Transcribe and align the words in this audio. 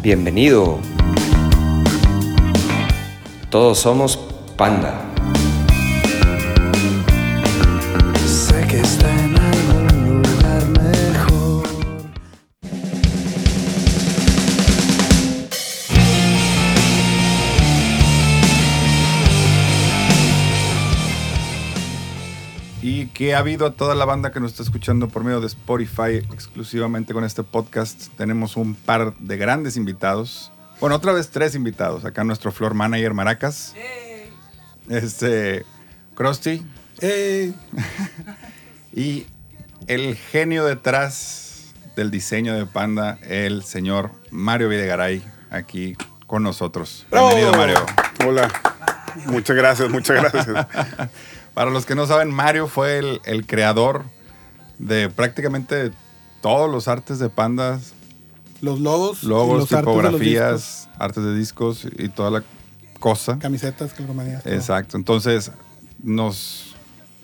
Bienvenido. 0.00 0.78
Todos 3.50 3.78
somos 3.80 4.16
Panda. 4.56 5.07
Que 23.18 23.34
ha 23.34 23.38
habido 23.38 23.66
a 23.66 23.72
toda 23.72 23.96
la 23.96 24.04
banda 24.04 24.30
que 24.30 24.38
nos 24.38 24.52
está 24.52 24.62
escuchando 24.62 25.08
por 25.08 25.24
medio 25.24 25.40
de 25.40 25.48
Spotify 25.48 26.18
exclusivamente 26.32 27.12
con 27.12 27.24
este 27.24 27.42
podcast. 27.42 28.06
Tenemos 28.16 28.56
un 28.56 28.76
par 28.76 29.12
de 29.18 29.36
grandes 29.36 29.76
invitados. 29.76 30.52
Bueno, 30.78 30.94
otra 30.94 31.12
vez 31.12 31.28
tres 31.28 31.56
invitados. 31.56 32.04
Acá 32.04 32.22
nuestro 32.22 32.52
floor 32.52 32.74
manager 32.74 33.14
Maracas. 33.14 33.74
Este, 34.88 35.66
Krusty. 36.14 36.64
y 38.94 39.26
el 39.88 40.14
genio 40.14 40.64
detrás 40.64 41.74
del 41.96 42.12
diseño 42.12 42.54
de 42.54 42.66
Panda, 42.66 43.18
el 43.22 43.64
señor 43.64 44.12
Mario 44.30 44.68
Videgaray, 44.68 45.24
aquí 45.50 45.96
con 46.28 46.44
nosotros. 46.44 47.04
Bienvenido, 47.10 47.52
Mario. 47.54 47.84
Hola. 48.24 48.48
Muchas 49.26 49.56
gracias, 49.56 49.90
muchas 49.90 50.22
gracias. 50.22 50.46
Para 51.58 51.72
los 51.72 51.86
que 51.86 51.96
no 51.96 52.06
saben, 52.06 52.30
Mario 52.30 52.68
fue 52.68 53.00
el, 53.00 53.20
el 53.24 53.44
creador 53.44 54.04
de 54.78 55.10
prácticamente 55.10 55.90
todos 56.40 56.70
los 56.70 56.86
artes 56.86 57.18
de 57.18 57.30
pandas, 57.30 57.94
Los 58.60 58.78
logos, 58.78 59.24
los 59.24 59.62
artes 59.62 59.70
de 59.70 59.76
tipografías, 59.78 60.88
artes 61.00 61.24
de 61.24 61.34
discos 61.34 61.84
y 61.98 62.10
toda 62.10 62.30
la 62.30 62.44
cosa. 63.00 63.40
camisetas, 63.40 63.92
calcomanías. 63.92 64.46
Exacto. 64.46 64.96
Entonces 64.96 65.50
nos 66.00 66.76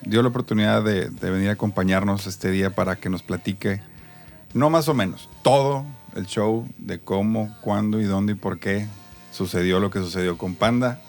dio 0.03 0.21
la 0.21 0.31
oportunidad 0.31 0.83
de, 0.83 1.11
de 1.11 1.31
venir 1.31 1.51
a 1.51 1.53
acompañarnos 1.53 2.27
este 2.27 2.51
día 2.51 2.75
para 2.75 2.97
que 2.97 3.09
nos 3.11 3.23
platique, 3.23 3.83
no 4.53 4.69
más 4.69 4.89
o 4.89 4.95
menos, 4.95 5.29
todo 5.43 5.87
el 6.17 6.27
show 6.27 6.69
de 6.79 6.98
cómo, 6.98 7.57
cuándo 7.61 8.01
y 8.01 8.05
dónde 8.05 8.33
y 8.33 8.35
por 8.35 8.59
qué 8.59 8.89
sucedió 9.31 9.79
lo 9.79 9.91
que 9.91 10.01
sucedió 10.01 10.37
con 10.37 10.57
Panda 10.57 11.01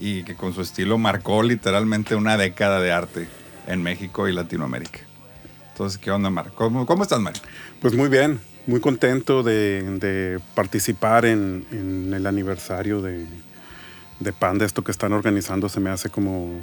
y 0.00 0.22
que 0.22 0.34
con 0.34 0.52
su 0.54 0.60
estilo 0.60 0.98
marcó 0.98 1.42
literalmente 1.42 2.14
una 2.14 2.36
década 2.36 2.80
de 2.80 2.92
arte 2.92 3.28
en 3.66 3.82
México 3.82 4.28
y 4.28 4.32
Latinoamérica. 4.32 5.00
Entonces, 5.72 5.98
¿qué 5.98 6.10
onda, 6.10 6.30
Mario? 6.30 6.52
¿Cómo, 6.54 6.86
cómo 6.86 7.02
estás, 7.02 7.20
Mario? 7.20 7.40
Pues 7.80 7.94
muy 7.94 8.08
bien, 8.08 8.40
muy 8.66 8.80
contento 8.80 9.42
de, 9.42 9.82
de 9.98 10.40
participar 10.54 11.24
en, 11.24 11.64
en 11.70 12.12
el 12.14 12.26
aniversario 12.26 13.00
de, 13.00 13.26
de 14.20 14.32
Panda. 14.32 14.64
Esto 14.64 14.82
que 14.82 14.90
están 14.90 15.12
organizando 15.12 15.68
se 15.68 15.78
me 15.80 15.90
hace 15.90 16.10
como 16.10 16.60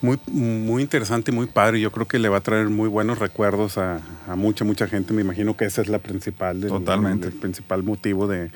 muy, 0.00 0.18
muy 0.26 0.82
interesante 0.82 1.30
y 1.30 1.34
muy 1.34 1.46
padre. 1.46 1.80
Yo 1.80 1.90
creo 1.92 2.06
que 2.08 2.18
le 2.18 2.28
va 2.28 2.38
a 2.38 2.40
traer 2.42 2.68
muy 2.68 2.88
buenos 2.88 3.18
recuerdos 3.18 3.76
a, 3.78 4.00
a 4.28 4.36
mucha, 4.36 4.64
mucha 4.64 4.86
gente. 4.86 5.12
Me 5.12 5.22
imagino 5.22 5.56
que 5.56 5.64
esa 5.66 5.82
es 5.82 5.88
la 5.88 5.98
principal, 5.98 6.62
el- 6.62 6.68
Totalmente. 6.68 7.26
el 7.28 7.34
principal 7.34 7.82
motivo 7.82 8.26
de, 8.26 8.50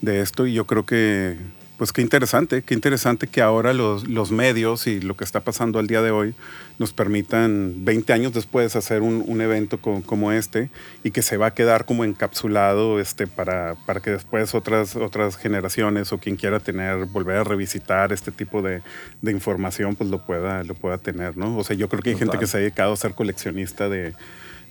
de 0.00 0.20
esto. 0.22 0.46
Y 0.46 0.54
yo 0.54 0.66
creo 0.66 0.86
que, 0.86 1.36
pues 1.82 1.92
qué 1.92 2.00
interesante, 2.00 2.62
qué 2.62 2.74
interesante 2.74 3.26
que 3.26 3.42
ahora 3.42 3.72
los, 3.74 4.06
los 4.06 4.30
medios 4.30 4.86
y 4.86 5.00
lo 5.00 5.16
que 5.16 5.24
está 5.24 5.40
pasando 5.40 5.80
al 5.80 5.88
día 5.88 6.00
de 6.00 6.12
hoy 6.12 6.32
nos 6.78 6.92
permitan 6.92 7.84
20 7.84 8.12
años 8.12 8.32
después 8.32 8.76
hacer 8.76 9.02
un, 9.02 9.24
un 9.26 9.40
evento 9.40 9.78
co- 9.78 10.00
como 10.06 10.30
este 10.30 10.70
y 11.02 11.10
que 11.10 11.22
se 11.22 11.36
va 11.38 11.46
a 11.46 11.54
quedar 11.54 11.84
como 11.84 12.04
encapsulado 12.04 13.00
este, 13.00 13.26
para, 13.26 13.74
para 13.84 13.98
que 13.98 14.10
después 14.12 14.54
otras, 14.54 14.94
otras 14.94 15.36
generaciones 15.36 16.12
o 16.12 16.18
quien 16.18 16.36
quiera 16.36 16.60
tener, 16.60 17.06
volver 17.06 17.38
a 17.38 17.42
revisitar 17.42 18.12
este 18.12 18.30
tipo 18.30 18.62
de, 18.62 18.80
de 19.20 19.32
información, 19.32 19.96
pues 19.96 20.08
lo 20.08 20.24
pueda, 20.24 20.62
lo 20.62 20.74
pueda 20.74 20.98
tener, 20.98 21.36
¿no? 21.36 21.58
O 21.58 21.64
sea, 21.64 21.74
yo 21.74 21.88
creo 21.88 22.00
que 22.00 22.10
hay 22.10 22.16
gente 22.16 22.38
que 22.38 22.46
se 22.46 22.58
ha 22.58 22.60
dedicado 22.60 22.92
a 22.92 22.96
ser 22.96 23.14
coleccionista 23.14 23.88
de, 23.88 24.14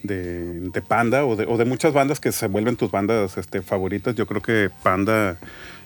de, 0.03 0.61
de 0.61 0.81
Panda 0.81 1.25
o 1.25 1.35
de, 1.35 1.45
o 1.45 1.57
de 1.57 1.66
muchas 1.66 1.91
bandas 1.91 2.21
que 2.21 2.31
se 2.31 2.47
vuelven 2.47 2.77
tus 2.77 2.89
bandas 2.89 3.38
este, 3.38 3.61
favoritas. 3.61 4.16
Yo 4.16 4.25
creo 4.27 4.41
que 4.41 4.69
Panda, 4.81 5.38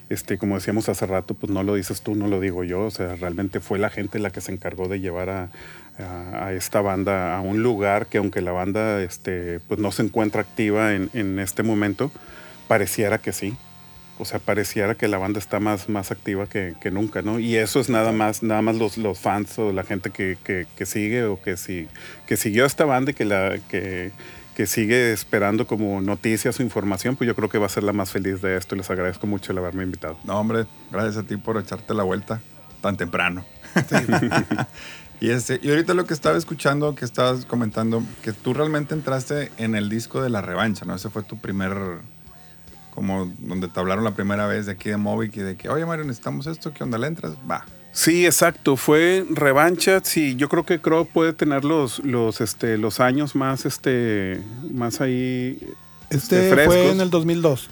este, 0.09 0.37
como 0.37 0.55
decíamos 0.55 0.89
hace 0.89 1.05
rato, 1.05 1.33
pues 1.33 1.51
no 1.51 1.63
lo 1.63 1.75
dices 1.75 2.01
tú, 2.01 2.15
no 2.15 2.27
lo 2.27 2.39
digo 2.39 2.63
yo. 2.63 2.81
O 2.81 2.91
sea, 2.91 3.15
realmente 3.15 3.59
fue 3.59 3.79
la 3.79 3.89
gente 3.89 4.19
la 4.19 4.29
que 4.29 4.41
se 4.41 4.51
encargó 4.51 4.87
de 4.87 4.99
llevar 4.99 5.29
a, 5.29 5.49
esta 6.51 6.81
banda 6.81 7.37
a 7.37 7.41
un 7.41 7.63
lugar 7.63 8.07
que 8.07 8.17
aunque 8.17 8.41
la 8.41 8.51
banda 8.51 9.01
este, 9.01 9.61
pues 9.61 9.79
no 9.79 9.93
se 9.93 10.03
encuentra 10.03 10.41
activa 10.41 10.93
en, 10.93 11.09
en 11.13 11.39
este 11.39 11.63
momento, 11.63 12.11
pareciera 12.67 13.17
que 13.17 13.31
sí. 13.31 13.55
O 14.17 14.23
sea, 14.23 14.39
pareciera 14.39 14.95
que 14.95 15.07
la 15.09 15.17
banda 15.17 15.39
está 15.39 15.59
más, 15.59 15.89
más 15.89 16.09
activa 16.11 16.47
que, 16.47 16.73
que 16.79 16.89
nunca, 16.89 17.21
¿no? 17.21 17.37
Y 17.39 17.57
eso 17.57 17.81
es 17.81 17.89
nada 17.89 18.13
más, 18.13 18.43
nada 18.43 18.61
más 18.61 18.77
los, 18.77 18.97
los 18.97 19.19
fans 19.19 19.59
o 19.59 19.73
la 19.73 19.83
gente 19.83 20.09
que, 20.09 20.37
que- 20.43 20.85
sigue 20.85 21.23
o 21.25 21.41
que, 21.41 21.55
que 22.25 22.37
siguió 22.37 22.63
a 22.63 22.67
esta 22.67 22.85
banda 22.85 23.11
y 23.11 23.13
que, 23.13 23.25
la, 23.25 23.57
que, 23.69 24.11
que 24.55 24.65
sigue 24.65 25.11
esperando 25.11 25.67
como 25.67 25.99
noticias 26.01 26.59
o 26.59 26.63
información, 26.63 27.17
pues 27.17 27.27
yo 27.27 27.35
creo 27.35 27.49
que 27.49 27.57
va 27.57 27.65
a 27.65 27.69
ser 27.69 27.83
la 27.83 27.91
más 27.91 28.09
feliz 28.09 28.41
de 28.41 28.55
esto 28.55 28.73
y 28.73 28.79
les 28.79 28.89
agradezco 28.89 29.27
mucho 29.27 29.51
el 29.51 29.57
haberme 29.57 29.83
invitado. 29.83 30.17
No, 30.23 30.39
hombre, 30.39 30.65
gracias 30.91 31.17
a 31.17 31.23
ti 31.23 31.35
por 31.35 31.57
echarte 31.57 31.93
la 31.93 32.03
vuelta 32.03 32.41
tan 32.81 32.95
temprano. 32.95 33.43
y, 35.19 35.31
este, 35.31 35.59
y 35.61 35.69
ahorita 35.69 35.93
lo 35.93 36.05
que 36.05 36.13
estaba 36.13 36.37
escuchando, 36.37 36.95
que 36.95 37.03
estabas 37.03 37.45
comentando, 37.45 38.01
que 38.23 38.31
tú 38.31 38.53
realmente 38.53 38.93
entraste 38.93 39.51
en 39.57 39.75
el 39.75 39.89
disco 39.89 40.21
de 40.21 40.29
la 40.29 40.41
revancha, 40.41 40.85
¿no? 40.85 40.95
Ese 40.95 41.09
fue 41.09 41.23
tu 41.23 41.37
primer, 41.37 41.75
como 42.91 43.25
donde 43.39 43.67
te 43.67 43.77
hablaron 43.77 44.05
la 44.05 44.11
primera 44.11 44.47
vez 44.47 44.67
de 44.67 44.71
aquí 44.71 44.89
de 44.89 44.97
Movic 44.97 45.35
y 45.35 45.41
de 45.41 45.57
que, 45.57 45.67
oye 45.67 45.85
Mario, 45.85 46.05
necesitamos 46.05 46.47
esto, 46.47 46.73
¿qué 46.73 46.83
onda 46.83 46.97
le 46.97 47.07
entras? 47.07 47.33
Va. 47.49 47.65
Sí, 47.95 48.25
exacto. 48.25 48.75
Fue 48.75 49.25
revancha. 49.29 50.01
Sí, 50.03 50.35
yo 50.35 50.49
creo 50.49 50.65
que 50.65 50.81
Crow 50.81 51.05
puede 51.05 51.31
tener 51.31 51.63
los, 51.63 51.99
los, 51.99 52.41
este, 52.41 52.77
los 52.77 52.99
años 52.99 53.35
más, 53.35 53.65
este, 53.65 54.41
más 54.69 54.99
ahí. 54.99 55.57
Este 56.09 56.49
frescos. 56.49 56.75
fue 56.75 56.91
en 56.91 56.99
el 56.99 57.09
2002. 57.09 57.69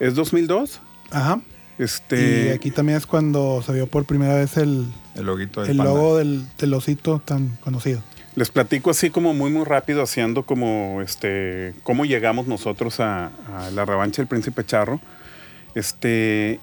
¿Es 0.00 0.14
2002? 0.14 0.80
Ajá. 1.10 1.42
Este. 1.76 2.46
Y 2.46 2.48
aquí 2.48 2.70
también 2.70 2.96
es 2.96 3.04
cuando 3.04 3.62
se 3.64 3.74
vio 3.74 3.86
por 3.86 4.06
primera 4.06 4.34
vez 4.36 4.56
el, 4.56 4.86
El 5.14 5.26
loguito 5.26 5.60
del 5.60 5.72
el 5.72 5.76
logo 5.76 6.16
del, 6.16 6.46
del 6.56 6.72
osito 6.72 7.20
tan 7.22 7.58
conocido. 7.62 8.02
Les 8.36 8.50
platico 8.50 8.88
así 8.88 9.10
como 9.10 9.34
muy 9.34 9.50
muy 9.50 9.64
rápido 9.64 10.02
haciendo 10.02 10.44
como 10.44 11.02
este 11.02 11.74
cómo 11.82 12.06
llegamos 12.06 12.46
nosotros 12.46 13.00
a, 13.00 13.26
a 13.54 13.70
la 13.74 13.84
revancha 13.84 14.22
del 14.22 14.28
Príncipe 14.28 14.64
Charro. 14.64 14.98
Este 15.74 16.58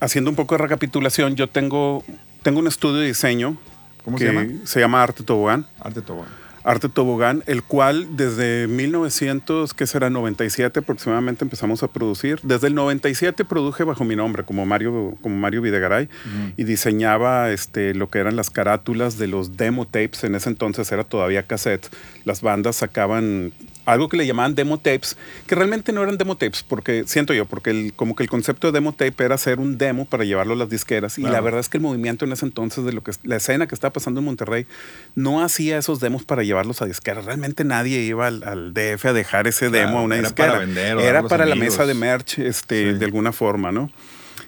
haciendo 0.00 0.30
un 0.30 0.36
poco 0.36 0.56
de 0.56 0.62
recapitulación, 0.62 1.36
yo 1.36 1.48
tengo 1.48 2.04
tengo 2.42 2.60
un 2.60 2.66
estudio 2.66 3.00
de 3.00 3.06
diseño 3.06 3.56
¿Cómo 4.04 4.16
que 4.16 4.26
se 4.26 4.32
llama? 4.32 4.46
se 4.64 4.80
llama 4.80 5.02
Arte 5.02 5.22
Tobogán. 5.22 5.66
Arte 5.80 6.02
Tobogán. 6.02 6.32
Arte 6.64 6.88
Tobogán, 6.88 7.42
el 7.46 7.62
cual 7.62 8.16
desde 8.16 8.66
1900, 8.68 9.72
que 9.72 9.86
será 9.86 10.10
97 10.10 10.80
aproximadamente 10.80 11.44
empezamos 11.44 11.82
a 11.82 11.88
producir. 11.88 12.40
Desde 12.42 12.66
el 12.66 12.74
97 12.74 13.44
produje 13.44 13.84
bajo 13.84 14.04
mi 14.04 14.16
nombre 14.16 14.44
como 14.44 14.66
Mario 14.66 15.16
como 15.22 15.36
Mario 15.36 15.62
Videgaray 15.62 16.08
y 16.56 16.64
diseñaba 16.64 17.50
este 17.52 17.94
lo 17.94 18.10
que 18.10 18.18
eran 18.18 18.36
las 18.36 18.50
carátulas 18.50 19.18
de 19.18 19.28
los 19.28 19.56
demo 19.56 19.86
tapes, 19.86 20.24
en 20.24 20.34
ese 20.34 20.50
entonces 20.50 20.90
era 20.92 21.04
todavía 21.04 21.42
cassette. 21.42 21.88
Las 22.24 22.42
bandas 22.42 22.76
sacaban 22.76 23.52
algo 23.92 24.08
que 24.08 24.16
le 24.16 24.26
llamaban 24.26 24.54
demo 24.54 24.78
tapes, 24.78 25.16
que 25.46 25.54
realmente 25.54 25.92
no 25.92 26.02
eran 26.02 26.18
demo 26.18 26.36
tapes, 26.36 26.62
porque 26.62 27.04
siento 27.06 27.32
yo, 27.34 27.46
porque 27.46 27.70
el, 27.70 27.92
como 27.94 28.14
que 28.14 28.22
el 28.22 28.28
concepto 28.28 28.68
de 28.68 28.72
demo 28.72 28.92
tape 28.92 29.24
era 29.24 29.34
hacer 29.36 29.58
un 29.60 29.78
demo 29.78 30.04
para 30.04 30.24
llevarlo 30.24 30.54
a 30.54 30.56
las 30.56 30.68
disqueras. 30.70 31.18
Y 31.18 31.22
la 31.22 31.28
Claro. 31.30 31.44
verdad 31.44 31.60
es 31.60 31.68
que 31.68 31.78
el 31.78 31.82
movimiento 31.82 32.24
en 32.24 32.32
ese 32.32 32.44
entonces 32.46 32.84
de 32.84 32.92
lo 32.92 33.02
que 33.02 33.12
la 33.22 33.36
escena 33.36 33.66
que 33.66 33.74
estaba 33.74 33.92
pasando 33.92 34.20
en 34.20 34.26
Monterrey 34.26 34.66
no 35.14 35.42
hacía 35.42 35.78
esos 35.78 36.00
demos 36.00 36.24
para 36.24 36.42
llevarlos 36.42 36.82
a 36.82 36.86
disqueras. 36.86 37.24
Realmente 37.24 37.64
nadie 37.64 38.00
iba 38.02 38.26
al, 38.26 38.42
al 38.44 38.74
DF 38.74 39.06
a 39.06 39.12
dejar 39.12 39.46
ese 39.46 39.68
Claro, 39.68 39.86
demo 39.86 39.98
a 39.98 40.02
una 40.02 40.16
era 40.16 40.28
disquera. 40.28 40.48
para 40.52 40.64
vender 40.66 40.98
era 40.98 41.22
para 41.22 41.46
la 41.46 41.52
amigos. 41.52 41.74
mesa 41.74 41.86
de 41.86 41.94
merch, 41.94 42.38
este, 42.38 42.92
Sí. 42.92 42.98
de 42.98 43.04
alguna 43.04 43.32
forma, 43.32 43.72
¿no? 43.72 43.90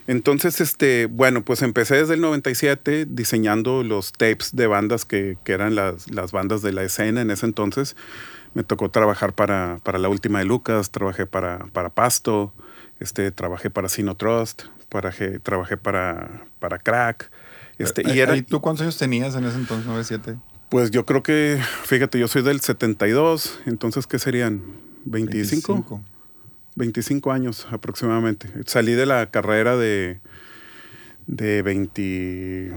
Entonces, 0.06 0.60
este, 0.60 1.06
bueno, 1.06 1.42
pues 1.44 1.62
empecé 1.62 1.96
desde 1.96 2.14
el 2.14 2.20
97 2.20 3.06
diseñando 3.08 3.82
los 3.84 4.12
tapes 4.12 4.50
de 4.54 4.66
bandas 4.66 5.04
que, 5.04 5.36
que 5.44 5.52
eran 5.52 5.74
las, 5.74 6.10
las 6.10 6.32
bandas 6.32 6.62
de 6.62 6.72
la 6.72 6.82
escena 6.82 7.20
en 7.20 7.30
ese 7.30 7.46
entonces. 7.46 7.96
Me 8.54 8.64
tocó 8.64 8.90
trabajar 8.90 9.32
para, 9.32 9.78
para 9.82 9.98
La 9.98 10.08
Última 10.08 10.40
de 10.40 10.44
Lucas, 10.44 10.90
trabajé 10.90 11.26
para, 11.26 11.66
para 11.72 11.90
Pasto, 11.90 12.52
este, 12.98 13.30
trabajé 13.30 13.70
para 13.70 13.88
Sino 13.88 14.16
Trust, 14.16 14.64
para, 14.88 15.12
trabajé 15.42 15.76
para, 15.76 16.46
para 16.58 16.78
Crack. 16.78 17.30
Este, 17.78 18.02
y 18.12 18.18
era, 18.18 18.36
¿Y 18.36 18.42
tú 18.42 18.60
cuántos 18.60 18.82
años 18.82 18.98
tenías 18.98 19.34
en 19.34 19.44
ese 19.44 19.56
entonces, 19.56 19.86
97? 19.86 20.36
pues 20.70 20.90
yo 20.90 21.04
creo 21.04 21.22
que, 21.22 21.60
fíjate, 21.84 22.18
yo 22.18 22.28
soy 22.28 22.42
del 22.42 22.60
72, 22.60 23.60
entonces, 23.66 24.06
¿qué 24.06 24.18
serían? 24.18 24.62
¿25? 25.06 26.00
25 26.76 27.32
años 27.32 27.66
aproximadamente. 27.70 28.48
Salí 28.66 28.92
de 28.92 29.04
la 29.04 29.30
carrera 29.30 29.76
de, 29.76 30.20
de 31.26 31.62
20, 31.62 32.72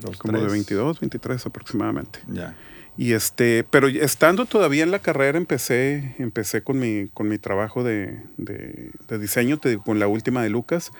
Dos, 0.00 0.16
como 0.16 0.34
de 0.34 0.40
tres. 0.40 0.52
22, 0.52 1.00
23 1.00 1.46
aproximadamente. 1.46 2.20
Ya. 2.28 2.54
Y 2.98 3.14
este, 3.14 3.64
pero 3.70 3.88
estando 3.88 4.44
todavía 4.44 4.82
en 4.82 4.90
la 4.90 4.98
carrera 4.98 5.38
empecé, 5.38 6.14
empecé 6.18 6.62
con 6.62 6.78
mi, 6.78 7.08
con 7.14 7.26
mi 7.26 7.38
trabajo 7.38 7.82
de, 7.82 8.18
de- 8.36 8.90
de 9.08 9.18
diseño, 9.18 9.56
te 9.58 9.70
digo, 9.70 9.82
con 9.82 9.98
la 9.98 10.08
última 10.08 10.42
de 10.42 10.50
Lucas. 10.50 10.90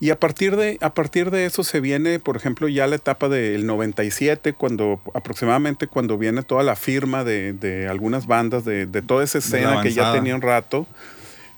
Y 0.00 0.08
a 0.08 0.18
partir 0.18 0.56
de, 0.56 0.78
a 0.80 0.94
partir 0.94 1.30
de 1.30 1.44
eso 1.44 1.62
se 1.62 1.80
viene, 1.80 2.18
por 2.18 2.36
ejemplo, 2.38 2.66
ya 2.68 2.86
la 2.86 2.96
etapa 2.96 3.28
del 3.28 3.66
97, 3.66 4.54
cuando 4.54 5.02
aproximadamente 5.12 5.86
cuando 5.86 6.16
viene 6.16 6.42
toda 6.42 6.62
la 6.62 6.76
firma 6.76 7.24
de, 7.24 7.52
de 7.52 7.88
algunas 7.88 8.26
bandas, 8.26 8.64
de, 8.64 8.86
de 8.86 9.02
toda 9.02 9.22
esa 9.22 9.36
escena 9.38 9.82
que 9.82 9.92
ya 9.92 10.04
tenía 10.14 10.34
un 10.34 10.42
rato, 10.42 10.86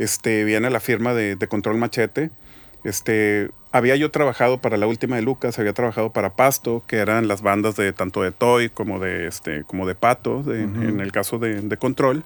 este, 0.01 0.43
viene 0.43 0.69
la 0.69 0.81
firma 0.81 1.15
de, 1.15 1.37
de 1.37 1.47
Control 1.49 1.79
Machete. 1.79 2.31
Este, 2.83 3.51
había 3.77 3.97
yo 3.97 4.11
trabajado 4.11 4.59
para 4.59 4.77
la 4.77 4.87
última 4.87 5.17
de 5.17 5.23
Lucas, 5.23 5.59
había 5.59 5.73
trabajado 5.73 6.13
para 6.13 6.35
Pasto, 6.37 6.83
que 6.87 6.97
eran 6.97 7.29
las 7.29 7.43
bandas 7.43 7.77
de 7.77 7.93
tanto 7.93 8.23
de 8.23 8.33
Toy 8.33 8.69
como 8.71 8.99
de 8.99 9.27
este, 9.27 9.65
como 9.65 9.87
de 9.87 9.95
Pato, 9.95 10.43
de- 10.43 10.63
en 10.63 11.01
el 11.01 11.13
caso 11.13 11.39
de, 11.39 11.61
de 11.61 11.77
Control. 11.77 12.25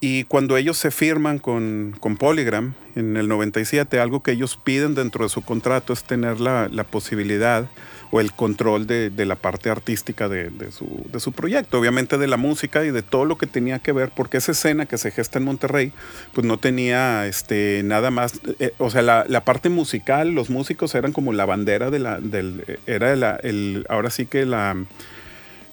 Y 0.00 0.24
cuando 0.24 0.56
ellos 0.56 0.76
se 0.78 0.90
firman 0.90 1.38
con, 1.38 1.94
con 2.00 2.16
Polygram 2.16 2.74
en 2.96 3.16
el 3.16 3.28
97, 3.28 4.00
algo 4.00 4.22
que 4.22 4.32
ellos 4.32 4.56
piden 4.56 4.96
dentro 4.96 5.22
de 5.24 5.28
su 5.28 5.42
contrato 5.42 5.92
es 5.92 6.02
tener 6.02 6.40
la, 6.40 6.68
la 6.68 6.82
posibilidad 6.82 7.66
o 8.12 8.20
el 8.20 8.32
control 8.32 8.86
de, 8.86 9.08
de 9.08 9.24
la 9.24 9.36
parte 9.36 9.70
artística 9.70 10.28
de, 10.28 10.50
de 10.50 10.70
su, 10.70 11.06
de 11.10 11.18
su 11.18 11.32
proyecto, 11.32 11.80
obviamente 11.80 12.18
de 12.18 12.26
la 12.28 12.36
música 12.36 12.84
y 12.84 12.90
de 12.90 13.02
todo 13.02 13.24
lo 13.24 13.38
que 13.38 13.46
tenía 13.46 13.78
que 13.78 13.92
ver, 13.92 14.12
porque 14.14 14.36
esa 14.36 14.52
escena 14.52 14.84
que 14.84 14.98
se 14.98 15.10
gesta 15.10 15.38
en 15.38 15.46
Monterrey, 15.46 15.92
pues 16.34 16.46
no 16.46 16.58
tenía 16.58 17.26
este, 17.26 17.80
nada 17.84 18.10
más, 18.10 18.40
eh, 18.60 18.74
o 18.76 18.90
sea, 18.90 19.00
la, 19.00 19.24
la 19.26 19.44
parte 19.44 19.70
musical, 19.70 20.32
los 20.32 20.50
músicos 20.50 20.94
eran 20.94 21.12
como 21.12 21.32
la 21.32 21.46
bandera 21.46 21.90
de 21.90 21.98
la, 21.98 22.20
del, 22.20 22.78
era 22.86 23.16
la, 23.16 23.36
el, 23.42 23.86
ahora 23.88 24.10
sí 24.10 24.26
que 24.26 24.44
la 24.44 24.76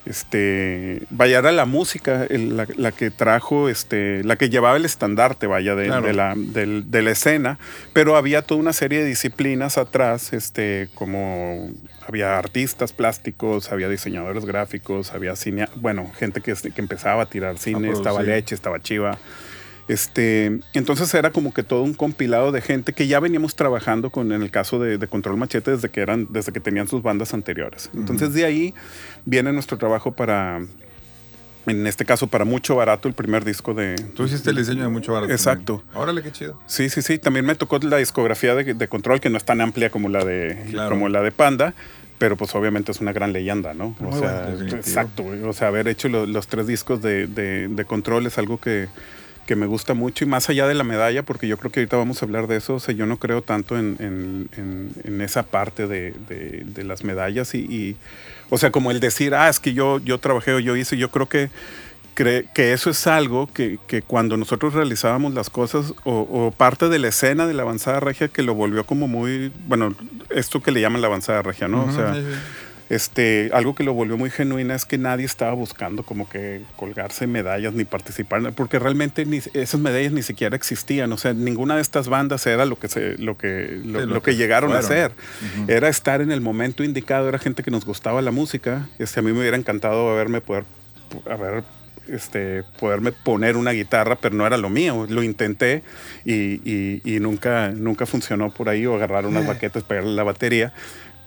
este 0.09 1.03
vaya 1.11 1.39
era 1.39 1.51
la 1.51 1.65
música 1.65 2.25
el- 2.29 2.57
la, 2.57 2.67
la 2.75 2.91
que 2.91 3.11
trajo 3.11 3.69
este 3.69 4.23
la 4.23 4.35
que 4.35 4.49
llevaba 4.49 4.75
el 4.77 4.85
estandarte 4.85 5.47
vaya 5.47 5.75
de, 5.75 5.85
Claro. 5.85 6.07
de 6.07 6.13
la, 6.13 6.33
del- 6.35 6.89
de 6.91 7.01
la 7.03 7.11
escena 7.11 7.59
pero 7.93 8.15
había 8.17 8.41
toda 8.41 8.59
una 8.59 8.73
serie 8.73 8.99
de 8.99 9.05
disciplinas 9.05 9.77
atrás 9.77 10.33
este 10.33 10.89
como 10.95 11.69
había 12.07 12.37
artistas 12.37 12.91
plásticos 12.91 13.71
había 13.71 13.87
diseñadores 13.87 14.45
gráficos 14.45 15.13
había 15.13 15.35
cine 15.35 15.67
bueno 15.75 16.11
gente 16.17 16.41
que, 16.41 16.53
que 16.53 16.81
empezaba 16.81 17.23
a 17.23 17.25
tirar 17.29 17.57
cine 17.59 17.91
estaba 17.91 18.23
leche 18.23 18.55
estaba 18.55 18.81
chiva 18.81 19.17
este, 19.89 20.59
entonces 20.73 21.13
era 21.13 21.31
como 21.31 21.53
que 21.53 21.63
todo 21.63 21.81
un 21.83 21.93
compilado 21.93 22.51
de 22.53 22.61
gente 22.61 22.93
que 22.93 23.07
ya 23.07 23.19
veníamos 23.19 23.55
trabajando 23.55 24.09
con, 24.11 24.31
en 24.31 24.41
el 24.41 24.51
caso 24.51 24.79
de, 24.79 24.97
de 24.97 25.07
Control 25.07 25.35
Machete 25.35 25.71
desde 25.71 25.89
que 25.89 25.99
eran, 26.01 26.27
desde 26.29 26.51
que 26.53 26.59
tenían 26.61 26.87
sus 26.87 27.01
bandas 27.03 27.33
anteriores. 27.33 27.89
Entonces 27.93 28.33
de 28.33 28.45
ahí 28.45 28.73
viene 29.25 29.51
nuestro 29.51 29.77
trabajo 29.77 30.11
para, 30.13 30.61
en 31.65 31.87
este 31.87 32.05
caso 32.05 32.27
para 32.27 32.45
mucho 32.45 32.75
barato, 32.75 33.07
el 33.07 33.13
primer 33.15 33.43
disco 33.43 33.73
de. 33.73 33.95
Tú 34.15 34.23
hiciste 34.25 34.51
el 34.51 34.55
diseño 34.57 34.83
de 34.83 34.89
mucho 34.89 35.11
barato. 35.13 35.31
Exacto. 35.33 35.79
también. 35.85 35.97
Órale, 36.03 36.23
qué 36.23 36.31
chido. 36.31 36.59
Sí, 36.67 36.89
sí, 36.89 37.01
sí. 37.01 37.17
También 37.17 37.45
me 37.45 37.55
tocó 37.55 37.77
la 37.79 37.97
discografía 37.97 38.55
de, 38.55 38.73
de 38.73 38.87
Control, 38.87 39.19
que 39.19 39.29
no 39.29 39.37
es 39.37 39.43
tan 39.43 39.59
amplia 39.59 39.89
como 39.89 40.07
la 40.07 40.23
de, 40.23 40.65
Claro. 40.69 40.89
como 40.91 41.09
la 41.09 41.21
de 41.21 41.31
Panda. 41.31 41.73
Pero 42.19 42.35
pues 42.35 42.53
obviamente 42.53 42.91
es 42.91 42.99
una 42.99 43.13
gran 43.13 43.31
leyenda, 43.31 43.73
¿no? 43.73 43.95
O 44.05 44.11
sea, 44.19 44.49
bueno, 44.53 44.75
exacto. 44.75 45.25
O 45.45 45.53
sea, 45.53 45.69
haber 45.69 45.87
hecho 45.87 46.09
lo- 46.09 46.25
los 46.25 46.47
tres 46.47 46.67
discos 46.67 47.01
de, 47.01 47.27
de- 47.27 47.69
de 47.69 47.85
Control 47.85 48.25
es 48.27 48.37
algo 48.37 48.59
que, 48.59 48.89
que 49.49 49.55
me 49.55 49.65
gusta 49.65 49.95
mucho. 49.95 50.23
Y 50.23 50.27
más 50.27 50.47
allá 50.47 50.67
de 50.67 50.75
la 50.75 50.83
medalla, 50.83 51.23
porque 51.23 51.47
yo 51.47 51.57
creo 51.57 51.71
que 51.71 51.79
ahorita 51.79 51.97
vamos 51.97 52.21
a 52.21 52.25
hablar 52.25 52.45
de 52.45 52.57
eso, 52.57 52.75
o 52.75 52.79
sea, 52.79 52.93
yo 52.93 53.07
no 53.07 53.17
creo 53.17 53.41
tanto 53.41 53.79
en, 53.79 53.95
en- 53.99 54.49
en- 54.55 54.91
en 55.03 55.21
esa 55.21 55.41
parte 55.41 55.87
de, 55.87 56.13
de- 56.29 56.65
de 56.67 56.83
las 56.83 57.03
medallas 57.03 57.55
y, 57.55 57.59
y- 57.61 57.95
o 58.51 58.59
sea, 58.59 58.69
como 58.69 58.91
el 58.91 58.99
decir, 58.99 59.33
ah, 59.33 59.49
es 59.49 59.59
que 59.59 59.73
yo, 59.73 59.97
yo 59.99 60.19
trabajé 60.19 60.53
o 60.53 60.59
yo 60.59 60.75
hice, 60.75 60.97
yo 60.97 61.09
creo 61.09 61.27
que 61.27 61.49
que 62.53 62.73
eso 62.73 62.89
es 62.89 63.07
algo 63.07 63.47
que, 63.53 63.79
que 63.87 64.01
cuando 64.01 64.35
nosotros 64.35 64.73
realizábamos 64.73 65.33
las 65.33 65.49
cosas 65.49 65.93
o, 66.03 66.19
o 66.29 66.51
parte 66.51 66.89
de 66.89 66.99
la 66.99 67.07
escena 67.07 67.47
de 67.47 67.53
la 67.53 67.61
avanzada 67.61 68.01
regia 68.01 68.27
que 68.27 68.43
lo 68.43 68.53
volvió 68.55 68.83
como 68.85 69.07
muy, 69.07 69.53
bueno, 69.69 69.95
esto 70.29 70.61
que 70.61 70.71
le 70.71 70.81
llaman 70.81 70.99
la 70.99 71.07
avanzada 71.07 71.41
regia, 71.43 71.69
¿no? 71.69 71.85
o 71.85 71.91
sea, 71.93 72.11
Ujú, 72.11 72.15
sí, 72.15 72.21
sí. 72.33 72.39
Este, 72.89 73.51
algo 73.53 73.75
que 73.75 73.83
lo 73.83 73.93
volvió 73.93 74.17
muy 74.17 74.29
genuina 74.31 74.73
es 74.75 74.85
que 74.85 74.97
nadie 74.97 75.25
estaba 75.25 75.53
buscando 75.53 76.01
como 76.03 76.27
que 76.27 76.61
colgarse 76.75 77.27
medallas 77.27 77.73
ni 77.73 77.85
participar, 77.85 78.51
porque 78.53 78.79
realmente 78.79 79.25
ni, 79.25 79.37
esas 79.53 79.79
medallas 79.79 80.11
ni 80.11 80.23
siquiera 80.23 80.55
existían. 80.55 81.11
O 81.13 81.17
sea, 81.17 81.33
ninguna 81.33 81.75
de 81.75 81.81
estas 81.81 82.07
bandas 82.09 82.45
era 82.47 82.65
lo 82.65 82.77
que 82.79 82.87
se, 82.87 83.17
lo 83.19 83.37
que, 83.37 83.79
lo, 83.85 83.99
Sí, 84.01 84.05
lo 84.07 84.13
lo 84.15 84.21
que 84.23 84.31
que 84.31 84.37
llegaron 84.37 84.71
a 84.75 84.81
fueron. 84.81 85.11
hacer. 85.11 85.11
Era 85.67 85.87
estar 85.89 86.21
en 86.21 86.31
el 86.31 86.41
momento 86.41 86.83
indicado, 86.83 87.29
era 87.29 87.37
gente 87.39 87.61
que 87.63 87.71
nos 87.71 87.85
gustaba 87.85 88.21
la 88.21 88.31
música. 88.31 88.89
Este, 88.97 89.19
a 89.19 89.23
mí 89.23 89.31
me 89.33 89.39
hubiera 89.41 89.57
encantado 89.57 90.09
haberme 90.11 90.41
poder, 90.41 90.63
haber 91.29 91.63
este, 92.07 92.63
poderme 92.79 93.11
poner 93.11 93.55
una 93.55 93.69
guitarra, 93.71 94.15
pero 94.15 94.33
no 94.35 94.47
era 94.47 94.57
lo 94.57 94.69
mío. 94.71 95.05
Lo 95.09 95.21
intenté 95.21 95.83
y, 96.25 96.33
y- 96.67 97.01
y 97.05 97.19
nunca, 97.19 97.69
nunca 97.69 98.07
funcionó 98.07 98.51
por 98.51 98.67
ahí 98.67 98.87
o 98.87 98.95
agarrar 98.95 99.27
unas 99.27 99.45
baquetas, 99.45 99.83
pegarle 99.83 100.15
la 100.15 100.23
batería. 100.23 100.73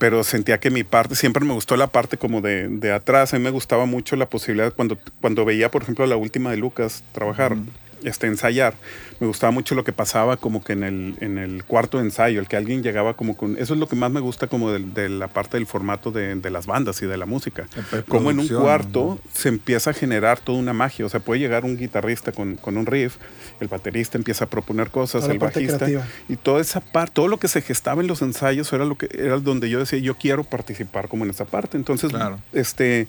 Pero 0.02 0.24
sentía 0.24 0.58
que 0.58 0.72
mi 0.72 0.82
parte, 0.82 1.14
siempre 1.14 1.44
me 1.44 1.54
gustó 1.54 1.76
la 1.76 1.86
parte 1.86 2.18
como 2.18 2.40
de, 2.40 2.66
de 2.66 2.90
atrás. 2.90 3.34
A 3.34 3.38
mí 3.38 3.44
me 3.44 3.50
gustaba 3.50 3.86
mucho 3.86 4.16
la 4.16 4.28
posibilidad 4.28 4.72
cuando, 4.72 4.98
cuando 5.20 5.44
veía, 5.44 5.70
por 5.70 5.82
ejemplo, 5.82 6.04
la 6.06 6.16
última 6.16 6.50
de 6.50 6.56
Lucas 6.56 7.04
trabajar, 7.12 7.54
este, 8.02 8.26
ensayar. 8.26 8.74
Me 9.22 9.28
gustaba 9.28 9.52
mucho 9.52 9.76
lo 9.76 9.84
que 9.84 9.92
pasaba 9.92 10.36
como 10.36 10.64
que 10.64 10.72
en 10.72 10.82
el, 10.82 11.16
en 11.20 11.38
el 11.38 11.62
cuarto 11.62 11.98
de 11.98 12.02
ensayo, 12.06 12.40
el 12.40 12.48
que 12.48 12.56
alguien 12.56 12.82
llegaba 12.82 13.14
como 13.14 13.36
con... 13.36 13.56
Eso 13.56 13.74
es 13.74 13.78
lo 13.78 13.86
que 13.86 13.94
más 13.94 14.10
me 14.10 14.18
gusta 14.18 14.48
como 14.48 14.72
de, 14.72 15.08
la 15.08 15.28
parte 15.28 15.58
del 15.58 15.66
formato 15.68 16.10
de, 16.10 16.34
de 16.34 16.50
las 16.50 16.66
bandas 16.66 17.00
y 17.02 17.06
de 17.06 17.16
la 17.16 17.24
música. 17.24 17.68
La 17.92 18.02
Como 18.02 18.32
en 18.32 18.40
un 18.40 18.48
cuarto 18.48 19.20
se 19.32 19.48
empieza 19.48 19.90
a 19.90 19.92
generar 19.92 20.40
toda 20.40 20.58
una 20.58 20.72
magia. 20.72 21.06
O 21.06 21.08
sea, 21.08 21.20
puede 21.20 21.38
llegar 21.38 21.64
un 21.64 21.76
guitarrista 21.76 22.32
con, 22.32 22.56
con 22.56 22.76
un 22.76 22.84
riff, 22.84 23.14
el 23.60 23.68
baterista 23.68 24.18
empieza 24.18 24.46
a 24.46 24.50
proponer 24.50 24.90
cosas, 24.90 25.28
el 25.28 25.38
bajista. 25.38 25.76
creativa. 25.76 26.04
Y 26.28 26.34
toda 26.34 26.60
esa 26.60 26.80
parte, 26.80 27.12
todo 27.14 27.28
lo 27.28 27.38
que 27.38 27.46
se 27.46 27.62
gestaba 27.62 28.02
en 28.02 28.08
los 28.08 28.22
ensayos 28.22 28.72
era 28.72 28.84
lo 28.84 28.98
que 28.98 29.08
era 29.16 29.38
donde 29.38 29.70
yo 29.70 29.78
decía, 29.78 30.00
yo 30.00 30.16
quiero 30.16 30.42
participar 30.42 31.06
como 31.06 31.22
en 31.22 31.30
esa 31.30 31.44
parte. 31.44 31.76
Entonces, 31.76 32.10
Claro. 32.10 32.40
este, 32.52 33.06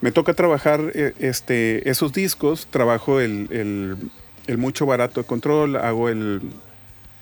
me 0.00 0.12
toca 0.12 0.32
trabajar 0.32 0.80
eh, 0.94 1.12
este, 1.18 1.90
esos 1.90 2.12
discos, 2.12 2.68
trabajo 2.70 3.18
el, 3.18 3.48
el- 3.50 3.96
el 4.46 4.58
mucho 4.58 4.86
barato 4.86 5.20
de 5.20 5.26
control, 5.26 5.76
hago 5.76 6.08
el, 6.08 6.40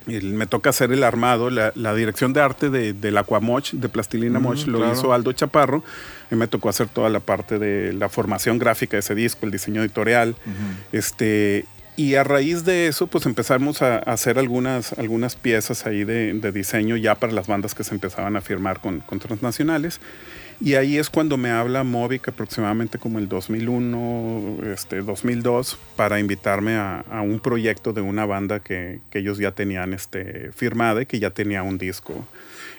el- 0.07 0.35
me 0.35 0.47
toca 0.47 0.71
hacer 0.71 0.93
el 0.93 1.03
armado, 1.05 1.51
la, 1.51 1.73
la 1.75 1.95
dirección 1.95 2.33
de 2.33 2.41
arte 2.41 2.69
de, 2.71 2.93
del 2.93 3.17
Aquamoch, 3.17 3.71
de 3.73 3.89
Plastilina 3.89 4.39
Ujú, 4.39 4.49
Moch, 4.49 4.67
lo 4.67 4.79
claro. 4.79 4.93
hizo 4.93 5.13
Aldo 5.13 5.33
Chaparro. 5.33 5.83
Y 6.31 6.35
me 6.37 6.47
tocó 6.49 6.69
hacer 6.69 6.89
toda 6.89 7.09
la 7.11 7.21
parte 7.21 7.59
de 7.59 7.93
la 7.93 8.09
formación 8.09 8.59
gráfica 8.59 8.97
de 8.97 9.01
ese 9.01 9.15
disco, 9.15 9.47
el 9.47 9.53
diseño 9.53 9.83
editorial. 9.83 10.35
Este, 10.93 11.65
y 11.97 12.15
a 12.17 12.25
raíz 12.25 12.65
de 12.65 12.89
eso, 12.89 13.07
pues 13.07 13.25
empezamos 13.27 13.83
a, 13.83 13.97
a 13.97 14.13
hacer 14.13 14.39
algunas, 14.39 14.93
algunas 14.95 15.37
piezas 15.37 15.87
ahí 15.87 16.03
de, 16.05 16.33
de 16.35 16.53
diseño 16.53 16.97
ya 16.97 17.15
para 17.15 17.33
las 17.33 17.47
bandas 17.47 17.75
que 17.75 17.85
se 17.85 17.95
empezaban 17.95 18.37
a 18.37 18.41
firmar 18.41 18.81
con, 18.81 19.01
con 19.01 19.19
transnacionales. 19.21 20.01
Y 20.61 20.75
ahí 20.75 20.97
es 20.99 21.11
cuando 21.11 21.37
me 21.37 21.51
habla 21.51 21.85
Movic 21.85 22.29
aproximadamente 22.29 22.99
como 22.99 23.19
el 23.19 23.29
2001, 23.29 24.59
este, 24.73 25.03
2002, 25.03 25.79
para 25.97 26.21
invitarme 26.21 26.77
a, 26.77 27.01
a 27.11 27.21
un 27.23 27.41
proyecto 27.41 27.93
de 27.93 28.01
una 28.01 28.25
banda 28.25 28.61
que, 28.61 29.01
que 29.11 29.19
ellos 29.19 29.39
ya 29.39 29.51
tenían 29.51 29.93
este, 29.93 30.53
firmada 30.53 31.03
y 31.03 31.07
que 31.07 31.19
ya 31.19 31.31
tenía 31.31 31.63
un 31.63 31.77
disco. 31.79 32.27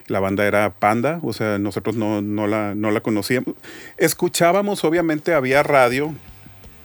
La 0.08 0.20
banda 0.20 0.46
era 0.46 0.70
Panda, 0.72 1.20
o 1.24 1.34
sea, 1.34 1.58
nosotros 1.60 1.96
no, 1.96 2.22
no, 2.22 2.48
la, 2.48 2.76
no 2.76 2.92
la 2.92 3.02
conocíamos. 3.02 3.56
Escuchábamos, 3.98 4.84
obviamente 4.84 5.34
había 5.34 5.62
radio, 5.64 6.14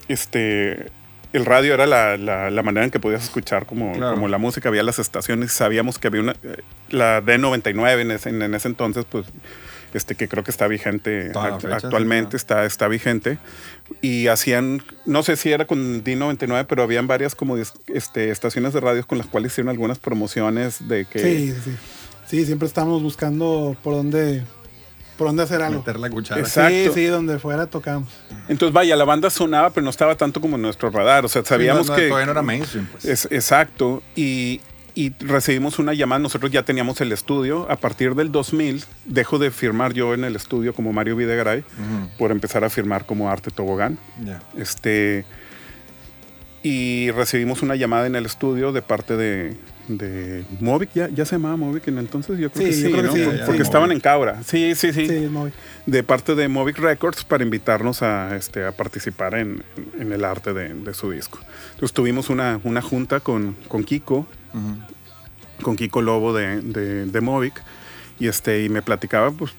este, 0.08 0.86
el 1.32 1.44
radio 1.46 1.74
era 1.74 1.86
la, 1.86 2.16
la- 2.16 2.50
la 2.50 2.62
manera 2.62 2.84
en 2.84 2.90
que 2.90 2.98
podías 3.00 3.22
escuchar 3.24 3.66
como, 3.66 3.92
Claro. 3.92 4.14
como 4.14 4.28
la 4.28 4.38
música, 4.38 4.68
había 4.68 4.82
las 4.82 4.98
estaciones, 4.98 5.52
sabíamos 5.52 5.98
que 5.98 6.08
había 6.08 6.20
una, 6.22 6.32
eh, 6.42 6.62
la 6.88 7.22
D99 7.22 8.00
en 8.00 8.10
ese, 8.10 8.30
en 8.30 8.54
ese 8.54 8.68
entonces, 8.68 9.04
pues, 9.08 9.26
este, 9.94 10.14
que 10.14 10.28
creo 10.28 10.44
que 10.44 10.50
está 10.50 10.66
vigente 10.68 11.32
act- 11.32 11.60
fecha, 11.60 11.78
sí, 11.80 11.86
actualmente, 11.86 12.30
claro. 12.30 12.36
está, 12.36 12.64
está 12.64 12.88
vigente, 12.88 13.38
y 14.00 14.28
hacían, 14.28 14.82
no 15.06 15.22
sé 15.22 15.36
si 15.36 15.50
era 15.52 15.66
con 15.66 16.04
D99, 16.04 16.66
pero 16.68 16.82
habían 16.82 17.06
varias 17.06 17.34
como 17.34 17.56
este, 17.56 18.30
estaciones 18.30 18.72
de 18.72 18.80
radio 18.80 19.06
con 19.06 19.18
las 19.18 19.26
cuales 19.26 19.52
hicieron 19.52 19.68
algunas 19.70 19.98
promociones 19.98 20.88
de 20.88 21.04
que... 21.06 21.18
Sí, 21.18 21.54
sí. 21.64 21.76
Sí, 22.26 22.46
siempre 22.46 22.68
estamos 22.68 23.02
buscando 23.02 23.76
por 23.82 23.94
dónde, 23.94 24.44
por 25.18 25.26
dónde 25.26 25.42
hacer 25.42 25.62
algo. 25.62 25.80
Meter 25.80 25.98
la 25.98 26.08
cuchara. 26.10 26.40
Exacto. 26.40 26.70
Sí, 26.70 26.90
sí, 26.94 27.04
donde 27.06 27.40
fuera 27.40 27.66
tocamos. 27.66 28.08
Entonces, 28.46 28.72
vaya, 28.72 28.94
la 28.94 29.04
banda 29.04 29.30
sonaba, 29.30 29.70
pero 29.70 29.82
no 29.82 29.90
estaba 29.90 30.14
tanto 30.14 30.40
como 30.40 30.54
en 30.54 30.62
nuestro 30.62 30.90
radar, 30.90 31.24
o 31.24 31.28
sea, 31.28 31.44
sabíamos 31.44 31.86
Sí, 31.86 31.92
no, 31.92 31.96
no, 31.96 32.00
que... 32.00 32.06
Todavía 32.08 32.26
no 32.26 32.32
era 32.32 32.42
mainstream, 32.42 32.86
pues. 32.86 33.04
Es, 33.04 33.24
exacto. 33.32 34.00
Y, 34.14 34.60
y 34.94 35.12
recibimos 35.20 35.78
una 35.78 35.94
llamada. 35.94 36.18
Nosotros 36.18 36.50
ya 36.50 36.62
teníamos 36.62 37.00
el 37.00 37.12
estudio. 37.12 37.70
A 37.70 37.76
partir 37.76 38.14
del 38.14 38.32
2000, 38.32 38.84
dejo 39.04 39.38
de 39.38 39.50
firmar 39.50 39.92
yo 39.92 40.14
en 40.14 40.24
el 40.24 40.36
estudio 40.36 40.74
como 40.74 40.92
Mario 40.92 41.16
Videgaray 41.16 41.64
por 42.18 42.30
empezar 42.30 42.64
a 42.64 42.70
firmar 42.70 43.06
como 43.06 43.30
Arte 43.30 43.50
Tobogán. 43.50 43.98
Este. 44.56 45.24
y 46.62 47.10
recibimos 47.12 47.62
una 47.62 47.74
llamada 47.74 48.06
en 48.06 48.16
el 48.16 48.26
estudio 48.26 48.72
de 48.72 48.82
parte 48.82 49.16
de, 49.16 49.56
de 49.98 50.44
Movic, 50.60 50.90
¿Ya, 50.94 51.08
ya 51.08 51.24
se 51.24 51.36
llamaba 51.36 51.56
Movic 51.56 51.88
en 51.88 51.98
entonces, 51.98 52.38
yo 52.38 52.50
creo 52.50 52.66
Sí, 52.72 52.82
que 52.82 52.88
sí, 52.88 52.92
que 52.94 53.02
¿no? 53.02 53.12
sí, 53.12 53.24
Por- 53.24 53.36
ya, 53.38 53.46
porque 53.46 53.62
estaban 53.62 53.92
en 53.92 54.00
Cabra. 54.00 54.42
Sí, 54.44 54.74
sí, 54.74 54.92
sí. 54.92 55.06
Sí. 55.08 55.28
De 55.86 56.02
parte 56.02 56.34
de 56.34 56.48
Movic 56.48 56.78
Records 56.78 57.24
para 57.24 57.42
invitarnos 57.42 58.02
a, 58.02 58.36
este, 58.36 58.64
a 58.66 58.72
participar 58.72 59.34
en, 59.34 59.62
en 59.98 60.12
el 60.12 60.24
arte 60.24 60.52
de, 60.52 60.74
de 60.74 60.94
su 60.94 61.10
disco. 61.10 61.38
Entonces 61.72 61.92
tuvimos 61.92 62.30
una, 62.30 62.60
una 62.64 62.82
junta 62.82 63.20
con, 63.20 63.56
con 63.68 63.84
Kiko, 63.84 64.26
con 65.62 65.76
Kiko 65.76 66.02
Lobo 66.02 66.32
de, 66.32 66.60
de, 66.60 67.06
de 67.06 67.20
Movic, 67.20 67.62
y, 68.18 68.28
este, 68.28 68.64
y 68.64 68.68
me 68.68 68.82
platicaba 68.82 69.30
pues, 69.30 69.52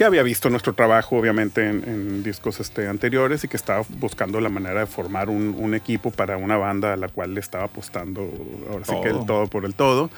que 0.00 0.06
había 0.06 0.22
visto 0.22 0.48
nuestro 0.48 0.72
trabajo, 0.72 1.18
obviamente, 1.18 1.68
en, 1.68 1.84
en 1.86 2.22
discos 2.22 2.58
este, 2.58 2.88
anteriores 2.88 3.44
y 3.44 3.48
que 3.48 3.58
estaba 3.58 3.84
buscando 3.98 4.40
la 4.40 4.48
manera 4.48 4.80
de 4.80 4.86
formar 4.86 5.28
un, 5.28 5.54
un 5.58 5.74
equipo 5.74 6.10
para 6.10 6.38
una 6.38 6.56
banda 6.56 6.94
a 6.94 6.96
la 6.96 7.08
cual 7.08 7.34
le 7.34 7.40
estaba 7.40 7.64
apostando, 7.64 8.22
ahora 8.70 8.86
sí 8.86 8.94
que 9.02 9.08
el 9.08 9.16
Todo. 9.16 9.26
todo 9.26 9.46
por 9.48 9.66
el 9.66 9.74
todo. 9.74 10.08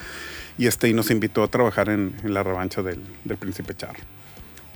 Y, 0.57 0.69
este, 0.69 0.89
y 0.89 0.95
nos 0.95 1.11
invitó 1.11 1.43
a 1.43 1.49
trabajar 1.49 1.89
en, 1.89 2.15
en 2.23 2.33
la 2.33 2.45
revancha 2.45 2.81
del, 2.81 3.01
del 3.25 3.37
Príncipe 3.39 3.75
Charro. 3.75 3.99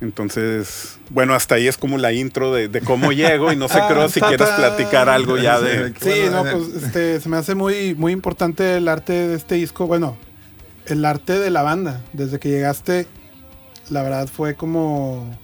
Entonces, 0.01 0.99
bueno, 1.11 1.35
hasta 1.35 1.55
ahí 1.55 1.69
es 1.69 1.79
como 1.79 1.99
la 1.99 2.13
intro 2.13 2.53
de, 2.53 2.67
de 2.67 2.81
cómo 2.81 3.13
llego 3.13 3.53
y 3.53 3.57
no 3.57 3.69
sé, 3.69 3.79
Ah, 3.81 3.87
creo, 3.89 4.09
si 4.09 4.21
quieres 4.21 4.49
platicar 4.49 5.09
algo 5.09 5.39
ya 5.39 5.61
de... 5.61 5.91
Sí, 6.01 6.11
Bueno, 6.23 6.43
no, 6.43 6.51
pues 6.51 6.83
este, 6.83 7.21
se 7.21 7.29
me 7.29 7.37
hace 7.37 7.55
muy, 7.55 7.95
muy 7.95 8.11
importante 8.11 8.77
el 8.77 8.89
arte 8.89 9.13
de 9.13 9.37
este 9.37 9.55
disco. 9.55 9.87
Bueno, 9.87 10.17
el 10.87 11.05
arte 11.05 11.39
de 11.39 11.51
la 11.51 11.63
banda. 11.63 12.03
Desde 12.13 12.41
que 12.41 12.49
llegaste, 12.49 13.07
la 13.91 14.03
verdad 14.03 14.29
fue 14.29 14.55
como. 14.55 15.37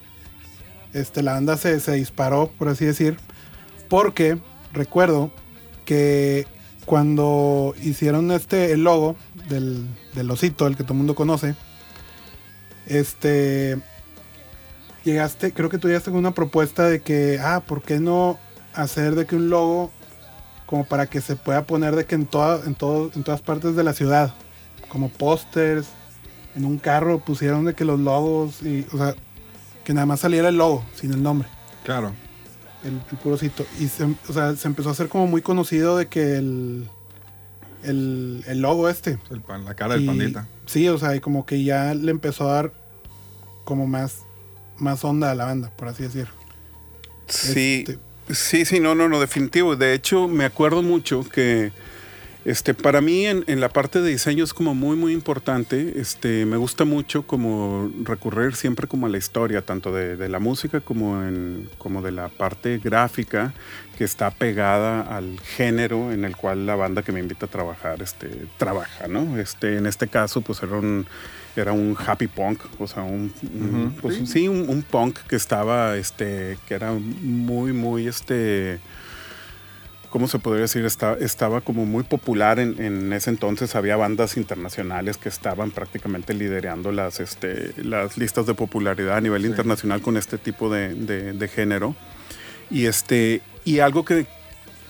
Este, 0.92 1.22
la 1.22 1.32
banda 1.32 1.56
se, 1.56 1.80
se 1.80 1.92
disparó, 1.92 2.50
por 2.58 2.68
así 2.68 2.84
decir. 2.84 3.16
Porque 3.88 4.38
recuerdo 4.72 5.30
que 5.84 6.46
cuando 6.86 7.74
hicieron 7.82 8.30
este 8.32 8.72
el 8.72 8.84
logo 8.84 9.16
del, 9.48 9.86
del 10.14 10.30
osito, 10.30 10.66
el 10.66 10.76
que 10.76 10.82
todo 10.82 10.94
el 10.94 10.98
mundo 10.98 11.14
conoce, 11.14 11.54
este 12.86 13.78
llegaste, 15.04 15.52
creo 15.52 15.68
que 15.68 15.78
tú 15.78 15.88
llegaste 15.88 16.10
una 16.10 16.32
propuesta 16.32 16.88
de 16.88 17.00
que, 17.00 17.38
ah, 17.42 17.62
¿por 17.66 17.82
qué 17.82 17.98
no 17.98 18.38
hacer 18.74 19.14
de 19.14 19.26
que 19.26 19.36
un 19.36 19.50
logo 19.50 19.90
como 20.66 20.84
para 20.84 21.06
que 21.06 21.20
se 21.20 21.36
pueda 21.36 21.66
poner 21.66 21.96
de 21.96 22.06
que 22.06 22.14
en 22.14 22.26
toda, 22.26 22.60
en 22.64 22.76
en 23.14 23.24
todas 23.24 23.42
partes 23.42 23.76
de 23.76 23.84
la 23.84 23.92
ciudad, 23.92 24.34
como 24.88 25.08
pósters, 25.10 25.88
en 26.54 26.64
un 26.64 26.78
carro 26.78 27.18
pusieron 27.20 27.64
de 27.64 27.74
que 27.74 27.84
los 27.84 27.98
logos 28.00 28.62
y, 28.62 28.86
o 28.92 28.98
sea, 28.98 29.14
que 29.84 29.94
nada 29.94 30.06
más 30.06 30.20
saliera 30.20 30.48
el 30.48 30.56
logo 30.56 30.84
sin 30.94 31.12
el 31.12 31.22
nombre, 31.22 31.48
Claro. 31.84 32.12
el, 32.84 33.00
el 33.10 33.16
puro 33.18 33.36
sitio. 33.36 33.66
Y 33.80 33.88
se, 33.88 34.04
o 34.04 34.32
sea, 34.32 34.54
se 34.56 34.68
empezó 34.68 34.88
a 34.90 34.92
hacer 34.92 35.08
como 35.08 35.26
muy 35.26 35.42
conocido 35.42 35.96
de 35.96 36.06
que 36.08 36.36
el, 36.36 36.88
el, 37.82 38.44
el 38.46 38.60
logo 38.60 38.88
este. 38.88 39.18
El 39.30 39.40
pan- 39.40 39.64
la 39.64 39.74
cara 39.74 39.94
del 39.94 40.04
Y- 40.04 40.06
pandita. 40.06 40.48
Sí, 40.66 40.88
o 40.88 40.98
sea, 40.98 41.14
y 41.16 41.20
como 41.20 41.44
que 41.46 41.62
ya 41.64 41.94
le 41.94 42.10
empezó 42.10 42.48
a 42.48 42.54
dar 42.54 42.72
como 43.64 43.86
más, 43.86 44.18
más 44.78 45.04
onda 45.04 45.30
a 45.30 45.34
la 45.34 45.44
banda, 45.46 45.70
por 45.76 45.88
así 45.88 46.02
decir. 46.04 46.28
Sí, 47.26 47.84
Este- 47.88 47.98
sí, 48.34 48.64
sí, 48.64 48.80
no, 48.80 48.94
no, 48.94 49.08
no, 49.08 49.18
definitivo. 49.20 49.74
De 49.76 49.94
hecho, 49.94 50.28
me 50.28 50.44
acuerdo 50.44 50.82
mucho 50.82 51.24
que 51.28 51.72
este, 52.44 52.74
para 52.74 53.00
mí 53.00 53.26
en, 53.26 53.44
en 53.46 53.60
la 53.60 53.68
parte 53.68 54.00
de 54.00 54.10
diseño 54.10 54.44
es 54.44 54.52
como 54.54 54.74
muy, 54.74 54.96
muy 54.96 55.12
importante. 55.12 55.94
Este, 56.00 56.44
me 56.46 56.56
gusta 56.56 56.84
mucho 56.84 57.26
como 57.26 57.90
recurrir 58.02 58.54
siempre 58.54 58.86
como 58.86 59.06
a 59.06 59.08
la 59.08 59.18
historia, 59.18 59.62
tanto 59.62 59.92
de, 59.92 60.16
de 60.16 60.28
la 60.28 60.38
música 60.38 60.80
como, 60.80 61.22
en, 61.22 61.68
como 61.78 62.02
de 62.02 62.12
la 62.12 62.28
parte 62.28 62.78
gráfica 62.78 63.54
que 63.96 64.04
está 64.04 64.30
pegada 64.30 65.02
al 65.02 65.38
género 65.40 66.12
en 66.12 66.24
el 66.24 66.36
cual 66.36 66.66
la 66.66 66.74
banda 66.74 67.02
que 67.02 67.12
me 67.12 67.20
invita 67.20 67.46
a 67.46 67.48
trabajar 67.48 68.02
este, 68.02 68.46
trabaja, 68.56 69.06
¿no? 69.06 69.38
Este, 69.38 69.76
en 69.76 69.86
este 69.86 70.08
caso, 70.08 70.40
pues 70.40 70.62
era 70.62 70.76
un, 70.76 71.06
era 71.54 71.72
un 71.72 71.96
happy 71.98 72.26
punk, 72.26 72.60
o 72.78 72.86
sea, 72.86 73.02
un, 73.02 73.32
pues, 74.00 74.16
sí. 74.16 74.26
sí, 74.26 74.48
un, 74.48 74.68
un 74.68 74.82
punk 74.82 75.18
que 75.28 75.36
estaba, 75.36 75.96
este, 75.96 76.58
que 76.66 76.74
era 76.74 76.92
muy, 76.92 77.72
muy, 77.72 78.08
este, 78.08 78.80
¿cómo 80.12 80.28
se 80.28 80.38
podría 80.38 80.62
decir? 80.62 80.84
Está- 80.84 81.16
estaba 81.18 81.60
como 81.62 81.84
muy 81.86 82.04
popular 82.04 82.60
en, 82.60 82.80
en 82.80 83.12
ese 83.12 83.30
entonces. 83.30 83.74
Había 83.74 83.96
bandas 83.96 84.36
internacionales 84.36 85.16
que 85.16 85.28
estaban 85.28 85.72
prácticamente 85.72 86.34
liderando 86.34 86.92
las, 86.92 87.18
este, 87.18 87.72
las 87.82 88.16
listas 88.16 88.46
de 88.46 88.54
popularidad 88.54 89.16
a 89.16 89.20
nivel 89.20 89.42
Sí. 89.42 89.48
internacional 89.48 90.00
con 90.02 90.16
este 90.16 90.38
tipo 90.38 90.70
de, 90.72 90.94
de- 90.94 91.32
de 91.32 91.48
género. 91.48 91.96
Y, 92.70 92.86
este, 92.86 93.40
y 93.64 93.80
algo 93.80 94.04
que, 94.04 94.26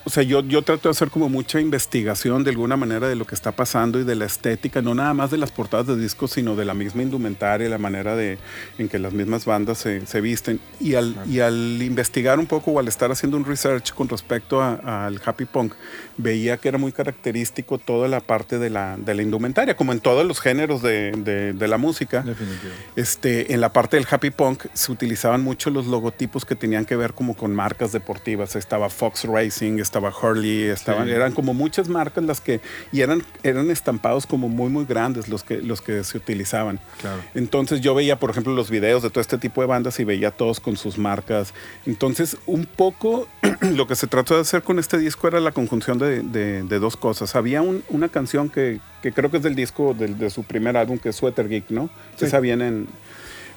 o 0.04 0.10
sea, 0.10 0.22
yo, 0.22 0.40
yo 0.42 0.62
trato 0.62 0.88
de 0.88 0.90
hacer 0.90 1.10
como 1.10 1.28
mucha 1.28 1.60
investigación 1.60 2.44
de 2.44 2.50
alguna 2.50 2.76
manera 2.76 3.08
de 3.08 3.16
lo 3.16 3.24
que 3.26 3.34
está 3.34 3.52
pasando 3.52 4.00
y 4.00 4.04
de 4.04 4.14
la 4.14 4.24
estética, 4.24 4.82
no 4.82 4.94
nada 4.94 5.14
más 5.14 5.30
de 5.30 5.38
las 5.38 5.50
portadas 5.50 5.86
de 5.86 5.96
discos, 5.96 6.32
sino 6.32 6.56
de 6.56 6.64
la 6.64 6.74
misma 6.74 7.02
indumentaria, 7.02 7.68
la 7.68 7.78
manera 7.78 8.16
de, 8.16 8.38
en 8.78 8.88
que 8.88 8.98
las 8.98 9.12
mismas 9.12 9.44
bandas 9.44 9.78
se, 9.78 10.04
se 10.06 10.20
visten. 10.20 10.60
Y 10.80 10.94
al, 10.94 11.14
y 11.28 11.40
al 11.40 11.80
investigar 11.82 12.38
un 12.38 12.46
poco 12.46 12.72
o 12.72 12.78
al 12.78 12.88
estar 12.88 13.10
haciendo 13.12 13.36
un 13.36 13.44
research 13.44 13.92
con 13.94 14.08
respecto 14.08 14.60
al 14.62 15.20
happy 15.24 15.44
punk, 15.44 15.74
veía 16.16 16.56
que 16.58 16.68
era 16.68 16.78
muy 16.78 16.92
característico 16.92 17.78
toda 17.78 18.08
la 18.08 18.20
parte 18.20 18.58
de 18.58 18.70
la, 18.70 18.96
de 18.96 19.14
la 19.14 19.22
indumentaria, 19.22 19.76
como 19.76 19.92
en 19.92 20.00
todos 20.00 20.26
los 20.26 20.40
géneros 20.40 20.82
de, 20.82 21.12
de- 21.12 21.52
de 21.52 21.68
la 21.68 21.78
música. 21.78 22.22
Definitivo. 22.22 22.72
Este, 22.96 23.52
en 23.54 23.60
la 23.60 23.72
parte 23.72 23.96
del 23.96 24.06
happy 24.10 24.30
punk 24.30 24.64
se 24.72 24.92
utilizaban 24.92 25.42
mucho 25.42 25.70
los 25.70 25.86
logotipos 25.86 26.44
que 26.44 26.54
tenían 26.56 26.84
que 26.84 26.96
ver 26.96 27.12
como 27.14 27.34
con 27.36 27.54
marcas 27.54 27.92
deportivas. 27.92 28.56
Estaba 28.56 28.88
Fox 28.90 29.24
Racing, 29.24 29.78
estaba 29.92 30.10
Hurley, 30.10 30.62
estaban, 30.64 31.06
Sí. 31.06 31.12
eran 31.12 31.32
como 31.32 31.52
muchas 31.52 31.86
marcas 31.90 32.24
las 32.24 32.40
que 32.40 32.62
y 32.92 33.02
eran 33.02 33.22
eran 33.42 33.70
estampados 33.70 34.26
como 34.26 34.48
muy 34.48 34.70
muy 34.70 34.86
grandes 34.86 35.28
los 35.28 35.44
que 35.44 35.58
los 35.58 35.82
que 35.82 36.02
se 36.02 36.16
utilizaban. 36.16 36.80
Claro. 37.00 37.20
Entonces 37.34 37.82
yo 37.82 37.94
veía, 37.94 38.18
por 38.18 38.30
ejemplo, 38.30 38.54
los 38.54 38.70
videos 38.70 39.02
de 39.02 39.10
todo 39.10 39.20
este 39.20 39.36
tipo 39.36 39.60
de 39.60 39.66
bandas 39.66 40.00
y 40.00 40.04
veía 40.04 40.30
todos 40.30 40.60
con 40.60 40.78
sus 40.78 40.96
marcas. 40.96 41.52
Entonces, 41.84 42.38
un 42.46 42.64
poco 42.64 43.28
lo 43.60 43.86
que 43.86 43.94
se 43.94 44.06
trató 44.06 44.34
de 44.34 44.40
hacer 44.40 44.62
con 44.62 44.78
este 44.78 44.96
disco 44.96 45.28
era 45.28 45.40
la 45.40 45.52
conjunción 45.52 45.98
de, 45.98 46.22
de- 46.22 46.62
de 46.62 46.78
dos 46.78 46.96
cosas. 46.96 47.36
Había 47.36 47.60
un- 47.60 47.82
una 47.90 48.08
canción 48.08 48.48
que, 48.48 48.80
que 49.02 49.12
creo 49.12 49.30
que 49.30 49.36
es 49.36 49.42
del 49.42 49.54
disco 49.54 49.92
del- 49.92 50.18
de 50.18 50.30
su 50.30 50.42
primer 50.42 50.78
álbum, 50.78 50.98
que 50.98 51.10
es 51.10 51.16
Sweater 51.16 51.48
Geek, 51.50 51.68
¿no? 51.70 51.90
Sí. 52.16 52.24
Esa 52.24 52.40
viene 52.40 52.66
en... 52.68 52.86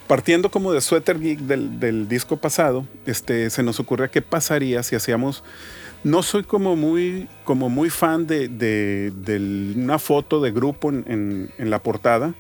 Partiendo 0.08 0.52
como 0.52 0.72
de 0.72 0.82
Sweater 0.82 1.20
Geek 1.20 1.40
del, 1.40 1.80
del 1.80 2.08
disco 2.08 2.38
pasado, 2.38 2.86
este, 3.08 3.50
se 3.50 3.64
nos 3.64 3.80
ocurría 3.80 4.10
qué 4.10 4.22
pasaría 4.22 4.84
si 4.84 4.96
hacíamos... 4.96 5.44
No 6.06 6.22
soy 6.22 6.44
como 6.44 6.76
muy, 6.76 7.28
como 7.44 7.68
muy 7.68 7.90
fan 7.90 8.28
de, 8.28 8.48
de- 8.48 9.12
de 9.12 9.74
una 9.76 9.98
foto 9.98 10.40
de 10.40 10.52
grupo 10.52 10.90
en, 10.90 11.04
en- 11.08 11.50
en 11.58 11.70
la 11.72 11.80
portada, 11.80 12.36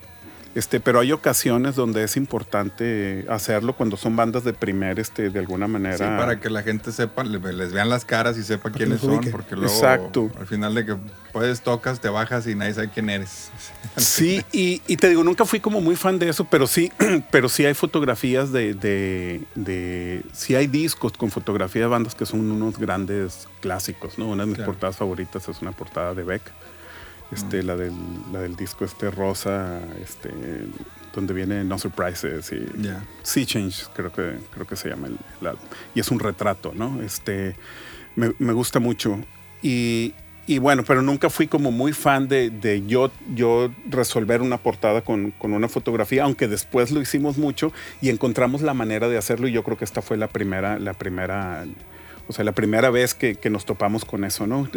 este, 0.55 0.79
pero 0.79 0.99
hay 1.01 1.11
ocasiones 1.11 1.75
donde 1.75 2.03
es 2.03 2.17
importante 2.17 3.25
hacerlo 3.29 3.73
cuando 3.73 3.97
son 3.97 4.15
bandas 4.15 4.43
de 4.43 4.53
primer, 4.53 4.99
este, 4.99 5.29
de 5.29 5.39
alguna 5.39 5.67
manera. 5.67 5.97
Sí, 5.97 6.03
para 6.03 6.39
que 6.39 6.49
la 6.49 6.63
gente 6.63 6.91
sepa, 6.91 7.23
le- 7.23 7.39
les 7.53 7.73
vean 7.73 7.89
las 7.89 8.05
caras 8.05 8.37
y 8.37 8.43
sepa 8.43 8.71
quiénes 8.71 9.01
son, 9.01 9.19
porque 9.31 9.55
luego 9.55 9.73
Exacto. 9.73 10.31
al 10.39 10.47
final 10.47 10.73
de 10.73 10.85
que 10.85 10.95
puedes 11.33 11.61
tocas, 11.61 11.99
te 11.99 12.09
bajas 12.09 12.47
y 12.47 12.55
nadie 12.55 12.73
sabe 12.73 12.89
quién 12.89 13.09
eres. 13.09 13.49
Sí, 13.97 14.43
y, 14.51 14.81
y 14.87 14.97
te 14.97 15.07
digo, 15.09 15.23
nunca 15.23 15.45
fui 15.45 15.59
como 15.59 15.79
muy 15.81 15.95
fan 15.95 16.19
de 16.19 16.27
eso, 16.29 16.45
pero 16.45 16.67
sí, 16.67 16.91
pero 17.31 17.47
sí 17.49 17.65
hay 17.65 17.73
fotografías 17.73 18.51
de, 18.51 18.73
de, 18.73 19.43
de- 19.55 20.23
sí 20.33 20.55
hay 20.55 20.67
discos 20.67 21.13
con 21.13 21.31
fotografía 21.31 21.81
de 21.83 21.87
bandas 21.87 22.15
que 22.15 22.25
son 22.25 22.49
unos 22.51 22.77
grandes 22.79 23.47
clásicos, 23.61 24.17
¿no? 24.17 24.27
Una 24.29 24.43
de 24.43 24.47
mis 24.47 24.55
Claro. 24.57 24.71
portadas 24.71 24.95
favoritas 24.97 25.47
es 25.47 25.61
una 25.61 25.71
portada 25.71 26.13
de 26.13 26.23
Beck, 26.23 26.41
este, 27.31 27.63
la, 27.63 27.75
del, 27.75 27.93
la 28.31 28.41
del 28.41 28.55
disco 28.55 28.85
este 28.85 29.11
rosa, 29.11 29.81
este, 30.01 30.31
donde 31.13 31.33
viene 31.33 31.63
No 31.63 31.77
Surprises 31.77 32.51
y 32.51 32.81
Ya. 32.81 33.03
Sea 33.23 33.45
Change, 33.45 33.87
creo 33.93 34.11
que, 34.11 34.37
creo 34.53 34.67
que 34.67 34.75
se 34.75 34.89
llama 34.89 35.07
el, 35.07 35.17
el 35.41 35.47
álbum. 35.47 35.65
Y 35.93 35.99
es 35.99 36.11
un 36.11 36.19
retrato, 36.19 36.73
¿no? 36.75 37.01
Este, 37.01 37.55
me, 38.15 38.33
me 38.39 38.53
gusta 38.53 38.79
mucho. 38.79 39.19
Y, 39.61 40.13
y 40.47 40.59
bueno, 40.59 40.83
pero 40.83 41.01
nunca 41.01 41.29
fui 41.31 41.47
como 41.47 41.71
muy 41.71 41.91
fan 41.91 42.27
de, 42.27 42.51
de 42.51 42.85
yo, 42.85 43.11
yo 43.33 43.71
resolver 43.89 44.43
una 44.43 44.57
portada 44.59 45.01
con, 45.01 45.31
con 45.31 45.53
una 45.53 45.67
fotografía, 45.67 46.23
aunque 46.23 46.47
después 46.47 46.91
lo 46.91 47.01
hicimos 47.01 47.37
mucho 47.37 47.73
y 47.99 48.09
encontramos 48.09 48.61
la 48.61 48.75
manera 48.75 49.09
de 49.09 49.17
hacerlo 49.17 49.47
y 49.47 49.51
yo 49.51 49.63
creo 49.63 49.77
que 49.77 49.85
esta 49.85 50.03
fue 50.03 50.17
la 50.17 50.27
primera, 50.27 50.77
la 50.77 50.93
primera, 50.93 51.65
o 52.27 52.33
sea, 52.33 52.43
la 52.43 52.51
primera 52.53 52.89
vez 52.89 53.13
que, 53.13 53.35
que 53.35 53.49
nos 53.49 53.65
topamos 53.65 54.05
con 54.05 54.23
eso, 54.23 54.47
¿no? 54.47 54.67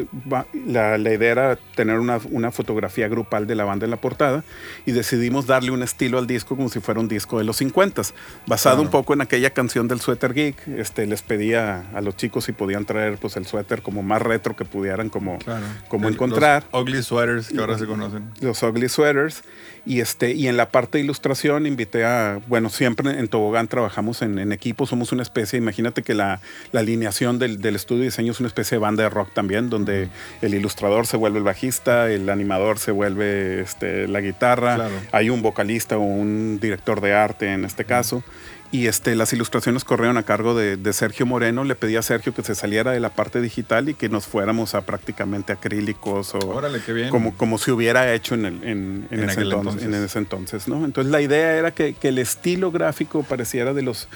La, 0.67 0.99
la 0.99 1.13
idea 1.13 1.31
era 1.33 1.59
tener 1.75 1.99
una, 1.99 2.19
una 2.31 2.51
fotografía 2.51 3.09
grupal 3.09 3.47
de 3.47 3.55
la 3.55 3.65
banda 3.65 3.85
en 3.85 3.91
la 3.91 3.97
portada 4.01 4.45
y 4.87 4.93
decidimos 4.93 5.47
darle 5.47 5.71
un 5.71 5.83
estilo 5.83 6.19
al 6.19 6.27
disco 6.27 6.57
como 6.57 6.69
si 6.69 6.81
fuera 6.81 7.01
un 7.01 7.09
disco 7.09 7.39
de 7.39 7.45
los 7.45 7.57
50, 7.57 8.03
basado 8.47 8.77
Claro. 8.77 8.83
un 8.83 8.91
poco 8.91 9.15
en 9.15 9.21
aquella 9.23 9.51
canción 9.51 9.89
del 9.89 10.01
Sweater 10.01 10.35
Geek. 10.35 10.69
Este, 10.69 11.07
les 11.07 11.23
pedía 11.23 11.85
a 11.95 12.01
los 12.01 12.17
chicos 12.17 12.45
si 12.45 12.53
podían 12.53 12.85
traer 12.85 13.17
pues, 13.19 13.37
el 13.37 13.47
suéter 13.47 13.83
como 13.83 14.03
más 14.03 14.21
retro 14.23 14.55
que 14.57 14.65
pudieran 14.65 15.09
como, 15.09 15.39
Claro. 15.39 15.65
como 15.89 16.09
El- 16.09 16.15
encontrar 16.15 16.65
Los 16.73 16.83
ugly 16.83 17.03
sweaters 17.03 17.49
que 17.49 17.59
ahora 17.59 17.79
se 17.79 17.87
conocen. 17.87 18.31
los 18.41 18.63
ugly 18.63 18.89
sweaters 18.89 19.43
y 19.89 20.01
este 20.01 20.33
y 20.35 20.47
en 20.49 20.57
la 20.59 20.69
parte 20.69 20.99
de 20.99 21.05
ilustración 21.05 21.67
invité 21.67 22.05
a 22.05 22.41
bueno 22.47 22.69
siempre 22.69 23.19
en 23.19 23.27
Tobogán 23.29 23.69
trabajamos 23.69 24.21
en, 24.23 24.39
en 24.39 24.53
equipo 24.53 24.87
somos 24.87 25.13
una 25.13 25.23
especie 25.23 25.59
imagínate 25.59 26.03
que 26.03 26.15
la, 26.15 26.41
la 26.73 26.81
alineación 26.81 27.39
del, 27.39 27.61
del 27.61 27.75
estudio 27.75 28.01
de 28.01 28.07
diseño 28.09 28.33
es 28.33 28.41
una 28.41 28.49
especie 28.49 28.77
de 28.77 28.81
banda 28.81 29.03
de 29.05 29.09
rock 29.09 29.31
también, 29.33 29.71
donde 29.71 30.09
el 30.43 30.55
ilustrador 30.55 31.07
se 31.07 31.17
vuelve 31.17 31.39
el 31.39 31.45
bajista, 31.45 32.11
el 32.11 32.29
animador 32.29 32.79
se 32.79 32.93
vuelve 32.93 33.61
este, 33.63 34.07
la 34.07 34.21
guitarra, 34.21 34.75
Claro. 34.77 34.95
hay 35.13 35.31
un 35.31 35.41
vocalista 35.43 35.97
o 35.97 36.03
un 36.03 36.59
director 36.61 37.01
de 37.01 37.15
arte 37.15 37.53
en 37.53 37.65
este 37.65 37.85
caso. 37.85 38.23
Y 38.71 38.87
este, 38.87 39.15
las 39.17 39.33
ilustraciones 39.33 39.83
corrieron 39.85 40.19
a 40.19 40.25
cargo 40.25 40.55
de, 40.55 40.77
de 40.77 40.93
Sergio 40.93 41.25
Moreno. 41.25 41.65
Le 41.65 41.75
pedí 41.75 41.97
a 41.97 42.03
Sergio 42.03 42.35
que 42.35 42.43
se 42.43 42.55
saliera 42.55 42.91
de 42.93 43.01
la 43.01 43.09
parte 43.09 43.41
digital 43.41 43.89
y 43.89 43.95
que 43.95 44.11
nos 44.11 44.27
fuéramos 44.27 44.75
a 44.75 44.83
prácticamente 44.83 45.55
acrílicos 45.55 46.35
o 46.35 46.39
Órale, 46.51 46.81
qué 46.85 46.93
bien. 46.93 47.09
como, 47.09 47.35
como 47.35 47.57
se 47.57 47.73
hubiera 47.73 48.13
hecho 48.13 48.35
en, 48.35 48.45
el- 48.45 48.65
en, 48.65 49.09
en 49.11 49.21
En 49.23 49.31
ese, 49.31 49.41
entonces, 49.41 49.83
entonces. 49.83 49.83
en 49.85 49.95
ese 50.05 50.19
entonces, 50.19 50.69
¿no? 50.69 50.85
Entonces 50.85 51.11
la 51.11 51.23
idea 51.23 51.55
era 51.57 51.71
que, 51.71 51.95
que 51.95 52.09
el 52.09 52.19
estilo 52.19 52.71
gráfico 52.71 53.23
pareciera 53.23 53.73
de 53.73 53.81
los 53.83 54.07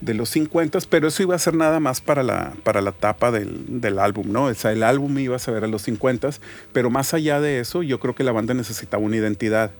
de 0.00 0.12
los 0.12 0.28
50, 0.28 0.78
pero 0.90 1.08
eso 1.08 1.22
iba 1.22 1.34
a 1.34 1.38
ser 1.38 1.54
nada 1.54 1.80
más 1.80 2.02
para 2.02 2.22
la, 2.22 2.52
para 2.64 2.82
la 2.82 2.92
tapa 2.92 3.30
del, 3.30 3.80
del 3.80 3.98
álbum, 3.98 4.30
¿no? 4.30 4.44
O 4.44 4.54
sea, 4.54 4.70
el 4.72 4.82
álbum 4.82 5.18
iba 5.18 5.34
a 5.34 5.38
ser 5.38 5.64
a 5.64 5.66
los 5.66 5.80
50, 5.82 6.30
pero 6.74 6.90
más 6.90 7.14
allá 7.14 7.40
de 7.40 7.60
eso, 7.60 7.82
yo 7.82 7.98
creo 7.98 8.14
que 8.14 8.22
la 8.22 8.30
banda 8.32 8.52
necesitaba 8.52 9.02
una 9.02 9.16
identidad. 9.16 9.70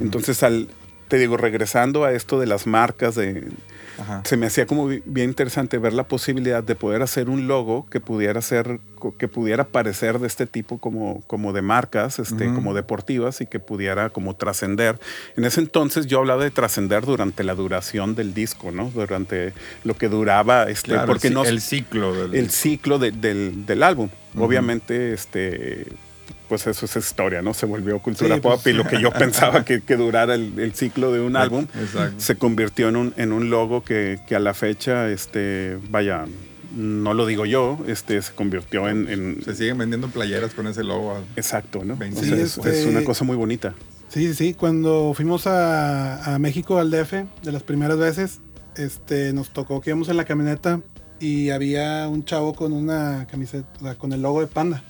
Entonces, 0.00 0.42
al, 0.42 0.68
te 1.08 1.18
digo, 1.18 1.36
regresando 1.36 2.04
a 2.04 2.12
esto 2.12 2.38
de 2.40 2.46
las 2.46 2.66
marcas, 2.66 3.14
de, 3.14 3.46
Ajá. 3.98 4.22
se 4.24 4.36
me 4.36 4.46
hacía 4.46 4.66
como 4.66 4.86
bi- 4.88 5.02
bien 5.04 5.28
interesante 5.30 5.78
ver 5.78 5.92
la 5.92 6.04
posibilidad 6.08 6.62
de 6.64 6.74
poder 6.74 7.02
hacer 7.02 7.28
un 7.30 7.46
logo 7.46 7.86
que 7.90 8.00
pudiera 8.00 8.40
ser 8.42 8.80
que 9.18 9.28
pudiera 9.28 9.64
parecer 9.64 10.18
de 10.18 10.26
este 10.26 10.46
tipo 10.46 10.78
como, 10.78 11.22
como 11.26 11.52
de 11.52 11.60
marcas 11.60 12.18
este 12.18 12.46
como 12.46 12.72
deportivas 12.72 13.42
y 13.42 13.46
que 13.46 13.60
pudiera 13.60 14.08
como 14.08 14.34
trascender. 14.34 14.98
En 15.36 15.44
ese 15.44 15.60
entonces 15.60 16.06
yo 16.06 16.20
hablaba 16.20 16.42
de 16.42 16.50
trascender 16.50 17.04
durante 17.04 17.44
la 17.44 17.54
duración 17.54 18.14
del 18.14 18.32
disco 18.32 18.70
no 18.72 18.90
durante 18.94 19.52
lo 19.84 19.94
que 19.94 20.08
duraba 20.08 20.70
este 20.70 20.92
Claro, 20.92 21.06
porque 21.06 21.28
el, 21.28 21.34
no 21.34 21.44
el 21.44 21.60
ciclo 21.60 22.14
del, 22.14 22.34
el 22.34 22.50
ciclo 22.50 22.98
de- 22.98 23.12
del, 23.12 23.66
del 23.66 23.82
álbum. 23.82 24.08
Obviamente, 24.38 25.12
este, 25.12 25.86
pues 26.48 26.66
eso 26.66 26.86
es 26.86 26.96
historia, 26.96 27.42
¿no? 27.42 27.54
Se 27.54 27.66
volvió 27.66 27.98
cultura 28.00 28.36
Sí, 28.36 28.40
pop 28.40 28.60
pues. 28.62 28.74
y 28.74 28.76
lo 28.76 28.84
que 28.86 29.00
yo 29.00 29.10
pensaba 29.18 29.64
que, 29.64 29.80
que 29.82 29.96
durara 29.96 30.34
el, 30.34 30.58
el 30.58 30.74
ciclo 30.74 31.12
de 31.12 31.20
un 31.20 31.36
álbum 31.36 31.66
Exacto. 31.80 32.14
se 32.18 32.36
convirtió 32.36 32.88
en 32.88 32.96
un, 32.96 33.14
en 33.16 33.32
un 33.32 33.50
logo 33.50 33.82
que, 33.84 34.18
que 34.28 34.36
a 34.36 34.40
la 34.40 34.54
fecha, 34.54 35.08
este, 35.08 35.78
vaya, 35.90 36.26
no 36.76 37.14
lo 37.14 37.24
digo 37.26 37.46
yo, 37.46 37.78
este, 37.86 38.20
se 38.20 38.32
convirtió 38.32 38.88
en... 38.88 39.08
en- 39.08 39.42
Se 39.44 39.54
siguen 39.54 39.78
vendiendo 39.78 40.08
playeras 40.08 40.54
con 40.54 40.66
ese 40.66 40.82
logo. 40.84 41.18
exacto, 41.36 41.84
¿no? 41.84 41.94
O 41.94 41.96
sea, 42.24 42.34
es, 42.36 42.56
este- 42.58 42.80
es 42.80 42.86
una 42.86 43.04
cosa 43.04 43.24
muy 43.24 43.36
bonita. 43.36 43.74
Sí, 44.08 44.28
sí, 44.28 44.34
sí. 44.34 44.54
Cuando 44.54 45.12
fuimos 45.14 45.46
a, 45.46 46.34
a 46.34 46.38
México, 46.38 46.78
al 46.78 46.90
DF, 46.90 47.12
de 47.42 47.52
las 47.52 47.62
primeras 47.62 47.98
veces, 47.98 48.40
este, 48.76 49.32
nos 49.32 49.50
tocó 49.52 49.80
que 49.80 49.90
íbamos 49.90 50.08
en 50.08 50.16
la 50.16 50.24
camioneta 50.24 50.80
y 51.20 51.50
había 51.50 52.06
un 52.08 52.24
chavo 52.24 52.54
con 52.54 52.72
una 52.72 53.26
camiseta, 53.30 53.68
o 53.80 53.84
sea, 53.84 53.94
con 53.96 54.12
el 54.12 54.22
logo 54.22 54.40
de 54.40 54.46
Panda. 54.48 54.82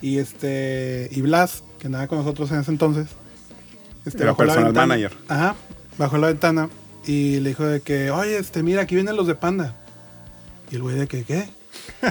Y 0.00 0.18
este, 0.18 1.08
y 1.12 1.20
Blas, 1.22 1.64
que 1.78 1.86
andaba 1.86 2.06
con 2.06 2.18
nosotros 2.18 2.50
en 2.52 2.60
ese 2.60 2.70
entonces, 2.70 3.08
este, 4.04 4.22
Era 4.22 4.32
la 4.32 4.36
personal 4.36 4.64
ventana- 4.66 4.86
manager. 4.86 5.12
Ajá, 5.28 5.54
bajó 5.98 6.18
la 6.18 6.28
ventana 6.28 6.68
y 7.04 7.40
le 7.40 7.50
dijo 7.50 7.64
de 7.64 7.80
que, 7.80 8.10
oye, 8.10 8.38
este, 8.38 8.62
mira, 8.62 8.82
aquí 8.82 8.94
vienen 8.94 9.16
los 9.16 9.26
de 9.26 9.34
Panda. 9.34 9.76
Y 10.70 10.76
el 10.76 10.82
güey 10.82 10.96
de 10.96 11.06
que, 11.08 11.24
¿qué? 11.24 11.48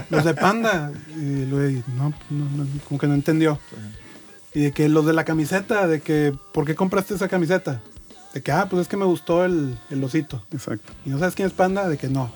Los 0.09 0.25
de 0.25 0.33
Panda. 0.33 0.91
Y 1.15 1.43
el 1.43 1.49
güey, 1.51 1.83
no, 1.95 2.13
no, 2.29 2.45
no, 2.63 2.67
como 2.87 2.99
que 2.99 3.07
no 3.07 3.13
entendió. 3.13 3.59
Y 4.53 4.61
de 4.61 4.71
que 4.71 4.89
los 4.89 5.05
de 5.05 5.13
la 5.13 5.23
camiseta, 5.23 5.87
de 5.87 6.01
que, 6.01 6.33
¿por 6.53 6.65
qué 6.65 6.73
compraste 6.75 7.13
esa 7.13 7.27
camiseta? 7.27 7.81
De 8.33 8.41
que, 8.41 8.51
ah, 8.51 8.67
pues 8.69 8.81
es 8.83 8.87
que 8.87 8.97
me 8.97 9.05
gustó 9.05 9.45
el, 9.45 9.77
el 9.89 10.03
osito. 10.03 10.43
Exacto. 10.51 10.91
¿Y 11.05 11.09
no 11.09 11.19
sabes 11.19 11.35
quién 11.35 11.47
es 11.47 11.53
Panda? 11.53 11.87
De 11.87 11.97
que 11.97 12.07
no. 12.09 12.31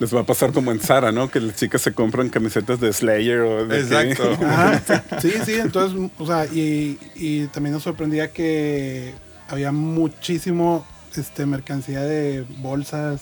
Les 0.00 0.14
va 0.14 0.20
a 0.20 0.24
pasar 0.24 0.52
como 0.52 0.72
en 0.72 0.80
Zara, 0.80 1.12
¿no? 1.12 1.30
Que 1.30 1.40
las 1.40 1.56
chicas 1.56 1.82
se 1.82 1.92
compran 1.92 2.30
camisetas 2.30 2.80
de 2.80 2.90
Slayer 2.92 3.40
o 3.40 3.66
de... 3.66 3.80
Exacto. 3.80 4.32
Ajá. 4.44 4.82
Sí, 5.20 5.32
sí, 5.44 5.52
entonces, 5.54 6.10
o 6.18 6.26
sea, 6.26 6.46
y, 6.46 6.98
y 7.14 7.46
también 7.48 7.74
nos 7.74 7.82
sorprendía 7.82 8.32
que 8.32 9.12
había 9.48 9.72
muchísimo 9.72 10.86
este, 11.16 11.44
mercancía 11.44 12.00
de 12.00 12.46
bolsas, 12.60 13.20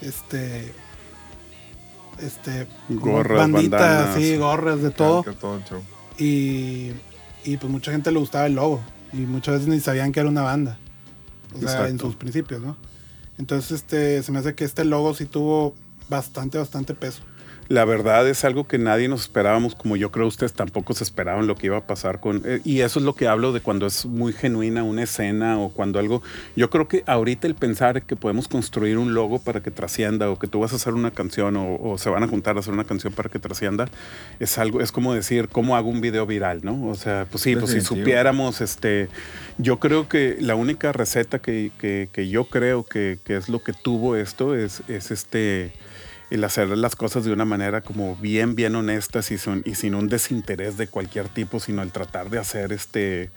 este, 0.00 0.72
este, 2.20 2.68
Gorras, 2.88 3.50
banditas, 3.50 3.80
bandanas. 3.80 4.16
sí, 4.16 4.36
gorras, 4.36 4.82
de 4.82 4.90
todo. 4.90 5.24
Y, 6.16 6.92
y 7.44 7.56
pues 7.56 7.72
mucha 7.72 7.90
gente 7.90 8.12
le 8.12 8.20
gustaba 8.20 8.46
el 8.46 8.54
logo. 8.54 8.80
Y 9.12 9.16
muchas 9.22 9.54
veces 9.54 9.68
ni 9.68 9.80
sabían 9.80 10.12
que 10.12 10.20
era 10.20 10.28
una 10.28 10.42
banda. 10.42 10.78
O 11.54 11.58
sea, 11.58 11.70
Exacto. 11.70 11.86
en 11.88 11.98
sus 11.98 12.14
principios, 12.16 12.60
¿no? 12.62 12.76
Entonces, 13.38 13.72
este, 13.72 14.22
se 14.22 14.32
me 14.32 14.38
hace 14.38 14.54
que 14.54 14.64
este 14.64 14.84
logo 14.84 15.14
sí 15.14 15.26
tuvo 15.26 15.74
bastante, 16.08 16.58
bastante 16.58 16.94
peso. 16.94 17.22
La 17.72 17.86
verdad 17.86 18.28
es 18.28 18.44
algo 18.44 18.68
que 18.68 18.76
nadie 18.76 19.08
nos 19.08 19.22
esperábamos, 19.22 19.74
como 19.74 19.96
yo 19.96 20.10
creo 20.10 20.26
ustedes 20.26 20.52
tampoco 20.52 20.92
se 20.92 21.04
esperaban 21.04 21.46
lo 21.46 21.54
que 21.56 21.68
iba 21.68 21.78
a 21.78 21.86
pasar 21.86 22.20
con... 22.20 22.42
eh, 22.44 22.60
y 22.64 22.80
eso 22.80 22.98
es 22.98 23.04
lo 23.06 23.14
que 23.14 23.28
hablo 23.28 23.50
de 23.52 23.60
cuando 23.60 23.86
es 23.86 24.04
muy 24.04 24.34
genuina 24.34 24.82
una 24.82 25.04
escena 25.04 25.58
o 25.58 25.70
cuando 25.70 25.98
algo... 25.98 26.22
Yo 26.54 26.68
creo 26.68 26.86
que 26.86 27.02
ahorita 27.06 27.46
el 27.46 27.54
pensar 27.54 28.02
que 28.02 28.14
podemos 28.14 28.46
construir 28.46 28.98
un 28.98 29.14
logo 29.14 29.38
para 29.38 29.62
que 29.62 29.70
trascienda 29.70 30.28
o 30.28 30.38
que 30.38 30.48
tú 30.48 30.60
vas 30.60 30.74
a 30.74 30.76
hacer 30.76 30.92
una 30.92 31.12
canción 31.12 31.56
o, 31.56 31.76
o 31.76 31.96
se 31.96 32.10
van 32.10 32.22
a 32.22 32.28
juntar 32.28 32.56
a 32.56 32.60
hacer 32.60 32.74
una 32.74 32.84
canción 32.84 33.14
para 33.14 33.30
que 33.30 33.38
trascienda, 33.38 33.88
es 34.38 34.58
algo, 34.58 34.82
es 34.82 34.92
como 34.92 35.14
decir, 35.14 35.48
¿cómo 35.48 35.74
hago 35.74 35.88
un 35.88 36.02
video 36.02 36.26
viral, 36.26 36.60
no? 36.62 36.88
O 36.88 36.94
sea, 36.94 37.26
pues 37.30 37.42
sí, 37.42 37.56
pues 37.56 37.70
si 37.70 37.80
supiéramos, 38.02 38.60
este... 38.60 39.08
Yo 39.56 39.78
creo 39.80 40.10
que 40.10 40.36
la 40.40 40.56
única 40.56 40.92
receta 40.92 41.38
que, 41.38 41.70
que- 41.78 42.10
que 42.12 42.28
yo 42.28 42.44
creo 42.44 42.84
que, 42.84 43.18
que 43.24 43.36
es 43.36 43.48
lo 43.48 43.62
que 43.62 43.72
tuvo 43.72 44.14
esto 44.16 44.54
es, 44.54 44.82
es 44.88 45.10
este 45.10 45.72
el 46.32 46.42
hacer 46.44 46.68
las 46.68 46.96
cosas 46.96 47.24
de 47.24 47.32
una 47.32 47.44
manera 47.44 47.82
como 47.82 48.16
bien, 48.16 48.54
bien 48.54 48.74
honestas 48.74 49.30
y, 49.30 49.36
son- 49.38 49.62
y 49.66 49.74
sin 49.74 49.94
un 49.94 50.08
desinterés 50.08 50.76
de 50.78 50.86
cualquier 50.88 51.28
tipo, 51.28 51.60
sino 51.60 51.82
el 51.82 51.92
tratar 51.92 52.30
de 52.30 52.38
hacer 52.38 52.72
este 52.72 53.30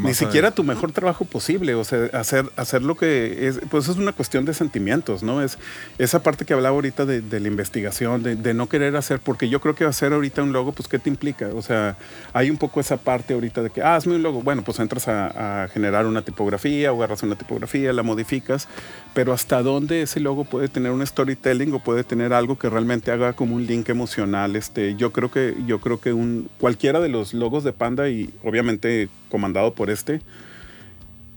ni 0.00 0.14
siquiera 0.14 0.50
tu 0.50 0.64
mejor 0.64 0.90
trabajo 0.92 1.24
posible, 1.24 1.74
o 1.74 1.84
sea, 1.84 2.06
hacer, 2.12 2.46
hacer 2.56 2.82
lo 2.82 2.96
que 2.96 3.46
es, 3.46 3.60
pues 3.70 3.86
es 3.88 3.96
una 3.96 4.12
cuestión 4.12 4.44
de 4.44 4.52
sentimientos, 4.54 5.22
¿no? 5.22 5.42
Es 5.42 5.58
esa 5.98 6.22
parte 6.24 6.44
que 6.44 6.52
hablaba 6.52 6.74
ahorita 6.74 7.06
de, 7.06 7.20
de 7.20 7.38
la 7.38 7.46
investigación, 7.46 8.22
de, 8.24 8.34
de 8.34 8.52
no 8.52 8.68
querer 8.68 8.96
hacer, 8.96 9.20
porque 9.20 9.48
yo 9.48 9.60
creo 9.60 9.76
que 9.76 9.84
hacer 9.84 10.12
ahorita 10.12 10.42
un 10.42 10.52
logo, 10.52 10.72
pues 10.72 10.88
¿qué 10.88 10.98
te 10.98 11.08
implica? 11.08 11.50
O 11.54 11.62
sea, 11.62 11.96
hay 12.32 12.50
un 12.50 12.56
poco 12.56 12.80
esa 12.80 12.96
parte 12.96 13.34
ahorita 13.34 13.62
de 13.62 13.70
que, 13.70 13.80
ah, 13.80 13.94
hazme 13.94 14.16
un 14.16 14.22
logo, 14.24 14.42
bueno, 14.42 14.62
pues 14.64 14.80
entras 14.80 15.06
a, 15.06 15.62
a 15.64 15.68
generar 15.68 16.04
una 16.06 16.22
tipografía 16.22 16.92
o 16.92 16.96
agarras 16.96 17.22
una 17.22 17.36
tipografía, 17.36 17.92
la 17.92 18.02
modificas, 18.02 18.66
pero 19.14 19.32
hasta 19.32 19.62
dónde 19.62 20.02
ese 20.02 20.18
logo 20.18 20.44
puede 20.44 20.66
tener 20.68 20.90
un 20.90 21.06
storytelling 21.06 21.72
o 21.74 21.78
puede 21.78 22.02
tener 22.02 22.32
algo 22.32 22.39
que 22.58 22.68
realmente 22.68 23.10
haga 23.10 23.32
como 23.32 23.56
un 23.56 23.66
link 23.66 23.88
emocional. 23.88 24.56
Este, 24.56 24.96
yo 24.96 25.12
creo 25.12 25.30
que, 25.30 25.54
yo 25.66 25.80
creo 25.80 26.00
que 26.00 26.12
un, 26.12 26.48
cualquiera 26.58 27.00
de 27.00 27.08
los 27.08 27.34
logos 27.34 27.64
de 27.64 27.72
Panda 27.72 28.08
y 28.08 28.30
obviamente 28.42 29.08
comandado 29.28 29.74
por 29.74 29.90
este, 29.90 30.20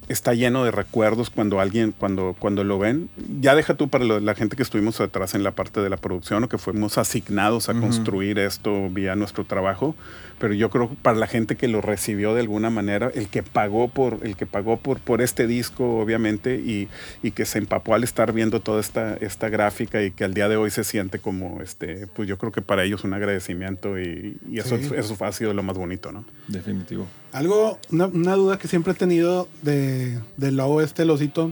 está 0.09 0.33
lleno 0.33 0.63
de 0.65 0.71
recuerdos 0.71 1.29
cuando 1.29 1.59
alguien, 1.59 1.93
cuando, 1.97 2.35
cuando 2.37 2.63
lo 2.63 2.77
ven. 2.79 3.09
Ya 3.39 3.55
deja 3.55 3.75
tú 3.75 3.87
para 3.89 4.03
lo- 4.05 4.19
la 4.19 4.35
gente 4.35 4.55
que 4.55 4.63
estuvimos 4.63 4.99
atrás 5.01 5.33
en 5.35 5.43
la 5.43 5.51
parte 5.51 5.79
de 5.81 5.89
la 5.89 5.97
producción 5.97 6.43
o 6.43 6.49
que 6.49 6.57
fuimos 6.57 6.97
asignados 6.97 7.69
a 7.69 7.71
Ujú. 7.71 7.81
construir 7.81 8.39
esto 8.39 8.89
vía 8.89 9.15
nuestro 9.15 9.43
trabajo, 9.45 9.95
pero 10.39 10.53
yo 10.53 10.69
creo 10.69 10.89
que 10.89 10.95
para 10.95 11.17
la 11.17 11.27
gente 11.27 11.55
que 11.55 11.67
lo 11.67 11.79
recibió 11.81 12.33
de 12.33 12.41
alguna 12.41 12.69
manera, 12.69 13.11
el 13.15 13.29
que 13.29 13.43
pagó 13.43 13.87
por, 13.87 14.19
el 14.23 14.35
que 14.35 14.45
pagó 14.45 14.77
por, 14.77 14.99
por 14.99 15.21
este 15.21 15.47
disco, 15.47 15.99
obviamente, 15.99 16.55
y, 16.57 16.89
y 17.21 17.31
que 17.31 17.45
se 17.45 17.59
empapó 17.59 17.95
al 17.95 18.03
estar 18.03 18.33
viendo 18.33 18.59
toda 18.59 18.81
esta, 18.81 19.15
esta 19.15 19.47
gráfica 19.49 20.01
y 20.03 20.11
que 20.11 20.23
al 20.25 20.33
día 20.33 20.49
de 20.49 20.57
hoy 20.57 20.69
se 20.69 20.83
siente 20.83 21.19
como, 21.19 21.61
este, 21.61 22.07
pues 22.07 22.27
yo 22.27 22.37
creo 22.37 22.51
que 22.51 22.61
para 22.61 22.83
ellos 22.83 23.03
un 23.05 23.13
agradecimiento 23.13 23.97
y, 23.99 24.37
y 24.49 24.59
eso, 24.59 24.77
Sí. 24.77 24.89
eso 24.97 25.15
ha 25.23 25.31
sido 25.31 25.53
lo 25.53 25.63
más 25.63 25.77
bonito, 25.77 26.11
¿no? 26.11 26.25
Definitivo. 26.47 27.07
Algo, 27.33 27.79
una, 27.91 28.05
una 28.05 28.35
duda 28.35 28.57
que 28.59 28.67
siempre 28.67 28.93
he 28.93 28.95
tenido 28.95 29.47
de, 29.63 30.19
del 30.37 30.55
logo 30.57 30.81
este, 30.81 31.01
el 31.01 31.09
osito. 31.09 31.51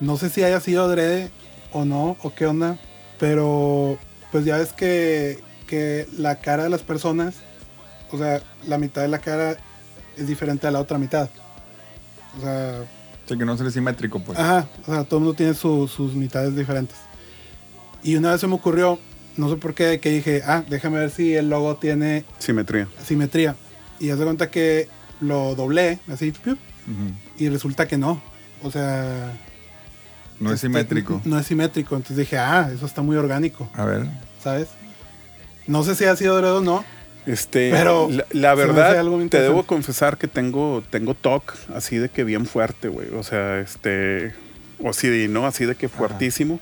No 0.00 0.16
sé 0.16 0.30
si 0.30 0.42
haya 0.44 0.60
sido 0.60 0.84
adrede 0.84 1.30
o 1.72 1.84
no, 1.84 2.16
o 2.22 2.32
qué 2.34 2.46
onda, 2.46 2.78
pero 3.18 3.98
pues 4.30 4.44
ya 4.44 4.56
ves 4.58 4.72
que, 4.72 5.40
que 5.66 6.06
la 6.16 6.36
cara 6.36 6.62
de 6.62 6.70
las 6.70 6.82
personas, 6.82 7.34
o 8.12 8.18
sea, 8.18 8.40
la 8.66 8.78
mitad 8.78 9.02
de 9.02 9.08
la 9.08 9.18
cara 9.18 9.56
es 10.16 10.28
diferente 10.28 10.66
a 10.66 10.70
la 10.70 10.78
otra 10.80 10.98
mitad. 10.98 11.28
O 12.38 12.40
sea, 12.40 12.84
Sí, 13.28 13.36
que 13.36 13.44
no 13.44 13.56
sea 13.58 13.70
simétrico, 13.70 14.20
pues. 14.20 14.38
Ajá, 14.38 14.68
o 14.86 14.94
sea, 14.94 15.04
todo 15.04 15.18
el 15.18 15.24
mundo 15.24 15.36
tiene 15.36 15.52
su- 15.54 15.86
sus 15.88 16.14
mitades 16.14 16.56
diferentes. 16.56 16.96
Y 18.02 18.14
una 18.16 18.30
vez 18.32 18.40
se 18.40 18.46
me 18.46 18.54
ocurrió, 18.54 18.98
no 19.36 19.50
sé 19.50 19.56
por 19.56 19.74
qué, 19.74 19.98
que 20.00 20.08
dije, 20.10 20.40
ah, 20.46 20.62
déjame 20.70 21.00
ver 21.00 21.10
si 21.10 21.34
el 21.34 21.50
logo 21.50 21.76
tiene 21.76 22.24
Simetría. 22.38 22.88
simetría. 23.04 23.54
Y 24.00 24.10
haz 24.10 24.18
de 24.18 24.24
cuenta 24.24 24.50
que 24.50 24.88
lo 25.20 25.54
doblé, 25.54 25.98
así, 26.12 26.30
¡piu! 26.32 26.52
Ujú. 26.52 27.12
y 27.38 27.48
resulta 27.48 27.86
que 27.86 27.98
no. 27.98 28.20
O 28.62 28.70
sea... 28.70 29.32
No 30.40 30.50
es 30.50 30.56
este, 30.56 30.68
simétrico. 30.68 31.20
No 31.24 31.38
es 31.38 31.46
simétrico. 31.46 31.96
Entonces 31.96 32.16
dije, 32.16 32.38
ah, 32.38 32.70
eso 32.72 32.86
está 32.86 33.02
muy 33.02 33.16
orgánico, 33.16 33.68
A 33.74 33.84
ver. 33.84 34.06
¿sabes? 34.42 34.68
No 35.66 35.82
sé 35.82 35.94
si 35.96 36.04
ha 36.04 36.16
sido 36.16 36.36
adrede 36.36 36.52
o 36.52 36.60
no. 36.60 36.84
Este, 37.26 37.70
Pero 37.70 38.08
la, 38.08 38.24
la 38.30 38.54
verdad, 38.54 39.04
te 39.28 39.42
debo 39.42 39.64
confesar 39.64 40.16
que 40.16 40.28
tengo, 40.28 40.82
tengo 40.88 41.12
TOC 41.12 41.54
así 41.74 41.98
de 41.98 42.08
que 42.08 42.24
bien 42.24 42.46
fuerte, 42.46 42.88
güey. 42.88 43.08
O 43.10 43.22
sea, 43.22 43.58
este, 43.58 44.32
o 44.82 44.94
sí, 44.94 45.26
¿no? 45.28 45.46
Así 45.46 45.66
de 45.66 45.74
que 45.74 45.90
fuertísimo. 45.90 46.58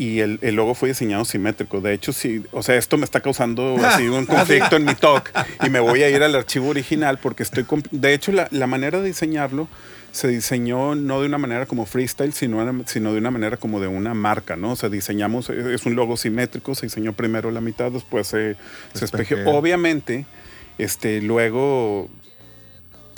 Y 0.00 0.20
el, 0.20 0.38
el 0.40 0.54
logo 0.54 0.74
fue 0.74 0.88
diseñado 0.88 1.26
simétrico. 1.26 1.82
De 1.82 1.92
hecho, 1.92 2.14
sí, 2.14 2.42
o 2.52 2.62
sea, 2.62 2.76
esto 2.76 2.96
me 2.96 3.04
está 3.04 3.20
causando 3.20 3.76
así 3.84 4.08
un 4.08 4.24
conflicto 4.24 4.76
en 4.76 4.86
mi 4.86 4.94
talk 4.94 5.30
y 5.62 5.68
me 5.68 5.78
voy 5.78 6.02
a 6.02 6.08
ir 6.08 6.22
al 6.22 6.34
archivo 6.34 6.68
original 6.68 7.18
porque 7.18 7.42
estoy... 7.42 7.66
De 7.90 8.14
hecho, 8.14 8.32
la, 8.32 8.48
la 8.50 8.66
manera 8.66 9.00
de 9.00 9.08
diseñarlo 9.08 9.68
se 10.10 10.28
diseñó 10.28 10.94
no 10.94 11.20
de 11.20 11.26
una 11.26 11.36
manera 11.36 11.66
como 11.66 11.84
freestyle, 11.84 12.32
sino, 12.32 12.82
sino 12.86 13.12
de 13.12 13.18
una 13.18 13.30
manera 13.30 13.58
como 13.58 13.78
de 13.78 13.88
una 13.88 14.14
marca, 14.14 14.56
¿no? 14.56 14.72
O 14.72 14.76
sea, 14.76 14.88
diseñamos, 14.88 15.50
eh, 15.50 15.74
es 15.74 15.84
un 15.84 15.94
logo 15.96 16.16
simétrico, 16.16 16.74
se 16.74 16.86
diseñó 16.86 17.12
primero 17.12 17.50
la 17.50 17.60
mitad, 17.60 17.92
después 17.92 18.26
se, 18.26 18.56
se. 18.94 19.04
Espejea. 19.04 19.46
Obviamente, 19.48 20.24
este, 20.78 21.20
luego 21.20 22.08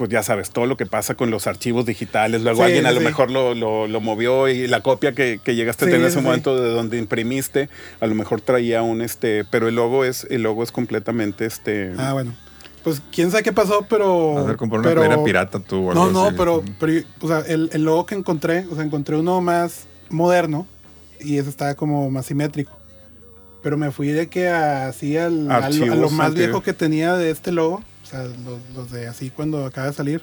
pues 0.02 0.10
ya 0.10 0.24
sabes, 0.24 0.50
todo 0.50 0.66
lo 0.66 0.76
que 0.76 0.84
pasa 0.84 1.14
con 1.14 1.30
los 1.30 1.46
archivos 1.46 1.86
digitales. 1.86 2.42
Luego 2.42 2.56
Sí, 2.56 2.62
alguien 2.64 2.86
a 2.86 2.88
sí, 2.88 2.96
lo 2.96 3.00
mejor 3.02 3.30
lo, 3.30 3.54
lo- 3.54 3.86
lo 3.86 4.00
movió 4.00 4.48
y 4.48 4.66
la 4.66 4.80
copia 4.80 5.12
que, 5.12 5.38
que 5.44 5.54
llegaste 5.54 5.84
a 5.84 5.86
tener 5.86 6.00
en 6.00 6.06
ese 6.08 6.18
sí. 6.18 6.24
momento 6.24 6.60
de 6.60 6.70
donde 6.70 6.98
imprimiste, 6.98 7.68
a 8.00 8.08
lo 8.08 8.16
mejor 8.16 8.40
traía 8.40 8.82
un 8.82 9.00
este, 9.00 9.44
pero 9.48 9.68
el 9.68 9.76
logo 9.76 10.04
es, 10.04 10.26
el 10.28 10.42
logo 10.42 10.64
es 10.64 10.72
completamente 10.72 11.46
este. 11.46 11.92
Ah, 11.98 12.14
bueno. 12.14 12.34
Pues 12.82 13.00
quién 13.12 13.30
sabe 13.30 13.44
qué 13.44 13.52
pasó, 13.52 13.86
pero. 13.88 14.38
A 14.38 14.42
ver, 14.42 14.56
comprar 14.56 14.80
una 14.80 15.08
pero- 15.08 15.22
pirata 15.22 15.60
tú 15.60 15.90
o 15.90 15.94
No, 15.94 16.06
algo 16.06 16.12
no, 16.12 16.26
así. 16.26 16.34
pero, 16.36 16.64
pero, 16.80 16.92
o 17.20 17.28
sea, 17.28 17.38
el, 17.46 17.70
el 17.72 17.84
logo 17.84 18.04
que 18.06 18.16
encontré, 18.16 18.66
o 18.68 18.74
sea, 18.74 18.82
encontré 18.82 19.16
uno 19.16 19.40
más 19.40 19.86
moderno 20.10 20.66
y 21.20 21.38
ese 21.38 21.48
estaba 21.48 21.76
como 21.76 22.10
más 22.10 22.26
simétrico. 22.26 22.76
Pero 23.62 23.76
me 23.76 23.92
fui 23.92 24.08
de 24.08 24.26
que 24.26 24.48
así 24.48 25.16
al, 25.16 25.48
al- 25.48 25.62
a 25.92 25.94
lo 25.94 26.10
más 26.10 26.34
viejo 26.34 26.60
que 26.64 26.72
tenía 26.72 27.14
de 27.14 27.30
este 27.30 27.52
logo, 27.52 27.84
sea, 28.12 28.22
los, 28.44 28.58
los 28.74 28.90
de 28.92 29.08
así 29.08 29.30
cuando 29.30 29.64
acaba 29.66 29.88
de 29.88 29.92
salir. 29.94 30.22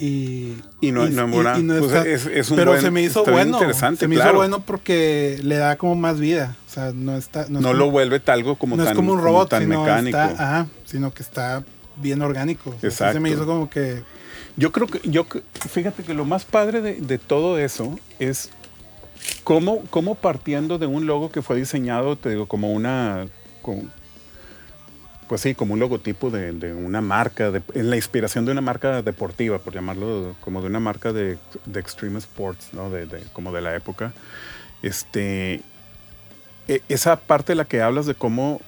Y, 0.00 0.54
Y 0.80 0.92
no- 0.92 1.08
no 1.08 1.24
es 1.24 1.30
buena- 1.32 1.54
pues 1.80 2.06
es- 2.06 2.26
es 2.26 2.50
un 2.50 2.56
pero 2.56 2.70
buen- 2.70 2.80
se 2.82 2.90
me 2.92 3.02
hizo 3.02 3.20
está 3.20 3.32
bueno. 3.32 3.56
interesante, 3.56 3.98
se 4.00 4.08
me 4.08 4.14
claro. 4.14 4.30
hizo 4.30 4.36
bueno 4.38 4.60
porque 4.60 5.40
le 5.42 5.56
da 5.56 5.74
como 5.76 5.96
más 5.96 6.20
vida. 6.20 6.54
O 6.68 6.70
sea, 6.72 6.92
no 6.94 7.16
está. 7.16 7.40
No, 7.48 7.58
es 7.58 7.62
no 7.64 7.68
como- 7.70 7.72
lo 7.74 7.90
vuelve 7.90 8.22
algo 8.26 8.54
como 8.56 8.76
no 8.76 8.84
tan, 8.84 8.92
es 8.92 8.96
como 8.96 9.12
un 9.12 9.20
robot, 9.20 9.48
tan 9.50 9.62
sino 9.64 9.80
mecánico. 9.80 10.16
Está, 10.16 10.30
ajá, 10.60 10.66
sino 10.84 11.12
que 11.12 11.22
está 11.24 11.64
bien 11.96 12.22
orgánico. 12.22 12.70
O 12.70 12.72
sea, 12.74 12.78
sí 12.78 12.80
se 12.80 12.86
Exacto. 13.04 13.20
me 13.20 13.30
hizo 13.30 13.44
como 13.44 13.68
que. 13.68 14.02
Yo 14.56 14.70
creo 14.70 14.86
que, 14.86 15.00
yo, 15.08 15.26
fíjate 15.68 16.04
que 16.04 16.14
lo 16.14 16.24
más 16.24 16.44
padre 16.44 16.80
de, 16.80 16.94
de 16.94 17.18
todo 17.18 17.58
eso 17.58 17.98
es 18.20 18.50
cómo, 19.42 19.82
cómo 19.90 20.14
partiendo 20.14 20.78
de 20.78 20.86
un 20.86 21.06
logo 21.06 21.30
que 21.32 21.42
fue 21.42 21.56
diseñado, 21.56 22.14
te 22.16 22.30
digo, 22.30 22.46
como 22.46 22.72
una, 22.72 23.26
con- 23.62 23.90
pues 25.28 25.42
sí, 25.42 25.54
como 25.54 25.74
un 25.74 25.80
logotipo 25.80 26.30
de, 26.30 26.52
de 26.52 26.72
una 26.72 27.00
marca, 27.00 27.50
de, 27.50 27.62
en 27.74 27.90
la 27.90 27.96
inspiración 27.96 28.46
de 28.46 28.52
una 28.52 28.60
marca 28.60 29.02
deportiva, 29.02 29.58
por 29.58 29.74
llamarlo, 29.74 30.34
como 30.40 30.60
de 30.62 30.68
una 30.68 30.80
marca 30.80 31.12
de, 31.12 31.38
de 31.66 31.80
extreme 31.80 32.18
sports, 32.18 32.70
¿no? 32.72 32.90
De, 32.90 33.06
como 33.32 33.52
de 33.52 33.60
la 33.60 33.74
época. 33.74 34.12
Este, 34.82 35.60
e- 36.66 36.82
esa 36.88 37.16
parte 37.20 37.52
de 37.52 37.56
la 37.56 37.66
que 37.66 37.82
hablas 37.82 38.06
de 38.06 38.14
cómo 38.14 38.60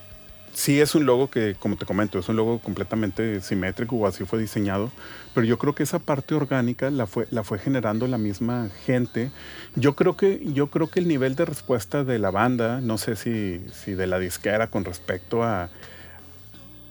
sí 0.53 0.81
es 0.81 0.94
un 0.94 1.07
logo 1.07 1.31
que, 1.31 1.57
como 1.59 1.77
te 1.77 1.87
comento, 1.87 2.18
es 2.18 2.29
un 2.29 2.37
logo 2.37 2.59
completamente 2.59 3.40
simétrico 3.40 3.96
o 3.96 4.07
así 4.07 4.25
fue 4.25 4.38
diseñado, 4.38 4.90
pero 5.35 5.46
yo 5.46 5.59
creo 5.59 5.75
que 5.75 5.85
esa 5.85 5.99
parte 5.99 6.35
orgánica 6.35 6.90
la 6.90 7.07
fue, 7.07 7.27
la 7.31 7.44
fue 7.44 7.59
generando 7.59 8.07
la 8.07 8.18
misma 8.18 8.68
gente. 8.85 9.31
Yo 9.77 9.94
creo 9.94 10.16
que, 10.16 10.40
yo 10.53 10.66
creo 10.66 10.90
que 10.90 11.01
el 11.01 11.09
nivel 11.09 11.37
de 11.37 11.44
respuesta 11.44 12.05
de 12.05 12.18
la 12.18 12.31
banda, 12.31 12.81
no 12.81 12.99
sé 12.99 13.16
si, 13.16 13.62
si 13.73 13.92
de 13.92 14.07
la 14.07 14.18
disquera 14.18 14.66
con 14.66 14.85
respecto 14.85 15.42
a, 15.44 15.70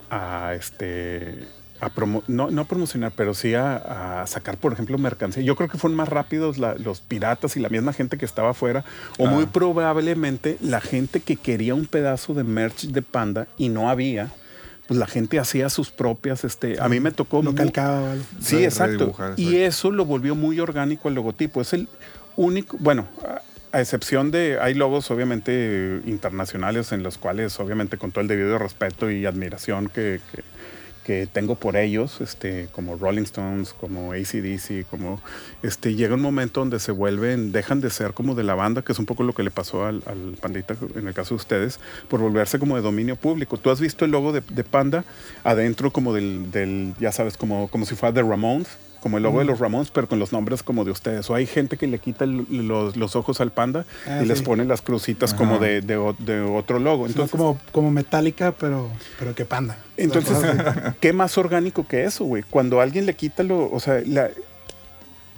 a 0.10 0.54
este 0.56 1.46
a 1.82 1.90
promo- 1.90 2.24
no, 2.28 2.52
no 2.52 2.64
a 2.64 2.66
promocionar, 2.66 3.14
pero 3.16 3.34
sí 3.34 3.54
a, 3.54 4.22
a 4.22 4.28
sacar, 4.28 4.58
por 4.58 4.74
ejemplo, 4.74 4.98
mercancía. 4.98 5.44
Yo 5.44 5.56
creo 5.56 5.70
que 5.70 5.78
fueron 5.78 5.96
más 5.96 6.10
rápidos 6.10 6.58
la- 6.58 6.76
los 6.76 7.00
piratas 7.00 7.56
y 7.56 7.62
la 7.62 7.70
misma 7.70 7.94
gente 7.94 8.18
que 8.18 8.26
estaba 8.26 8.50
afuera, 8.50 8.84
o 9.18 9.28
Ah. 9.28 9.30
muy 9.32 9.46
probablemente 9.46 10.58
la 10.62 10.82
gente 10.82 11.22
que 11.22 11.38
quería 11.38 11.76
un 11.76 11.86
pedazo 11.86 12.34
de 12.34 12.44
merch 12.44 12.88
de 12.88 13.02
Panda 13.02 13.48
y 13.58 13.70
no 13.70 13.90
había, 13.90 14.30
pues 14.88 15.00
la 15.00 15.08
gente 15.08 15.40
hacía 15.40 15.70
sus 15.70 15.90
propias, 15.92 16.44
este, 16.44 16.82
a 16.82 16.90
mí 16.90 17.00
me 17.00 17.12
tocó... 17.12 17.42
Lo 17.42 17.56
calcaba. 17.56 18.16
Sí, 18.42 18.62
exacto. 18.66 19.16
Y 19.38 19.58
eso 19.58 19.90
lo 19.92 20.04
volvió 20.04 20.36
muy 20.36 20.60
orgánico 20.60 21.08
al 21.08 21.14
logotipo. 21.16 21.62
Es 21.62 21.72
el 21.72 21.88
único, 22.36 22.76
bueno, 22.80 23.08
a, 23.72 23.82
excepción 23.82 24.32
de, 24.32 24.60
hay 24.62 24.74
logos 24.74 25.10
obviamente 25.12 26.02
internacionales 26.06 26.92
en 26.92 27.04
los 27.04 27.18
cuales 27.18 27.60
obviamente 27.60 27.98
con 27.98 28.12
todo 28.12 28.22
el 28.22 28.28
debido 28.28 28.58
respeto 28.58 29.10
y 29.12 29.26
admiración 29.26 29.90
que, 29.90 30.20
tengo 31.34 31.56
por 31.56 31.76
ellos, 31.76 32.22
este, 32.22 32.70
como 32.72 32.96
Rolling 32.96 33.24
Stones, 33.24 33.74
como 33.74 34.14
ACDC, 34.14 34.88
como 34.88 35.20
este, 35.64 35.96
llega 35.96 36.14
un 36.14 36.22
momento 36.22 36.60
donde 36.60 36.78
se 36.78 36.92
vuelven, 36.92 37.52
dejan 37.52 37.82
de 37.82 37.90
ser 37.90 38.14
como 38.14 38.36
de 38.36 38.44
la 38.44 38.54
banda, 38.54 38.84
que 38.84 38.92
es 38.92 39.00
un 39.00 39.08
poco 39.08 39.24
lo 39.24 39.34
que 39.34 39.42
le 39.42 39.50
pasó 39.50 39.88
al, 39.88 40.04
al 40.06 40.38
Pandita 40.40 40.76
en 40.94 41.08
el 41.08 41.16
caso 41.16 41.30
de 41.30 41.38
ustedes, 41.38 41.80
por 42.10 42.20
volverse 42.20 42.60
como 42.60 42.76
de 42.76 42.84
dominio 42.84 43.16
público. 43.16 43.58
Tú 43.58 43.72
has 43.72 43.82
visto 43.82 44.06
el 44.06 44.12
logo 44.12 44.32
de, 44.32 44.42
de 44.42 44.64
Panda 44.64 45.04
adentro 45.44 45.90
como 45.90 46.14
del, 46.14 46.52
del, 46.52 46.94
ya 47.00 47.12
sabes, 47.12 47.38
como, 47.38 47.70
como 47.70 47.88
si 47.88 47.96
fuera 47.96 48.14
de 48.14 48.22
Ramones, 48.22 48.68
como 49.02 49.18
el 49.18 49.24
logo 49.24 49.40
de 49.40 49.46
los 49.46 49.60
Ramones, 49.60 49.92
pero 49.92 50.08
con 50.10 50.20
los 50.20 50.32
nombres 50.34 50.62
como 50.64 50.84
de 50.86 50.92
ustedes. 50.92 51.30
O 51.30 51.36
hay 51.36 51.46
gente 51.46 51.78
que 51.78 51.88
le 51.88 52.00
quita 52.00 52.26
el- 52.26 52.46
los, 52.68 52.98
los 52.98 53.16
ojos 53.16 53.40
al 53.42 53.52
panda 53.52 53.86
Ah, 54.06 54.20
y 54.22 54.26
les 54.26 54.42
pone 54.42 54.66
las 54.66 54.82
crucitas 54.82 55.34
como 55.34 55.58
de, 55.60 55.82
de 55.82 56.14
de 56.20 56.42
otro 56.42 56.80
logo. 56.80 57.06
Entonces, 57.08 57.32
como, 57.32 57.58
como 57.72 57.92
metálica, 57.92 58.52
pero, 58.52 58.90
pero 59.18 59.34
que 59.36 59.46
panda. 59.46 59.78
entonces, 59.98 60.38
¿qué 61.00 61.14
más 61.14 61.38
orgánico 61.38 61.88
que 61.88 62.04
eso, 62.04 62.26
güey? 62.26 62.44
Cuando 62.50 62.82
alguien 62.82 63.06
le 63.06 63.14
quita 63.14 63.44
lo, 63.44 63.72
o 63.72 63.80
sea, 63.80 64.02
la- 64.06 64.30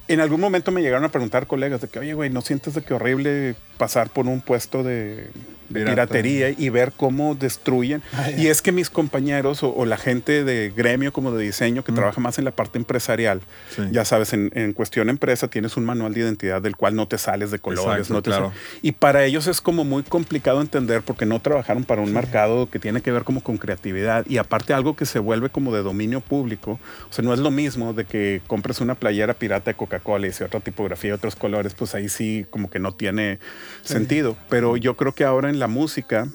en 0.08 0.20
algún 0.20 0.40
momento 0.40 0.72
me 0.72 0.82
llegaron 0.82 1.04
a 1.04 1.08
preguntar 1.10 1.46
colegas 1.46 1.80
de 1.80 1.88
que, 1.88 1.98
oye, 2.00 2.12
güey, 2.14 2.28
¿no 2.28 2.40
sientes 2.42 2.74
de 2.74 2.82
que 2.82 2.92
horrible 2.92 3.54
pasar 3.78 4.10
por 4.10 4.26
un 4.26 4.40
puesto 4.40 4.82
de 4.82 5.30
Pirata. 5.72 5.90
piratería 5.92 6.50
y 6.50 6.68
ver 6.68 6.92
cómo 6.96 7.34
destruyen? 7.34 8.02
Ah, 8.12 8.30
y 8.30 8.46
es 8.48 8.62
que 8.62 8.72
mis 8.72 8.90
compañeros 8.90 9.62
o, 9.62 9.74
o 9.74 9.84
la 9.86 9.96
gente 9.96 10.44
de 10.44 10.70
gremio 10.74 11.12
como 11.12 11.32
de 11.32 11.42
diseño 11.44 11.84
que 11.84 11.92
Mm. 11.92 11.96
trabaja 11.96 12.20
más 12.20 12.38
en 12.38 12.44
la 12.44 12.50
parte 12.50 12.78
empresarial, 12.78 13.40
Sí. 13.74 13.82
ya 13.90 14.04
sabes, 14.04 14.32
en, 14.32 14.50
en 14.54 14.72
cuestión 14.72 15.08
empresa 15.10 15.48
tienes 15.48 15.76
un 15.76 15.84
manual 15.84 16.14
de 16.14 16.20
identidad 16.20 16.60
del 16.62 16.76
cual 16.76 16.94
no 16.94 17.06
te 17.08 17.18
sales 17.18 17.50
de 17.50 17.58
colores. 17.58 18.08
Exacto, 18.08 18.14
no 18.14 18.22
te 18.22 18.30
claro. 18.30 18.46
sal- 18.50 18.58
y 18.82 18.92
para 18.92 19.24
ellos 19.24 19.46
es 19.46 19.60
como 19.60 19.84
muy 19.84 20.02
complicado 20.02 20.60
entender 20.60 21.02
porque 21.02 21.26
no 21.26 21.40
trabajaron 21.40 21.84
para 21.84 22.00
un 22.02 22.12
mercado 22.12 22.68
que 22.70 22.78
tiene 22.78 23.00
que 23.02 23.12
ver 23.12 23.24
como 23.24 23.42
con 23.42 23.56
creatividad 23.58 24.24
y 24.28 24.38
aparte 24.38 24.72
algo 24.74 24.96
que 24.96 25.06
se 25.06 25.18
vuelve 25.18 25.48
como 25.50 25.74
de 25.74 25.82
dominio 25.82 26.20
público. 26.20 26.78
O 27.10 27.12
sea, 27.12 27.24
no 27.24 27.32
es 27.34 27.40
lo 27.40 27.50
mismo 27.50 27.92
de 27.92 28.04
que 28.04 28.40
compres 28.46 28.80
una 28.80 28.94
playera 28.94 29.34
pirata 29.34 29.70
de 29.70 29.74
Coca-Cola 29.76 30.26
y 30.26 30.32
si 30.32 30.44
otra 30.44 30.60
tipografía 30.60 31.10
y 31.10 31.12
otros 31.12 31.36
colores, 31.36 31.74
pues 31.74 31.94
ahí 31.94 32.08
sí 32.08 32.46
como 32.50 32.70
que 32.70 32.78
no 32.78 32.92
tiene 32.94 33.38
sentido. 33.82 34.36
Pero 34.48 34.76
yo 34.76 34.96
creo 34.96 35.12
que 35.12 35.24
ahora 35.24 35.50
en 35.50 35.58
la 35.62 35.68
música, 35.68 36.26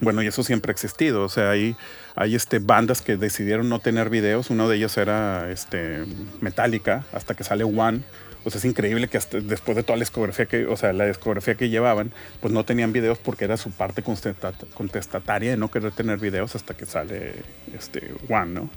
bueno, 0.00 0.22
y 0.22 0.26
eso 0.26 0.42
siempre 0.42 0.70
ha 0.70 0.74
existido. 0.74 1.24
O 1.24 1.28
sea, 1.28 1.50
hay, 1.50 1.76
hay 2.14 2.34
este, 2.34 2.58
bandas 2.60 3.02
que 3.02 3.16
decidieron 3.16 3.68
no 3.68 3.80
tener 3.80 4.10
videos. 4.10 4.50
Uno 4.50 4.68
de 4.68 4.76
ellos 4.76 4.96
era 4.96 5.50
este, 5.50 6.04
Metallica, 6.40 7.04
hasta 7.12 7.34
que 7.34 7.42
sale 7.42 7.64
One. 7.64 8.02
O 8.44 8.50
sea, 8.50 8.58
es 8.58 8.64
increíble 8.64 9.08
que 9.08 9.18
después 9.42 9.76
de 9.76 9.82
toda 9.82 9.96
la 9.96 10.02
discografía 10.02 10.46
que, 10.46 10.66
o 10.66 10.76
sea, 10.76 10.92
la 10.92 11.06
discografía 11.06 11.56
que 11.56 11.68
llevaban, 11.68 12.12
pues 12.40 12.52
no 12.54 12.64
tenían 12.64 12.92
videos 12.92 13.18
porque 13.18 13.44
era 13.44 13.56
su 13.56 13.70
parte 13.72 14.02
contesta- 14.02 14.52
contestataria 14.74 15.50
de 15.50 15.56
no 15.56 15.70
querer 15.70 15.92
tener 15.92 16.18
videos 16.18 16.54
hasta 16.54 16.74
que 16.74 16.86
sale 16.86 17.42
este 17.76 18.14
One, 18.28 18.52
¿no? 18.52 18.70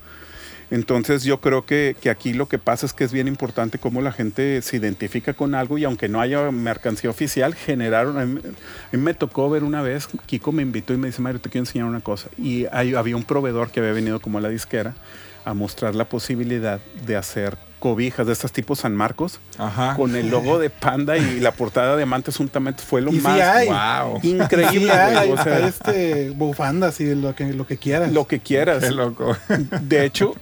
Entonces 0.71 1.23
yo 1.23 1.39
creo 1.41 1.65
que, 1.65 1.95
que 2.01 2.09
aquí 2.09 2.33
lo 2.33 2.47
que 2.47 2.57
pasa 2.57 2.85
es 2.85 2.93
que 2.93 3.03
es 3.03 3.11
bien 3.11 3.27
importante 3.27 3.77
cómo 3.77 4.01
la 4.01 4.11
gente 4.11 4.61
se 4.61 4.77
identifica 4.77 5.33
con 5.33 5.53
algo 5.53 5.77
y 5.77 5.83
aunque 5.83 6.07
no 6.07 6.19
haya 6.21 6.49
mercancía 6.49 7.09
oficial, 7.09 7.53
generaron... 7.53 8.17
A 8.17 8.25
mí, 8.25 8.39
a 8.43 8.95
mí 8.97 9.03
me 9.03 9.13
tocó 9.13 9.49
ver 9.49 9.63
una 9.63 9.81
vez, 9.81 10.07
Kiko 10.25 10.51
me 10.51 10.63
invitó 10.63 10.93
y 10.93 10.97
me 10.97 11.07
dice, 11.07 11.21
Mario, 11.21 11.39
te 11.41 11.49
quiero 11.49 11.63
enseñar 11.63 11.87
una 11.87 11.99
cosa. 12.01 12.29
Y 12.37 12.65
hay- 12.71 12.95
había 12.95 13.15
un 13.17 13.23
proveedor 13.25 13.69
que 13.69 13.81
había 13.81 13.91
venido 13.91 14.19
como 14.21 14.37
a 14.37 14.41
la 14.41 14.49
disquera 14.49 14.95
a 15.43 15.53
mostrar 15.53 15.93
la 15.95 16.05
posibilidad 16.05 16.79
de 17.05 17.15
hacer 17.17 17.57
cobijas 17.79 18.27
de 18.27 18.33
estos 18.33 18.51
tipos 18.51 18.77
San 18.81 18.95
Marcos 18.95 19.39
Ajá. 19.57 19.95
con 19.95 20.15
el 20.15 20.29
logo 20.29 20.59
de 20.59 20.69
Panda 20.69 21.17
y 21.17 21.39
la 21.39 21.51
portada 21.51 21.91
de 21.93 21.97
Diamantes 21.97 22.37
juntamente 22.37 22.83
fue 22.83 23.01
lo 23.01 23.11
Y 23.11 23.15
sí 23.15 23.21
más 23.21 23.41
hay. 23.41 23.67
Wow. 23.67 24.19
increíble. 24.21 24.85
Sí, 24.85 24.89
hay, 24.91 25.31
O 25.31 25.43
sea, 25.43 25.67
este, 25.67 26.29
bufandas 26.29 27.01
y 27.01 27.15
lo 27.15 27.33
que, 27.33 27.51
lo 27.53 27.65
que 27.65 27.77
quieras. 27.77 28.11
lo 28.11 28.27
que 28.27 28.39
quieras. 28.39 28.83
Qué 28.83 28.91
loco. 28.91 29.35
De 29.81 30.05
hecho, 30.05 30.35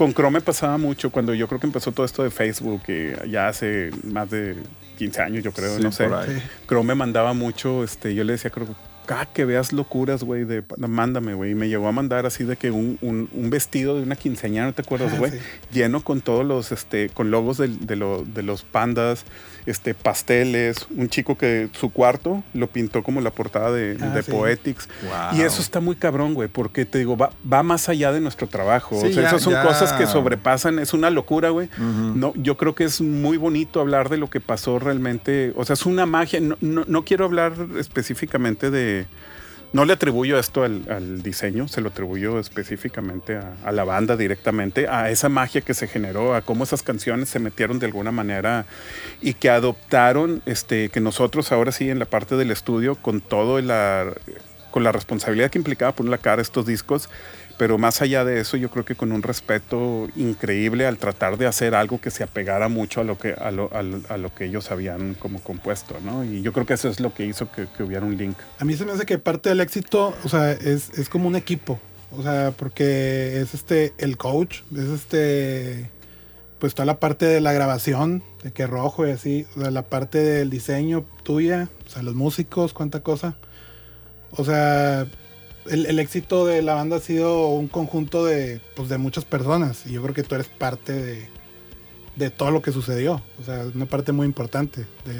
con 0.00 0.14
Chrome 0.14 0.40
pasaba 0.40 0.78
mucho 0.78 1.10
cuando 1.10 1.34
yo 1.34 1.46
creo 1.46 1.60
que 1.60 1.66
empezó 1.66 1.92
todo 1.92 2.06
esto 2.06 2.22
de 2.22 2.30
Facebook, 2.30 2.80
que 2.84 3.18
ya 3.28 3.48
hace 3.48 3.90
más 4.02 4.30
de 4.30 4.56
15 4.96 5.20
años, 5.20 5.44
yo 5.44 5.52
creo, 5.52 5.76
Sí, 5.76 5.82
no 5.82 5.92
sé. 5.92 6.06
ahí. 6.06 6.42
Chrome 6.66 6.88
me 6.88 6.94
mandaba 6.94 7.34
mucho, 7.34 7.84
este, 7.84 8.14
yo 8.14 8.24
le 8.24 8.32
decía, 8.32 8.50
creo, 8.50 8.66
cada 9.04 9.26
que 9.26 9.44
veas 9.44 9.74
locuras, 9.74 10.22
güey, 10.24 10.44
de 10.44 10.62
mándame, 10.78 11.34
güey. 11.34 11.50
Y 11.50 11.54
me 11.54 11.68
llegó 11.68 11.86
a 11.86 11.92
mandar 11.92 12.24
así 12.24 12.44
de 12.44 12.56
que 12.56 12.70
un, 12.70 12.96
un- 13.02 13.28
un 13.34 13.50
vestido 13.50 13.96
de 13.96 14.02
una 14.04 14.16
quinceañera, 14.16 14.64
¿no 14.64 14.72
te 14.72 14.80
acuerdas, 14.80 15.12
Ah, 15.14 15.18
güey? 15.18 15.32
sí. 15.32 15.38
Lleno 15.70 16.02
con 16.02 16.22
todos 16.22 16.46
los, 16.46 16.72
este, 16.72 17.10
con 17.10 17.30
logos 17.30 17.58
de, 17.58 17.68
lo- 17.96 18.24
de 18.24 18.42
los 18.42 18.62
pandas, 18.62 19.24
este, 19.70 19.94
pasteles. 19.94 20.86
Un 20.94 21.08
chico 21.08 21.38
que 21.38 21.68
su 21.72 21.90
cuarto 21.90 22.42
lo 22.54 22.66
pintó 22.66 23.02
como 23.02 23.20
la 23.20 23.30
portada 23.30 23.72
de, 23.72 23.96
Ah, 24.00 24.06
de 24.08 24.22
sí. 24.22 24.30
Poetics. 24.30 24.88
Wow. 25.02 25.38
Y 25.38 25.42
eso 25.42 25.62
está 25.62 25.80
muy 25.80 25.96
cabrón, 25.96 26.34
güey, 26.34 26.48
porque 26.48 26.84
te 26.84 26.98
digo, 26.98 27.16
va, 27.16 27.30
va 27.50 27.62
más 27.62 27.88
allá 27.88 28.12
de 28.12 28.20
nuestro 28.20 28.46
trabajo. 28.48 29.00
Sí, 29.00 29.06
o 29.08 29.12
sea, 29.12 29.22
ya- 29.22 29.28
esas 29.28 29.42
son 29.42 29.52
ya- 29.54 29.62
cosas 29.62 29.92
que 29.94 30.06
sobrepasan, 30.06 30.78
es 30.78 30.92
una 30.92 31.10
locura, 31.10 31.50
güey. 31.50 31.68
No, 31.78 32.32
yo 32.36 32.56
creo 32.56 32.74
que 32.74 32.84
es 32.84 33.00
muy 33.00 33.36
bonito 33.36 33.80
hablar 33.80 34.08
de 34.08 34.16
lo 34.18 34.28
que 34.28 34.40
pasó 34.40 34.78
realmente. 34.78 35.52
O 35.56 35.64
sea, 35.64 35.74
es 35.74 35.86
una 35.86 36.06
magia. 36.06 36.40
No, 36.40 36.56
no- 36.60 36.84
no 36.86 37.04
quiero 37.04 37.24
hablar 37.24 37.52
específicamente 37.78 38.70
de. 38.70 39.06
No 39.72 39.84
le 39.84 39.92
atribuyo 39.92 40.36
esto 40.36 40.64
al, 40.64 41.22
diseño, 41.22 41.68
se 41.68 41.80
lo 41.80 41.90
atribuyo 41.90 42.40
específicamente 42.40 43.36
a, 43.36 43.54
a 43.64 43.70
la 43.70 43.84
banda 43.84 44.16
directamente, 44.16 44.88
a 44.88 45.10
esa 45.10 45.28
magia 45.28 45.60
que 45.60 45.74
se 45.74 45.86
generó, 45.86 46.34
a 46.34 46.42
cómo 46.42 46.64
esas 46.64 46.82
canciones 46.82 47.28
se 47.28 47.38
metieron 47.38 47.78
de 47.78 47.86
alguna 47.86 48.10
manera 48.10 48.66
y 49.20 49.34
que 49.34 49.48
adoptaron, 49.48 50.42
este, 50.44 50.88
que 50.88 51.00
nosotros 51.00 51.52
ahora 51.52 51.70
sí 51.70 51.88
en 51.88 52.00
la 52.00 52.06
parte 52.06 52.36
del 52.36 52.50
estudio, 52.50 52.96
con 52.96 53.20
todo 53.20 53.60
la, 53.60 54.12
con 54.72 54.82
la 54.82 54.90
responsabilidad 54.90 55.50
que 55.50 55.58
implicaba 55.58 55.92
poner 55.92 56.10
la 56.10 56.18
cara 56.18 56.40
a 56.40 56.42
estos 56.42 56.66
discos, 56.66 57.08
pero 57.60 57.76
más 57.76 58.00
allá 58.00 58.24
de 58.24 58.40
eso, 58.40 58.56
yo 58.56 58.70
creo 58.70 58.86
que 58.86 58.94
con 58.94 59.12
un 59.12 59.22
respeto 59.22 60.08
increíble 60.16 60.86
al 60.86 60.96
tratar 60.96 61.36
de 61.36 61.46
hacer 61.46 61.74
algo 61.74 62.00
que 62.00 62.10
se 62.10 62.24
apegara 62.24 62.70
mucho 62.70 63.02
a 63.02 63.04
lo 63.04 63.18
que, 63.18 63.34
a 63.34 63.50
lo, 63.50 63.70
a 63.74 64.34
que 64.34 64.46
ellos 64.46 64.70
habían 64.70 65.12
como 65.12 65.42
compuesto, 65.42 65.98
¿no? 66.02 66.24
Y 66.24 66.40
yo 66.40 66.54
creo 66.54 66.64
que 66.64 66.72
eso 66.72 66.88
es 66.88 67.00
lo 67.00 67.12
que 67.12 67.26
hizo 67.26 67.52
que, 67.52 67.66
que 67.76 67.82
hubiera 67.82 68.06
un 68.06 68.16
link. 68.16 68.34
A 68.60 68.64
mí 68.64 68.78
se 68.78 68.86
me 68.86 68.92
hace 68.92 69.04
que 69.04 69.18
parte 69.18 69.50
del 69.50 69.60
éxito, 69.60 70.14
o 70.24 70.28
sea, 70.30 70.52
es, 70.52 70.88
es 70.98 71.10
como 71.10 71.28
un 71.28 71.36
equipo. 71.36 71.78
O 72.12 72.22
sea, 72.22 72.54
porque 72.56 73.42
es 73.42 73.52
este, 73.52 73.92
el 73.98 74.16
coach, 74.16 74.60
es 74.74 74.88
este, 74.88 75.90
pues 76.60 76.74
toda 76.74 76.86
la 76.86 76.98
parte 76.98 77.26
de 77.26 77.42
la 77.42 77.52
grabación, 77.52 78.22
de 78.42 78.52
que 78.52 78.66
rojo 78.66 79.06
y 79.06 79.10
así, 79.10 79.46
o 79.54 79.60
sea, 79.60 79.70
la 79.70 79.82
parte 79.82 80.16
del 80.16 80.48
diseño 80.48 81.04
tuya, 81.24 81.68
o 81.86 81.90
sea, 81.90 82.02
los 82.02 82.14
músicos, 82.14 82.72
cuánta 82.72 83.02
cosa. 83.02 83.36
O 84.30 84.46
sea, 84.46 85.06
el, 85.68 85.86
el 85.86 85.98
éxito 85.98 86.46
de 86.46 86.62
la 86.62 86.74
banda 86.74 86.96
ha 86.96 87.00
sido 87.00 87.48
un 87.48 87.68
conjunto 87.68 88.24
de, 88.24 88.60
pues, 88.74 88.88
de 88.88 88.98
muchas 88.98 89.24
personas. 89.24 89.86
Y 89.86 89.92
yo 89.92 90.02
creo 90.02 90.14
que 90.14 90.22
tú 90.22 90.34
eres 90.34 90.48
parte 90.48 90.92
de, 90.92 91.28
de 92.16 92.30
todo 92.30 92.50
lo 92.50 92.62
que 92.62 92.72
sucedió. 92.72 93.22
O 93.40 93.44
sea, 93.44 93.64
una 93.74 93.86
parte 93.86 94.12
muy 94.12 94.26
importante 94.26 94.86
de, 95.04 95.14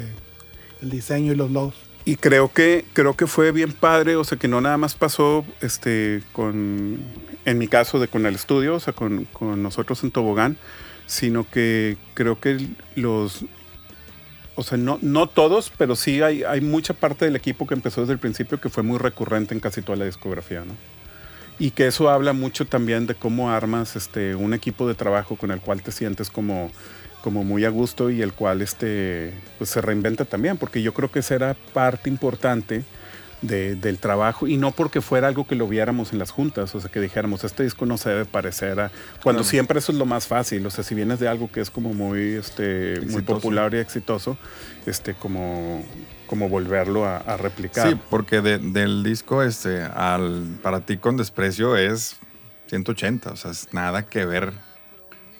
del 0.79 0.89
diseño 0.89 1.33
y 1.33 1.35
los 1.35 1.51
logos. 1.51 1.75
Y 2.03 2.15
creo 2.15 2.51
que, 2.51 2.85
creo 2.93 3.15
que 3.15 3.27
fue 3.27 3.51
bien 3.51 3.73
padre, 3.73 4.15
o 4.15 4.23
sea, 4.23 4.37
que 4.37 4.47
no 4.47 4.59
nada 4.59 4.77
más 4.77 4.95
pasó 4.95 5.45
este, 5.61 6.23
con, 6.31 6.99
en 7.45 7.57
mi 7.57 7.67
caso, 7.67 7.99
de 7.99 8.07
con 8.07 8.25
el 8.25 8.33
estudio, 8.33 8.75
o 8.75 8.79
sea, 8.79 8.93
con, 8.93 9.25
con 9.25 9.61
nosotros 9.61 10.03
en 10.03 10.09
Tobogán, 10.09 10.57
sino 11.05 11.47
que 11.47 11.97
creo 12.15 12.39
que 12.39 12.69
los, 12.95 13.45
o 14.55 14.63
sea, 14.63 14.77
no, 14.77 14.99
no 15.01 15.27
todos, 15.27 15.71
pero 15.77 15.95
sí 15.95 16.21
hay, 16.21 16.43
hay 16.43 16.61
mucha 16.61 16.93
parte 16.93 17.25
del 17.25 17.35
equipo 17.35 17.65
que 17.67 17.73
empezó 17.73 18.01
desde 18.01 18.13
el 18.13 18.19
principio 18.19 18.59
que 18.59 18.69
fue 18.69 18.83
muy 18.83 18.97
recurrente 18.97 19.53
en 19.53 19.59
casi 19.59 19.81
toda 19.81 19.97
la 19.97 20.05
discografía, 20.05 20.63
¿no? 20.65 20.75
Y 21.59 21.71
que 21.71 21.87
eso 21.87 22.09
habla 22.09 22.33
mucho 22.33 22.65
también 22.65 23.05
de 23.05 23.15
cómo 23.15 23.51
armas 23.51 23.95
este, 23.95 24.35
un 24.35 24.53
equipo 24.53 24.87
de 24.87 24.95
trabajo 24.95 25.35
con 25.35 25.51
el 25.51 25.61
cual 25.61 25.83
te 25.83 25.91
sientes 25.91 26.29
como, 26.29 26.71
como 27.23 27.43
muy 27.43 27.65
a 27.65 27.69
gusto 27.69 28.09
y 28.09 28.21
el 28.21 28.33
cual 28.33 28.61
este, 28.61 29.31
pues 29.57 29.69
se 29.69 29.79
reinventa 29.79 30.25
también, 30.25 30.57
porque 30.57 30.81
yo 30.81 30.93
creo 30.93 31.11
que 31.11 31.19
esa 31.19 31.35
era 31.35 31.55
parte 31.73 32.09
importante 32.09 32.83
de- 33.41 33.75
del 33.75 33.97
trabajo 33.97 34.47
y 34.47 34.57
no 34.57 34.71
porque 34.71 35.01
fuera 35.01 35.27
algo 35.27 35.47
que 35.47 35.55
lo 35.55 35.67
viéramos 35.67 36.13
en 36.13 36.19
las 36.19 36.29
juntas, 36.31 36.73
o 36.75 36.79
sea, 36.79 36.91
que 36.91 36.99
dijéramos, 36.99 37.43
este 37.43 37.63
disco 37.63 37.85
no 37.85 37.97
se 37.97 38.09
debe 38.09 38.25
parecer 38.25 38.79
a... 38.79 38.89
Cuando 39.23 39.41
Claro. 39.41 39.43
siempre 39.49 39.79
eso 39.79 39.91
es 39.91 39.97
lo 39.97 40.05
más 40.05 40.27
fácil, 40.27 40.65
o 40.65 40.69
sea, 40.69 40.83
si 40.83 40.93
vienes 40.95 41.19
de 41.19 41.27
algo 41.27 41.51
que 41.51 41.61
es 41.61 41.71
como 41.71 41.93
muy, 41.93 42.33
este, 42.35 43.01
muy 43.09 43.21
popular 43.23 43.73
y 43.73 43.77
exitoso, 43.77 44.37
este, 44.85 45.13
como, 45.15 45.83
como 46.27 46.49
volverlo 46.49 47.05
a, 47.05 47.17
a 47.17 47.37
replicar. 47.37 47.89
Sí, 47.89 47.99
porque 48.09 48.41
de- 48.41 48.59
del 48.59 49.03
disco 49.03 49.41
este 49.43 49.81
al 49.81 50.45
para 50.61 50.81
ti 50.85 50.97
con 50.97 51.17
desprecio 51.17 51.75
es 51.77 52.17
180, 52.67 53.31
o 53.31 53.35
sea, 53.35 53.51
es 53.51 53.73
nada 53.73 54.03
que 54.03 54.25
ver 54.25 54.53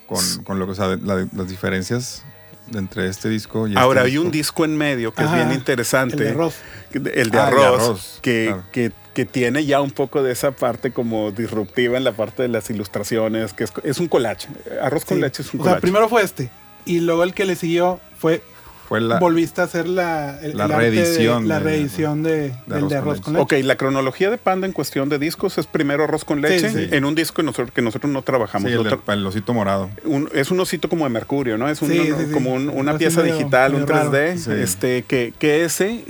con, 0.08 0.44
con 0.44 0.60
lo 0.60 0.66
que, 0.66 0.72
o 0.72 0.76
sea, 0.76 0.88
la- 0.98 1.28
las 1.34 1.48
diferencias 1.50 2.26
entre 2.74 3.08
este 3.08 3.30
disco 3.30 3.68
y 3.68 3.76
Ahora 3.76 4.02
este 4.02 4.12
hay 4.12 4.18
un 4.18 4.32
disco 4.32 4.66
en 4.66 4.78
medio 4.78 5.14
que 5.14 5.24
Ajá, 5.24 5.40
es 5.42 5.46
bien 5.48 5.58
interesante. 5.58 6.16
el 6.18 6.24
de 6.24 6.34
Ross. 6.34 6.56
El 6.94 7.04
de 7.04 7.10
Ah, 7.10 7.14
el 7.16 7.32
de 7.32 7.40
arroz, 7.40 7.66
arroz, 7.66 8.20
que, 8.22 8.46
claro. 8.48 8.64
que, 8.72 8.92
que 9.14 9.26
tiene 9.26 9.66
ya 9.66 9.82
un 9.82 9.92
poco 9.92 10.24
de 10.24 10.32
esa 10.32 10.52
parte 10.52 10.92
como 10.92 11.32
disruptiva 11.32 11.98
en 11.98 12.04
la 12.04 12.12
parte 12.12 12.44
de 12.44 12.48
las 12.50 12.70
ilustraciones, 12.70 13.54
que 13.54 13.64
es, 13.66 13.74
es 13.84 14.00
un 14.00 14.08
collage. 14.08 14.48
Arroz 14.82 15.06
con 15.06 15.18
Sí. 15.18 15.22
leche 15.22 15.42
es 15.44 15.54
un 15.54 15.60
O 15.62 15.64
sea, 15.64 15.72
collage. 15.74 15.82
primero 15.82 16.10
fue 16.10 16.22
este. 16.24 16.50
Y 16.86 17.00
luego 17.02 17.24
el 17.24 17.34
que 17.34 17.46
le 17.46 17.56
siguió 17.56 18.00
fue. 18.18 18.42
Fue 18.92 19.00
la, 19.00 19.20
volviste 19.20 19.62
a 19.62 19.64
hacer 19.64 19.88
la, 19.88 20.38
el- 20.42 20.58
la 20.58 20.66
el 20.66 20.72
arte 20.74 20.84
de- 20.92 20.92
reedición 20.92 21.48
la 21.48 21.60
de- 21.60 21.64
reedición 21.64 22.24
de, 22.24 22.32
del 22.32 22.52
Arroz 22.68 22.68
de 22.68 22.80
con 22.80 22.98
arroz 22.98 23.14
Leche. 23.14 23.24
con 23.24 23.34
leche. 23.36 23.44
Ok, 23.62 23.66
la 23.66 23.76
cronología 23.78 24.30
de 24.30 24.38
Panda 24.38 24.68
en 24.68 24.74
cuestión 24.74 25.08
de 25.08 25.18
discos 25.18 25.58
es 25.58 25.66
primero 25.66 26.04
arroz 26.04 26.26
con 26.26 26.42
leche, 26.42 26.70
Sí, 26.70 26.76
sí. 26.78 26.88
en 26.92 27.06
un 27.06 27.16
disco 27.16 27.36
que 27.38 27.44
nosotros, 27.44 27.72
que 27.74 27.82
nosotros 27.82 28.12
no 28.12 28.20
sí, 28.20 28.26
trabajamos. 28.26 28.70
el, 28.70 28.76
lo 28.76 28.84
del- 28.84 28.94
tra- 28.96 29.14
el 29.14 29.26
osito 29.26 29.54
morado. 29.54 29.90
un- 30.04 30.28
es 30.34 30.52
un 30.52 30.60
osito 30.60 30.90
como 30.90 31.06
de 31.06 31.10
mercurio, 31.10 31.58
¿no? 31.58 31.70
Es 31.70 31.82
un, 31.82 31.88
Sí, 31.90 32.00
un- 32.00 32.06
sí, 32.20 32.26
sí. 32.28 32.32
como 32.34 32.54
un- 32.54 32.68
una 32.68 32.98
pieza 32.98 33.22
medio- 33.22 33.38
digital, 33.38 33.76
un 33.76 33.82
medio 33.84 33.94
raro. 33.96 34.12
3D, 34.12 34.38
Sí. 34.38 34.52
este, 34.62 35.04
que, 35.04 35.34
que 35.40 35.64
ese, 35.64 36.04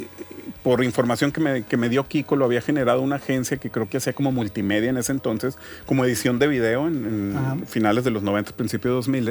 por 0.63 0.83
información 0.83 1.31
que 1.31 1.39
me, 1.39 1.63
que 1.63 1.77
me 1.77 1.87
dio 1.87 2.07
Kiko, 2.07 2.35
lo 2.35 2.45
había 2.45 2.61
generado 2.61 3.01
una 3.01 3.17
agencia 3.17 3.57
que 3.57 3.69
creo 3.69 3.89
que 3.89 3.97
hacía 3.97 4.13
como 4.13 4.31
multimedia 4.31 4.89
en 4.89 4.97
ese 4.97 5.11
entonces, 5.11 5.55
como 5.85 6.03
edición 6.03 6.39
de 6.39 6.47
video 6.47 6.87
en, 6.87 7.05
en 7.05 7.67
finales 7.67 8.03
de 8.03 8.09
los 8.09 8.23
90, 8.23 8.53
principios 8.53 8.91
de 8.91 8.95
2000 8.95 9.27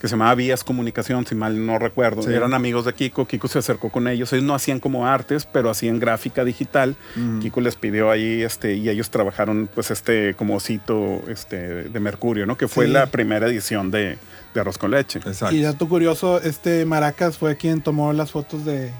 que 0.00 0.08
se 0.08 0.12
llamaba 0.12 0.34
Vías 0.34 0.64
Comunicación, 0.64 1.26
si 1.26 1.34
mal 1.34 1.64
no 1.64 1.78
recuerdo. 1.78 2.22
Sí. 2.22 2.32
Eran 2.32 2.52
amigos 2.54 2.84
de 2.84 2.92
Kiko, 2.92 3.26
Kiko 3.26 3.48
se 3.48 3.58
acercó 3.58 3.90
con 3.90 4.06
ellos. 4.08 4.32
Ellos 4.32 4.44
no 4.44 4.54
hacían 4.54 4.80
como 4.80 5.06
artes, 5.06 5.46
pero 5.50 5.70
hacían 5.70 5.98
gráfica 5.98 6.44
digital. 6.44 6.96
Kiko 7.40 7.60
les 7.60 7.76
pidió 7.76 8.10
ahí, 8.10 8.42
este, 8.42 8.74
y 8.74 8.88
ellos 8.88 9.10
trabajaron, 9.10 9.68
pues, 9.74 9.90
este, 9.90 10.34
como 10.34 10.56
osito 10.56 11.22
este, 11.28 11.84
de 11.88 12.00
Mercurio, 12.00 12.46
¿no? 12.46 12.56
Que 12.58 12.68
fue 12.68 12.86
Sí. 12.86 12.92
la 12.92 13.06
primera 13.06 13.46
edición 13.46 13.90
de, 13.90 14.18
de 14.54 14.60
Arroz 14.60 14.76
con 14.78 14.90
Leche. 14.90 15.18
Exacto. 15.20 15.54
Y 15.54 15.62
dato 15.62 15.88
curioso, 15.88 16.40
este 16.40 16.84
Maracas 16.84 17.38
fue 17.38 17.56
quien 17.56 17.80
tomó 17.80 18.12
las 18.12 18.30
fotos 18.30 18.64
de, 18.64 18.90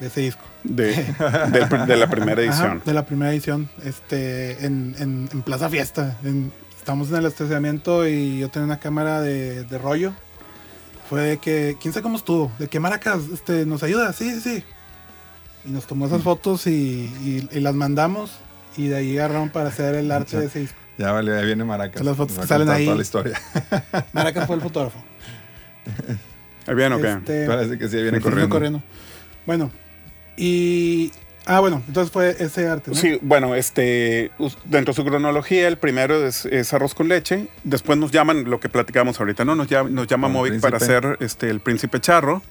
de 0.00 0.06
ese 0.06 0.22
disco. 0.22 0.42
De, 0.62 0.86
de 1.86 1.96
la 1.96 2.08
primera 2.08 2.40
Ajá, 2.42 2.50
edición. 2.50 2.82
de 2.84 2.94
la 2.94 3.04
primera 3.04 3.32
edición. 3.32 3.68
Este, 3.84 4.64
en, 4.64 4.94
en- 4.98 5.28
en 5.32 5.42
Plaza 5.42 5.68
Fiesta. 5.68 6.16
En- 6.24 6.50
estamos 6.78 7.08
en 7.10 7.16
el 7.16 7.26
estacionamiento 7.26 8.06
y 8.06 8.38
yo 8.40 8.48
tenía 8.50 8.66
una 8.66 8.78
cámara 8.78 9.20
de, 9.22 9.64
de 9.64 9.78
rollo. 9.78 10.12
Fue 11.08 11.20
de 11.22 11.38
que, 11.38 11.76
quién 11.80 11.92
sabe 11.92 12.02
cómo 12.02 12.16
estuvo, 12.16 12.50
de 12.58 12.68
que 12.68 12.80
Maracas 12.80 13.20
este, 13.32 13.66
nos 13.66 13.82
ayuda, 13.82 14.12
sí, 14.12 14.30
sí, 14.32 14.40
sí. 14.40 14.64
Y 15.66 15.70
nos 15.70 15.86
tomó 15.86 16.04
Mm. 16.06 16.08
esas 16.08 16.22
fotos 16.22 16.66
y, 16.66 16.70
y- 16.72 17.48
y 17.50 17.60
las 17.60 17.74
mandamos. 17.74 18.32
Y 18.76 18.88
de 18.88 18.96
ahí 18.96 19.18
agarraron 19.18 19.50
para 19.50 19.68
hacer 19.68 19.94
el 19.94 20.10
arte 20.10 20.38
de 20.38 20.46
ese 20.46 20.60
disco. 20.60 20.76
Ya 20.98 21.12
vale, 21.12 21.36
ahí 21.38 21.46
viene 21.46 21.64
Maracas. 21.64 21.98
Son 21.98 22.06
las 22.06 22.16
fotos 22.16 22.38
que 22.38 22.46
salen 22.46 22.68
ahí. 22.68 22.84
Toda 22.86 22.96
la 22.96 23.02
historia. 23.02 23.40
Maracas 24.12 24.46
fue 24.46 24.56
el 24.56 24.62
fotógrafo. 24.62 25.02
¿Ahí 26.66 26.74
bien 26.74 26.92
o 26.92 27.00
qué? 27.00 27.08
Este, 27.12 27.46
Parece 27.46 27.78
que 27.78 27.88
sí, 27.88 27.96
viene 28.02 28.18
Viene 28.18 28.48
corriendo. 28.48 28.82
Bueno, 29.46 29.70
y. 30.36 31.12
Ah, 31.46 31.60
bueno, 31.60 31.82
entonces 31.86 32.10
fue 32.12 32.36
ese 32.38 32.66
arte, 32.68 32.90
¿no? 32.90 32.96
Sí, 32.96 33.18
bueno, 33.20 33.54
este, 33.54 34.30
dentro 34.64 34.92
de 34.92 34.96
su 34.96 35.04
cronología, 35.04 35.68
el 35.68 35.76
primero 35.76 36.26
es, 36.26 36.46
es 36.46 36.72
arroz 36.72 36.94
con 36.94 37.08
leche. 37.08 37.48
Después 37.64 37.98
nos 37.98 38.10
llaman, 38.10 38.44
lo 38.44 38.60
que 38.60 38.68
platicamos 38.68 39.20
ahorita, 39.20 39.44
¿no? 39.44 39.54
Nos 39.54 39.68
llama, 39.68 39.90
nos 39.90 40.06
llama 40.06 40.28
Movic 40.28 40.60
para 40.60 40.78
hacer 40.78 41.18
este, 41.20 41.50
el 41.50 41.60
Príncipe 41.60 42.00
Charro. 42.00 42.42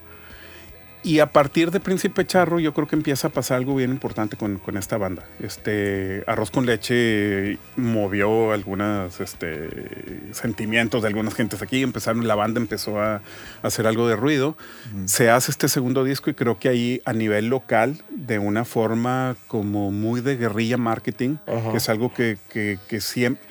Y 1.04 1.18
a 1.18 1.26
partir 1.26 1.70
de 1.70 1.80
Príncipe 1.80 2.24
Charro, 2.24 2.58
yo 2.58 2.72
creo 2.72 2.88
que 2.88 2.96
empieza 2.96 3.28
a 3.28 3.30
pasar 3.30 3.58
algo 3.58 3.74
bien 3.74 3.90
importante 3.90 4.38
con, 4.38 4.56
con 4.56 4.78
esta 4.78 4.96
banda. 4.96 5.24
Este, 5.38 6.24
Arroz 6.26 6.50
con 6.50 6.64
Leche 6.64 7.58
movió 7.76 8.52
algunos 8.52 9.20
este, 9.20 10.32
sentimientos 10.32 11.02
de 11.02 11.08
algunas 11.08 11.34
gentes 11.34 11.60
aquí. 11.60 11.82
Empezaron, 11.82 12.26
la 12.26 12.34
banda 12.34 12.58
empezó 12.58 13.02
a, 13.02 13.16
a 13.16 13.22
hacer 13.62 13.86
algo 13.86 14.08
de 14.08 14.16
ruido. 14.16 14.56
Se 15.04 15.28
hace 15.28 15.50
este 15.50 15.68
segundo 15.68 16.04
disco 16.04 16.30
y 16.30 16.34
creo 16.34 16.58
que 16.58 16.70
ahí 16.70 17.02
a 17.04 17.12
nivel 17.12 17.48
local, 17.48 18.02
de 18.08 18.38
una 18.38 18.64
forma 18.64 19.36
como 19.46 19.90
muy 19.90 20.22
de 20.22 20.38
guerrilla 20.38 20.78
marketing, 20.78 21.36
que 21.70 21.76
es 21.76 21.88
algo 21.90 22.14
que, 22.14 22.38
que, 22.48 22.78
que 22.88 23.02
siempre... 23.02 23.44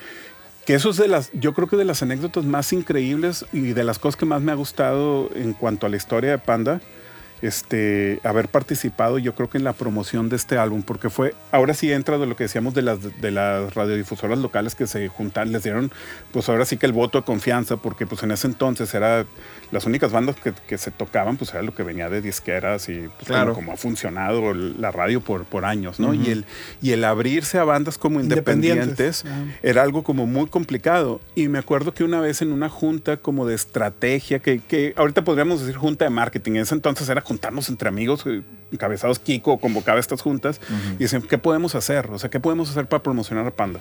Que 0.65 0.75
eso 0.75 0.91
es 0.91 0.97
de 0.97 1.09
las, 1.09 1.29
yo 1.33 1.53
creo 1.53 1.67
que 1.67 1.75
de 1.75 1.83
las 1.83 2.01
anécdotas 2.01 2.45
más 2.45 2.71
increíbles 2.71 3.45
y 3.51 3.73
de 3.73 3.83
las 3.83 3.99
cosas 3.99 4.15
que 4.15 4.25
más 4.25 4.41
me 4.41 4.53
ha 4.53 4.55
gustado 4.55 5.29
en 5.35 5.51
cuanto 5.51 5.85
a 5.85 5.89
la 5.89 5.97
historia 5.97 6.31
de 6.31 6.37
Panda, 6.37 6.79
este, 7.43 8.21
haber 8.23 8.47
participado, 8.47 9.17
yo 9.17 9.35
creo 9.35 9.49
que 9.49 9.57
en 9.57 9.65
la 9.65 9.73
promoción 9.73 10.29
de 10.29 10.37
este 10.37 10.57
álbum, 10.57 10.81
porque 10.81 11.09
fue, 11.09 11.35
ahora 11.51 11.73
sí 11.73 11.91
entra 11.91 12.17
de 12.17 12.25
lo 12.25 12.37
que 12.37 12.45
decíamos 12.45 12.73
de 12.73 12.81
las, 12.81 13.19
de 13.19 13.31
las 13.31 13.75
radiodifusoras 13.75 14.39
locales 14.39 14.75
que 14.75 14.87
se 14.87 15.09
juntaron, 15.09 15.51
les 15.51 15.61
dieron, 15.61 15.91
pues 16.31 16.47
ahora 16.47 16.63
sí 16.63 16.77
que 16.77 16.85
el 16.85 16.93
voto 16.93 17.19
de 17.19 17.25
confianza, 17.25 17.75
porque 17.75 18.07
pues 18.07 18.23
en 18.23 18.31
ese 18.31 18.47
entonces 18.47 18.93
era 18.93 19.25
las 19.73 19.85
únicas 19.85 20.11
bandas 20.11 20.35
que, 20.35 20.53
que 20.67 20.77
se 20.77 20.91
tocaban, 20.91 21.35
pues 21.35 21.51
era 21.53 21.63
lo 21.63 21.73
que 21.73 21.81
venía 21.83 22.07
de 22.09 22.21
disqueras 22.21 22.87
y 22.89 23.09
pues, 23.17 23.25
Claro. 23.25 23.53
como, 23.53 23.65
como 23.65 23.71
ha 23.73 23.77
funcionado 23.77 24.53
la 24.53 24.91
radio 24.91 25.19
por, 25.19 25.45
por 25.45 25.65
años, 25.65 25.99
¿no? 25.99 26.13
y, 26.13 26.27
el, 26.29 26.45
y 26.81 26.91
el 26.91 27.03
abrirse 27.03 27.57
a 27.57 27.63
bandas 27.63 27.97
como 27.97 28.21
Independientes. 28.21 29.23
independientes 29.23 29.25
Ajá. 29.25 29.59
era 29.63 29.81
algo 29.81 30.03
como 30.03 30.27
muy 30.27 30.47
complicado. 30.47 31.19
Y 31.35 31.47
me 31.47 31.57
acuerdo 31.57 31.93
que 31.93 32.03
una 32.03 32.21
vez 32.21 32.41
en 32.41 32.51
una 32.51 32.69
junta 32.69 33.17
como 33.17 33.45
de 33.47 33.55
estrategia, 33.55 34.39
que, 34.39 34.59
que 34.59 34.93
ahorita 34.95 35.23
podríamos 35.23 35.59
decir 35.61 35.75
junta 35.75 36.05
de 36.05 36.11
marketing, 36.11 36.51
en 36.51 36.57
ese 36.61 36.75
entonces 36.75 37.09
era 37.09 37.21
juntarnos 37.21 37.67
entre 37.69 37.89
amigos, 37.89 38.23
eh, 38.27 38.43
encabezados 38.71 39.17
Kiko 39.19 39.57
convocaba 39.59 39.99
estas 39.99 40.21
juntas 40.21 40.61
y 40.99 41.03
decían, 41.03 41.23
¿qué 41.23 41.37
podemos 41.39 41.73
hacer? 41.75 42.07
O 42.11 42.19
sea, 42.19 42.29
¿qué 42.29 42.39
podemos 42.39 42.69
hacer 42.69 42.85
para 42.85 43.01
promocionar 43.03 43.47
a 43.47 43.51
Panda? 43.51 43.79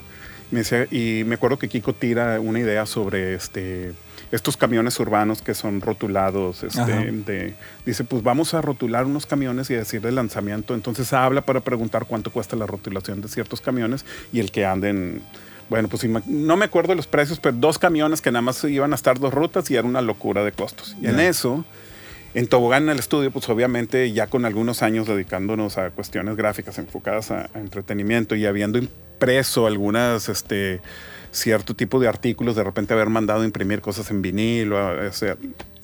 Me 0.50 0.60
decía- 0.60 0.86
y 0.90 1.24
me 1.24 1.34
acuerdo 1.34 1.58
que 1.58 1.68
Kiko 1.68 1.92
tira 1.94 2.40
una 2.40 2.58
idea 2.60 2.86
sobre 2.86 3.34
este, 3.34 3.92
estos 4.32 4.56
camiones 4.56 4.98
urbanos 4.98 5.40
que 5.42 5.54
son 5.54 5.80
rotulados. 5.80 6.64
Este, 6.64 6.80
de- 7.24 7.54
dice, 7.86 8.02
pues 8.02 8.22
vamos 8.24 8.54
a 8.54 8.60
rotular 8.60 9.04
unos 9.04 9.24
camiones 9.26 9.70
y 9.70 9.74
decir 9.74 10.04
el 10.04 10.16
lanzamiento. 10.16 10.74
Entonces 10.74 11.12
habla 11.12 11.42
para 11.42 11.60
preguntar 11.60 12.06
cuánto 12.06 12.32
cuesta 12.32 12.56
la 12.56 12.66
rotulación 12.66 13.20
de 13.20 13.28
ciertos 13.28 13.60
camiones 13.60 14.04
y 14.32 14.40
el 14.40 14.50
que 14.50 14.64
anden. 14.66 15.22
Bueno, 15.70 15.88
pues 15.88 16.04
no 16.26 16.56
me 16.56 16.64
acuerdo 16.64 16.90
de 16.90 16.96
los 16.96 17.06
precios, 17.06 17.38
pero 17.40 17.56
dos 17.56 17.78
camiones 17.78 18.20
que 18.20 18.30
nada 18.32 18.42
más 18.42 18.62
iban 18.64 18.92
a 18.92 18.96
estar 18.96 19.18
dos 19.20 19.32
rutas 19.32 19.70
y 19.70 19.76
era 19.76 19.86
una 19.86 20.02
locura 20.02 20.44
de 20.44 20.52
costos. 20.52 20.96
Y 21.00 21.06
en 21.06 21.20
eso, 21.20 21.64
en 22.34 22.46
Tobogán, 22.46 22.82
en 22.84 22.88
el 22.90 22.98
estudio, 22.98 23.30
pues 23.30 23.48
obviamente 23.48 24.12
ya 24.12 24.26
con 24.26 24.44
algunos 24.44 24.82
años 24.82 25.06
dedicándonos 25.06 25.78
a 25.78 25.90
cuestiones 25.90 26.36
gráficas 26.36 26.78
enfocadas 26.78 27.30
a, 27.30 27.48
a 27.54 27.58
entretenimiento 27.60 28.34
y 28.34 28.44
habiendo 28.44 28.78
impreso 28.78 29.66
algunas, 29.66 30.28
este, 30.28 30.80
cierto 31.32 31.74
tipo 31.74 31.98
de 31.98 32.06
artículos, 32.08 32.54
de 32.56 32.62
repente 32.62 32.92
haber 32.94 33.08
mandado 33.08 33.44
imprimir 33.44 33.80
cosas 33.80 34.10
en 34.10 34.22
vinilo, 34.22 34.76
o 35.08 35.12
sea, 35.12 35.36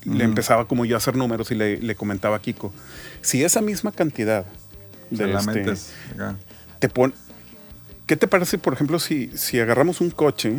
le 0.04 0.24
empezaba 0.24 0.66
como 0.68 0.84
yo 0.84 0.94
a 0.94 0.98
hacer 0.98 1.16
números 1.16 1.50
y 1.50 1.54
le, 1.56 1.78
le 1.78 1.94
comentaba 1.96 2.36
a 2.36 2.40
Kiko, 2.40 2.72
si 3.22 3.42
esa 3.42 3.60
misma 3.60 3.90
cantidad 3.92 4.44
de 5.10 5.26
la 5.26 5.40
este, 5.40 5.52
te 6.78 6.88
pon- 6.88 7.14
¿Qué 8.06 8.16
te 8.16 8.26
parece, 8.28 8.56
por 8.58 8.72
ejemplo, 8.72 8.98
si, 8.98 9.30
si 9.36 9.58
agarramos 9.60 10.00
un 10.00 10.10
coche 10.10 10.52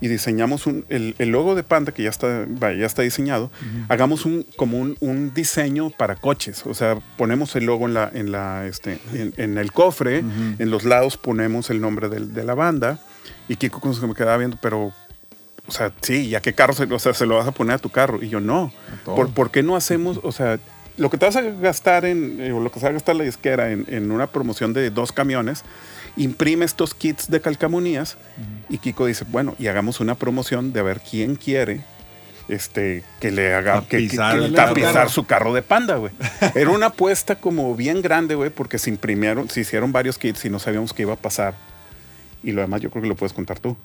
y 0.00 0.08
diseñamos 0.08 0.66
un, 0.66 0.84
el, 0.88 1.14
el 1.18 1.28
logo 1.30 1.54
de 1.54 1.62
Panda, 1.62 1.92
que 1.92 2.02
ya 2.04 2.10
está, 2.10 2.46
ya 2.60 2.86
está 2.86 3.02
diseñado, 3.02 3.50
hagamos 3.88 4.24
un, 4.24 4.44
como 4.56 4.78
un, 4.78 4.96
un 5.00 5.32
diseño 5.34 5.90
para 5.90 6.16
coches? 6.16 6.64
O 6.66 6.74
sea, 6.74 6.98
ponemos 7.16 7.54
el 7.56 7.66
logo 7.66 7.86
en, 7.86 7.94
la, 7.94 8.10
en, 8.12 8.32
la, 8.32 8.66
este, 8.66 8.98
en, 9.12 9.32
en 9.36 9.58
el 9.58 9.70
cofre, 9.72 10.18
en 10.58 10.70
los 10.70 10.84
lados 10.84 11.16
ponemos 11.16 11.70
el 11.70 11.80
nombre 11.80 12.08
de 12.08 12.44
la 12.44 12.54
banda, 12.54 13.00
y 13.48 13.56
Kiko 13.56 13.80
como 13.80 13.94
se 13.94 14.06
me 14.06 14.14
quedaba 14.14 14.36
viendo, 14.36 14.56
pero... 14.60 14.92
O 15.66 15.70
sea, 15.70 15.92
sí, 16.00 16.30
¿ya 16.30 16.40
qué 16.40 16.54
carro 16.54 16.72
se, 16.72 16.84
o 16.84 16.98
sea, 16.98 17.12
se 17.12 17.26
lo 17.26 17.36
vas 17.36 17.46
a 17.46 17.52
poner 17.52 17.74
a 17.74 17.78
tu 17.78 17.90
carro? 17.90 18.22
Y 18.22 18.30
yo, 18.30 18.40
no. 18.40 18.72
¿Por, 19.04 19.28
por 19.34 19.50
qué 19.50 19.62
no 19.62 19.76
hacemos, 19.76 20.18
o 20.22 20.32
sea, 20.32 20.58
lo 20.96 21.10
que 21.10 21.18
te 21.18 21.26
vas 21.26 21.36
a 21.36 21.42
gastar 21.42 22.06
en, 22.06 22.40
eh, 22.40 22.52
o 22.52 22.60
lo 22.60 22.72
que 22.72 22.80
se 22.80 22.86
va 22.86 22.90
a 22.90 22.92
gastar 22.94 23.16
la 23.16 23.24
disquera 23.24 23.70
en, 23.70 23.84
en 23.88 24.10
una 24.10 24.28
promoción 24.28 24.72
de 24.72 24.88
dos 24.90 25.12
camiones, 25.12 25.64
imprime 26.16 26.64
estos 26.64 26.94
kits 26.94 27.28
de 27.30 27.42
calcamonías 27.42 28.16
y 28.70 28.78
Kiko 28.78 29.04
dice, 29.04 29.26
bueno, 29.28 29.54
y 29.58 29.66
hagamos 29.66 30.00
una 30.00 30.14
promoción 30.14 30.72
de 30.72 30.80
a 30.80 30.84
ver 30.84 31.00
quién 31.00 31.36
quiere 31.36 31.82
este, 32.48 33.04
que 33.20 33.30
le 33.30 33.54
haga 33.54 33.82
que- 33.82 33.98
que- 33.98 34.16
Tapizar 34.16 34.38
que 34.38 34.44
el 34.46 34.54
tapizar 34.54 34.92
carro. 34.94 35.08
su 35.10 35.26
carro 35.26 35.52
de 35.52 35.60
panda, 35.62 35.96
güey. 35.96 36.12
Era 36.54 36.70
una 36.70 36.86
apuesta 36.86 37.36
como 37.36 37.74
bien 37.76 38.00
grande, 38.00 38.34
güey, 38.36 38.48
porque 38.48 38.78
se 38.78 38.88
imprimieron, 38.88 39.50
se 39.50 39.60
hicieron 39.60 39.92
varios 39.92 40.16
kits 40.16 40.46
y 40.46 40.50
no 40.50 40.58
sabíamos 40.58 40.94
qué 40.94 41.02
iba 41.02 41.12
a 41.12 41.16
pasar. 41.16 41.54
Y 42.42 42.52
lo 42.52 42.60
demás 42.60 42.80
yo 42.80 42.90
creo 42.90 43.02
que 43.02 43.08
lo 43.08 43.16
puedes 43.16 43.32
contar 43.32 43.58
tú. 43.58 43.76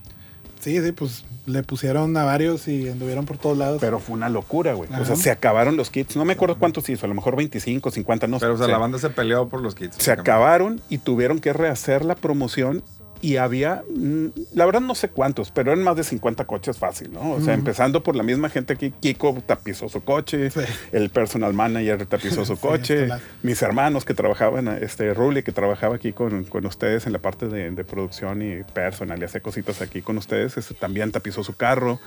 Sí, 0.59 0.81
sí, 0.81 0.91
pues 0.93 1.25
le 1.45 1.61
pusieron 1.61 2.15
a 2.15 2.23
varios 2.23 2.69
y 2.69 2.87
anduvieron 2.87 3.25
por 3.25 3.37
todos 3.37 3.57
lados. 3.57 3.79
Pero 3.81 3.99
fue 3.99 4.15
una 4.15 4.29
locura, 4.29 4.73
güey. 4.73 4.89
O 4.97 5.03
sea, 5.03 5.17
se 5.17 5.29
acabaron 5.29 5.75
los 5.75 5.89
kits. 5.89 6.15
No 6.15 6.23
me 6.23 6.33
acuerdo 6.33 6.57
cuántos 6.57 6.87
hizo, 6.87 7.05
a 7.05 7.09
lo 7.09 7.15
mejor 7.15 7.35
25, 7.35 7.91
50, 7.91 8.27
no 8.27 8.37
sé. 8.39 8.45
Pero, 8.45 8.53
o 8.53 8.57
sea, 8.57 8.67
Se- 8.67 8.71
la 8.71 8.77
banda 8.77 8.97
se 8.97 9.09
peleó 9.09 9.49
por 9.49 9.61
los 9.61 9.75
kits. 9.75 9.97
se 9.97 10.11
acabaron 10.11 10.79
y 10.87 10.99
tuvieron 10.99 11.39
que 11.39 11.51
rehacer 11.51 12.05
la 12.05 12.15
promoción 12.15 12.81
y 13.23 13.37
había, 13.37 13.83
mm, 13.89 14.25
la 14.53 14.65
verdad 14.65 14.81
no 14.81 14.95
sé 14.95 15.07
cuántos, 15.07 15.49
pero 15.49 15.71
eran 15.71 15.81
más 15.83 15.95
de 15.95 16.03
50 16.03 16.43
coches 16.43 16.77
fácil, 16.77 17.13
¿no? 17.13 17.31
O 17.31 17.39
sea, 17.41 17.53
empezando 17.53 18.03
por 18.03 18.17
la 18.17 18.21
misma 18.23 18.49
gente 18.49 18.75
que 18.75 18.91
Kiko 18.91 19.41
tapizó 19.45 19.87
su 19.87 20.03
coche, 20.03 20.51
Sí. 20.51 20.59
el 20.91 21.09
personal 21.09 21.53
manager 21.53 22.05
tapizó 22.05 22.43
su 22.43 22.57
coche, 22.59 23.07
mis 23.41 23.61
hermanos 23.61 24.03
que 24.03 24.13
trabajaban, 24.13 24.67
este 24.67 25.13
Ruli 25.13 25.41
que 25.41 25.53
trabajaba 25.53 25.95
aquí 25.95 26.11
con, 26.11 26.43
con 26.43 26.65
ustedes 26.65 27.05
en 27.07 27.13
la 27.13 27.19
parte 27.19 27.47
de, 27.47 27.71
de 27.71 27.83
producción 27.85 28.41
y 28.41 28.63
personal 28.73 29.19
y 29.21 29.23
hacía 29.23 29.39
cositas 29.41 29.81
aquí 29.81 30.01
con 30.01 30.17
ustedes, 30.17 30.57
este, 30.57 30.73
también 30.73 31.11
tapizó 31.13 31.43
su 31.45 31.55
carro. 31.55 32.01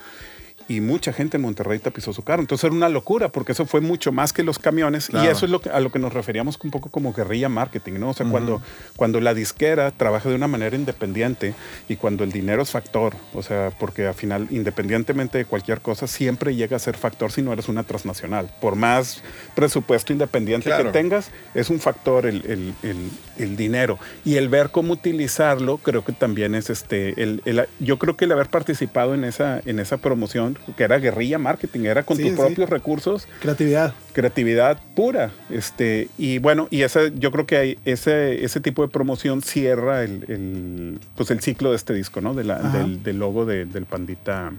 Y 0.69 0.81
mucha 0.81 1.13
gente 1.13 1.37
en 1.37 1.43
Monterrey 1.43 1.79
tapizó 1.79 2.13
su 2.13 2.23
carro. 2.23 2.41
Entonces 2.41 2.65
era 2.65 2.75
una 2.75 2.89
locura, 2.89 3.29
porque 3.29 3.53
eso 3.53 3.67
fue 3.67 3.81
mucho 3.81 4.11
más 4.11 4.33
que 4.33 4.43
los 4.43 4.59
camiones. 4.59 5.09
Y 5.09 5.13
Claro. 5.13 5.31
eso 5.31 5.45
es 5.47 5.53
lo 5.53 5.61
que, 5.61 5.71
a 5.71 5.79
lo 5.79 5.93
que 5.93 6.01
nos 6.01 6.13
referíamos 6.13 6.59
un 6.65 6.73
poco 6.73 6.91
como 6.91 7.13
guerrilla 7.13 7.49
marketing, 7.49 8.01
¿no? 8.01 8.11
O 8.11 8.15
sea, 8.15 8.27
cuando, 8.27 8.61
cuando 8.97 9.21
la 9.21 9.33
disquera 9.33 9.93
trabaja 9.93 10.29
de 10.29 10.35
una 10.35 10.49
manera 10.49 10.75
independiente 10.75 11.55
y 11.89 11.95
cuando 11.97 12.25
el 12.25 12.33
dinero 12.33 12.63
es 12.63 12.71
factor, 12.71 13.15
o 13.33 13.43
sea, 13.45 13.71
porque 13.79 14.07
al 14.09 14.15
final, 14.15 14.49
independientemente 14.51 15.39
de 15.39 15.45
cualquier 15.45 15.81
cosa, 15.81 16.09
siempre 16.09 16.57
llega 16.57 16.77
a 16.77 16.81
ser 16.81 16.97
factor 16.97 17.31
si 17.31 17.43
no 17.43 17.53
eres 17.53 17.69
una 17.69 17.85
transnacional. 17.85 18.51
Por 18.61 18.75
más 18.75 19.23
presupuesto 19.55 20.13
independiente 20.13 20.69
Claro. 20.69 20.85
que 20.87 20.91
tengas, 20.91 21.31
es 21.55 21.71
un 21.71 21.79
factor 21.81 22.27
el, 22.27 22.45
el- 22.47 22.75
el- 22.83 23.11
el 23.39 23.57
dinero. 23.57 23.99
Y 24.25 24.37
el 24.37 24.49
ver 24.49 24.71
cómo 24.71 24.95
utilizarlo, 24.95 25.79
creo 25.79 26.05
que 26.05 26.13
también 26.13 26.55
es 26.55 26.71
este. 26.71 27.23
El, 27.23 27.41
el- 27.45 27.69
yo 27.79 27.99
creo 27.99 28.17
que 28.17 28.25
el 28.25 28.33
haber 28.33 28.49
participado 28.49 29.15
en 29.15 29.25
esa, 29.25 29.61
en 29.65 29.79
esa 29.79 29.97
promoción, 29.99 30.46
que 30.55 30.85
era 30.85 30.99
guerrilla 30.99 31.39
marketing, 31.39 31.81
era 31.87 32.03
con 32.03 32.17
Sí, 32.17 32.23
tus 32.25 32.33
sí. 32.33 32.37
propios 32.39 32.71
recursos 32.71 33.27
Creatividad. 33.41 33.95
creatividad 34.13 34.81
pura. 34.95 35.33
Este, 35.51 36.09
y 36.19 36.39
bueno, 36.39 36.69
y 36.71 36.83
ese, 36.83 37.13
yo 37.17 37.31
creo 37.33 37.47
que 37.47 37.57
hay 37.57 37.79
ese, 37.85 38.45
ese 38.45 38.61
tipo 38.61 38.83
de 38.83 38.89
promoción 38.89 39.43
cierra 39.43 40.03
el, 40.05 40.25
el, 40.29 41.01
pues 41.17 41.31
el 41.31 41.41
ciclo 41.41 41.71
de 41.71 41.77
este 41.77 41.93
disco, 41.95 42.21
¿no? 42.21 42.35
De 42.35 42.45
la- 42.45 42.57
Ajá. 42.57 42.79
del, 42.79 43.03
del 43.03 43.19
logo 43.19 43.45
de- 43.47 43.65
del 43.67 43.87
pandita. 43.87 44.53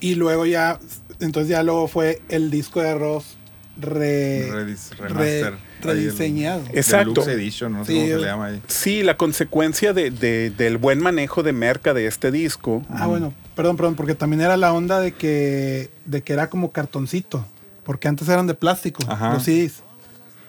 Y 0.00 0.14
luego 0.14 0.46
ya, 0.46 0.78
entonces 1.20 1.50
ya 1.50 1.62
luego 1.62 1.86
fue 1.88 2.20
el 2.30 2.50
disco 2.50 2.80
de 2.80 2.94
Ross 2.94 3.36
re, 3.78 4.50
Redis- 4.50 4.90
re- 4.96 5.08
remaster. 5.08 5.69
Rediseñado. 5.82 6.62
El 6.70 6.78
Exacto. 6.78 7.10
Deluxe 7.12 7.28
Edition, 7.32 7.72
no 7.72 7.84
sé 7.84 7.92
Sí, 7.92 7.98
cómo 7.98 8.06
se 8.08 8.12
el- 8.14 8.20
le 8.20 8.26
llama 8.26 8.46
ahí. 8.46 8.62
Sí, 8.68 9.02
la 9.02 9.16
consecuencia 9.16 9.92
de- 9.92 10.10
de- 10.10 10.50
del 10.50 10.76
buen 10.78 11.00
manejo 11.00 11.42
de 11.42 11.52
merca 11.52 11.94
de 11.94 12.06
este 12.06 12.30
disco. 12.30 12.84
Ah, 12.90 13.06
bueno, 13.06 13.32
perdón, 13.54 13.76
perdón, 13.76 13.94
porque 13.94 14.14
también 14.14 14.40
era 14.42 14.56
la 14.56 14.72
onda 14.72 15.00
de 15.00 15.12
que, 15.12 15.90
de 16.04 16.22
que 16.22 16.32
era 16.32 16.48
como 16.50 16.72
cartoncito, 16.72 17.44
porque 17.84 18.08
antes 18.08 18.28
eran 18.28 18.46
de 18.46 18.54
plástico, 18.54 19.02
Ajá. 19.08 19.34
los 19.34 19.44
CDs. 19.44 19.82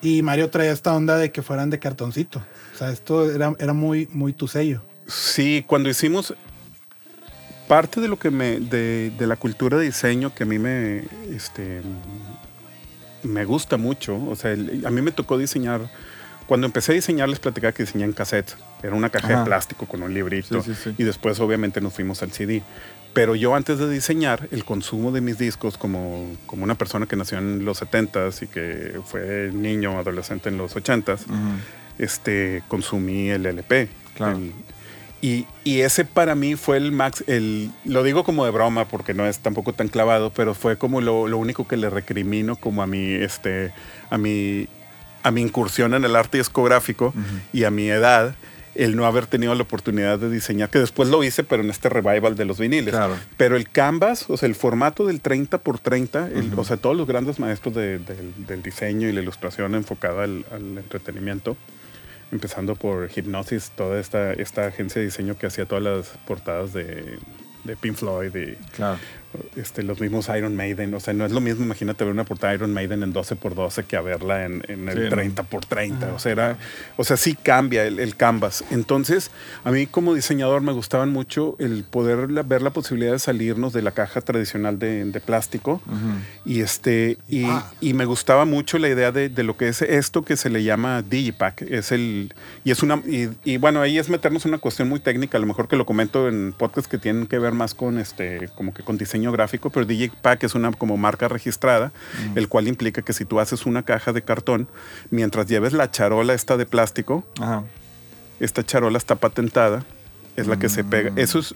Y 0.02 0.22
Mario 0.24 0.50
traía 0.50 0.72
esta 0.72 0.96
onda 0.96 1.18
de 1.18 1.32
que 1.32 1.42
fueran 1.44 1.70
de 1.70 1.78
cartoncito. 1.80 2.44
O 2.74 2.78
sea, 2.78 2.92
esto 2.92 3.30
era, 3.32 3.54
era 3.60 3.74
muy, 3.74 4.08
muy 4.12 4.34
tu 4.34 4.48
sello. 4.48 4.82
Sí, 5.08 5.64
cuando 5.68 5.90
hicimos 5.90 6.34
parte 7.68 8.02
de 8.02 8.08
lo 8.08 8.18
que 8.18 8.32
me 8.32 8.60
de, 8.60 9.12
de 9.18 9.28
la 9.28 9.36
cultura 9.36 9.78
de 9.78 9.86
diseño 9.86 10.34
que 10.34 10.44
a 10.44 10.46
mí 10.46 10.58
me 10.60 11.04
este 11.34 11.82
me 13.24 13.46
gusta 13.46 13.78
mucho, 13.78 14.16
o 14.30 14.36
sea, 14.36 14.52
el- 14.52 14.86
a 14.86 14.90
mí 14.92 15.02
me 15.02 15.12
tocó 15.12 15.38
diseñar 15.38 15.90
cuando 16.48 16.66
empecé 16.68 16.92
a 16.92 16.96
diseñar 16.96 17.30
les 17.30 17.40
platicaba 17.40 17.72
que 17.72 17.84
diseñé 17.84 18.04
en 18.06 18.12
cassette, 18.14 18.56
era 18.84 18.94
una 18.96 19.10
caja 19.10 19.28
Ajá. 19.28 19.40
de 19.40 19.46
plástico 19.46 19.86
con 19.86 20.04
un 20.04 20.14
librito 20.14 20.62
Sí, 20.62 20.74
sí, 20.74 20.82
sí. 20.84 20.96
y 20.98 21.04
después 21.04 21.40
obviamente 21.40 21.80
nos 21.80 21.94
fuimos 21.94 22.22
al 22.24 22.32
CD. 22.32 22.62
Pero 23.14 23.36
yo 23.36 23.56
antes 23.56 23.78
de 23.78 23.90
diseñar, 23.90 24.48
el 24.52 24.64
consumo 24.66 25.12
de 25.12 25.20
mis 25.22 25.38
discos 25.38 25.78
como, 25.78 26.36
como 26.46 26.64
una 26.64 26.76
persona 26.76 27.06
que 27.08 27.16
nació 27.16 27.38
en 27.38 27.64
los 27.66 27.82
70s 27.82 28.42
y 28.44 28.48
que 28.48 29.00
fue 29.06 29.52
niño, 29.54 29.98
adolescente 30.00 30.50
en 30.50 30.58
los 30.58 30.76
80s, 30.76 31.22
Ujú. 31.26 31.36
este, 32.00 32.64
consumí 32.68 33.30
el 33.30 33.46
LP. 33.46 33.90
Claro. 34.16 34.38
El- 34.38 34.54
y, 35.22 35.46
y 35.64 35.82
ese 35.82 36.04
para 36.06 36.34
mí 36.36 36.56
fue 36.56 36.78
el 36.78 36.92
max, 36.92 37.24
el, 37.28 37.70
lo 37.86 38.04
digo 38.04 38.24
como 38.24 38.44
de 38.46 38.52
broma 38.52 38.86
porque 38.86 39.14
no 39.14 39.26
es 39.28 39.40
tampoco 39.40 39.74
tan 39.74 39.88
clavado, 39.88 40.32
pero 40.32 40.54
fue 40.56 40.78
como 40.78 41.00
lo, 41.02 41.28
lo 41.28 41.38
único 41.38 41.68
que 41.68 41.78
le 41.78 41.90
recrimino 41.90 42.56
como 42.56 42.82
a 42.82 42.88
mi, 42.88 43.14
este, 43.14 43.72
a 44.10 44.18
mi, 44.18 44.68
a 45.24 45.30
mi 45.32 45.42
incursión 45.42 45.94
en 45.94 46.04
el 46.06 46.16
arte 46.16 46.38
discográfico 46.40 47.14
y 47.54 47.64
a 47.66 47.72
mi 47.72 47.88
edad, 47.90 48.36
el 48.74 48.96
no 48.96 49.06
haber 49.06 49.26
tenido 49.28 49.54
la 49.54 49.64
oportunidad 49.64 50.18
de 50.18 50.30
diseñar, 50.30 50.70
que 50.70 50.80
después 50.80 51.10
lo 51.10 51.24
hice, 51.24 51.44
pero 51.44 51.62
en 51.62 51.70
este 51.70 51.90
revival 51.90 52.36
de 52.36 52.46
los 52.46 52.58
viniles. 52.58 52.94
Claro. 52.96 53.18
Pero 53.38 53.58
el 53.58 53.68
canvas, 53.70 54.26
o 54.30 54.38
sea, 54.38 54.48
el 54.48 54.56
formato 54.56 55.06
del 55.06 55.20
30 55.22 55.58
por 55.60 55.78
30, 55.78 56.30
el- 56.34 56.54
o 56.58 56.64
sea, 56.64 56.78
todos 56.78 56.96
los 56.96 57.06
grandes 57.06 57.38
maestros 57.38 57.76
de- 57.76 58.00
del, 58.00 58.34
del 58.48 58.64
diseño 58.64 59.10
y 59.10 59.12
la 59.12 59.22
ilustración 59.22 59.76
enfocada 59.76 60.24
al, 60.24 60.46
al 60.52 60.78
entretenimiento, 60.78 61.58
empezando 62.32 62.76
por 62.76 63.10
Hypnosis, 63.10 63.72
toda 63.72 64.00
esta, 64.00 64.34
esta 64.34 64.66
agencia 64.66 65.00
de 65.00 65.06
diseño 65.06 65.38
que 65.38 65.48
hacía 65.48 65.66
todas 65.66 65.84
las 65.84 66.08
portadas 66.26 66.74
de, 66.74 67.20
de 67.64 67.76
Pink 67.76 67.96
Floyd 67.96 68.36
y 68.36 68.56
Claro. 68.76 69.00
Este, 69.56 69.84
los 69.84 70.00
mismos 70.02 70.30
Iron 70.36 70.56
Maiden. 70.56 70.94
O 70.94 71.00
sea, 71.00 71.14
no 71.14 71.26
es 71.26 71.32
lo 71.32 71.42
mismo, 71.42 71.64
imagínate 71.66 72.04
ver 72.04 72.14
una 72.14 72.24
portada 72.24 72.52
de 72.52 72.58
Iron 72.58 72.74
Maiden 72.74 73.04
en 73.04 73.14
12x12 73.14 73.84
que 73.86 73.98
a 73.98 74.02
verla 74.02 74.46
en, 74.46 74.64
en 74.68 74.90
el 74.90 75.10
Sí, 75.10 75.16
¿no? 75.16 75.22
30x30. 75.22 76.14
O 76.16 76.20
sea, 76.20 76.32
era, 76.32 76.58
o 76.98 77.04
sea, 77.04 77.18
sí 77.18 77.36
cambia 77.36 77.86
el, 77.86 78.00
el 78.00 78.16
canvas. 78.16 78.64
Entonces, 78.72 79.32
a 79.64 79.72
mí 79.72 79.88
como 79.88 80.14
diseñador 80.14 80.62
me 80.62 80.72
gustaban 80.72 81.12
mucho 81.12 81.56
el 81.60 81.84
poder 81.84 82.32
la- 82.32 82.44
ver 82.44 82.62
la 82.62 82.72
posibilidad 82.72 83.12
de 83.14 83.20
salirnos 83.20 83.74
de 83.74 83.82
la 83.82 83.92
caja 83.92 84.22
tradicional 84.22 84.80
de, 84.80 85.06
de 85.06 85.20
plástico. 85.22 85.82
Y 86.46 86.62
este, 86.62 87.18
y, 87.28 87.46
Ah. 87.46 87.72
y 87.82 87.94
me 87.94 88.06
gustaba 88.06 88.46
mucho 88.46 88.78
la 88.78 88.88
idea 88.90 89.12
de, 89.12 89.30
de 89.30 89.44
lo 89.44 89.58
que 89.58 89.68
es 89.68 89.82
esto 89.82 90.24
que 90.24 90.38
se 90.38 90.50
le 90.50 90.64
llama 90.64 91.02
Digipack. 91.02 91.62
Es 91.64 91.92
el, 91.92 92.34
y 92.64 92.72
es 92.72 92.82
una, 92.84 93.02
y, 93.06 93.30
y 93.44 93.58
bueno, 93.58 93.82
ahí 93.82 93.98
es 93.98 94.10
meternos 94.10 94.46
en 94.46 94.50
una 94.52 94.58
cuestión 94.58 94.90
muy 94.90 95.00
técnica, 95.00 95.38
a 95.38 95.42
lo 95.42 95.48
mejor 95.48 95.68
que 95.68 95.76
lo 95.76 95.86
comento 95.86 96.28
en 96.28 96.54
podcasts 96.58 96.90
que 96.90 96.98
tienen 96.98 97.28
que 97.28 97.40
ver 97.40 97.54
más 97.54 97.74
con 97.74 97.98
este, 98.00 98.50
como 98.56 98.74
que 98.74 98.84
con 98.84 98.98
diseño 98.98 99.21
gráfico, 99.30 99.70
pero 99.70 99.86
Digipack 99.86 100.44
es 100.46 100.56
una 100.56 100.72
como 100.72 100.98
marca 100.98 101.28
registrada, 101.28 101.92
el 102.36 102.48
cual 102.48 102.68
implica 102.68 103.02
que 103.02 103.14
si 103.14 103.26
tú 103.26 103.40
haces 103.40 103.66
una 103.66 103.84
caja 103.84 104.14
de 104.14 104.22
cartón, 104.22 104.68
mientras 105.10 105.48
lleves 105.48 105.74
la 105.74 105.92
charola 105.92 106.34
esta 106.34 106.56
de 106.56 106.66
plástico, 106.66 107.26
Ajá. 107.40 107.64
esta 108.40 108.64
charola 108.64 108.98
está 108.98 109.16
patentada, 109.16 109.84
es 110.36 110.48
la 110.48 110.58
que 110.58 110.70
se 110.70 110.84
pega. 110.84 111.12
Eso 111.18 111.40
es 111.40 111.54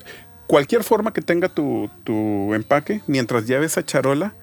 cualquier 0.48 0.84
forma 0.84 1.14
que 1.14 1.22
tenga 1.22 1.50
tu, 1.50 1.90
tu 2.04 2.54
empaque, 2.54 3.02
mientras 3.08 3.48
lleve 3.48 3.66
esa 3.66 3.84
charola, 3.84 4.34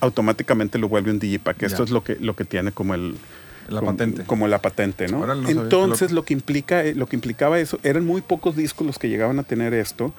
automáticamente 0.00 0.78
lo 0.78 0.88
vuelve 0.88 1.10
un 1.10 1.18
digipack. 1.18 1.62
Esto 1.62 1.82
es 1.82 1.90
lo 1.90 2.02
que, 2.02 2.16
lo 2.16 2.34
que 2.34 2.44
tiene 2.44 2.72
como 2.72 2.94
el 2.94 3.16
La 3.70 3.80
como, 3.80 3.92
patente. 3.92 4.24
como 4.24 4.48
la 4.48 4.60
patente, 4.60 5.06
¿no? 5.08 5.24
Entonces 5.48 6.10
lo 6.12 6.24
que 6.24 6.32
implica, 6.34 6.84
eh, 6.84 6.94
lo 6.94 7.06
que 7.06 7.16
implicaba 7.16 7.58
eso, 7.60 7.78
eran 7.82 8.04
muy 8.04 8.20
pocos 8.20 8.56
discos 8.56 8.86
los 8.86 8.98
que 8.98 9.08
llegaban 9.08 9.38
a 9.38 9.42
tener 9.44 9.72
esto, 9.74 10.12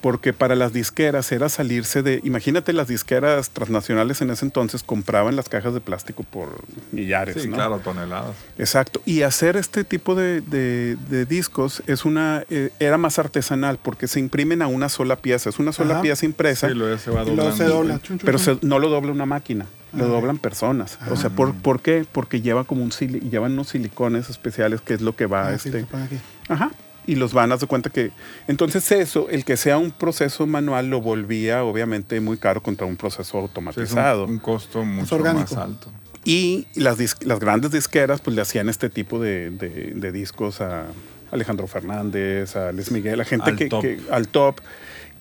porque 0.00 0.32
para 0.32 0.54
las 0.56 0.72
disqueras 0.72 1.30
era 1.32 1.48
salirse 1.48 2.02
de, 2.02 2.20
imagínate 2.24 2.72
las 2.72 2.88
disqueras 2.88 3.50
transnacionales 3.50 4.20
en 4.20 4.30
ese 4.30 4.44
entonces 4.44 4.82
compraban 4.82 5.36
las 5.36 5.48
cajas 5.48 5.72
de 5.74 5.80
plástico 5.80 6.22
por 6.24 6.48
millares, 6.92 7.42
Sí, 7.42 7.48
¿no? 7.48 7.56
claro, 7.56 7.78
toneladas. 7.78 8.34
Exacto. 8.58 9.00
Y 9.04 9.22
hacer 9.22 9.56
este 9.56 9.84
tipo 9.84 10.14
de, 10.14 10.40
de- 10.40 10.96
de 11.08 11.24
discos 11.26 11.82
es 11.86 12.04
una 12.04 12.44
eh, 12.50 12.70
era 12.80 12.98
más 12.98 13.18
artesanal 13.18 13.78
porque 13.82 14.08
se 14.08 14.18
imprimen 14.20 14.62
a 14.62 14.66
una 14.66 14.88
sola 14.88 15.16
pieza. 15.16 15.50
Es 15.50 15.58
una 15.58 15.72
sola 15.72 15.94
Ajá. 15.94 16.02
pieza 16.02 16.26
impresa, 16.26 16.68
Sí, 16.68 16.74
luego 16.74 16.98
se 16.98 17.10
va 17.10 17.24
doblando. 17.24 17.56
se 17.56 17.64
dobla. 17.64 18.00
pero 18.24 18.38
se- 18.38 18.58
no 18.62 18.78
lo 18.78 18.88
dobla 18.88 19.12
una 19.12 19.26
máquina, 19.26 19.66
lo 19.96 20.04
Ah, 20.04 20.08
doblan 20.08 20.38
personas. 20.38 20.98
O 21.10 21.16
sea, 21.16 21.30
¿por, 21.30 21.54
por 21.54 21.80
qué? 21.80 22.06
Porque 22.10 22.40
lleva 22.40 22.64
como 22.64 22.82
un 22.82 22.90
llevan 22.90 23.52
unos 23.52 23.68
silicones 23.70 24.30
especiales 24.30 24.80
que 24.80 24.94
es 24.94 25.00
lo 25.00 25.16
que 25.16 25.26
va 25.26 25.48
Ah, 25.48 25.54
este. 25.54 25.80
aquí. 25.80 26.16
Ajá. 26.48 26.70
Y 27.08 27.14
los 27.14 27.32
van 27.32 27.52
a 27.52 27.56
dar 27.56 27.68
cuenta 27.68 27.88
que. 27.90 28.10
Entonces, 28.48 28.90
eso, 28.92 29.28
el 29.30 29.44
que 29.44 29.56
sea 29.56 29.78
un 29.78 29.92
proceso 29.92 30.46
manual, 30.46 30.88
lo 30.90 31.00
volvía 31.00 31.62
obviamente 31.64 32.20
muy 32.20 32.36
caro 32.36 32.60
contra 32.62 32.84
un 32.86 32.96
proceso 32.96 33.22
Sí, 33.22 33.28
es 33.28 33.34
un, 33.34 33.40
automatizado. 33.42 34.24
un 34.26 34.38
costo 34.38 34.84
mucho 34.84 35.18
más 35.20 35.52
alto. 35.56 35.92
Y 36.24 36.66
las, 36.74 36.98
dis- 36.98 37.22
las 37.24 37.38
grandes 37.38 37.70
disqueras 37.70 38.20
pues 38.20 38.34
le 38.34 38.42
hacían 38.42 38.68
este 38.68 38.90
tipo 38.90 39.20
de, 39.20 39.50
de- 39.50 39.92
de 39.94 40.10
discos 40.12 40.60
a 40.60 40.86
Alejandro 41.30 41.68
Fernández, 41.68 42.56
a 42.56 42.72
Luis 42.72 42.90
Miguel, 42.90 43.20
a 43.20 43.24
gente 43.24 43.50
Al 43.50 43.56
que, 43.56 43.68
top. 43.68 43.82
que- 43.82 44.00
al 44.10 44.26
top. 44.26 44.56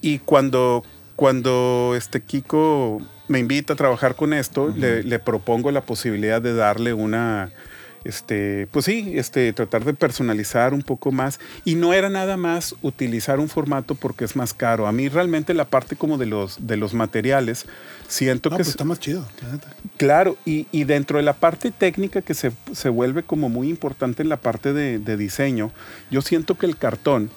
Y 0.02 0.18
cuando, 0.20 0.84
cuando 1.16 1.94
este 1.96 2.22
Kiko 2.22 3.02
me 3.28 3.40
invita 3.40 3.74
a 3.74 3.76
trabajar 3.76 4.16
con 4.16 4.34
esto, 4.34 4.74
le, 4.76 5.04
le 5.04 5.20
propongo 5.20 5.72
la 5.72 5.82
posibilidad 5.82 6.42
de 6.42 6.54
darle 6.54 6.94
una, 6.94 7.50
este, 8.04 8.68
pues 8.72 8.86
sí, 8.86 9.14
este, 9.16 9.52
tratar 9.54 9.84
de 9.84 9.94
personalizar 9.96 10.74
un 10.74 10.84
poco 10.84 11.12
más. 11.12 11.40
Y 11.64 11.76
no 11.76 11.94
era 11.94 12.10
nada 12.10 12.38
más 12.38 12.76
utilizar 12.84 13.40
un 13.40 13.50
formato 13.50 13.96
porque 13.96 14.26
es 14.26 14.36
más 14.36 14.54
caro. 14.54 14.86
A 14.88 14.92
mí 14.92 15.10
realmente 15.10 15.54
la 15.56 15.66
parte 15.66 15.96
como 15.96 16.18
de 16.20 16.28
los, 16.28 16.68
de 16.68 16.78
los 16.78 16.94
materiales, 16.94 17.66
siento 18.08 18.50
No, 18.50 18.58
que 18.58 18.60
pues 18.60 18.68
es- 18.68 18.74
está 18.76 18.84
más 18.84 19.00
chido. 19.00 19.26
Claro, 19.98 20.38
y, 20.46 20.68
y 20.72 20.84
dentro 20.84 21.18
de 21.18 21.24
la 21.24 21.34
parte 21.34 21.72
técnica 21.72 22.22
que 22.22 22.34
se, 22.36 22.52
se 22.74 22.90
vuelve 22.90 23.24
como 23.24 23.50
muy 23.50 23.70
importante 23.70 24.22
en 24.22 24.30
la 24.30 24.38
parte 24.38 24.74
de, 24.74 25.00
de 25.00 25.18
diseño, 25.18 25.72
yo 26.12 26.22
siento 26.22 26.56
que 26.60 26.68
el 26.68 26.78
cartón, 26.78 27.32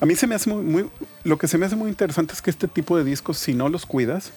a 0.00 0.06
mí 0.06 0.14
se 0.16 0.26
me 0.26 0.34
hace 0.34 0.48
muy, 0.50 0.62
muy- 0.64 0.90
lo 1.24 1.38
que 1.38 1.46
se 1.48 1.58
me 1.58 1.66
hace 1.66 1.76
muy 1.76 1.88
interesante 1.90 2.32
es 2.32 2.42
que 2.42 2.50
este 2.50 2.68
tipo 2.68 2.96
de 2.96 3.04
discos, 3.04 3.38
si 3.38 3.54
no 3.54 3.68
los 3.68 3.86
cuidas, 3.86 4.30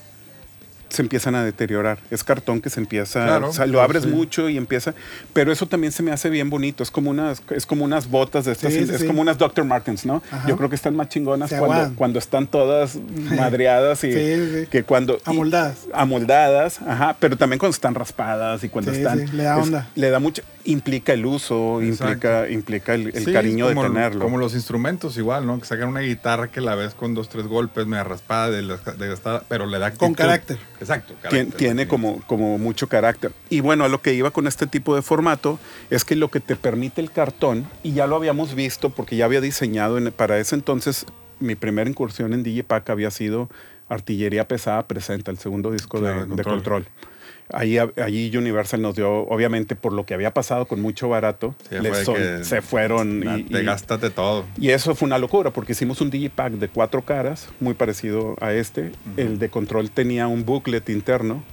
se 0.94 1.02
empiezan 1.02 1.36
a 1.36 1.44
deteriorar. 1.44 1.98
Es 2.12 2.24
cartón 2.24 2.62
que 2.62 2.70
se 2.70 2.80
empieza, 2.80 3.26
Claro, 3.26 3.50
o 3.50 3.54
sea, 3.54 3.66
lo 3.66 3.82
abres 3.82 4.04
sí. 4.04 4.10
mucho 4.10 4.48
y 4.50 4.58
empieza, 4.58 4.94
pero 5.34 5.52
eso 5.52 5.66
también 5.68 5.92
se 5.92 6.04
me 6.04 6.12
hace 6.12 6.30
bien 6.30 6.50
bonito. 6.50 6.84
Es 6.84 6.92
como 6.92 7.10
unas, 7.10 7.42
es 7.50 7.66
como 7.66 7.84
unas 7.84 8.10
botas 8.10 8.46
de 8.46 8.52
estas, 8.54 8.72
Sí, 8.74 8.80
es 8.80 9.02
sí. 9.02 9.08
como 9.08 9.22
unas 9.22 9.38
Dr. 9.38 9.66
Martens, 9.66 10.06
¿no? 10.06 10.22
Ajá. 10.32 10.48
Yo 10.48 10.56
creo 10.58 10.70
que 10.70 10.76
están 10.76 10.96
más 10.96 11.10
chingonas 11.10 11.52
cuando, 11.54 11.96
cuando 11.96 12.20
están 12.20 12.48
todas 12.48 12.96
madreadas 13.36 14.04
y 14.04 14.14
Sí, 14.14 14.50
sí. 14.62 14.68
que 14.70 14.84
cuando 14.84 15.16
y- 15.16 15.30
Amoldadas. 15.30 15.78
amoldadas, 15.94 16.80
ajá, 16.82 17.16
pero 17.20 17.38
también 17.38 17.60
cuando 17.60 17.74
están 17.74 17.96
raspadas 17.96 18.64
y 18.64 18.70
cuando 18.70 18.92
están 18.92 19.28
sí, 19.28 19.36
le 19.36 19.44
da 19.44 19.58
es- 19.60 19.64
onda. 19.68 19.88
le 19.96 20.10
da 20.10 20.20
mucho 20.20 20.42
implica 20.66 21.12
el 21.12 21.26
uso, 21.26 21.82
Exacto. 21.82 22.48
implica 22.50 22.50
implica 22.50 22.94
el, 22.94 23.34
cariño 23.34 23.68
de 23.68 23.76
tenerlo. 23.76 24.24
Como 24.24 24.38
los 24.38 24.54
instrumentos 24.54 25.18
igual, 25.18 25.46
¿no? 25.46 25.60
Que 25.60 25.66
sacan 25.66 25.90
una 25.90 26.00
guitarra 26.00 26.48
que 26.48 26.62
la 26.62 26.76
ves 26.76 26.94
con 26.94 27.14
dos, 27.14 27.28
tres 27.28 27.48
golpes, 27.48 27.86
media 27.86 28.04
raspada, 28.06 28.50
de 28.52 28.62
desgastada, 28.62 29.44
pero 29.50 29.66
le 29.66 29.80
da 29.80 29.92
Con 29.92 30.14
carácter. 30.14 30.58
Exacto. 30.84 31.14
Tiene 31.58 31.84
sí. 31.84 31.88
como, 31.90 32.22
como 32.28 32.58
mucho 32.58 32.88
carácter. 32.88 33.32
Y 33.50 33.60
bueno, 33.62 33.84
a 33.84 33.90
lo 33.90 34.02
que 34.02 34.14
iba 34.14 34.32
con 34.32 34.48
este 34.48 34.68
tipo 34.68 34.96
de 34.96 35.02
formato 35.02 35.60
es 35.90 36.06
que 36.06 36.16
lo 36.16 36.30
que 36.30 36.40
te 36.40 36.56
permite 36.56 37.02
el 37.02 37.12
cartón, 37.12 37.68
y 37.84 37.94
ya 37.94 38.08
lo 38.08 38.16
habíamos 38.16 38.56
visto 38.56 38.90
porque 38.90 39.16
ya 39.16 39.26
había 39.26 39.42
diseñado 39.42 39.98
en- 39.98 40.12
para 40.12 40.38
ese 40.40 40.56
entonces, 40.56 41.06
mi 41.40 41.56
primera 41.56 41.90
incursión 41.90 42.34
en 42.34 42.44
Digipack 42.44 42.90
había 42.90 43.12
sido 43.12 43.50
Artillería 43.90 44.48
Pesada 44.48 44.88
Presenta, 44.88 45.30
el 45.32 45.38
segundo 45.38 45.72
disco 45.72 46.00
de- 46.00 46.04
Claro, 46.12 46.26
de, 46.26 46.36
de 46.36 46.44
control. 46.44 46.84
Control. 46.86 47.13
Ahí, 47.56 47.78
ahí 47.78 48.36
Universal 48.36 48.82
nos 48.82 48.96
dio, 48.96 49.12
obviamente 49.28 49.76
por 49.76 49.94
lo 49.94 50.06
que 50.06 50.14
había 50.16 50.34
pasado 50.34 50.66
con 50.66 50.82
mucho 50.82 51.08
barato, 51.10 51.56
Sí, 51.70 51.76
son- 52.04 52.44
se 52.44 52.62
fueron 52.62 53.20
Na- 53.20 53.38
y, 53.38 53.44
te 53.44 53.62
y- 53.62 53.66
gástate 53.66 54.10
todo. 54.10 54.46
y 54.58 54.70
eso 54.72 54.96
fue 54.96 55.06
una 55.06 55.20
locura 55.20 55.52
porque 55.52 55.74
hicimos 55.74 56.02
un 56.02 56.10
digipack 56.10 56.54
de 56.54 56.68
cuatro 56.70 57.04
caras, 57.04 57.50
muy 57.60 57.76
parecido 57.76 58.36
a 58.42 58.54
este. 58.54 58.92
El 59.18 59.38
de 59.40 59.50
control 59.50 59.92
tenía 59.92 60.28
un 60.28 60.44
booklet 60.46 60.90
interno. 60.90 61.44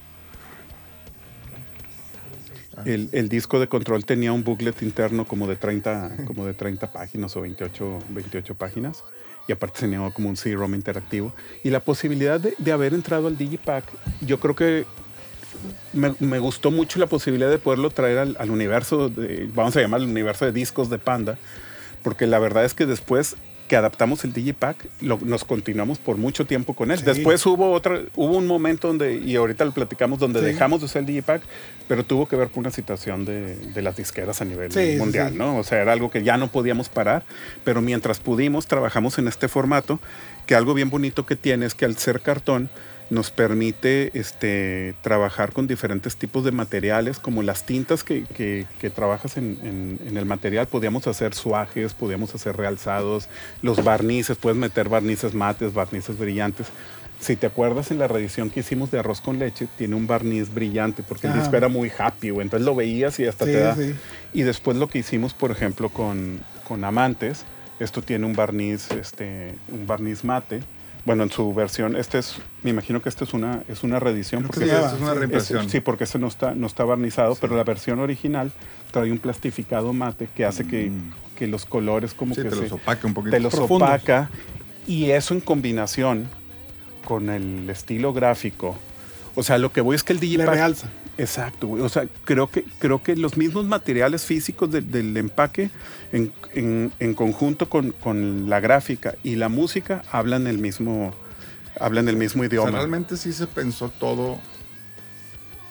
El, 2.87 3.11
el 3.13 3.29
disco 3.29 3.61
de 3.61 3.69
control 3.69 4.07
tenía 4.07 4.33
un 4.33 4.43
booklet 4.43 4.81
interno 4.83 5.27
como 5.27 5.47
de 5.47 5.57
30, 5.57 6.13
como 6.27 6.47
de 6.47 6.55
30 6.55 6.93
páginas 6.93 7.37
o 7.37 7.43
28, 7.43 7.99
28 8.09 8.55
páginas. 8.55 9.05
Y 9.49 9.53
aparte 9.53 9.81
tenía 9.81 9.99
como 10.13 10.29
un 10.29 10.37
CD-ROM 10.37 10.75
interactivo. 10.75 11.35
Y 11.65 11.71
la 11.71 11.81
posibilidad 11.81 12.39
de, 12.41 12.55
de 12.57 12.73
haber 12.73 12.95
entrado 12.95 13.27
al 13.27 13.37
Digipack, 13.37 13.85
yo 14.21 14.39
creo 14.39 14.55
que 14.55 14.85
me, 15.93 16.15
me 16.21 16.39
gustó 16.39 16.71
mucho 16.71 16.99
la 16.99 17.07
posibilidad 17.07 17.51
de 17.51 17.59
poderlo 17.59 17.91
traer 17.91 18.19
al, 18.19 18.37
al 18.39 18.51
universo, 18.51 19.09
de, 19.09 19.49
vamos 19.55 19.77
a 19.77 19.81
llamarlo 19.81 20.05
el 20.07 20.13
universo 20.13 20.45
de 20.45 20.53
discos 20.53 20.91
de 20.91 20.99
Panda, 20.99 21.39
porque 22.03 22.27
la 22.27 22.39
verdad 22.39 22.65
es 22.65 22.75
que 22.75 22.87
después 22.87 23.37
que 23.69 23.77
adaptamos 23.77 24.25
el 24.25 24.33
Digipack, 24.33 24.85
lo- 25.01 25.21
nos 25.23 25.45
continuamos 25.45 25.99
por 26.01 26.17
mucho 26.17 26.45
tiempo 26.45 26.75
con 26.75 26.91
él. 26.91 26.99
Sí. 26.99 27.05
Después 27.05 27.47
hubo 27.47 27.71
otra, 27.71 28.01
hubo 28.17 28.37
un 28.37 28.49
momento 28.49 28.89
donde, 28.89 29.15
y 29.15 29.37
ahorita 29.37 29.65
lo 29.65 29.71
platicamos, 29.71 30.19
donde 30.19 30.41
Sí. 30.41 30.47
dejamos 30.47 30.81
de 30.81 30.87
usar 30.87 31.01
el 31.01 31.07
Digipack, 31.07 31.43
pero 31.87 32.03
tuvo 32.05 32.27
que 32.27 32.35
ver 32.35 32.49
con 32.49 32.63
una 32.63 32.73
situación 32.73 33.25
de, 33.25 33.55
de 33.55 33.83
las 33.83 33.95
disqueras 33.97 34.41
a 34.41 34.45
nivel 34.45 34.73
Sí, 34.73 34.97
mundial. 34.99 35.39
¿no? 35.39 35.57
O 35.57 35.63
sea, 35.63 35.81
era 35.83 35.93
algo 35.93 36.11
que 36.11 36.25
ya 36.25 36.37
no 36.37 36.49
podíamos 36.51 36.89
parar, 36.89 37.25
pero 37.63 37.81
mientras 37.81 38.19
pudimos, 38.19 38.67
trabajamos 38.67 39.19
en 39.21 39.29
este 39.29 39.47
formato, 39.47 40.01
que 40.47 40.57
algo 40.57 40.75
bien 40.75 40.91
bonito 40.91 41.25
que 41.25 41.37
tiene 41.37 41.65
es 41.67 41.75
que 41.77 41.85
al 41.85 41.97
ser 41.97 42.23
cartón, 42.23 42.71
nos 43.11 43.31
permite 43.33 44.11
este, 44.19 44.95
trabajar 45.03 45.53
con 45.53 45.67
diferentes 45.67 46.15
tipos 46.17 46.45
de 46.45 46.53
materiales, 46.53 47.19
como 47.19 47.43
las 47.43 47.65
tintas 47.67 48.05
que, 48.05 48.23
que- 48.25 48.67
que 48.79 48.89
trabajas 48.89 49.37
en, 49.37 49.59
en- 49.63 49.99
en 50.09 50.17
el 50.17 50.25
material. 50.27 50.69
Podíamos 50.69 51.07
hacer 51.09 51.35
suajes, 51.35 51.93
podíamos 51.93 52.35
hacer 52.35 52.57
realzados, 52.57 53.29
los 53.63 53.83
barnices, 53.83 54.37
puedes 54.39 54.57
meter 54.57 54.89
barnices 54.89 55.35
mates, 55.35 55.75
barnices 55.75 56.17
brillantes. 56.19 56.69
Si 57.19 57.37
te 57.37 57.47
acuerdas 57.49 57.91
en 57.91 57.99
la 57.99 58.09
reedición 58.09 58.49
que 58.49 58.61
hicimos 58.61 58.91
de 58.91 58.99
arroz 59.01 59.21
con 59.21 59.39
leche, 59.39 59.67
tiene 59.77 59.95
un 59.95 60.07
barniz 60.07 60.55
brillante, 60.55 61.03
porque 61.03 61.27
el 61.27 61.35
disco 61.35 61.55
era 61.57 61.69
muy 61.69 61.91
happy, 61.99 62.31
güey. 62.31 62.47
entonces 62.47 62.65
lo 62.65 62.75
veías 62.75 63.19
y 63.21 63.27
hasta 63.27 63.45
Sí, 63.45 63.51
te 63.53 63.59
da. 63.61 63.75
sí. 63.75 63.93
Y 64.33 64.43
después 64.43 64.77
lo 64.79 64.89
que 64.89 65.01
hicimos, 65.01 65.35
por 65.35 65.51
ejemplo, 65.51 65.91
con, 65.91 66.41
con 66.67 66.83
Amantes, 66.85 67.45
esto 67.79 68.01
tiene 68.03 68.25
un 68.25 68.35
barniz, 68.35 68.91
este, 68.93 69.55
un 69.71 69.87
barniz 69.87 70.25
mate. 70.25 70.61
Bueno, 71.07 71.23
en 71.23 71.31
su 71.31 71.53
versión, 71.55 71.97
este 71.97 72.19
es, 72.19 72.37
me 72.63 72.71
imagino 72.71 73.01
que 73.01 73.09
esta 73.09 73.25
es 73.25 73.33
una, 73.33 73.63
es 73.69 73.83
una 73.83 73.99
reedición. 73.99 74.43
Creo 74.43 74.53
que 74.67 74.73
porque 74.73 74.89
Sí, 74.89 74.95
es- 74.97 75.01
una 75.01 75.15
reimpresión. 75.15 75.65
es- 75.67 75.73
sí, 75.73 75.81
porque 75.81 76.05
este 76.05 76.19
no 76.19 76.29
está, 76.29 76.55
no 76.55 76.67
está 76.67 76.85
barnizado, 76.85 77.37
pero 77.41 77.57
la 77.57 77.65
versión 77.65 78.01
original 78.01 78.53
trae 78.91 79.11
un 79.11 79.19
plastificado 79.19 79.93
mate 79.95 80.29
que 80.35 80.45
hace 80.45 80.67
que, 80.67 80.93
que 81.39 81.47
los 81.47 81.65
colores 81.65 82.13
como 82.13 82.33
Mm. 82.33 82.35
Sí, 82.37 82.43
que 82.43 82.49
te 82.51 82.55
se- 82.57 82.63
los 82.63 82.73
opaca 82.73 83.07
un 83.07 83.15
poquito. 83.15 83.31
te 83.35 83.41
los 83.41 83.55
Profundos. 83.55 83.89
opaca. 83.89 84.31
Y 84.87 85.11
eso 85.11 85.33
en 85.35 85.41
combinación 85.41 86.29
con 87.05 87.31
el 87.31 87.69
estilo 87.71 88.13
gráfico. 88.13 88.77
O 89.37 89.43
sea, 89.43 89.57
lo 89.59 89.73
que 89.73 89.81
voy 89.81 89.97
es 89.97 90.03
que 90.05 90.13
el 90.13 90.19
Le 90.21 90.27
Digipack... 90.27 90.49
realza. 90.55 90.89
Exacto, 91.21 91.67
güey. 91.67 91.83
O 91.83 91.89
sea, 91.89 92.07
creo 92.25 92.49
que, 92.51 92.65
creo 92.79 93.03
que 93.03 93.15
los 93.17 93.37
mismos 93.37 93.65
materiales 93.67 94.25
físicos 94.25 94.71
de- 94.71 94.81
del 94.81 95.17
empaque 95.17 95.71
en, 96.13 96.33
en- 96.55 96.93
en 96.99 97.15
conjunto 97.15 97.69
con, 97.69 97.93
con 97.93 98.49
la 98.49 98.61
gráfica 98.61 99.15
y 99.23 99.37
la 99.37 99.49
música 99.49 100.03
hablan 100.11 100.47
el 100.47 100.59
mismo, 100.59 101.15
hablan 101.79 102.09
el 102.09 102.17
mismo 102.17 102.41
O 102.43 102.45
sea, 102.45 102.49
idioma. 102.49 102.71
realmente 102.71 103.17
sí 103.17 103.33
se 103.33 103.47
pensó 103.47 103.89
todo 103.91 104.39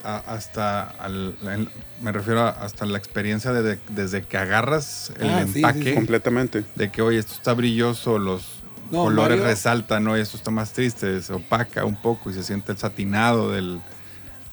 a- 0.03 0.17
hasta, 0.27 0.83
al- 0.83 1.35
el- 1.41 1.69
me 2.01 2.11
refiero 2.11 2.41
a- 2.41 2.49
hasta 2.49 2.85
la 2.85 2.97
experiencia 2.97 3.51
de, 3.51 3.61
de- 3.63 3.79
desde 3.89 4.23
que 4.23 4.37
agarras 4.37 5.11
el 5.19 5.29
Ah, 5.29 5.45
sí, 5.51 5.59
empaque, 5.59 5.83
sí. 5.83 5.93
Completamente. 5.93 6.63
de 6.75 6.91
que, 6.91 7.01
oye, 7.01 7.17
esto 7.19 7.33
está 7.33 7.53
brilloso, 7.53 8.17
los 8.19 8.59
No, 8.91 9.03
colores 9.05 9.37
Mario- 9.39 9.45
resaltan, 9.51 10.03
¿no? 10.05 10.17
Y 10.17 10.21
esto 10.21 10.37
está 10.37 10.51
más 10.51 10.71
triste, 10.73 11.21
se 11.21 11.33
opaca 11.33 11.83
un 11.85 11.99
poco 12.01 12.29
y 12.29 12.33
se 12.33 12.43
siente 12.43 12.71
el 12.71 12.77
satinado 12.77 13.51
del, 13.51 13.81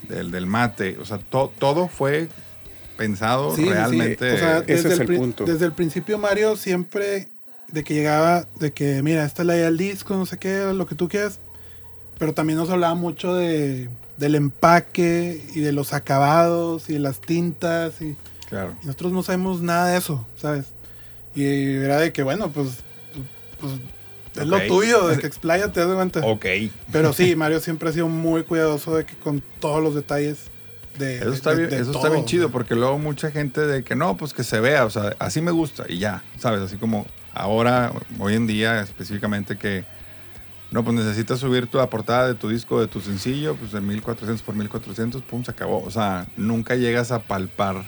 del, 0.08 0.30
del 0.30 0.46
mate. 0.46 0.96
O 1.00 1.04
sea, 1.04 1.18
to- 1.18 1.52
todo 1.58 1.88
fue 1.88 2.28
pensado 2.96 3.50
Sí, 3.50 3.62
sí, 3.62 3.62
sí. 3.68 3.72
realmente. 3.74 4.32
O 4.34 4.38
sea, 4.38 4.58
Ese 4.66 4.88
desde, 4.88 4.94
es 4.94 5.00
el 5.10 5.16
punto. 5.16 5.44
desde 5.44 5.66
el 5.66 5.72
principio 5.72 6.18
Mario 6.18 6.56
siempre 6.56 7.28
de 7.68 7.84
que 7.84 7.94
llegaba, 7.94 8.46
de 8.58 8.72
que 8.72 9.02
mira, 9.02 9.24
esta 9.24 9.42
es 9.42 9.46
la 9.46 9.56
idea 9.56 9.64
del 9.66 9.76
disco, 9.76 10.14
no 10.16 10.24
sé 10.26 10.38
qué, 10.38 10.72
lo 10.72 10.86
que 10.86 10.94
tú 10.94 11.08
quieras. 11.08 11.40
Pero 12.18 12.32
también 12.32 12.58
nos 12.58 12.70
hablaba 12.70 12.94
mucho 12.94 13.34
de, 13.34 13.90
del 14.16 14.34
empaque 14.36 15.44
y 15.54 15.60
de 15.60 15.72
los 15.72 15.92
acabados 15.92 16.88
y 16.88 16.94
de 16.94 16.98
las 17.00 17.20
tintas. 17.20 18.00
Y, 18.00 18.16
claro. 18.48 18.74
y 18.82 18.86
nosotros 18.86 19.12
no 19.12 19.22
sabemos 19.22 19.60
nada 19.60 19.88
de 19.88 19.98
eso, 19.98 20.26
¿sabes? 20.36 20.66
Y 21.34 21.44
era 21.44 21.98
de 22.00 22.12
que, 22.14 22.22
bueno, 22.22 22.50
pues, 22.50 22.68
pues 23.60 23.72
es 24.42 24.46
lo 24.48 24.60
tuyo, 24.66 25.08
de 25.08 25.18
que 25.18 25.26
expláyate, 25.26 25.70
te 25.72 25.80
das 25.86 25.94
cuenta. 25.94 26.20
Ok. 26.24 26.46
Pero 26.92 27.12
sí, 27.12 27.36
Mario 27.36 27.60
siempre 27.60 27.88
ha 27.88 27.92
sido 27.92 28.08
muy 28.08 28.42
cuidadoso 28.44 28.96
de 28.96 29.04
que 29.04 29.14
con 29.16 29.42
todos 29.60 29.82
los 29.82 29.94
detalles 29.94 30.46
de. 30.98 31.16
Eso 31.18 31.30
de- 31.30 31.36
está, 31.36 31.50
de- 31.50 31.56
bien, 31.58 31.70
de 31.70 31.80
eso 31.80 31.92
está 31.92 32.08
bien 32.08 32.24
chido, 32.24 32.44
güey. 32.44 32.52
porque 32.52 32.74
luego 32.74 32.98
mucha 32.98 33.30
gente 33.30 33.60
de 33.60 33.84
que 33.84 33.94
no, 33.96 34.16
pues 34.16 34.32
que 34.32 34.44
se 34.44 34.60
vea, 34.60 34.84
o 34.84 34.90
sea, 34.90 35.14
así 35.18 35.40
me 35.40 35.50
gusta 35.50 35.84
y 35.88 35.98
ya, 35.98 36.22
¿sabes? 36.38 36.60
Así 36.60 36.76
como 36.76 37.06
ahora, 37.34 37.92
hoy 38.18 38.34
en 38.34 38.46
día 38.46 38.80
específicamente 38.80 39.58
que, 39.58 39.84
no, 40.70 40.82
pues 40.84 40.96
necesitas 40.96 41.38
subir 41.38 41.66
tu, 41.68 41.78
la 41.78 41.90
portada 41.90 42.26
de 42.26 42.34
tu 42.34 42.48
disco, 42.48 42.80
de 42.80 42.88
tu 42.88 43.00
sencillo, 43.00 43.54
pues 43.56 43.72
de 43.72 43.80
1400 43.80 44.42
por 44.42 44.54
1400, 44.54 45.22
pum, 45.22 45.44
se 45.44 45.50
acabó. 45.50 45.82
O 45.84 45.90
sea, 45.90 46.26
nunca 46.36 46.74
llegas 46.76 47.12
a 47.12 47.20
palpar 47.20 47.84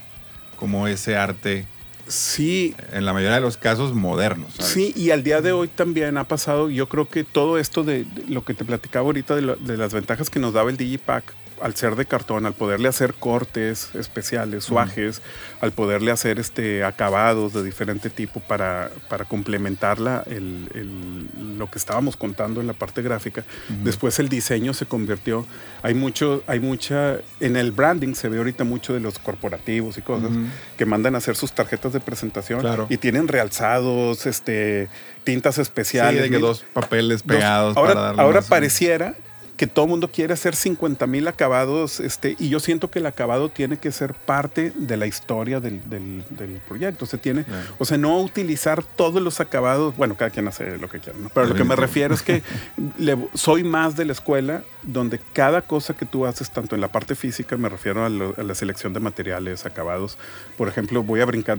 como 0.56 0.86
ese 0.86 1.16
arte 1.16 1.66
Sí, 2.08 2.74
en 2.92 3.04
la 3.04 3.12
mayoría 3.12 3.36
de 3.36 3.40
los 3.42 3.56
casos 3.56 3.94
modernos, 3.94 4.54
¿sabes? 4.54 4.72
Sí, 4.72 4.92
y 4.96 5.10
al 5.10 5.22
día 5.22 5.40
de 5.40 5.52
hoy 5.52 5.68
también 5.68 6.16
ha 6.18 6.24
pasado, 6.24 6.70
yo 6.70 6.88
creo 6.88 7.08
que 7.08 7.24
todo 7.24 7.58
esto 7.58 7.84
de, 7.84 8.04
de 8.04 8.24
lo 8.28 8.44
que 8.44 8.54
te 8.54 8.64
platicaba 8.64 9.06
ahorita 9.06 9.34
de, 9.36 9.42
lo- 9.42 9.56
de 9.56 9.76
las 9.76 9.92
ventajas 9.92 10.30
que 10.30 10.38
nos 10.40 10.52
daba 10.54 10.70
el 10.70 10.76
Digipack 10.76 11.34
al 11.62 11.74
ser 11.74 11.96
de 11.96 12.06
cartón, 12.06 12.46
al 12.46 12.52
poderle 12.54 12.88
hacer 12.88 13.14
cortes 13.14 13.94
especiales, 13.94 14.64
suajes, 14.64 15.22
al 15.60 15.72
poderle 15.72 16.10
hacer 16.10 16.38
este 16.38 16.84
acabados 16.84 17.52
de 17.52 17.62
diferente 17.62 18.10
tipo 18.10 18.40
para, 18.40 18.90
para 19.08 19.24
complementar 19.24 19.98
la- 20.00 20.22
el- 20.26 20.68
el- 20.74 21.58
lo 21.58 21.70
que 21.70 21.78
estábamos 21.78 22.16
contando 22.16 22.60
en 22.60 22.66
la 22.66 22.72
parte 22.72 23.02
gráfica. 23.02 23.44
Después 23.84 24.18
el 24.18 24.28
diseño 24.28 24.74
se 24.74 24.86
convirtió, 24.86 25.46
hay 25.82 25.94
mucho, 25.94 26.42
hay 26.46 26.60
mucha, 26.60 27.16
en 27.40 27.56
el 27.56 27.72
branding 27.72 28.14
se 28.14 28.28
ve 28.28 28.38
ahorita 28.38 28.64
mucho 28.64 28.92
de 28.94 29.00
los 29.00 29.18
corporativos 29.18 29.98
y 29.98 30.02
cosas 30.02 30.30
que 30.76 30.86
mandan 30.86 31.14
a 31.14 31.18
hacer 31.18 31.36
sus 31.36 31.52
tarjetas 31.52 31.92
de 31.92 32.00
presentación 32.00 32.60
Claro. 32.60 32.86
y 32.88 32.96
tienen 32.98 33.28
realzados, 33.28 34.26
este, 34.26 34.88
tintas 35.24 35.56
Sí, 35.56 35.62
especiales. 35.62 36.22
de 36.22 36.30
que 36.30 36.38
dos 36.38 36.64
papeles 36.72 37.22
dos- 37.24 37.36
pegados 37.36 37.76
ahora 37.76 37.94
para 37.94 38.06
darle 38.06 38.22
ahora 38.22 38.42
pareciera 38.42 39.14
que 39.58 39.66
todo 39.66 39.84
el 39.84 39.90
mundo 39.90 40.10
quiere 40.10 40.32
hacer 40.32 40.54
50 40.56 41.06
mil 41.06 41.28
acabados, 41.28 42.00
este, 42.00 42.36
y 42.38 42.48
yo 42.48 42.60
siento 42.60 42.90
que 42.90 43.00
el 43.00 43.06
acabado 43.06 43.50
tiene 43.50 43.76
que 43.76 43.92
ser 43.92 44.14
parte 44.14 44.72
de 44.74 44.96
la 44.96 45.06
historia 45.06 45.60
del, 45.60 45.82
del- 45.90 46.24
del 46.30 46.60
proyecto. 46.66 47.04
Se 47.04 47.18
tiene, 47.18 47.44
Claro. 47.44 47.66
o 47.78 47.84
sea, 47.84 47.98
no 47.98 48.18
utilizar 48.20 48.82
todos 48.84 49.20
los 49.20 49.40
acabados. 49.40 49.96
Bueno, 49.96 50.16
cada 50.16 50.30
quien 50.30 50.48
hace 50.48 50.78
lo 50.78 50.88
que 50.88 51.00
quiera, 51.00 51.18
¿no? 51.18 51.28
pero 51.34 51.48
lo 51.48 51.54
que 51.54 51.64
me 51.64 51.76
refiero 51.76 52.14
es 52.14 52.22
que 52.22 52.42
le- 52.98 53.18
soy 53.34 53.64
más 53.64 53.96
de 53.96 54.06
la 54.06 54.12
escuela 54.12 54.62
donde 54.84 55.20
cada 55.34 55.60
cosa 55.62 55.92
que 55.94 56.06
tú 56.06 56.24
haces, 56.24 56.50
tanto 56.50 56.74
en 56.76 56.80
la 56.80 56.88
parte 56.88 57.14
física, 57.14 57.56
me 57.58 57.68
refiero 57.68 58.04
a, 58.04 58.08
lo- 58.08 58.34
a 58.38 58.42
la 58.44 58.54
selección 58.54 58.92
de 58.94 59.00
materiales, 59.00 59.66
acabados. 59.66 60.16
Por 60.56 60.68
ejemplo, 60.68 61.02
voy 61.02 61.20
a 61.20 61.24
brincar 61.26 61.58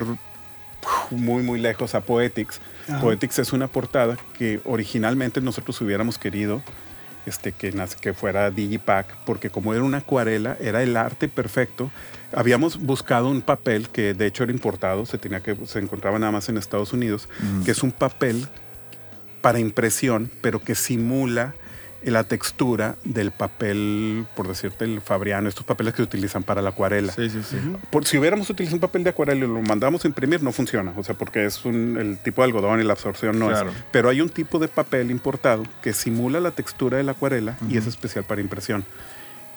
muy, 1.11 1.43
muy 1.43 1.59
lejos 1.59 1.95
a 1.95 2.01
Poetics. 2.01 2.61
Ajá. 2.87 3.01
Poetics 3.01 3.39
es 3.39 3.51
una 3.53 3.67
portada 3.67 4.17
que 4.37 4.61
originalmente 4.63 5.41
nosotros 5.41 5.79
hubiéramos 5.81 6.17
querido 6.17 6.61
este, 7.29 7.53
que, 7.53 8.13
fuera 8.13 8.51
Digipack, 8.51 9.23
porque 9.25 9.49
como 9.49 9.73
era 9.73 9.83
una 9.83 9.99
acuarela, 9.99 10.57
era 10.59 10.83
el 10.83 10.97
arte 10.97 11.27
perfecto. 11.29 11.91
Habíamos 12.33 12.77
buscado 12.77 13.29
un 13.29 13.41
papel 13.41 13.89
que 13.89 14.13
de 14.13 14.25
hecho 14.25 14.43
era 14.43 14.51
importado, 14.51 15.05
se, 15.05 15.17
tenía 15.17 15.39
que, 15.39 15.55
se 15.65 15.79
encontraba 15.79 16.19
nada 16.19 16.31
más 16.31 16.49
en 16.49 16.57
Estados 16.57 16.93
Unidos, 16.93 17.29
Mm. 17.41 17.63
que 17.63 17.71
es 17.71 17.81
un 17.83 17.91
papel 17.91 18.47
para 19.41 19.59
impresión, 19.59 20.29
pero 20.41 20.61
que 20.61 20.75
simula 20.75 21.55
la 22.03 22.23
textura 22.23 22.95
del 23.03 23.31
papel, 23.31 24.25
por 24.35 24.47
decirte, 24.47 24.85
el 24.85 25.01
fabriano, 25.01 25.49
estos 25.49 25.65
papeles 25.65 25.93
que 25.93 25.97
se 25.97 26.03
utilizan 26.03 26.43
para 26.43 26.61
la 26.61 26.69
acuarela. 26.69 27.11
Sí, 27.11 27.29
sí, 27.29 27.41
sí. 27.43 27.57
Por, 27.91 28.05
si 28.05 28.17
hubiéramos 28.17 28.49
utilizado 28.49 28.77
un 28.77 28.81
papel 28.81 29.03
de 29.03 29.09
acuarela 29.09 29.45
y 29.45 29.47
lo 29.47 29.61
mandamos 29.61 30.05
a 30.05 30.07
imprimir, 30.07 30.41
no 30.41 30.51
funciona. 30.51 30.93
O 30.97 31.03
sea, 31.03 31.15
porque 31.15 31.45
es 31.45 31.65
un, 31.65 31.97
el 31.99 32.17
tipo 32.17 32.41
de 32.41 32.47
algodón 32.47 32.79
y 32.79 32.83
la 32.83 32.93
absorción 32.93 33.37
no 33.37 33.47
Claro. 33.49 33.71
es. 33.71 33.75
Pero 33.91 34.09
hay 34.09 34.21
un 34.21 34.29
tipo 34.29 34.59
de 34.59 34.67
papel 34.69 35.11
importado 35.11 35.63
que 35.81 35.91
simula 35.93 36.39
la 36.39 36.51
textura 36.51 36.97
de 36.97 37.03
la 37.03 37.11
acuarela 37.11 37.57
y 37.69 37.77
es 37.77 37.85
especial 37.85 38.23
para 38.23 38.39
impresión. 38.41 38.85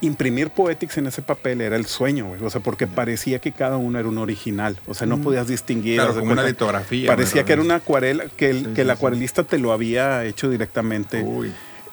Imprimir 0.01 0.51
Poetics 0.51 0.99
en 0.99 1.07
ese 1.07 1.22
papel 1.22 1.61
era 1.61 1.76
el 1.76 1.86
sueño, 1.86 2.26
güey. 2.26 2.43
O 2.43 2.51
sea, 2.51 2.61
porque 2.61 2.88
parecía 2.88 3.38
que 3.38 3.53
cada 3.53 3.76
uno 3.76 4.01
era 4.01 4.09
un 4.09 4.18
original. 4.18 4.76
O 4.88 4.95
sea, 4.95 5.07
no 5.07 5.18
podías 5.20 5.47
distinguir. 5.47 5.95
Claro, 5.99 6.18
como 6.18 6.32
una 6.32 6.43
litografía. 6.43 7.07
Parecía 7.09 7.45
que 7.45 7.53
era 7.53 7.62
una 7.62 7.76
acuarela, 7.76 8.24
que 8.36 8.51
el, 8.51 8.64
Sí, 8.64 8.72
que 8.74 8.80
el 8.80 8.90
acuarelista 8.90 9.45
te 9.45 9.59
lo 9.59 9.72
había 9.72 10.24
hecho 10.24 10.51
directamente 10.51 11.22
Uy, 11.22 11.53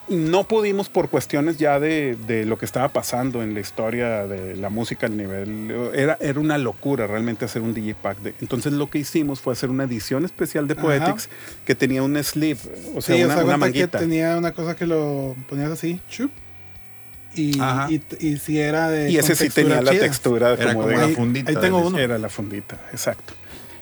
no 0.10 0.45
pudimos 0.45 0.89
por 0.89 1.10
cuestiones 1.10 1.57
ya 1.57 1.80
de, 1.80 2.18
de 2.28 2.45
lo 2.45 2.57
que 2.57 2.66
estaba 2.66 2.89
pasando 2.89 3.43
en 3.43 3.53
la 3.53 3.60
historia 3.60 4.28
de 4.28 4.55
la 4.55 4.70
música 4.70 5.07
al 5.07 5.18
nivel. 5.18 5.72
Era, 5.93 6.18
era 6.20 6.39
una 6.39 6.57
locura 6.57 7.07
realmente 7.07 7.45
hacer 7.45 7.62
un 7.62 7.74
Digipack. 7.74 8.20
De, 8.20 8.34
entonces 8.41 8.74
lo 8.74 8.89
que 8.89 8.99
hicimos 8.99 9.39
fue 9.39 9.53
hacer 9.53 9.70
una 9.70 9.84
edición 9.84 10.26
especial 10.26 10.68
de 10.68 10.74
Ajá. 10.74 10.82
Poetics 10.82 11.30
que 11.66 11.76
tenía 11.76 12.03
un 12.03 12.22
sleeve, 12.24 12.60
o 12.95 13.01
sea, 13.01 13.16
sí, 13.16 13.24
una, 13.24 13.34
o 13.34 13.45
sea, 13.45 13.55
una 13.55 13.72
que 13.72 13.88
tenía 13.88 14.38
una 14.38 14.51
cosa 14.51 14.76
que 14.76 14.86
lo 14.86 15.36
ponías 15.47 15.72
así, 15.72 15.99
chup, 16.10 16.32
y, 17.36 17.60
y, 17.89 18.01
y 18.20 18.38
si 18.38 18.60
era 18.60 18.89
de. 18.89 19.12
Y 19.12 19.18
ese 19.18 19.36
sí 19.36 19.49
tenía 19.49 19.82
la 19.82 19.91
textura 19.91 20.53
Era 20.53 20.74
como, 20.74 20.86
como 20.86 20.88
de... 20.88 20.97
la 20.97 21.16
fundita. 21.16 21.51
ahí 21.51 21.57
tengo 21.57 21.80
uno. 21.80 21.97
Era 21.97 22.18
la 22.18 22.30
fundita, 22.30 22.80
exacto. 22.91 23.34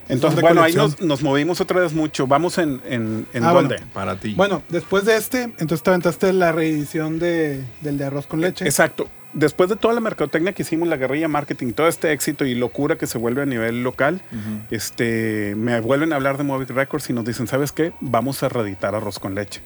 Entonces, 0.08 0.40
bueno, 0.40 0.62
ahí 0.62 0.72
nos, 0.74 1.00
nos 1.00 1.22
movimos 1.22 1.60
otra 1.60 1.80
vez 1.80 1.92
mucho. 1.92 2.26
Vamos 2.26 2.58
en, 2.58 2.80
en, 2.88 3.26
en 3.32 3.44
Ah, 3.44 3.52
dónde. 3.52 3.76
bueno. 3.76 3.90
Para 3.92 4.16
ti. 4.18 4.34
Bueno, 4.34 4.62
después 4.68 5.04
de 5.04 5.16
este, 5.16 5.42
entonces 5.44 5.82
te 5.82 5.90
aventaste 5.90 6.32
la 6.32 6.52
reedición 6.52 7.18
de, 7.18 7.62
del 7.80 7.98
de 7.98 8.04
arroz 8.04 8.26
con 8.26 8.40
leche. 8.40 8.64
Exacto. 8.64 9.08
Después 9.34 9.68
de 9.68 9.76
toda 9.76 9.92
la 9.92 10.00
mercadotecnia 10.00 10.52
que 10.54 10.62
hicimos, 10.62 10.88
la 10.88 10.96
guerrilla 10.96 11.28
marketing, 11.28 11.72
todo 11.72 11.86
este 11.86 12.12
éxito 12.12 12.46
y 12.46 12.54
locura 12.54 12.96
que 12.96 13.06
se 13.06 13.18
vuelve 13.18 13.42
a 13.42 13.46
nivel 13.46 13.82
local, 13.82 14.22
este, 14.70 15.54
me 15.56 15.78
vuelven 15.80 16.12
a 16.12 16.16
hablar 16.16 16.38
de 16.38 16.44
Movic 16.44 16.70
Records 16.70 17.10
y 17.10 17.12
nos 17.12 17.24
dicen, 17.24 17.46
¿sabes 17.46 17.72
qué? 17.72 17.92
Vamos 18.00 18.42
a 18.42 18.48
reeditar 18.48 18.94
arroz 18.94 19.18
con 19.18 19.34
leche. 19.34 19.60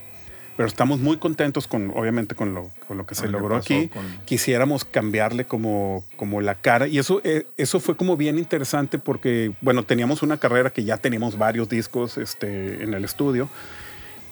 Pero 0.56 0.66
estamos 0.68 1.00
muy 1.00 1.16
contentos 1.16 1.66
con, 1.66 1.90
obviamente, 1.94 2.34
con 2.34 2.52
lo, 2.52 2.70
con 2.86 2.98
lo 2.98 3.06
que 3.06 3.14
se 3.14 3.26
logró 3.26 3.56
aquí. 3.56 3.88
con- 3.88 4.04
Quisiéramos 4.26 4.84
cambiarle 4.84 5.46
como, 5.46 6.04
como 6.16 6.40
la 6.42 6.56
cara. 6.56 6.86
Y 6.88 6.98
eso, 6.98 7.22
eh, 7.24 7.46
eso 7.56 7.80
fue 7.80 7.96
como 7.96 8.16
bien 8.18 8.38
interesante 8.38 8.98
porque, 8.98 9.52
bueno, 9.62 9.82
teníamos 9.84 10.22
una 10.22 10.36
carrera 10.36 10.70
que 10.70 10.84
ya 10.84 10.98
teníamos 10.98 11.38
varios 11.38 11.68
discos 11.70 12.18
este, 12.18 12.82
en 12.84 12.92
el 12.92 13.04
estudio. 13.04 13.48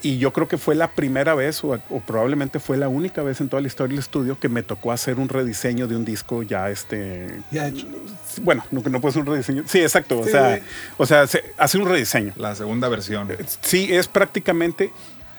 Y 0.03 0.17
yo 0.17 0.33
creo 0.33 0.49
que 0.49 0.57
fue 0.57 0.75
la 0.75 0.91
primera 0.93 1.35
vez, 1.35 1.63
o, 1.63 1.79
o 1.91 2.01
probablemente 2.01 2.59
fue 2.59 2.79
la 2.79 2.89
única 2.89 3.23
vez 3.23 3.41
en 3.43 3.51
toda 3.51 3.61
la 3.61 3.69
historia 3.69 3.91
del 3.95 3.99
estudio, 3.99 4.39
que 4.39 4.49
me 4.49 4.63
tocó 4.63 4.93
hacer 4.93 5.19
un 5.19 5.29
rediseño 5.29 5.89
de 5.89 5.97
un 5.97 6.07
disco 6.07 6.43
ya 6.43 6.71
este. 6.71 7.29
Ya 7.51 7.69
hecho. 7.69 7.87
Bueno, 8.43 8.65
no, 8.71 8.83
no 8.83 9.01
puede 9.03 9.13
ser 9.13 9.23
un 9.23 9.29
rediseño. 9.29 9.65
Sí, 9.67 9.81
exacto. 9.81 10.21
O 10.21 10.25
Sí. 10.25 10.31
sea, 10.31 10.61
o 10.97 11.05
sea 11.05 11.27
se 11.27 11.45
hace 11.59 11.77
un 11.77 11.87
rediseño. 11.87 12.33
La 12.37 12.55
segunda 12.55 12.89
versión. 12.89 13.29
Sí, 13.61 13.89
es 13.91 14.09
prácticamente 14.09 14.91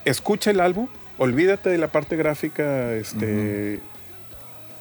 escucha 0.06 0.52
el 0.52 0.60
álbum, 0.60 0.88
olvídate 1.18 1.70
de 1.70 1.78
la 1.78 1.88
parte 1.88 2.16
gráfica, 2.16 2.94
este. 2.94 3.80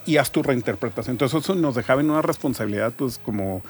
Y 0.07 0.17
haz 0.17 0.31
tu 0.31 0.43
reinterpretación. 0.43 1.15
Entonces 1.15 1.43
eso 1.43 1.55
nos 1.55 1.75
dejaba 1.75 2.01
en 2.01 2.11
una 2.11 2.23
responsabilidad, 2.23 2.93
pues, 2.97 3.19
como. 3.19 3.63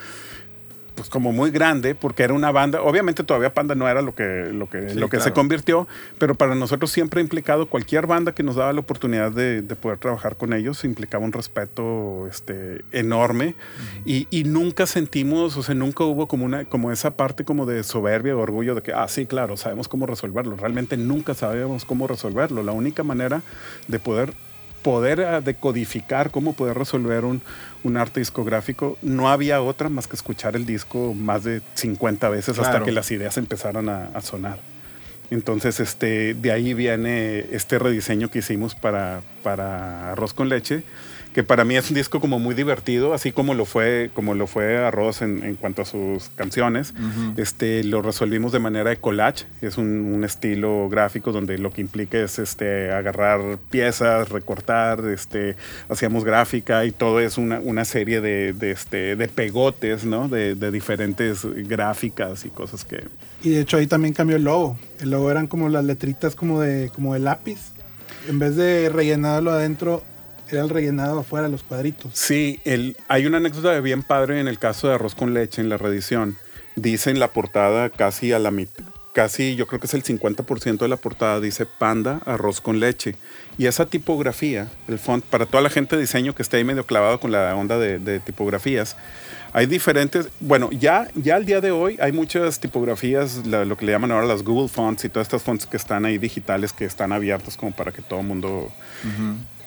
Pues 0.95 1.09
como 1.09 1.33
muy 1.33 1.51
grande, 1.51 1.95
porque 1.95 2.23
era 2.23 2.35
una 2.35 2.51
banda. 2.51 2.83
Obviamente 2.83 3.25
todavía 3.25 3.55
Panda 3.55 3.75
no 3.75 3.89
era 3.89 4.03
lo 4.03 4.15
que, 4.15 4.51
lo 4.53 4.69
que, 4.69 4.91
Sí, 4.91 4.99
lo 4.99 5.09
que 5.09 5.19
se 5.19 5.25
claro. 5.25 5.35
convirtió, 5.35 5.89
pero 6.19 6.35
para 6.35 6.55
nosotros 6.55 6.91
siempre 6.91 7.21
ha 7.21 7.23
implicado 7.23 7.69
cualquier 7.69 8.07
banda 8.07 8.33
que 8.33 8.43
nos 8.43 8.57
daba 8.57 8.73
la 8.73 8.81
oportunidad 8.81 9.33
de, 9.33 9.63
de 9.63 9.77
poder 9.77 9.99
trabajar 9.99 10.37
con 10.37 10.53
ellos, 10.53 10.85
implicaba 10.85 11.25
un 11.25 11.33
respeto 11.33 12.27
este, 12.29 12.85
enorme. 12.93 13.55
y, 14.05 14.27
y 14.31 14.45
nunca 14.45 14.87
sentimos, 14.87 15.57
o 15.57 15.63
sea, 15.63 15.75
nunca 15.75 16.05
hubo 16.05 16.27
como, 16.29 16.45
una, 16.45 16.65
como 16.65 16.93
esa 16.93 17.17
parte 17.17 17.45
como 17.45 17.67
de 17.67 17.83
soberbia 17.83 18.37
o 18.37 18.41
orgullo 18.41 18.75
de 18.75 18.83
que, 18.83 18.93
ah, 18.93 19.09
sí, 19.09 19.27
claro, 19.27 19.57
sabemos 19.57 19.89
cómo 19.89 20.07
resolverlo. 20.07 20.57
Realmente 20.57 20.97
nunca 20.97 21.35
sabíamos 21.35 21.85
cómo 21.85 22.07
resolverlo. 22.07 22.63
La 22.63 22.73
única 22.73 23.03
manera 23.03 23.43
de 23.89 23.99
poder 23.99 24.35
poder 24.83 25.21
ah, 25.23 25.41
decodificar 25.41 26.31
cómo 26.31 26.55
poder 26.55 26.79
resolver 26.79 27.25
un, 27.25 27.43
un 27.83 27.97
arte 27.97 28.21
discográfico, 28.21 28.99
no 29.03 29.31
había 29.31 29.63
otra 29.63 29.89
más 29.89 30.07
que 30.07 30.17
escuchar 30.17 30.57
el 30.57 30.67
disco 30.67 31.15
más 31.15 31.45
de 31.45 31.63
50 31.75 32.29
veces 32.29 32.59
hasta 32.59 32.83
que 32.83 32.93
las 32.93 33.11
ideas 33.11 33.37
empezaron 33.37 33.89
a, 33.89 34.07
a 34.15 34.21
sonar. 34.21 34.59
Entonces, 35.31 35.79
este, 35.79 36.35
de 36.35 36.53
ahí 36.53 36.75
viene 36.75 37.47
este 37.53 37.79
rediseño 37.79 38.31
que 38.31 38.41
hicimos 38.41 38.75
para, 38.75 39.23
para 39.43 40.13
Arroz 40.13 40.35
con 40.35 40.49
Leche, 40.49 40.83
que 41.33 41.45
para 41.45 41.65
mí 41.65 41.77
es 41.77 41.89
un 41.91 41.95
disco 41.95 42.21
como 42.21 42.39
muy 42.39 42.55
divertido, 42.55 43.15
así 43.15 43.31
como 43.31 43.55
lo 43.55 43.65
fue, 43.65 44.11
como 44.15 44.35
lo 44.35 44.47
fue 44.47 44.79
Arroz 44.79 45.23
en, 45.23 45.45
en 45.45 45.55
cuanto 45.57 45.83
a 45.83 45.85
sus 45.85 46.29
canciones. 46.35 46.93
este, 47.37 47.85
lo 47.85 48.03
resolvimos 48.03 48.53
de 48.53 48.59
manera 48.59 48.91
de 48.91 48.97
collage, 48.97 49.45
es 49.61 49.79
un, 49.79 49.87
un 49.87 50.25
estilo 50.25 50.89
gráfico 50.89 51.31
donde 51.31 51.59
lo 51.59 51.71
que 51.71 51.81
implica 51.81 52.19
es 52.19 52.39
este, 52.39 52.91
agarrar 52.91 53.59
piezas, 53.71 54.29
recortar, 54.29 55.05
este, 55.07 55.57
hacíamos 55.89 56.25
gráfica 56.25 56.85
y 56.85 56.91
todo 56.91 57.21
es 57.21 57.39
una, 57.39 57.61
una 57.61 57.85
serie 57.85 58.21
de, 58.21 58.53
de, 58.53 58.73
este, 58.73 59.15
de 59.15 59.29
pegotes, 59.29 60.05
¿no? 60.05 60.29
De, 60.29 60.55
de 60.57 60.71
diferentes 60.71 61.45
gráficas 61.69 62.45
y 62.45 62.51
cosas 62.51 62.85
que, 62.85 63.05
Y 63.43 63.51
de 63.51 63.61
hecho 63.61 63.77
ahí 63.77 63.87
también 63.87 64.15
cambió 64.15 64.37
el 64.37 64.45
logo. 64.45 64.79
El 65.01 65.11
logo 65.11 65.31
eran 65.31 65.47
como 65.47 65.69
las 65.69 65.85
letritas 65.85 66.35
como 66.35 66.61
de, 66.61 66.91
como 66.95 67.15
de 67.15 67.21
lápiz. 67.21 67.59
En 68.29 68.39
vez 68.39 68.57
de 68.57 68.89
rellenarlo 68.91 69.51
adentro, 69.51 70.03
era 70.53 70.63
el 70.63 70.71
rellenado 70.71 71.21
afuera, 71.21 71.49
los 71.49 71.63
cuadritos. 71.63 72.11
Sí, 72.15 72.61
el, 72.65 72.97
hay 73.09 73.27
una 73.27 73.39
anécdota 73.39 73.71
de 73.73 73.81
bien 73.81 74.03
padre 74.03 74.41
en 74.41 74.49
el 74.49 74.59
caso 74.59 74.89
de 74.89 74.95
Arroz 74.95 75.15
con 75.15 75.35
Leche 75.35 75.61
en 75.63 75.69
la 75.69 75.77
reedición. 75.79 76.37
Dice 76.77 77.11
en 77.11 77.19
la 77.19 77.29
portada 77.33 77.91
casi 77.91 78.33
a 78.33 78.39
la 78.39 78.51
mitad, 78.51 78.85
casi 79.13 79.57
yo 79.57 79.67
creo 79.67 79.81
que 79.81 79.87
es 79.87 79.95
el 79.95 80.05
50% 80.05 80.79
de 80.79 80.89
la 80.89 80.97
portada, 80.97 81.41
dice 81.41 81.67
Panda 81.67 82.21
Arroz 82.27 82.61
con 82.61 82.79
Leche. 82.81 83.17
Y 83.59 83.67
esa 83.67 83.87
tipografía, 83.87 84.69
el 84.89 84.99
font, 84.99 85.25
para 85.25 85.47
toda 85.47 85.63
la 85.63 85.69
gente 85.71 85.97
de 85.97 86.03
diseño 86.03 86.35
que 86.35 86.43
esté 86.43 86.57
ahí 86.59 86.65
medio 86.65 86.87
clavado 86.87 87.19
con 87.21 87.33
la 87.33 87.55
onda 87.57 87.77
de, 87.79 87.99
de 87.99 88.21
tipografías, 88.21 88.97
hay 89.53 89.67
diferentes, 89.67 90.29
bueno, 90.39 90.71
ya, 90.71 91.09
ya 91.17 91.35
al 91.35 91.45
día 91.45 91.61
de 91.61 91.73
hoy 91.73 91.99
hay 92.01 92.13
muchas 92.13 92.61
tipografías, 92.61 93.45
la- 93.49 93.65
lo 93.65 93.77
que 93.77 93.85
le 93.85 93.91
llaman 93.93 94.13
ahora 94.13 94.25
las 94.27 94.45
Google 94.45 94.69
Fonts 94.69 95.05
y 95.05 95.09
todas 95.09 95.27
estas 95.27 95.43
fonts 95.43 95.67
que 95.67 95.77
están 95.77 96.05
ahí 96.05 96.17
digitales, 96.19 96.73
que 96.73 96.85
están 96.85 97.11
abiertas 97.13 97.57
como 97.57 97.73
para 97.73 97.91
que 97.91 98.01
todo 98.01 98.21
el 98.21 98.27
mundo 98.29 98.71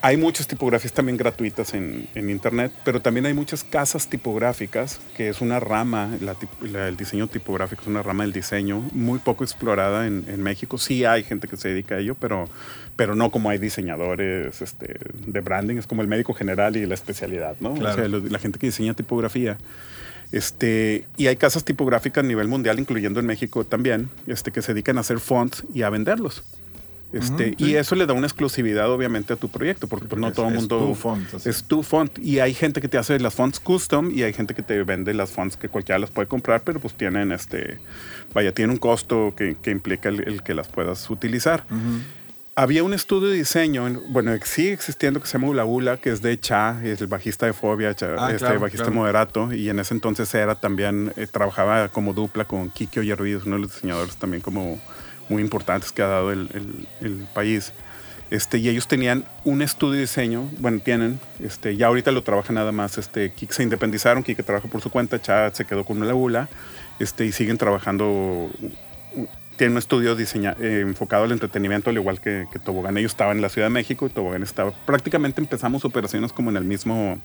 hay 0.06 0.18
muchas 0.18 0.46
tipografías 0.46 0.92
también 0.92 1.16
gratuitas 1.16 1.72
en, 1.72 2.06
en 2.14 2.28
internet, 2.28 2.70
pero 2.84 3.00
también 3.00 3.24
hay 3.24 3.32
muchas 3.32 3.64
casas 3.64 4.06
tipográficas, 4.08 5.00
que 5.16 5.30
es 5.30 5.40
una 5.40 5.60
rama, 5.60 6.10
la 6.20 6.36
la- 6.60 6.88
el 6.88 6.96
diseño 6.96 7.26
tipográfico 7.26 7.80
es 7.82 7.88
una 7.88 8.02
rama 8.02 8.24
del 8.24 8.32
diseño 8.34 8.86
muy 8.92 9.18
poco 9.18 9.44
explorada 9.44 10.06
en, 10.06 10.24
en 10.28 10.42
México. 10.42 10.76
Sí 10.76 11.06
hay 11.06 11.24
gente 11.24 11.48
que 11.48 11.56
se 11.56 11.70
dedica 11.70 11.94
a 11.94 11.98
ello, 12.00 12.16
pero, 12.20 12.48
pero 12.96 13.14
no 13.14 13.30
como 13.30 13.48
hay 13.48 13.56
diseñadores 13.58 14.60
este, 14.60 14.96
de 15.26 15.40
branding, 15.40 15.76
es 15.76 15.86
como 15.86 16.02
el 16.02 16.08
médico 16.08 16.34
general 16.34 16.76
y 16.76 16.84
la 16.84 16.94
especialidad, 16.94 17.56
¿no? 17.60 17.72
Claro. 17.72 17.94
O 17.94 17.96
sea, 17.96 18.08
lo- 18.08 18.20
la 18.20 18.38
gente 18.38 18.58
que 18.58 18.66
diseña 18.66 18.92
tipografía. 18.92 19.56
Este, 20.32 21.04
y 21.16 21.28
hay 21.28 21.36
casas 21.36 21.64
tipográficas 21.64 22.24
a 22.24 22.26
nivel 22.26 22.48
mundial, 22.48 22.78
incluyendo 22.78 23.20
en 23.20 23.26
México 23.26 23.64
también, 23.64 24.10
este, 24.26 24.50
que 24.52 24.62
se 24.62 24.72
dedican 24.74 24.98
a 24.98 25.00
hacer 25.02 25.20
fonts 25.20 25.64
y 25.72 25.82
a 25.82 25.90
venderlos. 25.90 26.42
Este, 27.14 27.50
sí. 27.50 27.54
Y 27.58 27.74
eso 27.76 27.94
le 27.94 28.06
da 28.06 28.12
una 28.12 28.26
exclusividad, 28.26 28.90
obviamente, 28.90 29.32
a 29.32 29.36
tu 29.36 29.48
proyecto, 29.48 29.86
porque 29.86 30.06
pues, 30.08 30.20
no 30.20 30.28
es- 30.28 30.34
todo 30.34 30.48
el 30.48 30.54
es 30.54 30.60
mundo. 30.60 30.78
tu 30.80 30.94
font, 30.94 31.34
así. 31.34 31.48
Es 31.48 31.64
tu 31.64 31.82
font. 31.82 32.18
Y 32.18 32.40
hay 32.40 32.54
gente 32.54 32.80
que 32.80 32.88
te 32.88 32.98
hace 32.98 33.18
las 33.20 33.34
fonts 33.34 33.60
custom 33.60 34.10
y 34.10 34.22
hay 34.24 34.32
gente 34.32 34.54
que 34.54 34.62
te 34.62 34.82
vende 34.84 35.14
las 35.14 35.30
fonts 35.30 35.56
que 35.56 35.68
cualquiera 35.68 35.98
las 35.98 36.10
puede 36.10 36.26
comprar, 36.28 36.62
pero 36.62 36.80
pues 36.80 36.94
tienen 36.94 37.30
este. 37.32 37.78
Vaya, 38.34 38.52
tiene 38.52 38.72
un 38.72 38.78
costo 38.78 39.32
que, 39.36 39.56
que 39.62 39.70
implica 39.70 40.08
el, 40.08 40.26
el 40.26 40.42
que 40.42 40.54
las 40.54 40.68
puedas 40.68 41.08
utilizar. 41.08 41.64
Había 42.56 42.84
un 42.84 42.94
estudio 42.94 43.30
de 43.30 43.36
diseño, 43.36 43.88
en- 43.88 44.00
bueno, 44.12 44.30
sigue 44.44 44.72
existiendo 44.72 45.20
que 45.20 45.26
se 45.26 45.32
llama 45.32 45.48
Ula 45.48 45.64
Ula, 45.64 45.96
que 45.96 46.10
es 46.10 46.22
de 46.22 46.38
Cha, 46.38 46.80
es 46.84 47.00
el 47.00 47.08
bajista 47.08 47.46
de 47.46 47.52
Fobia, 47.52 47.94
Cha- 47.96 48.14
Ah, 48.16 48.26
este 48.30 48.38
claro, 48.46 48.60
bajista 48.60 48.84
claro. 48.84 48.94
moderato, 49.00 49.52
y 49.52 49.68
en 49.70 49.80
ese 49.80 49.92
entonces 49.92 50.32
era 50.34 50.54
también, 50.54 51.12
eh, 51.16 51.26
trabajaba 51.26 51.88
como 51.88 52.12
dupla 52.12 52.44
con 52.44 52.70
Kiki 52.70 53.00
Oyervides, 53.00 53.42
uno 53.44 53.56
de 53.56 53.62
los 53.62 53.72
diseñadores 53.74 54.14
también 54.16 54.40
como 54.40 54.78
muy 55.28 55.42
importantes 55.42 55.92
que 55.92 56.02
ha 56.02 56.06
dado 56.06 56.32
el, 56.32 56.48
el- 56.54 56.86
el 57.06 57.26
país. 57.34 57.72
Este, 58.30 58.58
y 58.58 58.68
ellos 58.68 58.88
tenían 58.88 59.24
un 59.44 59.60
estudio 59.62 59.94
de 59.94 60.00
diseño, 60.00 60.50
bueno, 60.58 60.80
tienen, 60.80 61.20
este, 61.44 61.76
ya 61.76 61.86
ahorita 61.88 62.10
lo 62.10 62.22
trabaja 62.22 62.52
nada 62.52 62.72
más, 62.72 62.96
este, 62.98 63.30
Kik 63.32 63.52
se 63.52 63.62
independizaron, 63.62 64.22
Kike 64.22 64.42
trabaja 64.42 64.66
por 64.66 64.80
su 64.80 64.90
cuenta, 64.90 65.20
Cha 65.20 65.50
se 65.54 65.66
quedó 65.66 65.84
con 65.84 66.02
Ula 66.02 66.14
Ula, 66.14 66.48
este, 66.98 67.26
y 67.26 67.32
siguen 67.32 67.58
trabajando 67.58 68.50
tiene 69.56 69.72
un 69.72 69.78
estudio 69.78 70.16
diseña- 70.16 70.56
eh, 70.58 70.80
enfocado 70.80 71.24
al 71.24 71.32
entretenimiento, 71.32 71.90
al 71.90 71.96
igual 71.96 72.20
que, 72.20 72.46
que 72.50 72.58
Tobogán. 72.58 72.96
Ellos 72.98 73.12
estaban 73.12 73.36
en 73.36 73.42
la 73.42 73.48
Ciudad 73.48 73.66
de 73.68 73.74
México 73.74 74.06
y 74.06 74.08
Tobogán 74.10 74.42
estaba. 74.42 74.72
Prácticamente 74.84 75.40
empezamos 75.40 75.84
operaciones 75.84 76.32
como 76.32 76.50
en 76.50 76.56
el 76.56 76.64
mismo 76.64 77.20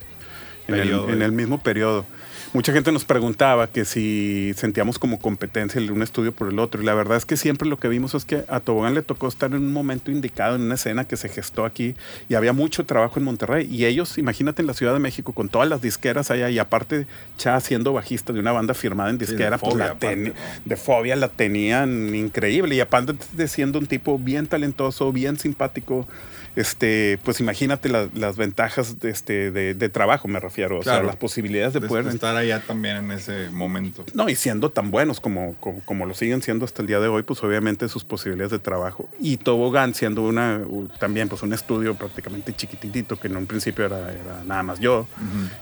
en 0.67 0.75
el, 0.75 0.81
Periodo, 0.81 1.09
en 1.09 1.21
eh. 1.23 1.25
el 1.25 1.31
mismo 1.31 1.59
periodo. 1.63 2.05
Mucha 2.53 2.73
gente 2.73 2.91
nos 2.91 3.05
preguntaba 3.05 3.67
que 3.67 3.85
si 3.85 4.53
sentíamos 4.55 4.97
como 4.99 5.19
competencia 5.19 5.79
el 5.79 5.91
un 5.91 6.01
estudio 6.01 6.31
por 6.31 6.49
el 6.49 6.59
otro. 6.59 6.81
Y 6.81 6.85
la 6.85 6.93
verdad 6.93 7.17
es 7.17 7.25
que 7.25 7.37
siempre 7.37 7.67
lo 7.69 7.77
que 7.77 7.87
vimos 7.87 8.13
es 8.15 8.25
que 8.25 8.43
a 8.47 8.59
Tobogán 8.59 8.93
le 8.95 9.01
tocó 9.01 9.27
estar 9.27 9.49
en 9.51 9.57
un 9.57 9.73
momento 9.73 10.11
indicado, 10.11 10.55
en 10.55 10.61
una 10.63 10.75
escena 10.75 11.05
que 11.05 11.17
se 11.17 11.29
gestó 11.29 11.65
aquí. 11.65 11.95
Y 12.27 12.35
había 12.35 12.53
mucho 12.53 12.85
trabajo 12.85 13.19
en 13.19 13.25
Monterrey. 13.25 13.67
Y 13.69 13.85
ellos, 13.85 14.17
imagínate 14.17 14.61
en 14.61 14.67
la 14.67 14.73
Ciudad 14.73 14.93
de 14.93 14.99
México, 14.99 15.33
con 15.33 15.49
todas 15.49 15.67
las 15.69 15.81
disqueras 15.81 16.31
allá. 16.31 16.49
Y 16.49 16.59
aparte, 16.59 17.07
Cha 17.37 17.59
siendo 17.59 17.93
bajista 17.93 18.33
de 18.33 18.39
una 18.39 18.51
banda 18.51 18.73
firmada 18.73 19.09
en 19.09 19.17
de 19.17 19.25
disquera, 19.25 19.57
pues 19.57 19.71
Fobia, 19.73 19.85
la 19.85 19.91
aparte, 19.91 20.33
de 20.65 20.75
fobia 20.75 21.15
la 21.15 21.27
tenían 21.29 22.13
increíble 22.15 22.75
y 22.75 22.79
aparte 22.79 23.13
de 23.33 23.47
siendo 23.47 23.79
un 23.79 23.85
tipo 23.85 24.17
bien 24.17 24.47
talentoso, 24.47 25.11
bien 25.11 25.37
simpático, 25.37 26.07
este, 26.55 27.19
pues 27.23 27.39
imagínate 27.39 27.89
la- 27.89 28.09
las 28.15 28.35
ventajas 28.37 28.99
de, 28.99 29.09
este, 29.09 29.51
de, 29.51 29.73
de 29.75 29.89
trabajo, 29.89 30.27
me 30.27 30.39
refiero, 30.39 30.79
o 30.79 30.83
sea, 30.83 30.93
las 31.07 31.15
posibilidades 31.15 31.73
de 31.73 31.79
De 31.79 31.87
poder... 31.87 32.05
estar 32.29 32.37
allá 32.41 32.59
también 32.65 32.97
en 32.97 33.11
ese 33.11 33.49
momento. 33.51 34.05
No, 34.13 34.29
y 34.29 34.35
siendo 34.35 34.69
tan 34.69 34.91
buenos 34.91 35.19
como, 35.19 35.55
como, 35.59 35.79
como 35.85 36.05
lo 36.05 36.13
siguen 36.13 36.41
siendo 36.41 36.65
hasta 36.65 36.81
el 36.81 36.87
día 36.87 36.99
de 36.99 37.07
hoy, 37.07 37.23
pues 37.23 37.43
obviamente 37.43 37.87
sus 37.89 38.03
posibilidades 38.03 38.51
de 38.51 38.59
trabajo. 38.59 39.09
Y 39.19 39.37
Tobogán 39.37 39.93
siendo 39.93 40.23
una, 40.23 40.61
también 40.99 41.29
pues 41.29 41.41
un 41.43 41.53
estudio 41.53 41.95
prácticamente 41.95 42.53
chiquititito, 42.53 43.19
que 43.19 43.27
en 43.27 43.37
un 43.37 43.45
principio 43.47 43.85
era, 43.85 44.11
era 44.11 44.43
nada 44.45 44.63
más 44.63 44.79
yo, 44.79 45.07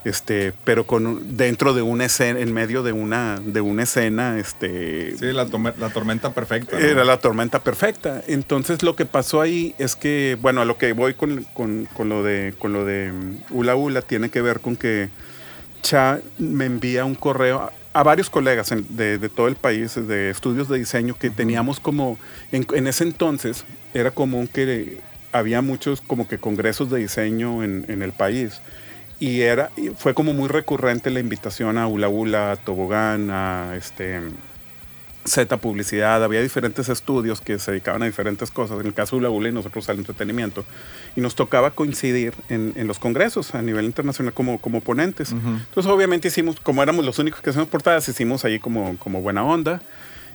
este, 0.06 0.54
pero 0.64 0.86
con 0.86 1.38
dentro 1.38 1.74
de 1.74 1.82
una 1.82 2.06
escena, 2.06 2.40
en 2.40 2.54
medio 2.54 2.84
de 2.84 2.92
una, 2.92 3.40
de 3.44 3.62
una 3.62 3.84
escena, 3.84 4.38
este, 4.40 5.16
Sí, 5.18 5.26
la, 5.34 5.46
tome- 5.48 5.74
la 5.78 5.90
tormenta 5.90 6.34
perfecta. 6.34 6.78
¿no? 6.80 6.86
era 6.86 7.04
la 7.06 7.20
tormenta 7.20 7.60
perfecta. 7.64 8.22
Entonces 8.28 8.84
lo 8.84 8.96
que 8.96 9.06
pasó 9.06 9.42
ahí 9.42 9.76
es 9.78 9.96
que, 9.96 10.38
bueno, 10.42 10.62
a 10.62 10.66
lo 10.66 10.78
que 10.78 10.94
voy 10.94 11.14
con, 11.14 11.46
con- 11.54 11.88
con 11.94 12.10
lo 12.10 12.24
de 12.24 12.54
con 12.58 12.74
lo 12.74 12.86
de 12.86 13.12
mm, 13.12 13.38
Ula 13.56 13.76
Ula 13.76 14.02
tiene 14.02 14.30
que 14.30 14.42
ver 14.42 14.60
con 14.60 14.76
que 14.76 15.10
Cha 15.82 16.20
me 16.38 16.66
envía 16.66 17.06
un 17.06 17.16
correo 17.16 17.72
a, 17.94 18.04
varios 18.04 18.30
colegas 18.30 18.72
en- 18.72 18.86
de, 18.96 19.18
de 19.18 19.30
todo 19.30 19.48
el 19.48 19.56
país, 19.56 19.96
de 19.96 20.30
estudios 20.30 20.68
de 20.70 20.78
diseño, 20.78 21.16
que 21.18 21.30
teníamos 21.30 21.80
como, 21.80 22.18
en, 22.52 22.66
en 22.74 22.88
ese 22.88 23.04
entonces 23.04 23.66
era 23.94 24.12
común 24.12 24.48
que 24.48 25.00
había 25.32 25.62
muchos 25.62 26.02
como 26.02 26.28
que 26.28 26.38
congresos 26.38 26.90
de 26.92 27.00
diseño 27.00 27.64
en, 27.64 27.86
en 27.90 28.02
el 28.02 28.12
país. 28.12 28.62
Y 29.20 29.42
era, 29.42 29.72
y 29.76 29.90
fue 29.90 30.14
como 30.14 30.34
muy 30.34 30.48
recurrente 30.48 31.10
la 31.10 31.20
invitación 31.20 31.80
a 31.80 31.88
Ula 31.88 32.08
Ula, 32.08 32.52
a 32.52 32.56
Tobogán, 32.56 33.30
a 33.32 33.74
este, 33.76 34.20
Z 35.28 35.58
Publicidad, 35.58 36.24
había 36.24 36.42
diferentes 36.42 36.90
estudios 36.90 37.42
que 37.42 37.60
se 37.60 37.72
dedicaban 37.72 38.02
a 38.02 38.06
diferentes 38.06 38.50
cosas, 38.50 38.80
en 38.80 38.88
el 38.88 38.94
caso 38.94 39.16
de 39.16 39.20
Ula 39.20 39.30
Ula 39.30 39.50
y 39.50 39.52
nosotros 39.52 39.88
al 39.90 39.98
entretenimiento, 39.98 40.66
y 41.16 41.22
nos 41.22 41.36
tocaba 41.36 41.72
coincidir 41.72 42.34
en, 42.50 42.74
en 42.76 42.88
los 42.88 42.98
congresos 42.98 43.54
a 43.54 43.62
nivel 43.62 43.86
internacional 43.86 44.34
como, 44.34 44.60
como 44.60 44.82
ponentes. 44.82 45.32
Entonces 45.32 45.92
obviamente 45.92 46.30
hicimos, 46.30 46.60
como 46.60 46.82
éramos 46.82 47.06
los 47.06 47.20
únicos 47.20 47.42
que 47.42 47.50
hacíamos 47.50 47.70
portadas, 47.70 48.08
hicimos 48.08 48.46
ahí 48.46 48.60
como, 48.60 48.98
como 48.98 49.22
buena 49.22 49.44
onda. 49.44 49.82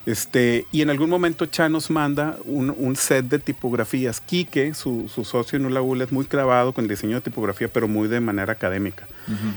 Este, 0.04 0.66
y 0.72 0.82
en 0.82 0.90
algún 0.90 1.08
momento 1.08 1.46
Cha 1.46 1.68
nos 1.68 1.88
manda 1.88 2.36
un, 2.44 2.74
un 2.76 2.96
set 2.96 3.26
de 3.26 3.38
tipografías. 3.38 4.20
Quique, 4.20 4.74
su, 4.74 5.08
su 5.08 5.24
socio 5.24 5.56
en 5.56 5.66
Ula 5.66 5.80
Ula, 5.80 6.04
es 6.04 6.12
muy 6.12 6.24
clavado 6.24 6.72
con 6.72 6.84
el 6.84 6.88
diseño 6.88 7.14
de 7.14 7.20
tipografía, 7.20 7.68
pero 7.68 7.86
muy 7.86 8.08
de 8.08 8.20
manera 8.20 8.52
académica. 8.52 9.06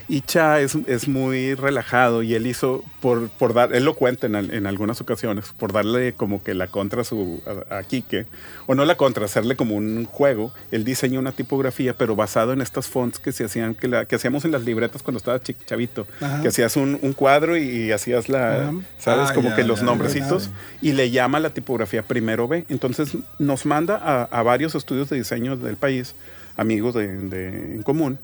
Y 0.08 0.22
Cha 0.22 0.60
es, 0.62 0.76
es 0.88 1.08
muy 1.08 1.54
relajado 1.56 2.24
y 2.24 2.34
él 2.36 2.48
hizo, 2.48 2.84
por, 3.02 3.30
por 3.30 3.54
dar, 3.54 3.74
él 3.76 3.84
lo 3.84 3.94
cuenta 3.96 4.28
en, 4.28 4.36
en 4.36 4.68
algunas 4.68 5.02
ocasiones, 5.02 5.54
por 5.58 5.74
darle 5.74 6.14
como 6.14 6.44
que 6.44 6.54
la 6.54 6.68
contra 6.68 7.02
a, 7.02 7.04
su, 7.04 7.42
a, 7.70 7.78
a 7.80 7.84
Quique, 7.84 8.26
o 8.68 8.76
no 8.76 8.86
la 8.86 8.96
contra, 8.96 9.26
hacerle 9.26 9.56
como 9.56 9.76
un 9.76 10.06
juego, 10.06 10.54
él 10.72 10.84
diseñó 10.84 11.20
una 11.20 11.32
tipografía, 11.32 11.98
pero 11.98 12.16
basado 12.16 12.54
en 12.54 12.62
estas 12.62 12.88
fonts 12.88 13.20
que 13.20 13.32
se 13.32 13.46
hacían, 13.46 13.76
que, 13.76 13.88
la, 13.88 14.06
que 14.06 14.16
hacíamos 14.16 14.46
en 14.46 14.52
las 14.52 14.64
libretas 14.64 15.02
cuando 15.04 15.18
estaba 15.18 15.42
chavito, 15.42 16.08
Ajá. 16.22 16.42
que 16.42 16.48
hacías 16.50 16.78
un, 16.78 17.00
un 17.02 17.14
cuadro 17.14 17.58
y, 17.58 17.64
y 17.64 17.92
hacías 17.92 18.30
la. 18.30 18.72
¿sabes? 18.98 19.30
Ah, 19.30 19.34
como 19.34 19.50
ya, 19.50 19.56
que 19.56 19.64
los 19.64 19.80
ya, 19.80 19.86
nombrecitos 19.86 20.50
y 20.82 20.94
le 20.94 21.12
llama 21.12 21.40
la 21.40 21.50
tipografía 21.52 22.04
primero 22.04 22.48
B. 22.48 22.66
Entonces 22.70 23.18
nos 23.40 23.66
manda 23.66 23.96
a, 23.98 24.24
a 24.24 24.44
varios 24.44 24.76
estudios 24.76 25.10
de 25.10 25.18
diseño 25.18 25.58
del 25.58 25.76
país, 25.78 26.16
amigos 26.58 26.94
de, 26.96 27.08
de- 27.08 27.48
en 27.76 27.82
común, 27.84 28.20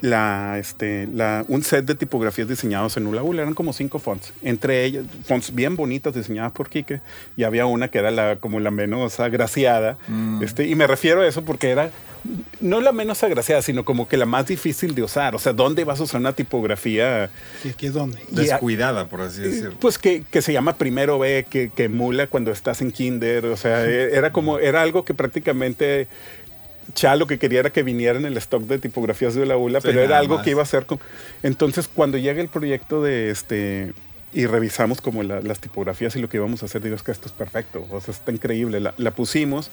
la, 0.00 0.58
este, 0.58 1.08
la, 1.12 1.44
un 1.48 1.62
set 1.62 1.84
de 1.86 1.94
tipografías 1.94 2.48
diseñados 2.48 2.96
en 2.96 3.06
Ula 3.06 3.22
Ula. 3.22 3.42
Eran 3.42 3.54
como 3.54 3.72
cinco 3.72 3.98
fonts. 3.98 4.32
Entre 4.42 4.84
ellas, 4.84 5.04
fonts 5.24 5.54
bien 5.54 5.76
bonitas 5.76 6.14
diseñadas 6.14 6.52
por 6.52 6.68
Quique. 6.68 7.00
Y 7.36 7.44
había 7.44 7.66
una 7.66 7.88
que 7.88 7.98
era 7.98 8.10
la, 8.10 8.36
como 8.36 8.60
la 8.60 8.70
menos 8.70 9.20
agraciada. 9.20 9.96
Mm. 10.08 10.42
Este, 10.42 10.66
y 10.66 10.74
me 10.74 10.86
refiero 10.86 11.22
a 11.22 11.26
eso 11.26 11.44
porque 11.44 11.70
era 11.70 11.90
no 12.60 12.80
la 12.80 12.90
menos 12.90 13.22
agraciada, 13.22 13.62
sino 13.62 13.84
como 13.84 14.08
que 14.08 14.16
la 14.16 14.26
más 14.26 14.46
difícil 14.46 14.94
de 14.96 15.02
usar. 15.02 15.34
O 15.36 15.38
sea, 15.38 15.52
¿dónde 15.52 15.84
vas 15.84 16.00
a 16.00 16.02
usar 16.04 16.20
una 16.20 16.32
tipografía? 16.32 17.30
Sí, 17.62 17.72
es. 17.78 18.18
Y 18.32 18.38
a- 18.38 18.42
Descuidada, 18.54 19.08
por 19.08 19.20
así 19.20 19.42
decirlo. 19.42 19.76
Pues 19.78 19.98
que, 19.98 20.24
que 20.30 20.42
se 20.42 20.52
llama 20.52 20.76
primero 20.76 21.18
B, 21.18 21.46
que, 21.48 21.70
que 21.74 21.84
emula 21.84 22.26
cuando 22.26 22.50
estás 22.50 22.82
en 22.82 22.90
kinder. 22.90 23.46
O 23.46 23.56
sea, 23.56 23.84
e- 23.88 24.16
era 24.16 24.32
como, 24.32 24.58
era 24.58 24.82
algo 24.82 25.04
que 25.04 25.14
prácticamente 25.14 26.08
Cha 26.94 27.16
lo 27.16 27.26
que 27.26 27.38
quería 27.38 27.60
era 27.60 27.70
que 27.70 27.82
viniera 27.82 28.18
en 28.18 28.24
el 28.26 28.36
stock 28.36 28.62
de 28.62 28.78
tipografías 28.78 29.34
de 29.34 29.44
la 29.46 29.56
ULA, 29.56 29.80
Sí, 29.80 29.88
pero 29.88 30.00
era 30.02 30.18
algo 30.18 30.36
más. 30.36 30.44
que 30.44 30.50
iba 30.50 30.62
a 30.62 30.66
ser 30.66 30.86
con... 30.86 31.00
Entonces, 31.42 31.88
cuando 31.92 32.16
llega 32.18 32.40
el 32.40 32.48
proyecto 32.48 33.02
de 33.02 33.30
este 33.30 33.92
y 34.32 34.46
revisamos 34.46 35.00
como 35.00 35.22
la- 35.22 35.40
las 35.40 35.60
tipografías 35.60 36.14
y 36.16 36.20
lo 36.20 36.28
que 36.28 36.36
íbamos 36.36 36.62
a 36.62 36.66
hacer, 36.66 36.82
digo, 36.82 36.94
es 36.96 37.02
que 37.02 37.10
esto 37.12 37.26
es 37.26 37.32
perfecto, 37.32 37.86
o 37.90 38.00
sea, 38.00 38.12
está 38.12 38.30
increíble. 38.32 38.80
La, 38.80 38.92
la 38.98 39.10
pusimos, 39.12 39.70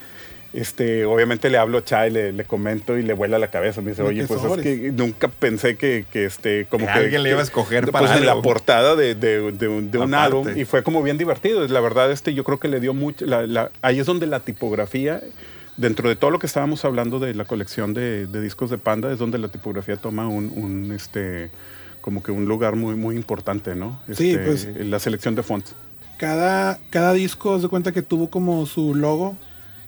este, 0.53 1.05
obviamente 1.05 1.49
le 1.49 1.57
hablo 1.57 1.80
a 1.80 1.84
Cha 1.84 2.07
y 2.07 2.11
le, 2.11 2.32
le 2.32 2.45
comento 2.45 2.97
y 2.97 3.01
le 3.03 3.14
vuela 3.14 3.39
la 3.39 3.47
cabeza. 3.49 3.82
Me 3.82 3.89
dice, 3.91 4.03
oye, 4.03 4.26
pues 4.28 4.39
sobres". 4.39 4.66
es 4.66 4.80
que 4.80 4.91
nunca 4.91 5.28
pensé 5.28 5.76
que, 5.76 6.05
que 6.11 6.26
este, 6.26 6.66
como 6.70 6.86
Que 6.86 6.93
que... 6.93 6.99
alguien 6.99 7.24
le 7.24 7.32
iba 7.32 7.39
a 7.39 7.43
escoger 7.43 7.89
pues, 7.89 7.91
para 8.03 8.18
en 8.18 8.26
la 8.26 8.39
portada 8.41 8.95
de, 8.95 9.16
de- 9.16 9.51
de 9.51 9.68
un, 9.68 9.89
de 9.91 9.97
un 9.97 10.14
álbum 10.14 10.47
y 10.55 10.66
fue 10.66 10.84
como 10.84 11.01
bien 11.03 11.18
divertido. 11.18 11.68
La 11.68 11.80
verdad, 11.82 12.11
este, 12.11 12.34
yo 12.34 12.43
creo 12.43 12.59
que 12.59 12.68
le 12.68 12.80
dio 12.80 12.93
mucho. 12.93 13.26
la- 13.26 13.45
la- 13.47 13.72
ahí 13.82 13.99
es 13.99 14.05
donde 14.05 14.28
la 14.28 14.39
tipografía, 14.41 15.22
dentro 15.78 16.07
de 16.09 16.15
todo 16.15 16.32
lo 16.32 16.39
que 16.39 16.47
estábamos 16.47 16.84
hablando 16.86 17.19
de 17.19 17.34
la 17.34 17.45
colección 17.45 17.93
de, 17.93 18.28
de 18.28 18.41
discos 18.41 18.69
de 18.69 18.78
Panda, 18.78 19.11
es 19.11 19.19
donde 19.19 19.38
la 19.38 19.47
tipografía 19.49 19.97
toma 19.97 20.28
un, 20.28 20.51
un, 20.55 20.91
este, 20.91 21.49
como 22.01 22.21
que 22.24 22.32
un 22.32 22.45
lugar 22.45 22.76
muy, 22.76 22.95
muy 22.95 23.15
importante, 23.15 23.76
¿no? 23.76 24.01
Sí, 24.13 24.32
Este, 24.32 24.38
pues- 24.45 24.67
La 24.88 24.99
selección 24.99 25.36
de 25.36 25.43
fonts. 25.43 25.76
Cada, 26.17 26.80
cada 26.89 27.13
disco 27.13 27.59
se 27.59 27.67
cuenta 27.67 27.91
que 27.91 28.01
tuvo 28.01 28.30
como 28.30 28.65
su 28.65 28.93
logo 28.95 29.36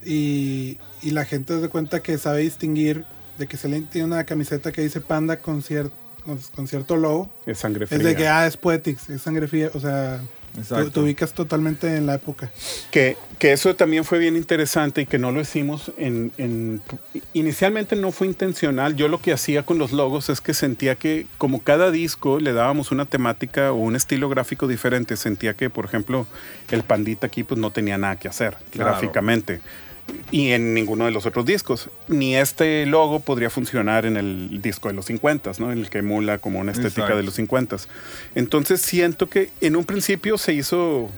y, 0.04 0.78
y 1.02 1.10
la 1.10 1.24
gente 1.24 1.60
se 1.60 1.68
cuenta 1.68 2.00
que 2.00 2.18
sabe 2.18 2.40
distinguir 2.40 3.04
de 3.38 3.46
que 3.46 3.56
se 3.56 3.68
le 3.68 3.80
tiene 3.82 4.06
una 4.06 4.24
camiseta 4.24 4.72
que 4.72 4.82
dice 4.82 5.00
Panda 5.00 5.40
con, 5.40 5.62
cier- 5.62 5.90
con, 6.24 6.38
con 6.54 6.66
cierto 6.68 6.96
logo. 6.96 7.30
Es 7.46 7.58
sangre 7.58 7.86
fría. 7.86 7.98
Es 7.98 8.04
de 8.04 8.16
que, 8.16 8.28
ah, 8.28 8.46
es 8.46 8.56
Poetics, 8.56 9.08
es 9.10 9.22
sangre 9.22 9.46
fría, 9.46 9.70
o 9.74 9.80
sea, 9.80 10.20
Exacto. 10.58 10.84
tú- 10.86 10.90
te 10.90 11.00
ubicas 11.00 11.32
totalmente 11.32 11.96
en 11.96 12.06
la 12.06 12.14
época. 12.14 12.50
Que, 12.90 13.16
que 13.38 13.52
eso 13.52 13.74
también 13.76 14.04
fue 14.04 14.18
bien 14.18 14.36
interesante 14.36 15.02
y 15.02 15.06
que 15.06 15.18
no 15.18 15.32
lo 15.32 15.40
hicimos 15.40 15.92
en, 15.98 16.32
en- 16.38 16.82
Inicialmente 17.32 17.96
no 17.96 18.12
fue 18.12 18.26
intencional. 18.26 18.96
Yo 18.96 19.08
lo 19.08 19.20
que 19.20 19.32
hacía 19.32 19.62
con 19.64 19.78
los 19.78 19.92
logos 19.92 20.28
es 20.30 20.40
que 20.40 20.54
sentía 20.54 20.94
que 20.94 21.26
como 21.38 21.62
cada 21.62 21.90
disco 21.90 22.40
le 22.40 22.52
dábamos 22.52 22.90
una 22.92 23.04
temática 23.06 23.72
o 23.72 23.76
un 23.76 23.96
estilo 23.96 24.28
gráfico 24.28 24.66
diferente, 24.66 25.16
sentía 25.16 25.54
que, 25.54 25.68
por 25.70 25.84
ejemplo, 25.84 26.26
el 26.70 26.82
pandita 26.82 27.26
aquí 27.26 27.42
pues 27.44 27.60
no 27.60 27.70
tenía 27.70 27.98
nada 27.98 28.16
que 28.16 28.28
hacer 28.28 28.56
Claro. 28.70 28.90
gráficamente. 28.92 29.60
Y 30.30 30.50
en 30.52 30.74
ninguno 30.74 31.04
de 31.04 31.10
los 31.10 31.26
otros 31.26 31.44
discos. 31.46 31.88
Ni 32.08 32.36
este 32.36 32.84
logo 32.86 33.20
podría 33.20 33.50
funcionar 33.50 34.06
en 34.06 34.16
el 34.16 34.60
disco 34.62 34.88
de 34.88 34.94
los 34.94 35.06
50, 35.06 35.52
¿no? 35.58 35.72
En 35.72 35.78
el 35.78 35.90
que 35.90 35.98
emula 35.98 36.38
como 36.38 36.60
una 36.60 36.72
estética 36.72 37.02
Exacto. 37.02 37.16
de 37.16 37.22
los 37.24 37.34
50. 37.34 37.76
Entonces 38.34 38.80
siento 38.80 39.28
que 39.28 39.50
en 39.60 39.76
un 39.76 39.84
principio 39.84 40.38
se 40.38 40.52
hizo 40.52 41.10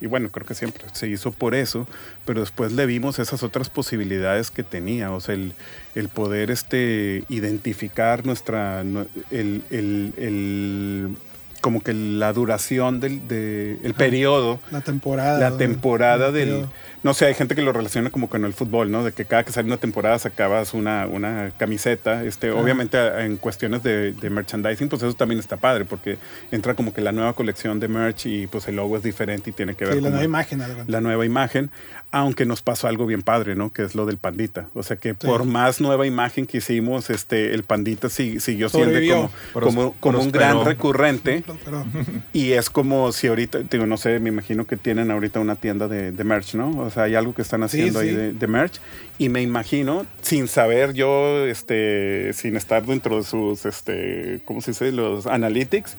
y 0.00 0.06
bueno, 0.08 0.28
creo 0.30 0.44
que 0.46 0.54
siempre 0.54 0.84
se 0.92 1.08
hizo 1.08 1.32
por 1.32 1.54
eso, 1.54 1.88
pero 2.26 2.40
después 2.40 2.70
le 2.72 2.84
vimos 2.84 3.18
esas 3.18 3.42
otras 3.42 3.70
posibilidades 3.70 4.50
que 4.50 4.62
tenía, 4.62 5.10
o 5.10 5.20
sea, 5.20 5.34
el, 5.34 5.54
el 5.94 6.10
poder 6.10 6.50
este, 6.50 7.24
identificar 7.30 8.26
nuestra, 8.26 8.84
nu- 8.84 9.08
el, 9.30 9.62
el- 9.70 10.12
el- 10.18 11.16
como 11.62 11.82
que 11.82 11.94
la 11.94 12.32
duración 12.34 13.00
del 13.00 13.26
de, 13.26 13.78
el 13.82 13.94
periodo, 13.94 14.60
La 14.70 14.82
temporada. 14.82 15.38
la 15.50 15.56
temporada 15.56 16.26
El 16.28 16.34
del... 16.34 16.48
periodo. 16.50 16.72
No 17.06 17.14
sé, 17.14 17.26
hay 17.26 17.34
gente 17.34 17.54
que 17.54 17.62
lo 17.62 17.72
relaciona 17.72 18.10
como 18.10 18.28
con 18.28 18.44
el 18.44 18.52
fútbol, 18.52 18.90
¿no? 18.90 19.04
De 19.04 19.12
que 19.12 19.24
cada 19.26 19.44
que 19.44 19.52
sale 19.52 19.68
una 19.68 19.76
temporada 19.76 20.18
sacabas 20.18 20.74
una, 20.74 21.06
una 21.06 21.52
camiseta. 21.56 22.24
Este, 22.24 22.50
Obviamente 22.50 22.98
en 23.24 23.36
cuestiones 23.36 23.84
de, 23.84 24.12
de 24.12 24.28
merchandising, 24.28 24.88
pues 24.88 25.02
eso 25.02 25.14
también 25.14 25.38
está 25.38 25.56
padre, 25.56 25.84
porque 25.84 26.18
entra 26.50 26.74
como 26.74 26.92
que 26.92 27.00
la 27.00 27.12
nueva 27.12 27.32
colección 27.34 27.78
de 27.78 27.86
merch 27.86 28.26
y 28.26 28.48
pues 28.48 28.66
el 28.66 28.74
logo 28.76 28.96
es 28.96 29.04
diferente 29.04 29.50
y 29.50 29.52
tiene 29.52 29.76
que 29.76 29.84
ver 29.84 29.94
Sí, 29.94 30.00
la 30.00 30.10
nueva 30.10 30.24
imagen. 30.24 30.60
algo. 30.62 30.82
la 30.86 31.00
nueva 31.00 31.24
imagen, 31.24 31.70
aunque 32.10 32.44
nos 32.44 32.60
pasó 32.62 32.88
algo 32.88 33.06
bien 33.06 33.22
padre, 33.22 33.54
¿no? 33.54 33.72
Que 33.72 33.82
es 33.84 33.94
lo 33.94 34.04
del 34.04 34.18
pandita. 34.18 34.68
O 34.74 34.82
sea 34.82 34.96
que 34.96 35.14
por 35.14 35.44
más 35.44 35.80
nueva 35.80 36.08
imagen 36.08 36.44
que 36.46 36.58
hicimos, 36.58 37.08
este, 37.10 37.54
el 37.54 37.62
pandita 37.62 38.08
sí- 38.08 38.40
siguió 38.40 38.68
siendo 38.68 39.30
como, 39.52 39.62
como, 39.70 39.92
como 40.00 40.18
un 40.20 40.32
gran 40.32 40.64
recurrente. 40.64 41.44
Pero, 41.64 41.84
Y 42.32 42.52
es 42.52 42.68
como 42.68 43.12
si 43.12 43.28
ahorita, 43.28 43.60
digo, 43.70 43.86
no 43.86 43.96
sé, 43.96 44.18
me 44.18 44.28
imagino 44.30 44.66
que 44.66 44.76
tienen 44.76 45.12
ahorita 45.12 45.38
una 45.38 45.54
tienda 45.54 45.86
de, 45.86 46.10
de 46.10 46.24
merch, 46.24 46.54
¿no? 46.54 46.70
O 46.80 46.90
sea, 46.90 46.95
hay 46.98 47.14
algo 47.14 47.34
que 47.34 47.42
están 47.42 47.62
haciendo 47.62 47.98
ahí 48.00 48.10
sí. 48.10 48.14
de, 48.16 48.32
de 48.32 48.46
merch. 48.46 48.80
Y 49.18 49.28
me 49.28 49.42
imagino, 49.42 50.06
sin 50.22 50.48
saber 50.48 50.92
yo, 50.92 51.46
este, 51.46 52.32
sin 52.34 52.56
estar 52.56 52.84
dentro 52.84 53.16
de 53.16 53.24
sus, 53.24 53.64
este, 53.66 54.40
¿cómo 54.44 54.60
se 54.60 54.72
dice? 54.72 54.92
Los 54.92 55.26
analytics, 55.26 55.96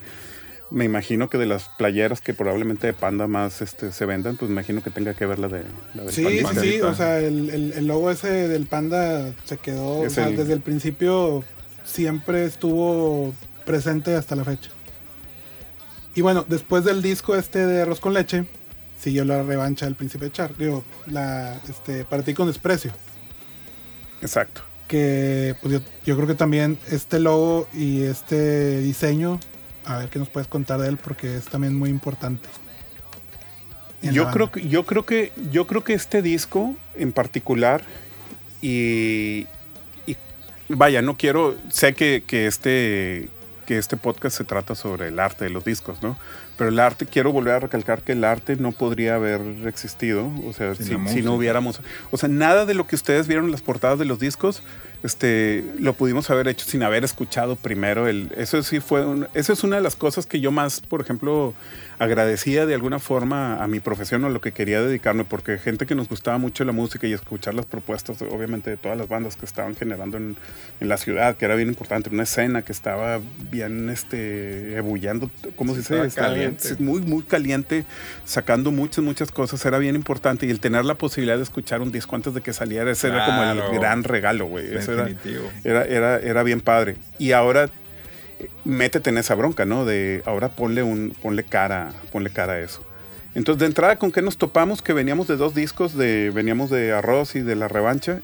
me 0.69 0.83
imagino 0.85 1.29
que 1.29 1.37
de 1.37 1.45
las 1.45 1.69
playeras 1.77 2.19
que 2.21 2.33
probablemente 2.33 2.87
de 2.87 2.93
Panda 2.93 3.25
más 3.27 3.61
este, 3.61 3.91
se 3.91 4.05
vendan, 4.05 4.35
pues 4.37 4.49
me 4.49 4.53
imagino 4.55 4.83
que 4.83 4.89
tenga 4.91 5.13
que 5.13 5.25
ver 5.25 5.39
la 5.39 5.47
de 5.47 5.63
la 5.93 6.03
del 6.03 6.11
sí, 6.13 6.25
sí, 6.27 6.43
Pandita. 6.43 6.61
sí, 6.61 6.81
o 6.81 6.93
sea, 6.93 7.19
el, 7.19 7.49
el- 7.49 7.73
el 7.73 7.87
logo 7.87 8.11
ese 8.11 8.49
del 8.49 8.65
panda 8.65 9.31
se 9.45 9.57
quedó, 9.57 9.99
o 10.01 10.09
sea, 10.09 10.27
el- 10.27 10.35
desde 10.35 10.51
el 10.53 10.59
principio 10.61 11.43
siempre 11.85 12.43
estuvo 12.43 13.33
presente 13.65 14.13
hasta 14.15 14.35
la 14.35 14.43
fecha. 14.43 14.69
Y 16.15 16.21
bueno, 16.21 16.45
después 16.47 16.83
del 16.83 17.01
disco 17.01 17.35
este 17.35 17.65
de 17.65 17.81
Arroz 17.83 17.99
con 18.01 18.13
Leche, 18.13 18.45
siguió 18.99 19.25
la 19.25 19.43
revancha 19.43 19.85
del 19.85 19.95
Príncipe 19.95 20.31
Char, 20.31 20.57
digo, 20.57 20.83
la, 21.05 21.59
este, 21.69 22.03
para 22.03 22.23
ti 22.23 22.33
con 22.33 22.47
desprecio. 22.47 22.91
Exacto. 24.21 24.61
Que 24.87 25.55
pues 25.61 25.73
yo, 25.73 25.79
yo 26.05 26.15
creo 26.15 26.27
que 26.27 26.35
también 26.35 26.77
este 26.89 27.19
logo 27.19 27.67
y 27.73 28.03
este 28.03 28.79
diseño, 28.79 29.39
a 29.85 29.99
ver 29.99 30.09
qué 30.09 30.19
nos 30.19 30.29
puedes 30.29 30.47
contar 30.47 30.79
de 30.79 30.89
él, 30.89 30.97
porque 30.97 31.37
es 31.37 31.45
también 31.45 31.75
muy 31.75 31.89
importante. 31.89 32.47
Yo 34.01 34.29
creo, 34.29 34.51
que, 34.51 34.67
yo, 34.67 34.85
creo 34.85 35.05
que, 35.05 35.33
yo 35.51 35.67
creo 35.67 35.83
que 35.83 35.93
este 35.93 36.21
disco 36.21 36.75
en 36.95 37.11
particular, 37.11 37.81
y, 38.61 39.47
y 40.05 40.15
vaya, 40.69 41.01
no 41.01 41.17
quiero, 41.17 41.57
sé 41.69 41.93
que, 41.93 42.23
que, 42.25 42.47
este, 42.47 43.29
que 43.65 43.77
este 43.77 43.97
podcast 43.97 44.37
se 44.37 44.43
trata 44.43 44.75
sobre 44.75 45.07
el 45.07 45.19
arte 45.19 45.45
de 45.45 45.49
los 45.49 45.65
discos, 45.65 46.01
¿no? 46.01 46.17
Pero 46.57 46.69
el 46.71 46.79
arte, 46.79 47.05
quiero 47.05 47.31
volver 47.31 47.53
a 47.53 47.59
recalcar 47.59 48.01
que 48.01 48.13
el 48.13 48.23
arte 48.23 48.55
no 48.55 48.71
podría 48.71 49.15
haber 49.15 49.41
existido, 49.67 50.31
o 50.45 50.53
sea, 50.53 50.73
si, 50.73 51.21
no 51.21 51.35
hubiéramos, 51.35 51.81
o 52.09 52.17
sea, 52.17 52.29
nada 52.29 52.65
de 52.65 52.73
lo 52.73 52.87
que 52.87 52.95
ustedes 52.95 53.27
vieron 53.27 53.45
en 53.45 53.51
las 53.51 53.61
portadas 53.61 53.99
de 53.99 54.05
los 54.05 54.17
discos, 54.19 54.63
este, 55.03 55.63
lo 55.79 55.93
pudimos 55.93 56.29
haber 56.29 56.47
hecho 56.47 56.65
sin 56.65 56.83
haber 56.83 57.03
escuchado 57.03 57.55
primero 57.55 58.07
el, 58.07 58.31
eso 58.37 58.61
sí 58.63 58.79
fue, 58.79 59.05
un- 59.05 59.27
eso 59.33 59.53
es 59.53 59.63
una 59.63 59.75
de 59.77 59.81
las 59.81 59.95
cosas 59.95 60.25
que 60.25 60.39
yo 60.39 60.51
más, 60.51 60.81
por 60.81 61.01
ejemplo, 61.01 61.53
agradecía 61.99 62.65
de 62.65 62.75
alguna 62.75 62.99
forma 62.99 63.63
a 63.63 63.67
mi 63.67 63.79
profesión 63.79 64.23
o 64.23 64.27
a 64.27 64.29
lo 64.29 64.39
que 64.41 64.51
quería 64.51 64.81
dedicarme, 64.81 65.23
porque 65.23 65.57
gente 65.57 65.85
que 65.87 65.95
nos 65.95 66.07
gustaba 66.09 66.37
mucho 66.37 66.63
la 66.63 66.71
música 66.71 67.07
y 67.07 67.13
escuchar 67.13 67.53
las 67.55 67.65
propuestas, 67.65 68.21
obviamente, 68.21 68.69
de 68.69 68.77
todas 68.77 68.97
las 68.97 69.07
bandas 69.07 69.35
que 69.35 69.45
estaban 69.45 69.75
generando 69.75 70.17
en, 70.17 70.35
en 70.79 70.89
la 70.89 70.97
ciudad, 70.97 71.37
que 71.37 71.45
era 71.45 71.55
bien 71.55 71.69
importante, 71.69 72.09
una 72.11 72.23
escena 72.23 72.61
que 72.61 72.71
estaba 72.71 73.19
bien 73.51 73.89
este, 73.89 74.75
ebullando, 74.77 75.31
¿cómo 75.55 75.73
se 75.73 75.79
dice? 75.79 75.93
Estaba 75.93 76.07
Estaba 76.07 76.27
caliente. 76.29 76.75
muy, 76.79 77.01
muy 77.01 77.23
caliente, 77.23 77.85
sacando 78.25 78.71
muchas, 78.71 79.03
muchas 79.03 79.31
cosas, 79.31 79.65
era 79.65 79.79
bien 79.79 79.95
importante. 79.95 80.45
Y 80.45 80.51
el 80.51 80.59
tener 80.59 80.85
la 80.85 80.95
posibilidad 80.95 81.37
de 81.37 81.43
escuchar 81.43 81.81
un 81.81 81.91
disco 81.91 82.15
antes 82.15 82.33
de 82.33 82.41
que 82.41 82.53
saliera, 82.53 82.91
ese 82.91 83.07
era 83.07 83.25
como 83.25 83.43
el 83.43 83.61
gran 83.79 84.03
regalo, 84.03 84.45
güey. 84.45 84.67
Definitivo. 84.95 85.49
era, 85.63 85.83
era, 85.85 86.17
era 86.19 86.43
bien 86.43 86.61
padre. 86.61 86.95
Y 87.19 87.31
ahora 87.33 87.69
métete 88.65 89.09
en 89.09 89.17
esa 89.17 89.35
bronca, 89.35 89.65
¿no? 89.65 89.85
De 89.85 90.21
ahora 90.25 90.49
ponle 90.49 90.83
un, 90.83 91.15
ponle 91.21 91.43
cara, 91.43 91.89
ponle 92.11 92.29
cara 92.29 92.53
a 92.53 92.59
eso. 92.59 92.83
Entonces, 93.35 93.59
de 93.59 93.65
entrada, 93.67 93.97
¿con 93.97 94.11
qué 94.11 94.21
nos 94.21 94.37
topamos? 94.37 94.81
Que 94.81 94.93
veníamos 94.93 95.27
de 95.27 95.37
dos 95.37 95.53
discos, 95.53 95.95
de, 95.95 96.31
veníamos 96.33 96.69
de 96.69 96.91
Arroz 96.93 97.35
y 97.35 97.41
de 97.41 97.55
La 97.55 97.67
Revancha, 97.67 98.21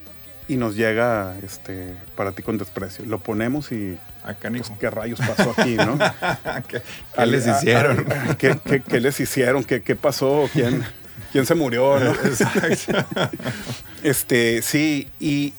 y 0.47 0.57
nos 0.57 0.75
llega 0.75 1.35
este, 1.43 1.93
para 2.15 2.31
ti 2.31 2.41
con 2.43 2.57
desprecio. 2.57 3.05
Lo 3.05 3.19
ponemos 3.19 3.71
y 3.71 3.97
Acá, 4.23 4.49
pues, 4.49 4.67
hijo. 4.69 4.77
qué 4.79 4.89
rayos 4.89 5.19
pasó 5.19 5.53
aquí, 5.57 5.75
¿no? 5.75 5.97
¿Qué, 6.67 6.81
qué 7.15 7.25
les 7.27 7.47
a- 7.47 7.55
a- 7.55 7.57
hicieron? 7.59 8.11
a- 8.11 8.35
¿qué, 8.37 8.57
qué, 8.65 8.81
qué 8.81 8.99
les 8.99 9.19
hicieron? 9.19 9.63
¿Qué, 9.63 9.81
qué 9.83 9.95
pasó? 9.95 10.49
¿Quién, 10.51 10.83
¿Quién 11.31 11.45
se 11.45 11.53
murió? 11.55 11.99
no? 11.99 12.11
Exacto. 12.23 12.99
Este, 14.03 14.61
sí, 14.61 15.07
y, 15.19 15.53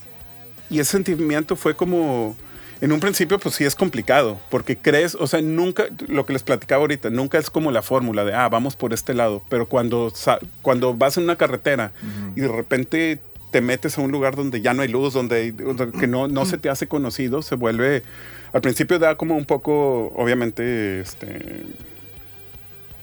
y 0.70 0.78
ese 0.80 0.92
sentimiento 0.92 1.56
fue 1.56 1.74
como, 1.74 2.36
en 2.80 2.92
un 2.92 3.00
principio 3.00 3.38
pues 3.38 3.54
sí 3.54 3.64
es 3.64 3.74
complicado, 3.74 4.38
porque 4.50 4.76
crees, 4.76 5.14
o 5.14 5.26
sea, 5.26 5.40
nunca, 5.40 5.84
lo 6.08 6.26
que 6.26 6.32
les 6.32 6.42
platicaba 6.42 6.80
ahorita, 6.82 7.10
nunca 7.10 7.38
es 7.38 7.50
como 7.50 7.70
la 7.70 7.82
fórmula 7.82 8.24
de, 8.24 8.34
ah, 8.34 8.48
vamos 8.48 8.76
por 8.76 8.92
este 8.92 9.14
lado, 9.14 9.42
pero 9.48 9.66
cuando, 9.68 10.12
cuando 10.62 10.94
vas 10.94 11.16
en 11.16 11.24
una 11.24 11.36
carretera 11.36 11.92
y 12.36 12.40
de 12.40 12.48
repente 12.48 13.20
te 13.50 13.60
metes 13.60 13.96
a 13.98 14.00
un 14.00 14.10
lugar 14.10 14.34
donde 14.34 14.60
ya 14.60 14.74
no 14.74 14.82
hay 14.82 14.88
luz, 14.88 15.14
donde, 15.14 15.52
donde- 15.52 15.92
que 15.92 16.06
no, 16.08 16.26
no 16.26 16.44
se 16.44 16.58
te 16.58 16.68
hace 16.68 16.88
conocido, 16.88 17.40
se 17.42 17.54
vuelve, 17.54 18.02
al 18.52 18.60
principio 18.60 18.98
da 18.98 19.16
como 19.16 19.36
un 19.36 19.44
poco, 19.44 20.12
obviamente, 20.16 21.00
este, 21.00 21.62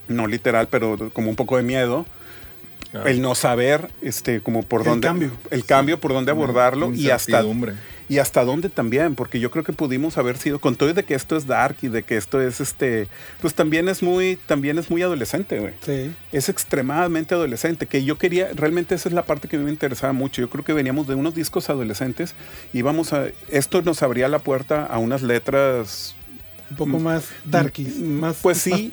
no 0.10 0.28
literal, 0.28 0.68
pero 0.70 1.10
como 1.14 1.30
un 1.30 1.36
poco 1.36 1.56
de 1.58 1.64
miedo. 1.64 2.06
Claro. 2.92 3.08
El 3.08 3.22
no 3.22 3.36
saber, 3.36 3.90
este, 4.02 4.42
como 4.42 4.64
por 4.64 4.82
El 4.82 4.88
dónde. 4.88 5.08
cambio. 5.08 5.32
El 5.50 5.64
cambio, 5.64 6.00
por 6.00 6.12
dónde 6.12 6.32
abordarlo 6.32 6.94
y 6.94 7.10
hasta, 7.10 7.42
y 8.10 8.20
hasta 8.20 8.44
dónde 8.44 8.68
también, 8.68 9.16
porque 9.16 9.40
yo 9.40 9.50
creo 9.50 9.64
que 9.64 9.72
pudimos 9.72 10.18
haber 10.18 10.38
sido, 10.38 10.60
con 10.60 10.76
todo 10.76 10.94
de 10.94 11.04
que 11.06 11.14
esto 11.14 11.38
es 11.38 11.48
dark 11.48 11.78
y 11.82 11.88
de 11.88 12.04
que 12.04 12.18
esto 12.18 12.42
es 12.42 12.60
este, 12.60 13.08
pues 13.40 13.54
también 13.54 13.88
es 13.88 14.04
muy, 14.04 14.38
también 14.46 14.78
es 14.78 14.90
muy 14.92 15.02
adolescente, 15.02 15.60
güey. 15.62 15.74
Sí. 15.86 16.12
Es 16.34 16.50
extremadamente 16.50 17.34
adolescente, 17.34 17.86
que 17.86 18.04
yo 18.04 18.18
quería, 18.18 18.50
realmente 18.54 18.96
esa 18.96 19.08
es 19.08 19.16
la 19.16 19.24
parte 19.24 19.48
que 19.48 19.56
a 19.56 19.60
mí 19.60 19.64
me 19.64 19.72
interesaba 19.72 20.12
mucho. 20.12 20.42
Yo 20.42 20.50
creo 20.50 20.66
que 20.66 20.74
veníamos 20.74 21.08
de 21.08 21.16
unos 21.16 21.34
discos 21.34 21.70
adolescentes 21.70 22.36
y 22.74 22.82
vamos 22.82 23.14
a, 23.14 23.28
esto 23.48 23.82
nos 23.84 24.04
abría 24.04 24.28
la 24.28 24.40
puerta 24.40 24.86
a 24.86 24.98
unas 24.98 25.22
letras, 25.22 26.14
Un 26.72 26.76
poco 26.76 27.00
más 27.00 27.30
darkies. 27.46 27.96
Más, 27.98 28.36
pues 28.42 28.58
sí, 28.58 28.92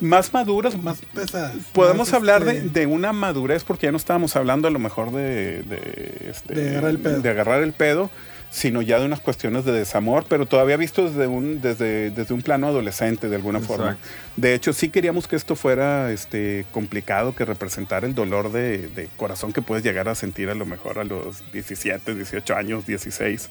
más 0.00 0.32
maduras, 0.32 0.76
Más, 0.82 1.00
pesadas. 1.14 1.56
Podemos 1.72 2.08
más, 2.08 2.14
hablar 2.14 2.42
este, 2.42 2.62
de, 2.62 2.68
de 2.68 2.86
una 2.86 3.12
madurez 3.12 3.64
porque 3.64 3.86
ya 3.86 3.92
no 3.92 3.98
estábamos 3.98 4.36
hablando 4.36 4.68
a 4.68 4.70
lo 4.70 4.78
mejor 4.78 5.12
de, 5.12 5.62
de, 5.62 6.30
este, 6.30 6.54
De 6.54 6.70
agarrar 6.70 6.90
el 6.90 6.98
pedo. 6.98 7.20
de 7.20 7.30
agarrar 7.30 7.62
el 7.62 7.72
pedo, 7.72 8.10
sino 8.50 8.82
ya 8.82 8.98
de 8.98 9.06
unas 9.06 9.20
cuestiones 9.20 9.64
de 9.64 9.72
desamor, 9.72 10.24
pero 10.28 10.46
todavía 10.46 10.76
visto 10.76 11.08
desde 11.08 11.26
un, 11.28 11.60
desde, 11.60 12.10
desde 12.10 12.34
un 12.34 12.42
plano 12.42 12.66
adolescente 12.66 13.28
de 13.28 13.36
alguna 13.36 13.60
forma. 13.60 13.96
De 14.36 14.54
hecho, 14.54 14.72
sí 14.72 14.88
queríamos 14.88 15.28
que 15.28 15.36
esto 15.36 15.54
fuera 15.54 16.10
este, 16.10 16.66
complicado, 16.72 17.34
que 17.34 17.44
representara 17.44 18.06
el 18.06 18.14
dolor 18.14 18.50
de, 18.50 18.88
de 18.88 19.08
corazón 19.16 19.52
que 19.52 19.62
puedes 19.62 19.84
llegar 19.84 20.08
a 20.08 20.16
sentir 20.16 20.50
a 20.50 20.54
lo 20.54 20.66
mejor 20.66 20.98
a 20.98 21.04
los 21.04 21.50
17, 21.52 22.14
18 22.14 22.56
años, 22.56 22.86
16. 22.86 23.48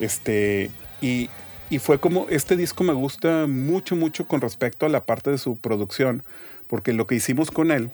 Este, 0.00 0.70
y, 1.00 1.30
y 1.70 1.78
fue 1.78 1.98
como, 1.98 2.26
este 2.30 2.56
disco 2.56 2.84
me 2.84 2.92
gusta 2.92 3.46
mucho, 3.46 3.96
mucho 3.96 4.26
con 4.26 4.40
respecto 4.40 4.86
a 4.86 4.88
la 4.88 5.04
parte 5.04 5.30
de 5.30 5.38
su 5.38 5.56
producción, 5.58 6.22
porque 6.66 6.92
lo 6.92 7.06
que 7.06 7.14
hicimos 7.16 7.50
con 7.50 7.70
él 7.70 7.90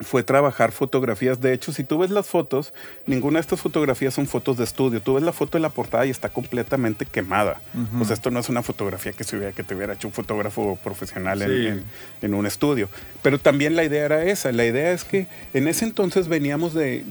fue 0.00 0.24
trabajar 0.24 0.72
fotografías. 0.72 1.40
De 1.40 1.52
hecho, 1.52 1.72
si 1.72 1.84
tú 1.84 1.98
ves 1.98 2.10
las 2.10 2.26
fotos, 2.26 2.74
ninguna 3.06 3.36
de 3.38 3.42
estas 3.42 3.60
fotografías 3.60 4.12
son 4.12 4.26
fotos 4.26 4.56
de 4.56 4.64
estudio. 4.64 5.00
Tú 5.00 5.14
ves 5.14 5.22
la 5.22 5.32
foto 5.32 5.56
de 5.56 5.62
la 5.62 5.68
portada 5.68 6.04
y 6.04 6.10
está 6.10 6.30
completamente 6.30 7.06
quemada. 7.06 7.60
O 8.00 8.04
sea, 8.04 8.14
esto 8.14 8.30
no 8.32 8.40
es 8.40 8.48
una 8.48 8.62
fotografía 8.64 9.12
que, 9.12 9.22
se 9.22 9.36
hubiera, 9.36 9.52
que 9.52 9.62
te 9.62 9.74
hubiera 9.74 9.94
hecho 9.94 10.08
un 10.08 10.12
fotógrafo 10.12 10.76
profesional 10.82 11.42
en- 11.42 11.84
en 12.22 12.34
un 12.34 12.44
estudio. 12.44 12.88
Pero 13.22 13.38
también 13.38 13.76
la 13.76 13.84
idea 13.84 14.04
era 14.04 14.24
esa. 14.24 14.50
La 14.50 14.66
idea 14.66 14.92
es 14.92 15.04
que 15.04 15.28
en 15.54 15.68
ese 15.68 15.84
entonces 15.84 16.26
veníamos 16.26 16.74
de... 16.74 17.04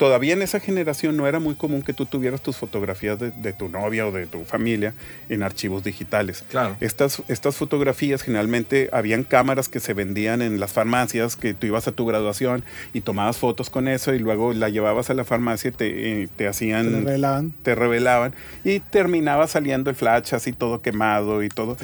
Todavía 0.00 0.32
en 0.32 0.40
esa 0.40 0.60
generación 0.60 1.14
no 1.18 1.26
era 1.26 1.40
muy 1.40 1.54
común 1.54 1.82
que 1.82 1.92
tú 1.92 2.06
tuvieras 2.06 2.40
tus 2.40 2.56
fotografías 2.56 3.18
de, 3.18 3.32
de 3.32 3.52
tu 3.52 3.68
novia 3.68 4.06
o 4.06 4.10
de 4.10 4.26
tu 4.26 4.46
familia 4.46 4.94
en 5.28 5.42
archivos 5.42 5.84
digitales. 5.84 6.42
Claro. 6.48 6.74
Estas, 6.80 7.22
estas 7.28 7.56
fotografías 7.56 8.22
generalmente 8.22 8.88
habían 8.94 9.24
cámaras 9.24 9.68
que 9.68 9.78
se 9.78 9.92
vendían 9.92 10.40
en 10.40 10.58
las 10.58 10.72
farmacias, 10.72 11.36
que 11.36 11.52
tú 11.52 11.66
ibas 11.66 11.86
a 11.86 11.92
tu 11.92 12.06
graduación 12.06 12.64
y 12.94 13.02
tomabas 13.02 13.36
fotos 13.36 13.68
con 13.68 13.88
eso 13.88 14.14
y 14.14 14.18
luego 14.18 14.54
la 14.54 14.70
llevabas 14.70 15.10
a 15.10 15.14
la 15.14 15.24
farmacia 15.24 15.68
y 15.68 15.72
te, 15.72 16.22
eh, 16.22 16.28
te 16.34 16.48
hacían, 16.48 17.04
revelaban. 17.04 17.52
te 17.62 17.74
revelaban 17.74 18.34
y 18.64 18.80
terminaba 18.80 19.48
saliendo 19.48 19.90
el 19.90 19.96
flash 19.96 20.34
así 20.34 20.54
todo 20.54 20.80
quemado 20.80 21.42
y 21.42 21.50
todo. 21.50 21.76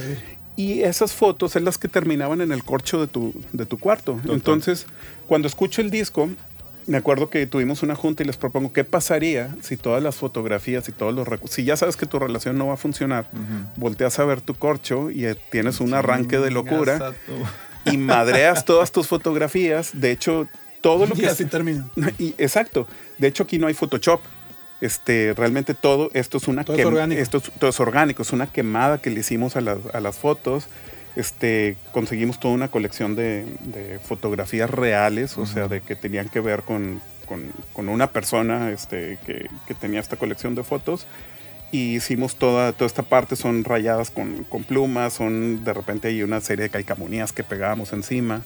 Y 0.56 0.84
esas 0.84 1.12
fotos 1.12 1.52
son 1.52 1.66
las 1.66 1.76
que 1.76 1.88
terminaban 1.88 2.40
en 2.40 2.50
el 2.50 2.64
corcho 2.64 2.98
de 2.98 3.08
tu, 3.08 3.34
de 3.52 3.66
tu 3.66 3.76
cuarto. 3.76 4.18
Entonces, 4.26 4.86
cuando 5.26 5.48
escucho 5.48 5.82
el 5.82 5.90
disco, 5.90 6.30
me 6.86 6.98
acuerdo 6.98 7.28
que 7.30 7.46
tuvimos 7.46 7.82
una 7.82 7.94
junta 7.96 8.22
y 8.22 8.26
les 8.26 8.36
propongo 8.36 8.72
qué 8.72 8.84
pasaría 8.84 9.54
si 9.62 9.76
todas 9.76 10.02
las 10.02 10.14
fotografías 10.16 10.88
y 10.88 10.92
todos 10.92 11.14
los 11.14 11.26
recursos, 11.26 11.54
si 11.54 11.64
ya 11.64 11.76
sabes 11.76 11.96
que 11.96 12.06
tu 12.06 12.18
relación 12.18 12.56
no 12.58 12.68
va 12.68 12.74
a 12.74 12.76
funcionar, 12.76 13.28
volteas 13.76 14.18
a 14.18 14.24
ver 14.24 14.40
tu 14.40 14.54
corcho 14.54 15.10
y 15.10 15.26
eh, 15.26 15.36
tienes 15.50 15.80
un 15.80 15.94
arranque 15.94 16.38
de 16.38 16.50
locura 16.50 16.94
Exacto. 16.94 17.32
y 17.86 17.96
madreas 17.96 18.64
todas 18.64 18.92
tus 18.92 19.06
fotografías. 19.08 19.90
De 19.94 20.10
hecho, 20.12 20.46
todo 20.80 21.06
lo 21.06 21.14
Y 21.16 21.20
que... 21.20 21.26
así 21.28 21.44
termina. 21.46 21.88
Y- 22.18 22.34
exacto. 22.38 22.86
De 23.18 23.26
hecho, 23.28 23.42
aquí 23.44 23.58
no 23.58 23.66
hay 23.66 23.74
Photoshop. 23.74 24.20
Este, 24.80 25.32
realmente 25.34 25.72
todo 25.72 26.10
esto 26.12 26.36
es 26.36 26.48
una 26.48 26.62
Todo 26.62 26.76
es 26.76 26.84
quem- 26.84 26.88
orgánico. 26.88 27.20
Esto 27.20 27.38
es, 27.38 27.44
todo 27.58 27.70
es 27.70 27.80
orgánico, 27.80 28.22
es 28.22 28.32
una 28.32 28.46
quemada 28.46 28.98
que 29.00 29.10
le 29.10 29.20
hicimos 29.20 29.56
a 29.56 29.60
las, 29.62 29.78
a 29.92 30.00
las 30.00 30.18
fotos. 30.18 30.66
Este, 31.16 31.76
conseguimos 31.92 32.38
toda 32.38 32.54
una 32.54 32.68
colección 32.68 33.16
de, 33.16 33.46
de 33.64 33.98
fotografías 33.98 34.70
reales, 34.70 35.36
o 35.38 35.46
sea, 35.46 35.66
de 35.66 35.80
que 35.80 35.96
tenían 35.96 36.28
que 36.28 36.40
ver 36.40 36.62
con, 36.62 37.00
con- 37.26 37.50
con 37.72 37.88
una 37.88 38.08
persona 38.12 38.70
este, 38.70 39.18
que, 39.26 39.48
que 39.66 39.74
tenía 39.74 39.98
esta 40.00 40.16
colección 40.16 40.54
de 40.54 40.62
fotos. 40.62 41.06
Y 41.72 41.96
hicimos 41.96 42.36
toda, 42.36 42.72
toda 42.72 42.86
esta 42.86 43.02
parte, 43.02 43.34
son 43.34 43.64
rayadas 43.64 44.10
con, 44.10 44.44
con 44.44 44.62
plumas, 44.62 45.14
son 45.14 45.64
de 45.64 45.72
repente 45.74 46.08
hay 46.08 46.22
una 46.22 46.40
serie 46.40 46.64
de 46.64 46.70
calcamonías 46.70 47.32
que 47.32 47.42
pegábamos 47.42 47.92
encima. 47.92 48.42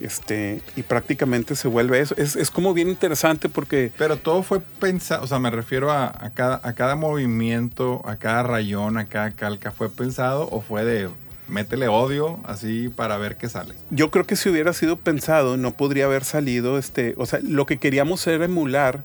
Este, 0.00 0.62
y 0.76 0.82
prácticamente 0.82 1.54
se 1.56 1.68
vuelve 1.68 2.00
eso. 2.00 2.14
Es, 2.16 2.36
es 2.36 2.50
como 2.50 2.72
bien 2.72 2.88
interesante 2.88 3.48
porque 3.48 3.92
Pero 3.98 4.16
todo 4.16 4.42
fue 4.42 4.60
pensado, 4.60 5.24
o 5.24 5.26
sea, 5.26 5.38
me 5.38 5.50
refiero 5.50 5.90
a, 5.90 6.06
a 6.06 6.30
cada, 6.30 6.60
a 6.62 6.72
cada 6.74 6.94
movimiento, 6.96 8.00
a 8.06 8.16
cada 8.16 8.42
rayón, 8.42 8.96
a 8.96 9.06
cada 9.06 9.32
calca, 9.32 9.72
¿fue 9.72 9.90
pensado 9.90 10.48
o 10.50 10.60
fue 10.62 10.84
de 10.84 11.08
métele 11.50 11.88
odio 11.88 12.40
así 12.44 12.88
para 12.88 13.16
ver 13.18 13.36
qué 13.36 13.48
sale? 13.48 13.74
yo 13.90 14.10
creo 14.10 14.26
que 14.26 14.36
si 14.36 14.48
hubiera 14.48 14.72
sido 14.72 14.96
pensado 14.96 15.56
no 15.56 15.76
podría 15.76 16.06
haber 16.06 16.24
salido 16.24 16.78
este, 16.78 17.14
o 17.16 17.26
sea, 17.26 17.40
lo 17.42 17.66
que 17.66 17.78
queríamos 17.78 18.26
era 18.26 18.44
emular 18.44 19.02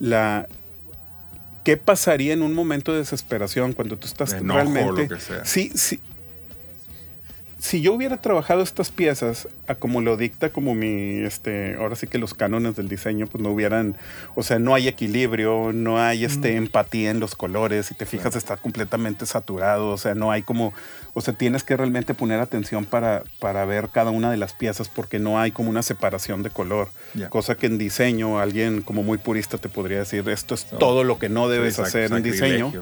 la 0.00 0.48
qué 1.64 1.76
pasaría 1.76 2.32
en 2.32 2.40
un 2.40 2.54
momento 2.54 2.92
de 2.92 3.00
desesperación 3.00 3.74
cuando 3.74 3.98
tú 3.98 4.06
estás 4.06 4.30
De 4.30 4.38
enojo 4.38 4.60
realmente 4.60 5.02
lo 5.02 5.08
que 5.08 5.20
sea. 5.20 5.44
Sí, 5.44 5.70
sí. 5.74 6.00
Si 7.58 7.80
yo 7.80 7.92
hubiera 7.92 8.20
trabajado 8.20 8.62
estas 8.62 8.90
piezas 8.90 9.48
a 9.66 9.74
como 9.74 10.00
lo 10.00 10.16
dicta 10.16 10.50
como 10.50 10.74
mi 10.74 11.22
este 11.22 11.74
ahora 11.76 11.96
sí 11.96 12.06
que 12.06 12.18
los 12.18 12.32
cánones 12.34 12.76
del 12.76 12.88
diseño 12.88 13.26
pues 13.26 13.42
no 13.42 13.50
hubieran, 13.50 13.96
o 14.36 14.42
sea, 14.42 14.58
no 14.58 14.74
hay 14.74 14.86
equilibrio, 14.86 15.72
no 15.72 16.00
hay 16.00 16.24
este 16.24 16.56
empatía 16.56 17.10
en 17.10 17.18
los 17.18 17.34
colores, 17.34 17.86
si 17.86 17.94
te 17.94 18.06
fijas 18.06 18.36
está 18.36 18.56
completamente 18.56 19.26
saturado, 19.26 19.88
o 19.90 19.98
sea, 19.98 20.14
no 20.14 20.30
hay 20.30 20.42
como 20.42 20.72
o 21.18 21.20
sea, 21.20 21.34
tienes 21.34 21.64
que 21.64 21.76
realmente 21.76 22.14
poner 22.14 22.38
atención 22.38 22.84
para, 22.84 23.24
para 23.40 23.64
ver 23.64 23.88
cada 23.88 24.12
una 24.12 24.30
de 24.30 24.36
las 24.36 24.52
piezas 24.52 24.88
porque 24.88 25.18
no 25.18 25.40
hay 25.40 25.50
como 25.50 25.68
una 25.68 25.82
separación 25.82 26.44
de 26.44 26.50
color. 26.50 26.90
Cosa 27.28 27.56
que 27.56 27.66
en 27.66 27.76
diseño 27.76 28.38
alguien 28.38 28.82
como 28.82 29.02
muy 29.02 29.18
purista 29.18 29.58
te 29.58 29.68
podría 29.68 29.98
decir, 29.98 30.28
esto 30.28 30.54
es 30.54 30.66
todo 30.66 31.02
lo 31.02 31.18
que 31.18 31.28
no 31.28 31.48
debes 31.48 31.80
hacer 31.80 32.12
en 32.12 32.22
diseño. 32.22 32.72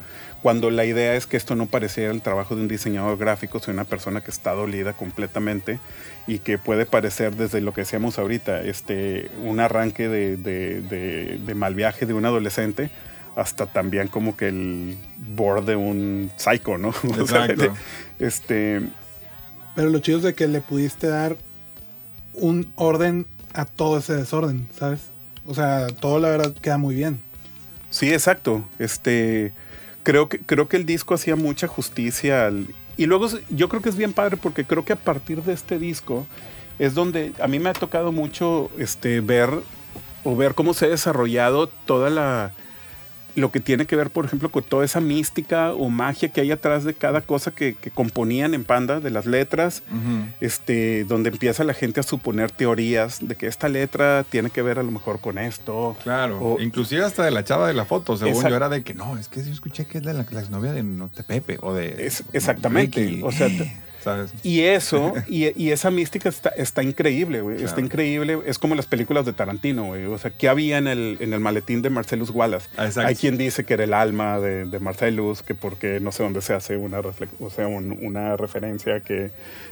Cuando 0.47 0.71
la 0.71 0.85
idea 0.85 1.17
es 1.17 1.27
que 1.27 1.37
esto 1.37 1.57
no 1.57 1.67
pareciera 1.67 2.13
el 2.13 2.23
trabajo 2.23 2.55
de 2.55 2.63
un 2.63 2.69
diseñador 2.69 3.19
gráfico, 3.19 3.59
sino 3.59 3.73
una 3.73 3.83
persona 3.85 4.21
que 4.21 4.31
está 4.31 4.53
dolida 4.53 4.93
completamente 4.93 5.81
y 6.29 6.39
que 6.39 6.57
puede 6.57 6.87
parecer 6.87 7.35
desde 7.35 7.61
lo 7.61 7.75
que 7.75 7.81
decíamos 7.81 8.17
ahorita, 8.17 8.63
este, 8.63 9.29
un 9.43 9.59
arranque 9.59 10.09
de, 10.09 10.37
de- 10.37 10.83
de- 10.83 11.39
de 11.45 11.55
mal 11.57 11.75
viaje 11.75 12.07
de 12.07 12.15
un 12.15 12.25
adolescente 12.27 12.91
hasta 13.35 13.67
también 13.67 14.07
como 14.07 14.37
que 14.37 14.47
el 14.47 14.97
board 15.35 15.65
de 15.65 15.75
un 15.75 16.31
psycho, 16.37 16.79
¿no? 16.79 16.91
O 17.21 17.27
sea, 17.27 17.49
este, 18.21 18.83
Pero 19.75 19.91
lo 19.91 19.99
chido 19.99 20.19
es 20.19 20.23
de 20.23 20.35
que 20.35 20.47
le 20.47 20.61
pudiste 20.61 21.09
dar 21.09 21.37
un 22.35 22.71
orden 22.77 23.27
a 23.53 23.65
todo 23.65 23.99
ese 23.99 24.15
desorden, 24.15 24.69
¿sabes? 24.79 25.01
O 25.45 25.55
sea, 25.57 25.89
todo 25.89 26.21
la 26.21 26.29
verdad 26.29 26.55
queda 26.63 26.79
muy 26.79 26.95
bien. 26.95 27.19
Sí, 27.91 28.13
exacto. 28.13 28.65
Este, 28.79 29.53
creo 30.07 30.29
que 30.29 30.39
creo 30.39 30.69
que 30.69 30.77
el 30.77 30.87
disco 30.87 31.15
hacía 31.15 31.35
mucha 31.35 31.67
justicia 31.67 32.47
al- 32.47 32.69
y 32.97 33.07
luego 33.07 33.27
yo 33.51 33.69
creo 33.69 33.83
que 33.83 33.89
es 33.89 33.97
bien 33.97 34.13
padre 34.13 34.37
porque 34.37 34.65
creo 34.65 34.85
que 34.85 34.93
a 34.93 34.97
partir 34.97 35.43
de 35.43 35.53
este 35.53 35.81
disco 35.81 36.29
es 36.79 36.95
donde 36.95 37.33
a 37.43 37.49
mí 37.49 37.59
me 37.59 37.71
ha 37.71 37.73
tocado 37.73 38.13
mucho 38.13 38.71
este 38.79 39.21
ver 39.21 39.51
o 40.23 40.37
ver 40.37 40.55
cómo 40.55 40.75
se 40.75 40.85
ha 40.85 40.89
desarrollado 40.91 41.67
toda 41.67 42.09
la 42.09 42.53
lo 43.37 43.53
que 43.53 43.61
tiene 43.61 43.87
que 43.87 43.95
ver, 43.97 44.11
por 44.11 44.25
ejemplo, 44.25 44.51
con 44.51 44.65
toda 44.65 44.85
esa 44.85 45.01
mística 45.01 45.73
o 45.73 45.89
magia 45.91 46.31
que 46.31 46.41
hay 46.41 46.51
atrás 46.51 46.85
de 46.85 46.95
cada 46.95 47.21
cosa 47.21 47.51
que, 47.53 47.75
que 47.75 47.91
componían 47.91 48.55
en 48.55 48.65
Panda, 48.65 48.99
de 48.99 49.11
las 49.11 49.27
letras, 49.27 49.83
este, 50.41 51.05
donde 51.05 51.29
empieza 51.31 51.65
la 51.65 51.75
gente 51.75 52.01
a 52.01 52.03
suponer 52.03 52.51
teorías 52.51 53.19
de 53.27 53.35
que 53.37 53.47
esta 53.47 53.69
letra 53.69 54.25
tiene 54.29 54.51
que 54.51 54.63
ver 54.63 54.79
a 54.79 54.83
lo 54.83 54.91
mejor 54.91 55.21
con 55.21 55.39
esto. 55.39 55.97
Claro, 56.03 56.39
O- 56.41 56.61
inclusive 56.61 57.05
hasta 57.05 57.25
de 57.25 57.31
la 57.31 57.45
chava 57.45 57.69
de 57.69 57.75
la 57.75 57.85
foto, 57.85 58.17
según 58.17 58.43
yo 58.49 58.57
era 58.57 58.69
de 58.69 58.83
que 58.83 58.95
no, 58.95 59.17
es 59.19 59.29
que 59.29 59.45
yo 59.45 59.53
escuché 59.53 59.85
que 59.87 59.99
es 59.99 60.05
de 60.05 60.15
la, 60.15 60.27
la 60.31 60.41
exnovia 60.41 60.73
de, 60.73 60.85
Pepe 61.27 61.59
o 61.61 61.75
de 61.75 62.07
Es- 62.07 62.25
exactamente, 62.33 63.01
Ricky. 63.05 63.23
o 63.23 63.33
sea, 63.33 63.49
¿sabes? 64.07 64.33
Y 64.45 64.61
eso, 64.63 65.13
y, 65.29 65.51
y 65.63 65.73
esa 65.73 65.91
mística 65.91 66.29
está, 66.29 66.51
está 66.51 66.83
increíble, 66.83 67.41
güey. 67.41 67.57
Está 67.57 67.67
Claro. 67.75 67.85
increíble. 67.87 68.39
Es 68.47 68.59
como 68.59 68.75
las 68.77 68.87
películas 68.87 69.27
de 69.27 69.33
Tarantino, 69.33 69.87
güey. 69.87 70.05
O 70.07 70.17
sea, 70.17 70.31
¿qué 70.31 70.49
había 70.49 70.79
en 70.79 70.87
el, 70.87 71.17
en 71.21 71.33
el 71.35 71.41
maletín 71.41 71.83
de 71.83 71.91
Marcellus 71.91 72.31
Wallace? 72.31 72.69
Ah, 72.77 72.87
exacto. 72.87 73.09
Hay 73.09 73.17
quien 73.17 73.37
dice 73.37 73.65
que 73.65 73.75
era 73.75 73.85
el 73.85 73.93
alma 73.93 74.39
de, 74.41 74.65
de 74.65 74.79
Marcellus, 74.79 75.43
que 75.43 75.55
porque 75.55 75.99
no 76.01 76.13
sé 76.13 76.23
dónde 76.23 76.41
se 76.41 76.55
hace 76.55 76.77
una, 76.77 77.01
o 77.01 77.51
sea, 77.51 77.67
un- 77.67 77.99
una 78.03 78.37
referencia 78.37 79.01
que 79.01 79.31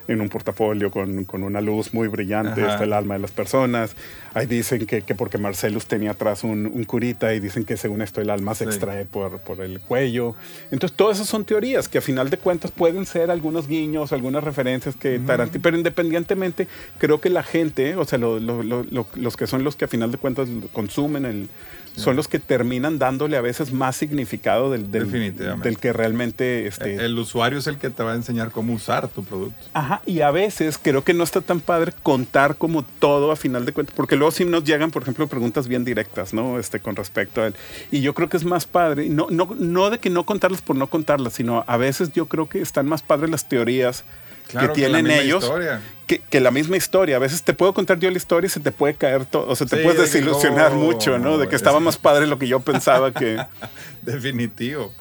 en 0.09 0.21
un 0.21 0.29
portafolio 0.29 0.91
con, 0.91 1.25
con 1.25 1.43
una 1.45 1.61
luz 1.61 1.95
muy 1.95 2.09
brillante 2.09 2.63
Ajá. 2.63 2.73
está 2.73 2.85
el 2.85 2.93
alma 2.93 3.15
de 3.15 3.21
las 3.21 3.31
personas. 3.31 3.95
Ahí 4.35 4.47
dicen 4.47 4.85
que, 4.87 5.03
que 5.03 5.15
porque 5.15 5.39
Marcellus 5.39 5.87
tenía 5.87 6.11
atrás 6.11 6.43
un, 6.45 6.67
un 6.67 6.85
curita 6.85 7.33
y 7.35 7.41
dicen 7.41 7.65
que 7.65 7.77
según 7.77 8.03
esto 8.03 8.21
el 8.21 8.31
alma 8.31 8.55
se 8.55 8.65
Sí. 8.65 8.71
extrae 8.71 9.05
por, 9.05 9.39
por 9.41 9.61
el 9.61 9.79
cuello. 9.81 10.35
Entonces, 10.71 10.97
todas 10.97 11.19
esas 11.19 11.29
son 11.29 11.45
teorías 11.45 11.87
que 11.89 11.99
a 11.99 12.01
final 12.01 12.31
de 12.31 12.39
cuentas 12.39 12.71
pueden 12.73 13.05
ser 13.07 13.31
algunos 13.31 13.69
guiños, 13.69 14.13
algunas 14.25 14.43
referencias 14.45 14.97
que 14.97 15.19
Tarantino, 15.19 15.63
pero 15.63 15.77
independientemente, 15.77 16.67
creo 16.99 17.21
que 17.21 17.29
la 17.29 17.43
gente, 17.43 17.95
o 17.97 18.05
sea, 18.07 18.19
lo- 18.19 18.41
lo- 18.41 18.63
lo- 18.63 18.83
lo- 18.91 19.07
los 19.17 19.37
que 19.37 19.47
son 19.47 19.65
los 19.65 19.77
que 19.77 19.85
a 19.85 19.89
final 19.89 20.11
de 20.11 20.17
cuentas 20.19 20.49
consumen 20.73 21.27
el, 21.27 21.49
son 21.97 22.17
los 22.17 22.29
que 22.29 22.39
terminan 22.39 22.99
dándole 22.99 23.37
a 23.37 23.41
veces 23.41 23.73
más 23.73 23.97
significado 23.97 24.71
del, 24.71 24.91
del, 24.91 25.79
que 25.79 25.93
realmente... 25.93 26.67
Este, 26.67 26.95
El, 26.95 27.01
el 27.01 27.19
usuario 27.19 27.59
es 27.59 27.67
el 27.67 27.79
que 27.79 27.91
te 27.91 28.03
va 28.03 28.13
a 28.13 28.15
enseñar 28.17 28.51
cómo 28.51 28.73
usar 28.73 29.09
tu 29.09 29.25
producto. 29.25 29.65
Ajá, 29.73 30.03
y 30.07 30.21
a 30.21 30.31
veces 30.31 30.79
creo 30.81 31.05
que 31.05 31.15
no 31.15 31.25
está 31.25 31.41
tan 31.41 31.61
padre 31.61 31.93
contar 32.03 32.57
como 32.57 32.83
todo 32.83 33.31
a 33.31 33.37
final 33.37 33.65
de 33.65 33.73
cuentas, 33.73 33.95
porque 33.95 34.17
luego 34.17 34.33
sí 34.33 34.45
nos 34.45 34.65
llegan, 34.65 34.91
por 34.91 35.03
ejemplo, 35.03 35.27
preguntas 35.27 35.69
bien 35.69 35.85
directas, 35.85 36.35
¿no? 36.35 36.59
Este, 36.59 36.81
con 36.81 36.97
respecto 36.97 37.43
a 37.43 37.47
él. 37.49 37.55
Y 37.91 38.01
yo 38.01 38.15
creo 38.15 38.29
que 38.29 38.37
es 38.37 38.45
más 38.45 38.67
padre, 38.67 39.09
no, 39.09 39.29
no, 39.31 39.55
no 39.59 39.91
de 39.91 39.99
que 39.99 40.11
no 40.11 40.25
contarlas 40.25 40.63
por 40.63 40.77
no 40.77 40.89
contarlas, 40.89 41.35
sino 41.35 41.65
a 41.67 41.77
veces 41.77 42.13
yo 42.13 42.27
creo 42.27 42.49
que 42.49 42.61
están 42.61 42.87
más 42.87 43.03
padres 43.03 43.31
las 43.31 43.49
teorías 43.49 44.05
Claro, 44.49 44.69
que 44.69 44.73
que 44.75 44.87
tienen 44.87 45.07
misma 45.07 45.23
ellos 45.23 45.43
historia. 45.43 45.81
Que, 46.07 46.19
que 46.21 46.41
la 46.41 46.51
misma 46.51 46.77
historia. 46.77 47.17
A 47.17 47.19
veces 47.19 47.43
te 47.43 47.55
puedo 47.55 47.73
contar 47.75 47.99
yo 47.99 48.11
la 48.11 48.17
historia 48.17 48.47
y 48.47 48.51
se 48.51 48.61
te 48.61 48.73
puede 48.73 48.95
caer 48.95 49.25
todo, 49.25 49.47
o 49.49 49.57
sea, 49.57 49.67
te 49.67 49.77
Sí, 49.79 49.83
puedes 49.83 49.99
de 49.99 50.05
desilusionar 50.07 50.73
no, 50.73 50.79
mucho, 50.81 51.19
¿no? 51.19 51.39
De 51.39 51.49
que 51.49 51.57
estaba 51.57 51.79
es- 51.79 51.85
más 51.85 51.97
padre 51.97 52.27
lo 52.27 52.39
que 52.39 52.47
yo 52.49 52.61
pensaba 52.61 53.13
que... 53.13 53.39
Definitivo. 54.03 54.93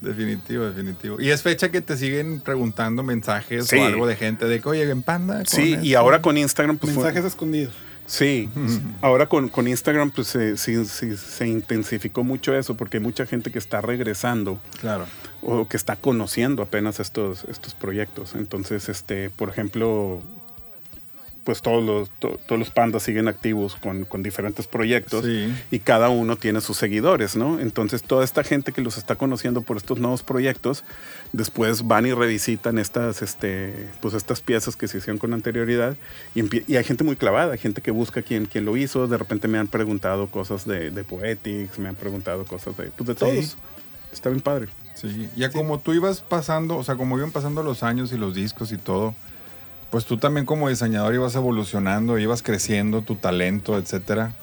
Definitivo, 0.00 0.64
definitivo. 0.64 1.20
Y 1.20 1.30
es 1.30 1.42
fecha 1.42 1.70
que 1.70 1.82
te 1.82 1.96
siguen 1.96 2.40
preguntando 2.40 3.02
mensajes 3.02 3.66
Sí. 3.66 3.76
o 3.76 3.84
algo 3.84 4.06
de 4.06 4.16
gente 4.16 4.46
de 4.46 4.60
que, 4.60 4.68
oye, 4.68 4.88
en 4.90 5.02
Panda. 5.02 5.42
Sí, 5.46 5.76
y 5.82 5.88
esto". 5.90 5.98
ahora 5.98 6.22
con 6.22 6.38
Instagram, 6.38 6.78
pues 6.78 6.94
fue- 6.94 7.04
Mensajes 7.04 7.26
escondidos. 7.26 7.74
Sí, 8.06 8.48
ahora 9.02 9.26
con, 9.26 9.48
con 9.50 9.68
Instagram 9.68 10.10
pues 10.10 10.26
se, 10.28 10.56
sí- 10.56 10.84
sí- 10.86 11.16
se 11.16 11.46
intensificó 11.46 12.24
mucho 12.24 12.54
eso 12.56 12.76
porque 12.76 12.96
hay 12.96 13.02
mucha 13.02 13.24
gente 13.26 13.52
que 13.52 13.58
está 13.58 13.82
regresando 13.82 14.58
Claro. 14.80 15.04
o 15.42 15.68
que 15.68 15.76
está 15.76 15.96
conociendo 15.96 16.62
apenas 16.62 16.98
estos, 16.98 17.44
estos 17.44 17.74
proyectos. 17.74 18.34
Entonces, 18.34 18.88
este, 18.88 19.28
por 19.30 19.50
ejemplo, 19.50 20.20
pues 21.44 21.62
todos 21.62 21.82
los, 21.82 22.10
to- 22.18 22.38
todos 22.46 22.58
los 22.58 22.70
pandas 22.70 23.02
siguen 23.02 23.26
activos 23.26 23.74
con, 23.76 24.04
con 24.04 24.22
diferentes 24.22 24.66
proyectos 24.66 25.24
Sí. 25.24 25.52
y 25.70 25.78
cada 25.78 26.10
uno 26.10 26.36
tiene 26.36 26.60
sus 26.60 26.76
seguidores, 26.76 27.34
¿no? 27.34 27.58
Entonces 27.58 28.02
toda 28.02 28.24
esta 28.24 28.44
gente 28.44 28.72
que 28.72 28.82
los 28.82 28.98
está 28.98 29.16
conociendo 29.16 29.62
por 29.62 29.76
estos 29.78 29.98
nuevos 29.98 30.22
proyectos, 30.22 30.84
después 31.32 31.86
van 31.88 32.06
y 32.06 32.12
revisitan 32.12 32.78
estas, 32.78 33.22
este, 33.22 33.88
pues 34.02 34.14
estas 34.14 34.40
piezas 34.40 34.76
que 34.76 34.86
se 34.88 34.98
hicieron 34.98 35.18
con 35.18 35.32
anterioridad 35.32 35.96
y, 36.34 36.42
y 36.72 36.76
hay 36.76 36.84
gente 36.84 37.04
muy 37.04 37.16
clavada, 37.16 37.56
gente 37.56 37.80
que 37.80 37.90
busca 37.90 38.22
quién, 38.22 38.44
quién 38.46 38.64
lo 38.64 38.76
hizo, 38.76 39.06
de 39.06 39.16
repente 39.16 39.48
me 39.48 39.58
han 39.58 39.66
preguntado 39.68 40.26
cosas 40.30 40.66
de, 40.66 40.90
de 40.90 41.04
Poetics, 41.04 41.78
me 41.78 41.88
han 41.88 41.96
preguntado 41.96 42.44
cosas 42.44 42.76
de, 42.76 42.90
pues 42.90 43.08
de 43.08 43.14
todos. 43.14 43.56
Está 44.12 44.28
bien 44.28 44.40
padre. 44.42 44.66
Sí, 44.94 45.28
ya 45.36 45.50
como 45.50 45.78
tú 45.78 45.94
ibas 45.94 46.20
pasando, 46.20 46.76
o 46.76 46.84
sea, 46.84 46.96
como 46.96 47.16
iban 47.16 47.30
pasando 47.30 47.62
los 47.62 47.82
años 47.82 48.12
y 48.12 48.18
los 48.18 48.34
discos 48.34 48.72
y 48.72 48.76
todo, 48.76 49.14
pues 49.90 50.04
tú 50.06 50.16
también 50.18 50.46
como 50.46 50.68
diseñador 50.68 51.14
ibas 51.14 51.34
evolucionando, 51.34 52.18
ibas 52.18 52.42
creciendo 52.42 53.02
tu 53.02 53.16
talento, 53.16 53.76
etcétera. 53.78 54.34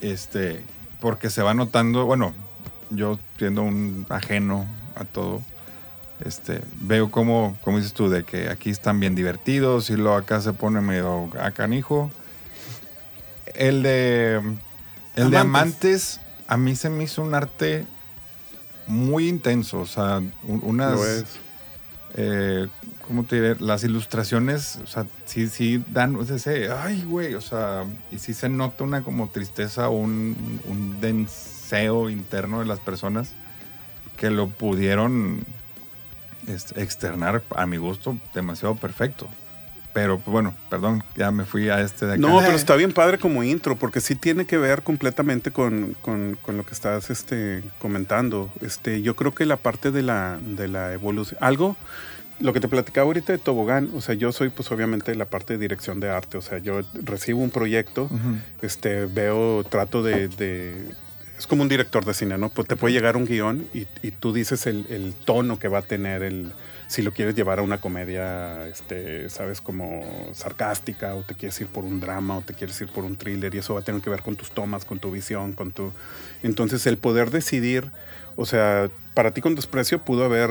Este, 0.00 0.62
porque 1.00 1.30
se 1.30 1.42
va 1.42 1.54
notando, 1.54 2.04
bueno, 2.06 2.34
yo 2.90 3.18
siendo 3.38 3.62
un 3.62 4.06
ajeno 4.08 4.66
a 4.94 5.04
todo, 5.04 5.40
este, 6.24 6.60
veo 6.80 7.10
como, 7.10 7.56
como 7.62 7.76
dices 7.78 7.92
tú, 7.92 8.08
de 8.08 8.24
que 8.24 8.48
aquí 8.48 8.70
están 8.70 8.98
bien 9.00 9.14
divertidos 9.14 9.90
y 9.90 9.96
luego 9.96 10.16
acá 10.16 10.40
se 10.40 10.52
pone 10.52 10.80
medio 10.80 11.30
a 11.40 11.50
canijo. 11.52 12.10
El 13.54 13.82
de, 13.82 14.40
el 15.14 15.30
de 15.30 15.38
Amantes. 15.38 16.18
Amantes, 16.18 16.20
a 16.48 16.56
mí 16.56 16.76
se 16.76 16.90
me 16.90 17.04
hizo 17.04 17.22
un 17.22 17.34
arte 17.34 17.86
muy 18.86 19.28
intenso, 19.28 19.80
o 19.80 19.86
sea, 19.86 20.18
un- 20.18 20.60
unas... 20.62 21.24
Eh, 22.14 22.66
¿Cómo 23.06 23.24
te 23.24 23.36
diré? 23.36 23.56
Las 23.60 23.84
ilustraciones, 23.84 24.80
o 24.82 24.86
sea, 24.86 25.06
sí, 25.26 25.48
sí 25.48 25.82
dan 25.92 26.18
ese, 26.28 26.70
ay, 26.72 27.04
güey, 27.04 27.34
o 27.34 27.40
sea, 27.40 27.84
y 28.10 28.18
sí 28.18 28.34
se 28.34 28.48
nota 28.48 28.84
una 28.84 29.02
como 29.02 29.28
tristeza 29.28 29.88
o 29.88 29.96
un, 29.96 30.60
un 30.66 31.00
denseo 31.00 32.10
interno 32.10 32.60
de 32.60 32.66
las 32.66 32.80
personas 32.80 33.30
que 34.16 34.30
lo 34.30 34.48
pudieron 34.48 35.44
este, 36.48 36.82
externar, 36.82 37.42
a 37.54 37.66
mi 37.66 37.76
gusto, 37.76 38.18
demasiado 38.34 38.74
perfecto. 38.74 39.28
Pero 39.92 40.18
pues, 40.18 40.30
bueno, 40.30 40.54
perdón, 40.68 41.02
ya 41.16 41.30
me 41.30 41.44
fui 41.46 41.70
a 41.70 41.80
este 41.80 42.04
de 42.06 42.12
acá. 42.14 42.20
No, 42.20 42.38
pero 42.40 42.52
está 42.52 42.74
bien 42.76 42.92
padre 42.92 43.18
como 43.18 43.42
intro, 43.44 43.76
porque 43.76 44.00
sí 44.02 44.14
tiene 44.14 44.44
que 44.44 44.58
ver 44.58 44.82
completamente 44.82 45.52
con, 45.52 45.96
con- 46.02 46.36
con 46.42 46.56
lo 46.58 46.66
que 46.66 46.74
estás 46.74 47.08
este, 47.08 47.62
comentando. 47.78 48.50
Este, 48.60 49.00
yo 49.00 49.16
creo 49.16 49.32
que 49.34 49.46
la 49.46 49.56
parte 49.56 49.90
de 49.92 50.02
la, 50.02 50.38
de 50.42 50.68
la 50.68 50.92
evolución, 50.92 51.38
algo, 51.40 51.76
lo 52.40 52.52
que 52.52 52.60
te 52.60 52.68
platicaba 52.68 53.06
ahorita 53.06 53.32
de 53.32 53.38
Tobogán, 53.38 53.90
o 53.94 54.00
sea, 54.00 54.14
yo 54.14 54.30
soy 54.32 54.50
pues 54.50 54.70
obviamente 54.70 55.14
la 55.14 55.24
parte 55.24 55.54
de 55.54 55.58
dirección 55.58 56.00
de 56.00 56.10
arte, 56.10 56.36
o 56.36 56.42
sea, 56.42 56.58
yo 56.58 56.80
recibo 56.94 57.40
un 57.40 57.50
proyecto, 57.50 58.10
este, 58.62 59.06
veo, 59.06 59.64
trato 59.64 60.02
de, 60.02 60.28
de- 60.28 60.84
es 61.38 61.46
como 61.46 61.62
un 61.62 61.68
director 61.68 62.02
de 62.04 62.14
cine, 62.14 62.38
¿no? 62.38 62.48
Pues 62.48 62.66
te 62.66 62.76
puede 62.76 62.94
llegar 62.94 63.14
un 63.16 63.26
guion 63.26 63.66
y, 63.74 63.86
y 64.02 64.10
tú 64.10 64.32
dices 64.32 64.66
el, 64.66 64.86
el 64.88 65.12
tono 65.12 65.58
que 65.58 65.68
va 65.68 65.78
a 65.78 65.82
tener 65.82 66.22
el 66.22 66.52
si 66.88 67.02
lo 67.02 67.12
quieres 67.12 67.34
llevar 67.34 67.58
a 67.58 67.62
una 67.62 67.78
comedia, 67.78 68.66
este, 68.68 69.28
sabes, 69.28 69.60
como 69.60 70.02
sarcástica, 70.32 71.14
o 71.16 71.22
te 71.24 71.34
quieres 71.34 71.60
ir 71.60 71.66
por 71.66 71.84
un 71.84 71.98
drama, 72.00 72.38
o 72.38 72.42
te 72.42 72.54
quieres 72.54 72.80
ir 72.80 72.88
por 72.88 73.04
un 73.04 73.16
thriller, 73.16 73.52
y 73.54 73.58
eso 73.58 73.74
va 73.74 73.80
a 73.80 73.82
tener 73.82 74.00
que 74.00 74.08
ver 74.08 74.22
con 74.22 74.36
tus 74.36 74.50
tomas, 74.52 74.84
con 74.84 74.98
tu 75.00 75.10
visión, 75.10 75.52
con 75.52 75.72
tu... 75.72 75.92
Entonces 76.44 76.86
el 76.86 76.96
poder 76.96 77.30
decidir, 77.32 77.90
o 78.36 78.46
sea, 78.46 78.88
para 79.14 79.32
ti 79.32 79.40
con 79.40 79.56
desprecio 79.56 79.98
pudo 79.98 80.24
haber 80.24 80.50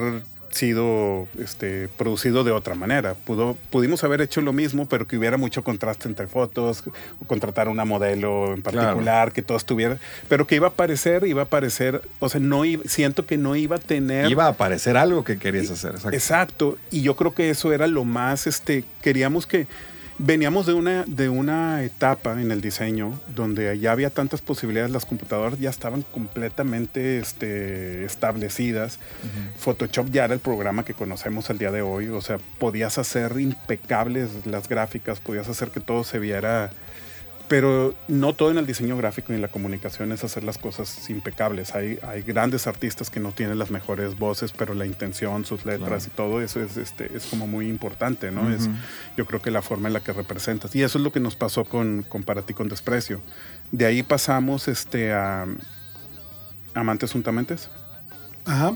sido 0.56 1.28
este, 1.38 1.90
producido 1.98 2.44
de 2.44 2.52
otra 2.52 2.76
manera. 2.76 3.14
Pudo, 3.14 3.58
pudimos 3.70 4.04
haber 4.04 4.22
hecho 4.22 4.40
lo 4.42 4.54
mismo, 4.54 4.88
pero 4.88 5.06
que 5.06 5.18
hubiera 5.18 5.38
mucho 5.38 5.64
contraste 5.64 6.08
entre 6.08 6.28
fotos, 6.28 6.84
contratar 7.28 7.68
una 7.68 7.84
modelo 7.86 8.54
en 8.54 8.62
particular, 8.62 9.32
que 9.34 9.42
todo 9.42 9.58
estuviera, 9.58 9.98
pero 10.30 10.48
que 10.48 10.56
iba 10.56 10.68
a 10.68 10.70
aparecer, 10.72 11.26
iba 11.28 11.42
a 11.42 11.46
aparecer, 11.46 12.02
o 12.20 12.30
sea, 12.30 12.40
no 12.40 12.64
iba- 12.66 12.84
siento 12.86 13.26
que 13.26 13.38
no 13.38 13.56
iba 13.56 13.76
a 13.76 13.80
tener... 13.80 14.32
Iba 14.32 14.46
a 14.46 14.50
aparecer 14.50 14.96
algo 14.98 15.24
que 15.24 15.38
querías 15.38 15.70
hacer, 15.70 15.92
exacto. 15.92 16.16
Exacto, 16.16 16.78
y 16.90 17.02
yo 17.02 17.16
creo 17.16 17.34
que 17.36 17.50
eso 17.50 17.74
era 17.74 17.88
lo 17.88 18.06
más, 18.06 18.48
este, 18.48 18.84
queríamos 19.02 19.46
que 19.46 19.68
veníamos 20.18 20.66
de 20.66 20.74
una, 20.74 21.04
de 21.06 21.30
una 21.30 21.84
etapa 21.84 22.40
en 22.42 22.52
el 22.52 22.62
diseño 22.62 23.20
donde 23.36 23.78
ya 23.80 23.92
había 23.92 24.10
tantas 24.10 24.42
posibilidades, 24.42 24.92
las 24.92 25.06
computadoras 25.06 25.60
ya 25.60 25.70
estaban 25.70 26.04
completamente 26.04 27.18
este, 27.18 28.06
establecidas, 28.06 29.00
Photoshop 29.58 30.10
ya 30.12 30.26
era 30.26 30.34
el 30.34 30.40
programa 30.40 30.86
que 30.86 30.94
conocemos 30.94 31.50
al 31.50 31.58
día 31.58 31.72
de 31.72 31.82
hoy, 31.82 32.10
o 32.10 32.22
sea, 32.22 32.38
podías 32.60 32.98
hacer 32.98 33.40
impecables 33.40 34.46
las 34.46 34.70
gráficas, 34.70 35.20
podías 35.20 35.50
hacer 35.50 35.70
que 35.70 35.80
todo 35.80 36.04
se 36.04 36.20
viera 36.20 36.72
pero 37.48 37.94
no 38.08 38.34
todo 38.34 38.52
en 38.52 38.58
el 38.58 38.66
diseño 38.66 38.98
gráfico 38.98 39.32
y 39.32 39.36
en 39.36 39.42
la 39.42 39.48
comunicación 39.50 40.12
es 40.12 40.24
hacer 40.24 40.44
las 40.44 40.58
cosas 40.58 41.10
impecables. 41.10 41.76
Hay, 41.76 42.00
hay 42.02 42.22
grandes 42.24 42.68
artistas 42.68 43.10
que 43.10 43.20
no 43.20 43.32
tienen 43.32 43.60
las 43.60 43.72
mejores 43.72 44.18
voces, 44.18 44.52
pero 44.52 44.74
la 44.74 44.86
intención, 44.86 45.46
sus 45.46 45.66
letras 45.66 46.06
Claro. 46.06 46.14
y 46.14 46.16
todo 46.16 46.42
eso 46.42 46.62
es, 46.62 46.78
este, 46.78 47.16
es 47.16 47.26
como 47.26 47.46
muy 47.48 47.68
importante, 47.68 48.32
¿no? 48.32 48.50
es, 48.52 48.70
yo 49.16 49.26
creo 49.26 49.42
que 49.42 49.52
la 49.52 49.62
forma 49.62 49.88
en 49.88 49.94
la 49.94 50.00
que 50.00 50.14
representas. 50.14 50.76
Y 50.76 50.82
eso 50.84 50.98
es 50.98 51.04
lo 51.04 51.12
que 51.12 51.20
nos 51.20 51.36
pasó 51.36 51.66
con, 51.66 52.04
con 52.04 52.24
Para 52.24 52.42
ti 52.42 52.54
con 52.54 52.68
desprecio. 52.68 53.22
De 53.72 53.86
ahí 53.86 54.02
pasamos 54.04 54.68
este, 54.68 55.14
a 55.14 55.46
Amantes 56.74 57.12
Juntamentes. 57.12 57.70
Ajá. 58.46 58.76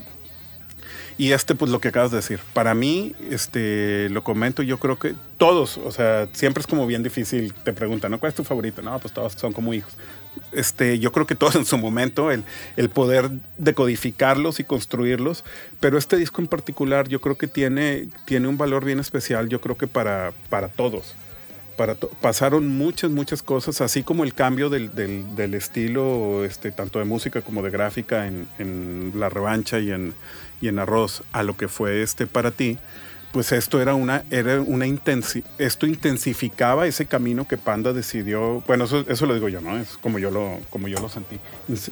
Y 1.20 1.32
este, 1.32 1.54
pues 1.54 1.70
lo 1.70 1.80
que 1.82 1.88
acabas 1.88 2.10
de 2.12 2.16
decir. 2.16 2.40
Para 2.54 2.74
mí, 2.74 3.14
este, 3.30 4.08
lo 4.08 4.24
comento, 4.24 4.62
yo 4.62 4.78
creo 4.78 4.98
que 4.98 5.14
todos, 5.36 5.76
o 5.76 5.90
sea, 5.90 6.26
siempre 6.32 6.62
es 6.62 6.66
como 6.66 6.86
bien 6.86 7.02
difícil, 7.02 7.52
te 7.52 7.74
preguntan, 7.74 8.10
¿no? 8.10 8.18
¿Cuál 8.18 8.30
es 8.30 8.36
tu 8.36 8.42
favorito? 8.42 8.80
No, 8.80 8.98
pues 8.98 9.12
todos 9.12 9.34
son 9.34 9.52
como 9.52 9.74
hijos. 9.74 9.92
Este, 10.52 10.98
yo 10.98 11.12
creo 11.12 11.26
que 11.26 11.34
todos 11.34 11.54
en 11.56 11.66
su 11.66 11.76
momento, 11.76 12.30
el, 12.30 12.42
el 12.78 12.88
poder 12.88 13.30
decodificarlos 13.58 14.60
y 14.60 14.64
construirlos, 14.64 15.44
pero 15.78 15.98
este 15.98 16.16
disco 16.16 16.40
en 16.40 16.48
particular 16.48 17.06
yo 17.08 17.20
creo 17.20 17.36
que 17.36 17.48
tiene, 17.48 18.08
tiene 18.24 18.48
un 18.48 18.56
valor 18.56 18.84
bien 18.86 18.98
especial, 18.98 19.50
yo 19.50 19.60
creo 19.60 19.76
que 19.76 19.86
para, 19.86 20.32
para 20.48 20.68
todos. 20.68 21.14
Para 21.76 21.94
to- 21.96 22.08
pasaron 22.22 22.68
muchas, 22.68 23.10
muchas 23.10 23.42
cosas, 23.42 23.80
así 23.82 24.02
como 24.02 24.24
el 24.24 24.32
cambio 24.32 24.70
del, 24.70 24.94
del- 24.94 25.34
del 25.36 25.52
estilo, 25.54 26.44
este, 26.46 26.72
tanto 26.72 26.98
de 26.98 27.04
música 27.04 27.42
como 27.42 27.62
de 27.62 27.70
gráfica 27.70 28.26
en, 28.26 28.46
en 28.58 29.12
La 29.16 29.28
Revancha 29.28 29.78
y 29.78 29.90
en, 29.90 30.14
y 30.60 30.68
en 30.68 30.78
Arroz, 30.78 31.22
a 31.32 31.42
lo 31.42 31.56
que 31.56 31.68
fue 31.68 32.02
este 32.02 32.26
para 32.26 32.50
ti, 32.50 32.78
pues 33.32 33.52
esto 33.52 33.80
era 33.80 33.94
una, 33.94 34.24
era 34.30 34.60
una 34.60 34.86
intensi 34.86 35.44
esto 35.58 35.86
intensificaba 35.86 36.86
ese 36.86 37.06
camino 37.06 37.46
que 37.46 37.56
Panda 37.56 37.92
decidió, 37.92 38.62
bueno, 38.66 38.84
eso, 38.84 39.04
eso 39.08 39.26
lo 39.26 39.34
digo 39.34 39.48
yo, 39.48 39.60
¿no? 39.60 39.78
Es 39.78 39.96
como 39.98 40.18
yo 40.18 40.30
lo, 40.30 40.58
como 40.70 40.88
yo 40.88 40.98
lo 41.00 41.08
sentí. 41.08 41.38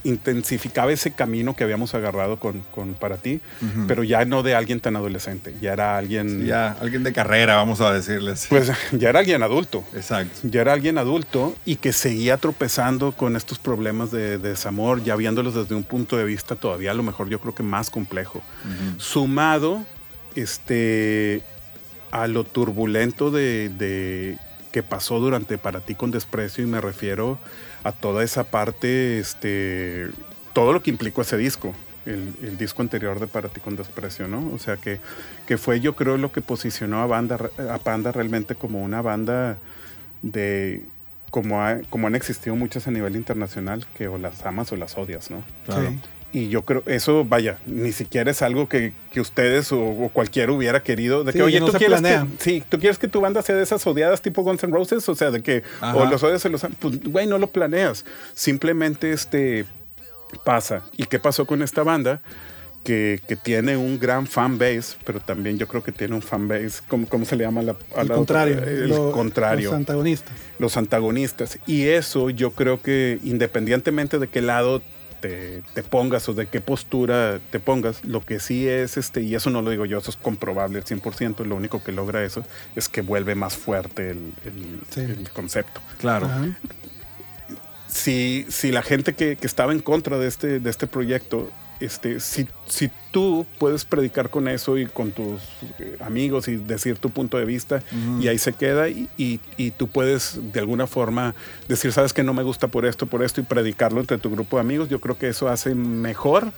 Intensificaba 0.04 0.92
ese 0.92 1.12
camino 1.12 1.54
que 1.54 1.64
habíamos 1.64 1.94
agarrado 1.94 2.38
con, 2.38 2.60
con 2.74 2.94
para 2.94 3.16
ti, 3.16 3.40
pero 3.86 4.02
ya 4.02 4.24
no 4.24 4.42
de 4.42 4.54
alguien 4.54 4.80
tan 4.80 4.96
adolescente, 4.96 5.54
ya 5.60 5.72
era 5.72 5.96
alguien, 5.96 6.40
Sí, 6.40 6.46
ya, 6.46 6.72
alguien 6.80 7.02
de 7.04 7.12
carrera, 7.12 7.56
vamos 7.56 7.80
a 7.80 7.92
decirles. 7.92 8.46
pues 8.48 8.70
ya 8.92 9.08
era 9.08 9.20
alguien 9.20 9.42
adulto 9.42 9.84
Exacto. 9.94 10.40
ya 10.42 10.60
era 10.62 10.72
alguien 10.72 10.98
adulto 10.98 11.54
y 11.64 11.76
que 11.76 11.92
seguía 11.92 12.36
tropezando 12.36 13.12
con 13.12 13.36
estos 13.36 13.58
problemas 13.58 14.10
de, 14.10 14.38
de 14.38 14.48
desamor, 14.50 15.02
ya 15.04 15.14
viéndolos 15.16 15.54
desde 15.54 15.74
un 15.74 15.84
punto 15.84 16.16
de 16.16 16.24
vista 16.24 16.56
todavía 16.56 16.90
a 16.90 16.94
lo 16.94 17.02
mejor 17.02 17.28
yo 17.28 17.40
creo 17.40 17.54
que 17.54 17.62
más 17.62 17.90
complejo. 17.90 18.42
Sumado 18.98 19.84
este, 20.34 21.42
a 22.10 22.26
lo 22.26 22.44
turbulento 22.44 23.30
de, 23.30 23.68
de- 23.70 24.38
que 24.72 24.82
pasó 24.82 25.18
durante 25.18 25.56
Para 25.58 25.80
ti 25.80 25.94
con 25.94 26.10
desprecio 26.10 26.62
y 26.62 26.66
me 26.66 26.80
refiero 26.80 27.38
a 27.84 27.92
toda 27.92 28.22
esa 28.22 28.44
parte, 28.44 29.18
este, 29.18 30.08
todo 30.52 30.72
lo 30.72 30.82
que 30.82 30.90
implicó 30.90 31.22
ese 31.22 31.36
disco. 31.36 31.74
El, 32.06 32.32
el 32.42 32.56
disco 32.58 32.80
anterior 32.82 33.18
de 33.20 33.26
Para 33.26 33.48
ti 33.48 33.60
con 33.60 33.76
desprecio, 33.76 34.28
¿no? 34.28 34.50
O 34.54 34.58
sea 34.58 34.76
que, 34.76 34.98
que 35.46 35.58
fue 35.58 35.80
yo 35.80 35.94
creo 35.96 36.16
lo 36.16 36.32
que 36.32 36.40
posicionó 36.40 37.00
a, 37.02 37.06
banda, 37.06 37.38
a 37.70 37.78
Panda 37.78 38.12
realmente 38.12 38.54
como 38.54 38.82
una 38.82 39.02
banda 39.02 39.58
de 40.22 40.84
como, 41.30 41.62
ha- 41.62 41.80
como 41.90 42.06
han 42.06 42.14
existido 42.14 42.56
muchas 42.56 42.86
a 42.88 42.90
nivel 42.90 43.14
internacional 43.16 43.86
que 43.96 44.08
o 44.08 44.16
las 44.16 44.44
amas 44.46 44.72
o 44.72 44.76
las 44.76 44.96
odias, 44.96 45.30
¿no? 45.30 45.42
Claro. 45.66 45.90
Sí. 45.90 45.98
Y 46.30 46.50
yo 46.50 46.62
creo, 46.62 46.82
eso, 46.86 47.24
vaya, 47.24 47.58
ni 47.64 47.90
siquiera 47.90 48.30
es 48.30 48.42
algo 48.42 48.68
que, 48.68 48.92
que 49.12 49.20
ustedes 49.22 49.72
o, 49.72 49.80
o 49.82 50.10
cualquiera 50.10 50.52
hubiera 50.52 50.82
querido. 50.82 51.24
De 51.24 51.32
que, 51.32 51.38
Sí, 51.38 51.42
oye, 51.42 51.58
no 51.60 51.66
tú 51.70 51.78
quieres 51.78 52.02
que, 52.02 52.20
sí, 52.38 52.62
tú 52.68 52.78
quieres 52.78 52.98
que 52.98 53.08
tu 53.08 53.20
banda 53.22 53.40
sea 53.40 53.56
de 53.56 53.62
esas 53.62 53.86
odiadas 53.86 54.20
tipo 54.20 54.42
Guns 54.42 54.62
N' 54.62 54.72
Roses, 54.72 55.08
o 55.08 55.14
sea, 55.14 55.30
de 55.30 55.42
que 55.42 55.62
Ajá. 55.80 55.96
o 55.96 56.04
los 56.04 56.22
odias 56.22 56.44
o 56.44 56.48
los 56.50 56.66
pues, 56.78 57.02
güey, 57.04 57.26
no 57.26 57.38
lo 57.38 57.46
planeas. 57.46 58.04
Simplemente 58.34 59.10
este 59.12 59.64
pasa. 60.44 60.82
¿Y 60.96 61.04
qué 61.04 61.18
pasó 61.18 61.46
con 61.46 61.62
esta 61.62 61.82
banda? 61.82 62.20
Que, 62.84 63.20
que 63.26 63.34
tiene 63.36 63.76
un 63.76 63.98
gran 63.98 64.26
fan 64.26 64.56
base, 64.56 64.96
pero 65.04 65.20
también 65.20 65.58
yo 65.58 65.66
creo 65.66 65.82
que 65.82 65.92
tiene 65.92 66.14
un 66.14 66.22
fan 66.22 66.46
base, 66.48 66.80
¿cómo, 66.88 67.06
cómo 67.08 67.24
se 67.24 67.36
le 67.36 67.44
llama? 67.44 67.60
La, 67.62 67.72
a 67.96 68.02
El 68.02 68.08
la 68.08 68.14
contrario. 68.14 68.56
otra? 68.58 68.70
El 68.70 68.88
lo- 68.88 69.12
contrario 69.12 69.70
Los 69.70 69.76
antagonistas. 69.78 70.32
los 70.58 70.76
antagonistas. 70.76 71.58
Y 71.66 71.86
eso 71.88 72.30
yo 72.30 72.52
creo 72.52 72.80
que 72.80 73.18
independientemente 73.24 74.18
de 74.18 74.28
qué 74.28 74.40
lado 74.42 74.80
te, 75.20 75.62
te 75.74 75.82
pongas 75.82 76.28
o 76.28 76.34
de 76.34 76.46
qué 76.46 76.60
postura 76.60 77.40
te 77.50 77.60
pongas, 77.60 78.04
lo 78.04 78.20
que 78.24 78.40
sí 78.40 78.68
es, 78.68 78.96
este, 78.96 79.20
y 79.22 79.34
eso 79.34 79.50
no 79.50 79.62
lo 79.62 79.70
digo 79.70 79.84
yo, 79.86 79.98
eso 79.98 80.10
es 80.10 80.16
comprobable 80.16 80.78
al 80.78 80.84
100%, 80.84 81.44
lo 81.44 81.56
único 81.56 81.82
que 81.82 81.92
logra 81.92 82.24
eso 82.24 82.44
es 82.76 82.88
que 82.88 83.00
vuelve 83.02 83.34
más 83.34 83.56
fuerte 83.56 84.10
el, 84.10 84.32
el- 84.44 84.80
Sí. 84.90 85.00
el 85.00 85.30
concepto. 85.30 85.80
Claro. 85.98 86.26
Ajá. 86.26 86.46
Si, 87.88 88.44
si 88.48 88.70
la 88.70 88.82
gente 88.82 89.14
que, 89.14 89.36
que 89.36 89.46
estaba 89.46 89.72
en 89.72 89.80
contra 89.80 90.18
de 90.18 90.28
este, 90.28 90.60
de 90.60 90.70
este 90.70 90.86
proyecto, 90.86 91.50
este, 91.80 92.20
si, 92.20 92.48
si 92.66 92.90
tú 93.12 93.46
puedes 93.58 93.84
predicar 93.84 94.30
con 94.30 94.48
eso 94.48 94.76
y 94.78 94.86
con 94.86 95.12
tus 95.12 95.40
eh, 95.78 95.96
amigos 96.00 96.48
y 96.48 96.56
decir 96.56 96.98
tu 96.98 97.10
punto 97.10 97.38
de 97.38 97.44
vista 97.44 97.82
y 98.20 98.28
ahí 98.28 98.38
se 98.38 98.52
queda 98.52 98.88
y, 98.88 99.08
y- 99.16 99.40
y 99.56 99.70
tú 99.70 99.86
puedes 99.88 100.40
de 100.52 100.60
alguna 100.60 100.86
forma 100.86 101.34
decir, 101.68 101.92
sabes 101.92 102.12
que 102.12 102.22
no 102.22 102.34
me 102.34 102.42
gusta 102.42 102.68
por 102.68 102.84
esto, 102.86 103.06
por 103.06 103.22
esto 103.22 103.40
y 103.40 103.44
predicarlo 103.44 104.00
entre 104.00 104.18
tu 104.18 104.30
grupo 104.30 104.56
de 104.56 104.62
amigos, 104.62 104.88
yo 104.88 105.00
creo 105.00 105.16
que 105.18 105.28
eso 105.28 105.48
hace 105.48 105.74
mejor. 105.74 106.52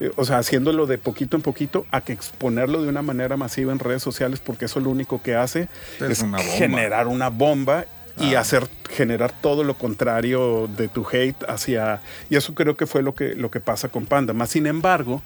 eh, 0.00 0.10
O 0.16 0.24
sea, 0.24 0.38
haciéndolo 0.38 0.86
de 0.86 0.98
poquito 0.98 1.36
en 1.36 1.42
poquito, 1.42 1.86
a 1.90 2.00
que 2.02 2.12
exponerlo 2.12 2.82
de 2.82 2.88
una 2.88 3.02
manera 3.02 3.36
masiva 3.36 3.72
en 3.72 3.78
redes 3.78 4.02
sociales, 4.02 4.40
porque 4.40 4.64
eso 4.66 4.80
lo 4.80 4.90
único 4.90 5.22
que 5.22 5.34
hace 5.36 5.68
Es 6.00 6.10
es, 6.10 6.22
una 6.22 6.38
bomba. 6.38 6.52
generar 6.52 7.06
una 7.06 7.28
bomba 7.30 7.84
y 8.18 8.34
Ah. 8.34 8.40
hacer 8.40 8.68
generar 8.88 9.32
todo 9.40 9.62
lo 9.64 9.74
contrario 9.74 10.68
de 10.76 10.88
tu 10.88 11.06
hate 11.10 11.42
hacia 11.48 12.00
y 12.28 12.36
eso 12.36 12.54
creo 12.54 12.76
que 12.76 12.86
fue 12.86 13.02
lo 13.02 13.14
que 13.14 13.34
lo 13.34 13.50
que 13.50 13.60
pasa 13.60 13.88
con 13.88 14.06
Panda 14.06 14.32
más 14.32 14.50
sin 14.50 14.66
embargo 14.66 15.22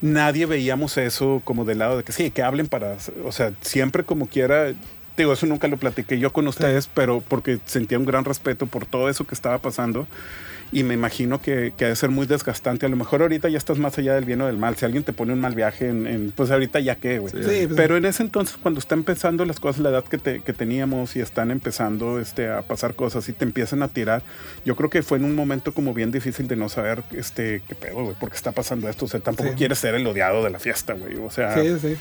nadie 0.00 0.46
veíamos 0.46 0.96
eso 0.96 1.42
como 1.44 1.64
del 1.64 1.78
lado 1.78 1.96
de 1.98 2.04
que 2.04 2.12
sí 2.12 2.30
que 2.30 2.42
hablen 2.42 2.68
para 2.68 2.96
o 3.24 3.32
sea 3.32 3.52
siempre 3.60 4.04
como 4.04 4.26
quiera 4.28 4.72
digo 5.16 5.32
eso 5.32 5.44
nunca 5.46 5.66
lo 5.68 5.76
platiqué 5.76 6.18
yo 6.18 6.32
con 6.32 6.46
ustedes 6.48 6.88
pero 6.92 7.20
porque 7.20 7.58
sentía 7.66 7.98
un 7.98 8.06
gran 8.06 8.24
respeto 8.24 8.66
por 8.66 8.86
todo 8.86 9.08
eso 9.10 9.26
que 9.26 9.34
estaba 9.34 9.58
pasando 9.58 10.06
y 10.72 10.84
me 10.84 10.94
imagino 10.94 11.40
que, 11.40 11.72
que 11.76 11.84
ha 11.84 11.88
de 11.88 11.96
ser 11.96 12.10
muy 12.10 12.26
desgastante. 12.26 12.86
A 12.86 12.88
lo 12.88 12.96
mejor 12.96 13.22
ahorita 13.22 13.48
ya 13.48 13.58
estás 13.58 13.78
más 13.78 13.98
allá 13.98 14.14
del 14.14 14.24
bien 14.24 14.40
o 14.40 14.46
del 14.46 14.56
mal. 14.56 14.76
Si 14.76 14.84
alguien 14.84 15.02
te 15.04 15.12
pone 15.12 15.32
un 15.32 15.40
mal 15.40 15.54
viaje, 15.54 15.88
en, 15.88 16.06
en- 16.06 16.30
pues 16.30 16.50
ahorita 16.50 16.78
ya 16.80 16.94
qué, 16.96 17.18
güey. 17.18 17.32
Sí. 17.32 17.38
Sí, 17.42 17.66
pues, 17.66 17.76
Pero 17.76 17.96
en 17.96 18.04
ese 18.04 18.22
entonces, 18.22 18.56
cuando 18.56 18.78
está 18.80 18.94
empezando 18.94 19.44
las 19.44 19.58
cosas, 19.60 19.80
la 19.82 19.90
edad 19.90 20.04
que, 20.04 20.18
te- 20.18 20.40
que 20.42 20.52
teníamos 20.52 21.16
y 21.16 21.20
están 21.20 21.50
empezando 21.50 22.20
este, 22.20 22.48
a 22.48 22.62
pasar 22.62 22.94
cosas 22.94 23.28
y 23.28 23.32
te 23.32 23.44
empiezan 23.44 23.82
a 23.82 23.88
tirar, 23.88 24.22
yo 24.64 24.76
creo 24.76 24.90
que 24.90 25.02
fue 25.02 25.18
en 25.18 25.24
un 25.24 25.34
momento 25.34 25.74
como 25.74 25.92
bien 25.94 26.10
difícil 26.10 26.46
de 26.48 26.56
no 26.56 26.68
saber 26.68 27.02
este, 27.12 27.62
qué 27.68 27.74
pedo, 27.74 28.04
güey, 28.04 28.16
por 28.18 28.30
qué 28.30 28.36
está 28.36 28.52
pasando 28.52 28.88
esto. 28.88 29.06
O 29.06 29.08
sea, 29.08 29.20
tampoco 29.20 29.50
Sí. 29.50 29.56
quieres 29.56 29.78
ser 29.78 29.94
el 29.94 30.06
odiado 30.06 30.44
de 30.44 30.50
la 30.50 30.58
fiesta, 30.58 30.92
güey. 30.94 31.16
O 31.16 31.30
sea, 31.30 31.54
sí, 31.60 31.78
sí. 31.80 31.96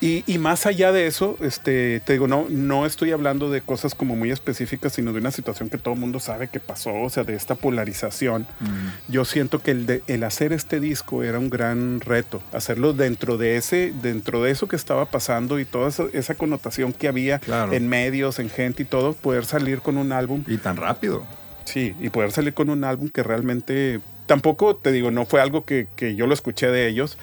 Y, 0.00 0.24
y 0.26 0.38
más 0.38 0.66
allá 0.66 0.92
de 0.92 1.06
eso, 1.06 1.36
este, 1.40 2.00
te 2.00 2.12
digo, 2.12 2.28
no, 2.28 2.46
no 2.50 2.84
estoy 2.84 3.12
hablando 3.12 3.50
de 3.50 3.62
cosas 3.62 3.94
como 3.94 4.14
muy 4.14 4.30
específicas, 4.30 4.92
sino 4.92 5.12
de 5.12 5.20
una 5.20 5.30
situación 5.30 5.70
que 5.70 5.78
todo 5.78 5.94
el 5.94 6.00
mundo 6.00 6.20
sabe 6.20 6.48
que 6.48 6.60
pasó, 6.60 6.92
o 6.94 7.08
sea, 7.08 7.24
de 7.24 7.34
esta 7.34 7.54
polarización. 7.54 8.42
Mm. 8.60 9.12
Yo 9.12 9.24
siento 9.24 9.60
que 9.62 9.70
el, 9.70 9.86
de- 9.86 10.02
el 10.06 10.22
hacer 10.24 10.52
este 10.52 10.80
disco 10.80 11.22
era 11.22 11.38
un 11.38 11.48
gran 11.50 12.00
reto, 12.00 12.42
hacerlo 12.52 12.92
dentro 12.92 13.38
de 13.38 13.56
ese, 13.56 13.92
dentro 14.02 14.42
de 14.42 14.50
eso 14.50 14.68
que 14.68 14.76
estaba 14.76 15.06
pasando 15.06 15.58
y 15.60 15.64
toda 15.64 15.88
esa, 15.88 16.04
esa 16.12 16.34
connotación 16.34 16.92
que 16.92 17.08
había 17.08 17.38
Claro. 17.38 17.72
en 17.72 17.88
medios, 17.88 18.38
en 18.38 18.50
gente 18.50 18.82
y 18.82 18.86
todo, 18.86 19.14
poder 19.14 19.44
salir 19.46 19.80
con 19.80 19.96
un 19.96 20.12
álbum 20.12 20.44
Y 20.46 20.58
tan 20.58 20.76
rápido. 20.76 21.24
Sí, 21.64 21.94
y 22.00 22.10
poder 22.10 22.32
salir 22.32 22.54
con 22.54 22.70
un 22.70 22.84
álbum 22.84 23.08
que 23.08 23.22
realmente 23.22 24.00
tampoco, 24.26 24.76
te 24.76 24.92
digo, 24.92 25.10
no 25.10 25.24
fue 25.26 25.40
algo 25.40 25.64
que, 25.64 25.88
que 25.96 26.14
yo 26.16 26.26
lo 26.26 26.34
escuché 26.34 26.66
de 26.68 26.86
ellos. 26.88 27.16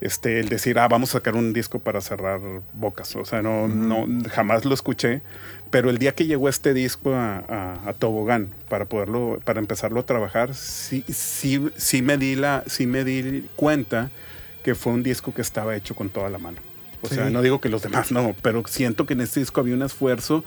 Este, 0.00 0.40
el 0.40 0.48
decir, 0.50 0.78
ah, 0.78 0.88
vamos 0.88 1.10
a 1.10 1.12
sacar 1.14 1.34
un 1.36 1.52
disco 1.52 1.78
para 1.78 2.00
cerrar 2.00 2.40
bocas. 2.74 3.16
O 3.16 3.24
sea, 3.24 3.40
no, 3.42 3.66
no, 3.68 4.06
jamás 4.30 4.64
lo 4.64 4.74
escuché. 4.74 5.22
Pero 5.70 5.88
el 5.90 5.98
día 5.98 6.14
que 6.14 6.26
llegó 6.26 6.48
este 6.48 6.74
disco 6.74 7.14
a, 7.14 7.38
a- 7.38 7.88
a 7.88 7.92
Tobogán 7.94 8.50
para 8.68 8.84
poderlo, 8.84 9.40
para 9.44 9.58
empezarlo 9.58 10.00
a 10.00 10.06
trabajar, 10.06 10.54
sí, 10.54 11.02
sí, 11.08 11.70
sí 11.76 12.02
me 12.02 12.18
di 12.18 12.36
la, 12.36 12.62
sí 12.66 12.86
me 12.86 13.04
di 13.04 13.48
cuenta 13.56 14.10
que 14.62 14.74
fue 14.74 14.92
un 14.92 15.02
disco 15.02 15.32
que 15.32 15.42
estaba 15.42 15.74
hecho 15.76 15.94
con 15.94 16.08
toda 16.10 16.28
la 16.28 16.38
mano. 16.38 16.58
O 17.02 17.08
sea, 17.08 17.26
Sí. 17.26 17.32
no 17.32 17.40
digo 17.42 17.60
que 17.60 17.68
los 17.68 17.82
demás 17.82 18.10
no, 18.12 18.34
pero 18.42 18.62
siento 18.66 19.06
que 19.06 19.12
en 19.14 19.20
este 19.20 19.40
disco 19.40 19.60
había 19.60 19.74
un 19.74 19.82
esfuerzo 19.82 20.44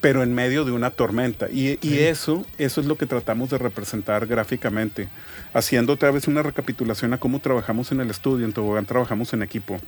pero 0.00 0.22
en 0.22 0.34
medio 0.34 0.64
de 0.64 0.72
una 0.72 0.90
tormenta. 0.90 1.48
Y, 1.50 1.78
y 1.82 1.98
eso, 1.98 2.44
eso 2.58 2.80
es 2.80 2.86
lo 2.86 2.96
que 2.96 3.06
tratamos 3.06 3.50
de 3.50 3.58
representar 3.58 4.26
gráficamente, 4.26 5.08
haciendo 5.52 5.92
otra 5.92 6.10
vez 6.10 6.26
una 6.28 6.42
recapitulación 6.42 7.12
a 7.12 7.18
cómo 7.18 7.40
trabajamos 7.40 7.92
en 7.92 8.00
el 8.00 8.10
estudio. 8.10 8.46
En 8.46 8.52
Tobogán 8.52 8.86
trabajamos 8.86 9.32
en 9.32 9.42
equipo. 9.42 9.78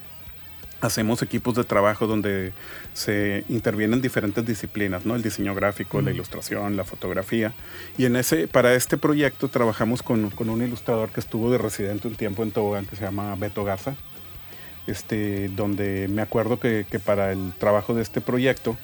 Hacemos 0.83 1.23
equipos 1.23 1.55
de 1.55 1.63
trabajo 1.63 2.09
donde 2.09 2.53
se 2.93 3.45
intervienen 3.49 4.03
diferentes 4.03 4.45
disciplinas, 4.45 5.07
¿no? 5.07 5.15
El 5.15 5.23
diseño 5.23 5.55
gráfico, 5.55 6.03
la 6.03 6.11
ilustración, 6.11 6.77
la 6.77 6.83
fotografía. 6.83 7.53
Y 7.97 8.05
en 8.05 8.17
ese, 8.17 8.49
para 8.49 8.75
este 8.75 8.99
proyecto 8.99 9.47
trabajamos 9.47 10.03
con, 10.03 10.31
con 10.31 10.51
un 10.51 10.61
ilustrador 10.61 11.11
que 11.11 11.21
estuvo 11.21 11.53
de 11.53 11.59
residente 11.59 12.09
un 12.09 12.17
tiempo 12.17 12.43
en 12.43 12.51
Tobogán 12.51 12.87
que 12.87 12.97
se 12.97 13.05
llama 13.05 13.37
Beto 13.37 13.65
Garza. 13.65 13.95
Este, 14.89 15.49
donde 15.51 16.09
me 16.09 16.23
acuerdo 16.23 16.59
que, 16.59 16.85
que 16.91 16.99
para 16.99 17.31
el 17.31 17.53
trabajo 17.57 17.95
de 17.95 18.03
este 18.03 18.21
proyecto, 18.21 18.77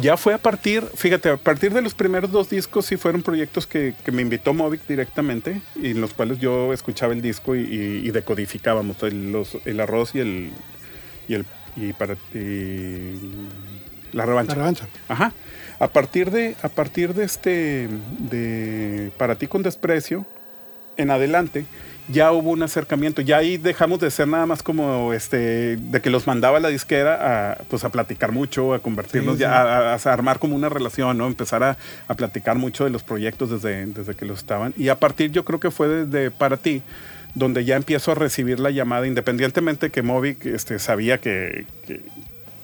ya 0.00 0.16
fue 0.16 0.34
a 0.34 0.38
partir, 0.38 0.82
fíjate, 0.94 1.30
a 1.30 1.36
partir 1.36 1.72
de 1.72 1.82
los 1.82 1.94
primeros 1.94 2.30
dos 2.30 2.50
discos 2.50 2.86
sí 2.86 2.96
fueron 2.96 3.22
proyectos 3.22 3.66
que, 3.66 3.94
que 4.04 4.12
me 4.12 4.22
invitó 4.22 4.54
Movic 4.54 4.86
directamente 4.86 5.60
y 5.76 5.90
en 5.92 6.00
los 6.00 6.14
cuales 6.14 6.38
yo 6.38 6.72
escuchaba 6.72 7.12
el 7.12 7.22
disco 7.22 7.54
y, 7.56 7.60
y- 7.60 8.06
y 8.06 8.10
decodificábamos 8.10 9.02
el, 9.02 9.32
los- 9.32 9.58
el 9.64 9.80
arroz 9.80 10.14
y 10.14 10.20
el 10.20 10.50
y 11.28 11.34
el 11.34 11.44
y 11.76 11.92
para 11.92 12.14
y 12.34 13.14
la 14.12 14.24
revancha. 14.26 14.52
La 14.52 14.58
revancha. 14.58 14.88
Ajá. 15.08 15.32
A 15.78 15.88
partir 15.88 16.30
de 16.30 16.56
a 16.62 16.68
partir 16.68 17.14
de 17.14 17.24
este 17.24 17.88
de 18.18 19.10
para 19.16 19.36
ti 19.36 19.46
con 19.46 19.62
desprecio 19.62 20.26
en 20.96 21.10
adelante 21.10 21.64
ya 22.08 22.32
hubo 22.32 22.50
un 22.50 22.62
acercamiento. 22.62 23.20
Ya 23.22 23.36
ahí 23.38 23.56
dejamos 23.58 24.00
de 24.00 24.10
ser 24.10 24.28
nada 24.28 24.46
más 24.46 24.62
como 24.62 25.12
este, 25.12 25.76
de 25.76 26.00
que 26.00 26.10
los 26.10 26.26
mandaba 26.26 26.58
la 26.60 26.68
disquera 26.68 27.52
a, 27.52 27.58
pues 27.70 27.84
a 27.84 27.90
platicar 27.90 28.32
mucho, 28.32 28.74
a 28.74 28.78
convertirnos 28.78 29.34
Sí, 29.36 29.40
ya, 29.42 29.48
sí. 29.48 29.54
A, 29.54 29.92
a- 29.92 29.94
a 29.94 30.12
armar 30.12 30.38
como 30.38 30.56
una 30.56 30.68
relación, 30.68 31.18
¿no? 31.18 31.26
Empezar 31.26 31.62
a, 31.62 31.76
a 32.08 32.14
platicar 32.14 32.56
mucho 32.56 32.84
de 32.84 32.90
los 32.90 33.02
proyectos 33.02 33.50
desde, 33.50 33.86
desde 33.86 34.14
que 34.14 34.24
los 34.24 34.38
estaban. 34.38 34.72
Y 34.76 34.88
a 34.88 34.98
partir, 34.98 35.30
yo 35.30 35.44
creo 35.44 35.60
que 35.60 35.70
fue 35.70 35.88
desde 35.88 36.30
para 36.30 36.56
ti, 36.56 36.82
donde 37.34 37.64
ya 37.64 37.76
empiezo 37.76 38.12
a 38.12 38.14
recibir 38.14 38.58
la 38.58 38.70
llamada, 38.70 39.06
independientemente 39.06 39.90
que 39.90 40.02
Movic 40.02 40.46
este, 40.46 40.78
sabía 40.78 41.18
que, 41.18 41.66
que, 41.86 42.00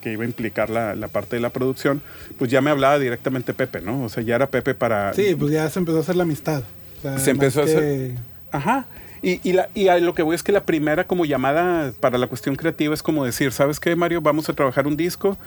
que 0.03 0.13
iba 0.13 0.23
a 0.23 0.27
implicar 0.27 0.71
la, 0.71 0.95
la 0.95 1.09
parte 1.09 1.37
de 1.37 1.41
la 1.43 1.51
producción, 1.51 2.01
pues 2.39 2.51
ya 2.51 2.61
me 2.63 2.71
hablaba 2.71 2.99
directamente 2.99 3.53
Pepe, 3.55 3.81
¿no? 3.83 4.03
O 4.05 4.09
sea, 4.09 4.23
ya 4.23 4.37
era 4.37 4.49
Pepe 4.49 4.75
para... 4.75 5.13
Sí, 5.13 5.35
pues 5.39 5.53
ya 5.53 5.69
se 5.69 5.79
empezó 5.79 5.99
a 5.99 6.01
hacer 6.01 6.17
la 6.17 6.23
amistad. 6.23 6.63
O 6.99 7.03
sea, 7.03 7.19
Se 7.19 7.31
empezó 7.31 7.61
a 7.61 7.65
hacer- 7.65 8.15
Ajá. 8.51 8.87
Y, 9.27 9.41
y, 9.43 9.53
la- 9.55 9.69
y 9.75 9.89
a 9.89 9.99
lo 9.99 10.13
que 10.15 10.23
voy 10.23 10.35
es 10.37 10.43
que 10.43 10.53
la 10.53 10.65
primera 10.65 11.05
como 11.07 11.25
llamada 11.25 11.93
para 11.99 12.19
la 12.19 12.27
cuestión 12.27 12.57
creativa 12.57 12.93
es 12.93 13.03
como 13.03 13.25
decir, 13.25 13.53
¿sabes 13.53 13.81
qué, 13.81 13.97
Mario? 13.97 14.21
Vamos 14.21 14.49
a 14.51 14.53
trabajar 14.53 14.87
un 14.87 14.97
disco, 14.99 15.39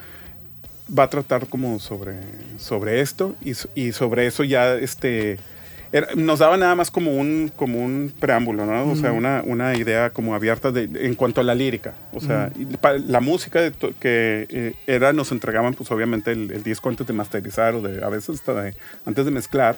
va 0.97 1.03
a 1.03 1.09
tratar 1.09 1.45
como 1.47 1.78
sobre, 1.80 2.15
sobre 2.57 3.01
esto 3.01 3.36
y, 3.43 3.51
y 3.75 3.91
sobre 3.91 4.25
eso 4.25 4.43
ya 4.43 4.73
este, 4.75 5.38
era- 5.91 6.07
nos 6.15 6.39
daba 6.39 6.57
nada 6.57 6.73
más 6.73 6.89
como 6.89 7.11
un, 7.11 7.51
como 7.55 7.84
un 7.84 8.11
preámbulo, 8.19 8.65
¿no? 8.65 8.91
O 8.91 8.95
sea, 8.95 9.11
una, 9.11 9.43
una 9.45 9.75
idea 9.75 10.09
como 10.09 10.34
abierta 10.34 10.71
de, 10.71 10.89
en 11.05 11.13
cuanto 11.13 11.41
a 11.41 11.43
la 11.43 11.53
lírica. 11.53 11.93
O 12.13 12.19
sea, 12.19 12.51
pa- 12.82 12.93
la 12.97 13.19
música 13.21 13.61
de 13.61 13.69
to- 13.71 13.93
que 13.99 14.47
eh, 14.49 14.73
era, 14.88 15.13
nos 15.13 15.32
entregaban 15.32 15.75
pues 15.75 15.91
obviamente 15.91 16.32
el, 16.32 16.49
el 16.51 16.63
disco 16.63 16.89
antes 16.89 17.05
de 17.05 17.13
masterizar 17.13 17.75
o 17.75 17.82
de, 17.84 18.03
a 18.03 18.09
veces 18.09 18.39
hasta 18.39 18.53
de- 18.59 18.73
antes 19.05 19.23
de 19.23 19.30
mezclar 19.30 19.75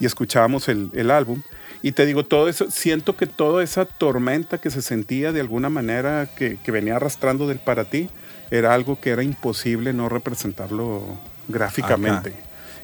y 0.00 0.06
escuchábamos 0.06 0.68
el, 0.68 0.90
el 0.94 1.10
álbum. 1.12 1.40
Y 1.82 1.92
te 1.92 2.06
digo, 2.06 2.24
todo 2.24 2.48
eso, 2.48 2.70
siento 2.70 3.16
que 3.16 3.26
toda 3.26 3.62
esa 3.62 3.84
tormenta 3.84 4.58
que 4.58 4.70
se 4.70 4.82
sentía 4.82 5.32
de 5.32 5.40
alguna 5.40 5.68
manera 5.70 6.28
que, 6.36 6.56
que 6.62 6.72
venía 6.72 6.96
arrastrando 6.96 7.46
del 7.46 7.58
para 7.58 7.84
ti, 7.84 8.08
era 8.50 8.74
algo 8.74 9.00
que 9.00 9.10
era 9.10 9.22
imposible 9.22 9.92
no 9.92 10.08
representarlo 10.08 11.04
gráficamente. 11.48 12.32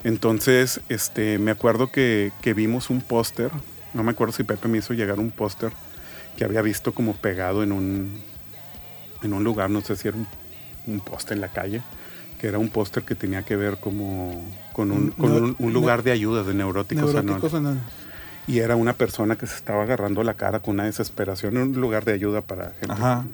Entonces, 0.05 0.81
este, 0.89 1.39
me 1.39 1.51
acuerdo 1.51 1.91
que, 1.91 2.31
que 2.43 2.55
vimos 2.55 2.91
un 2.91 3.01
póster, 3.01 3.51
no 3.95 4.03
me 4.05 4.11
acuerdo 4.13 4.33
si 4.35 4.45
Pepe 4.45 4.69
me 4.69 4.79
hizo 4.79 4.93
llegar 4.95 5.19
un 5.19 5.31
póster 5.31 5.73
que 6.37 6.45
había 6.45 6.63
visto 6.63 6.93
como 6.93 7.15
pegado 7.15 7.63
en 7.63 7.73
un, 7.73 8.21
en 9.23 9.33
un 9.33 9.43
lugar, 9.43 9.71
no 9.71 9.81
sé 9.81 9.97
si 9.97 10.09
era 10.09 10.17
un, 10.17 10.27
un 10.87 11.01
póster 11.01 11.37
en 11.37 11.41
la 11.41 11.49
calle, 11.49 11.81
que 12.41 12.47
era 12.49 12.59
un 12.59 12.69
póster 12.69 13.03
que 13.05 13.15
tenía 13.15 13.43
que 13.43 13.57
ver 13.57 13.79
como 13.79 14.45
con 14.73 14.91
un, 14.91 15.11
con 15.11 15.31
No- 15.35 15.37
un- 15.47 15.57
un 15.59 15.73
lugar 15.73 16.03
de 16.03 16.13
ayuda 16.13 16.43
de 16.45 16.53
neuróticos, 16.55 17.15
Neuróticos 17.15 17.55
anónimos. 17.55 17.85
Y 18.47 18.59
era 18.59 18.77
una 18.77 18.93
persona 18.93 19.37
que 19.37 19.47
se 19.47 19.57
estaba 19.57 19.83
agarrando 19.83 20.23
la 20.23 20.35
cara 20.35 20.61
con 20.61 20.75
una 20.75 20.85
desesperación 20.85 21.57
en 21.57 21.63
un 21.63 21.81
lugar 21.81 22.05
de 22.05 22.13
ayuda 22.13 22.43
para 22.43 22.71
gente. 22.73 22.93
Ajá. 22.93 23.25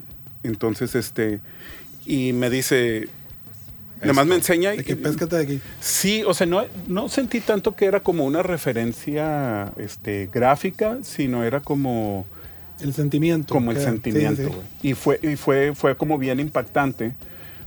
Entonces, 0.43 0.95
este, 0.95 1.39
y 2.05 2.33
me 2.33 2.49
dice, 2.49 3.09
nada 4.01 4.13
más 4.13 4.25
me 4.25 4.35
enseña. 4.35 4.71
De 4.71 4.83
que 4.83 4.95
péscate 4.95 5.35
de 5.35 5.43
aquí. 5.43 5.61
Sí, 5.79 6.23
o 6.25 6.33
sea, 6.33 6.47
no, 6.47 6.63
no 6.87 7.09
sentí 7.09 7.41
tanto 7.41 7.75
que 7.75 7.85
era 7.85 7.99
como 7.99 8.25
una 8.25 8.41
referencia 8.41 9.71
este, 9.77 10.29
gráfica, 10.31 10.99
sino 11.03 11.43
era 11.43 11.59
como, 11.61 12.25
El 12.79 12.93
sentimiento. 12.93 13.53
como 13.53 13.71
el 13.71 13.79
sentimiento. 13.79 14.43
sí, 14.43 14.47
sí. 14.47 14.55
güey. 14.55 14.67
Y, 14.81 14.93
fue, 14.93 15.19
y 15.21 15.35
fue, 15.35 15.75
fue 15.75 15.95
como 15.95 16.17
bien 16.17 16.39
impactante, 16.39 17.13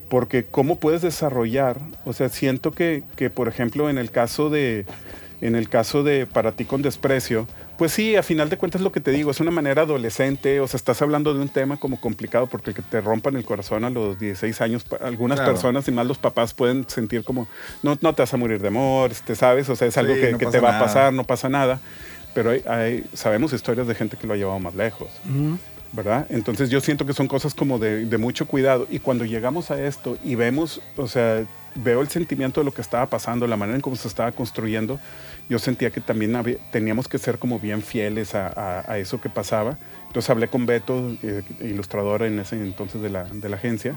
porque 0.08 0.44
cómo 0.46 0.80
puedes 0.80 1.02
desarrollar, 1.02 1.80
o 2.04 2.12
sea, 2.12 2.28
siento 2.28 2.72
que, 2.72 3.04
que, 3.16 3.30
por 3.30 3.48
ejemplo, 3.48 3.88
en 3.88 3.98
el 3.98 4.10
caso 4.10 4.50
de, 4.50 4.84
en 5.46 5.54
el 5.56 5.68
caso 5.68 6.02
de 6.02 6.26
Para 6.26 6.52
ti 6.52 6.64
con 6.64 6.82
desprecio, 6.82 7.46
pues 7.78 7.92
sí, 7.92 8.16
a 8.16 8.22
final 8.22 8.48
de 8.48 8.56
cuentas 8.56 8.80
lo 8.80 8.92
que 8.92 9.00
te 9.00 9.10
digo, 9.10 9.30
es 9.30 9.40
una 9.40 9.50
manera 9.50 9.82
adolescente, 9.82 10.60
o 10.60 10.66
sea, 10.68 10.78
estás 10.78 11.02
hablando 11.02 11.34
de 11.34 11.40
un 11.40 11.48
tema 11.48 11.76
como 11.76 12.00
complicado 12.00 12.46
porque 12.46 12.72
que 12.74 12.82
te 12.82 13.00
rompan 13.00 13.36
el 13.36 13.44
corazón 13.44 13.84
a 13.84 13.90
los 13.90 14.18
16 14.18 14.60
años, 14.60 14.84
algunas 15.02 15.38
Claro. 15.38 15.52
personas 15.52 15.86
y 15.88 15.90
más 15.92 16.06
los 16.06 16.18
papás 16.18 16.54
pueden 16.54 16.88
sentir 16.88 17.24
como, 17.24 17.46
no, 17.82 17.96
no 18.00 18.12
te 18.14 18.22
vas 18.22 18.32
a 18.32 18.36
morir 18.36 18.60
de 18.60 18.68
amor, 18.68 19.10
este, 19.10 19.34
¿sabes? 19.34 19.68
O 19.68 19.76
sea, 19.76 19.88
es 19.88 19.96
algo 19.98 20.14
Sí, 20.14 20.20
que, 20.20 20.32
no 20.32 20.38
que 20.38 20.46
te 20.46 20.60
va 20.60 20.70
nada. 20.72 20.80
a 20.80 20.84
pasar, 20.86 21.12
no 21.12 21.24
pasa 21.24 21.48
nada, 21.48 21.80
pero 22.34 22.50
hay, 22.50 22.62
hay- 22.66 23.04
sabemos 23.14 23.52
historias 23.52 23.86
de 23.86 23.94
gente 23.94 24.16
que 24.16 24.26
lo 24.26 24.34
ha 24.34 24.36
llevado 24.36 24.58
más 24.60 24.74
lejos. 24.74 25.08
Ujú. 25.28 25.58
¿verdad? 25.92 26.26
Entonces 26.28 26.70
yo 26.70 26.80
siento 26.80 27.06
que 27.06 27.12
son 27.12 27.28
cosas 27.28 27.54
como 27.54 27.78
de, 27.78 28.04
de 28.06 28.18
mucho 28.18 28.46
cuidado 28.48 28.84
y 28.90 28.98
cuando 28.98 29.24
llegamos 29.24 29.70
a 29.70 29.80
esto 29.80 30.18
y 30.24 30.34
vemos, 30.34 30.80
o 30.96 31.06
sea, 31.06 31.44
veo 31.76 32.00
el 32.00 32.08
sentimiento 32.08 32.60
de 32.60 32.64
lo 32.64 32.72
que 32.74 32.80
estaba 32.82 33.06
pasando, 33.06 33.46
la 33.46 33.56
manera 33.56 33.76
en 33.76 33.80
cómo 33.80 33.94
se 33.94 34.08
estaba 34.08 34.32
construyendo, 34.32 34.98
yo 35.48 35.58
sentía 35.58 35.90
que 35.90 36.00
también 36.00 36.34
había- 36.36 36.56
teníamos 36.72 37.06
que 37.08 37.18
ser 37.18 37.38
como 37.38 37.58
bien 37.60 37.82
fieles 37.82 38.34
a, 38.34 38.48
a- 38.48 38.84
a 38.92 38.98
eso 38.98 39.20
que 39.20 39.28
pasaba. 39.28 39.76
Entonces 40.06 40.30
hablé 40.30 40.48
con 40.48 40.64
Beto, 40.66 41.16
eh, 41.22 41.42
ilustrador 41.60 42.22
en 42.22 42.38
ese 42.38 42.56
entonces 42.56 43.02
de 43.02 43.10
la, 43.10 43.24
de 43.24 43.48
la 43.48 43.56
agencia, 43.56 43.96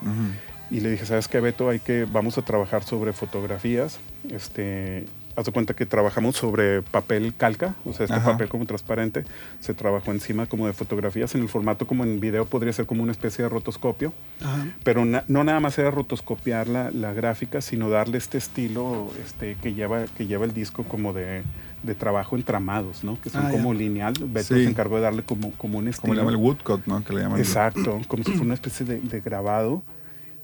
y 0.69 0.79
le 0.81 0.89
dije, 0.91 1.05
¿sabes 1.05 1.27
qué, 1.27 1.39
Beto? 1.39 1.69
Hay 1.69 1.79
que, 1.79 2.05
vamos 2.11 2.37
a 2.37 2.41
trabajar 2.41 2.83
sobre 2.83 3.13
fotografías. 3.13 3.99
Este, 4.29 5.05
haz 5.37 5.45
de 5.45 5.51
cuenta 5.51 5.75
que 5.75 5.85
trabajamos 5.85 6.35
sobre 6.35 6.81
papel 6.81 7.33
calca, 7.37 7.75
o 7.85 7.93
sea, 7.93 8.05
este 8.05 8.17
Ajá. 8.17 8.31
papel 8.31 8.49
como 8.49 8.65
transparente. 8.65 9.23
Se 9.59 9.73
trabajó 9.75 10.11
encima 10.11 10.47
como 10.47 10.65
de 10.65 10.73
fotografías. 10.73 11.35
En 11.35 11.43
el 11.43 11.47
formato 11.49 11.85
como 11.85 12.03
en 12.03 12.19
video 12.19 12.45
podría 12.45 12.73
ser 12.73 12.87
como 12.87 13.03
una 13.03 13.11
especie 13.11 13.43
de 13.43 13.49
rotoscopio. 13.49 14.13
Ajá. 14.43 14.67
Pero 14.83 15.05
na- 15.05 15.23
no 15.27 15.43
nada 15.43 15.59
más 15.59 15.77
era 15.77 15.91
rotoscopiar 15.91 16.67
la, 16.67 16.89
la 16.89 17.13
gráfica, 17.13 17.61
sino 17.61 17.89
darle 17.89 18.17
este 18.17 18.39
estilo 18.39 19.09
este, 19.23 19.55
que, 19.61 19.73
lleva, 19.75 20.05
que 20.17 20.25
lleva 20.25 20.43
el 20.45 20.53
disco 20.55 20.83
como 20.85 21.13
de, 21.13 21.43
de 21.83 21.93
trabajo 21.95 22.35
en 22.35 22.41
tramados, 22.41 23.03
¿no? 23.03 23.21
Que 23.21 23.29
son 23.29 23.45
Ah, 23.45 23.51
ya. 23.51 23.57
como 23.57 23.75
lineal. 23.75 24.13
Beto 24.19 24.55
Sí. 24.55 24.63
se 24.63 24.69
encargó 24.69 24.95
de 24.95 25.03
darle 25.03 25.21
como, 25.21 25.51
como 25.51 25.77
un 25.77 25.87
estilo. 25.87 26.01
Como 26.01 26.13
le 26.15 26.19
llama 26.21 26.31
el 26.31 26.37
woodcut, 26.37 26.85
¿no? 26.87 27.03
Que 27.03 27.13
le 27.13 27.21
llaman. 27.21 27.39
Exacto, 27.39 27.99
como 28.07 28.23
si 28.23 28.31
fuera 28.31 28.45
una 28.45 28.53
especie 28.55 28.87
de, 28.87 28.99
de 29.01 29.21
grabado, 29.21 29.83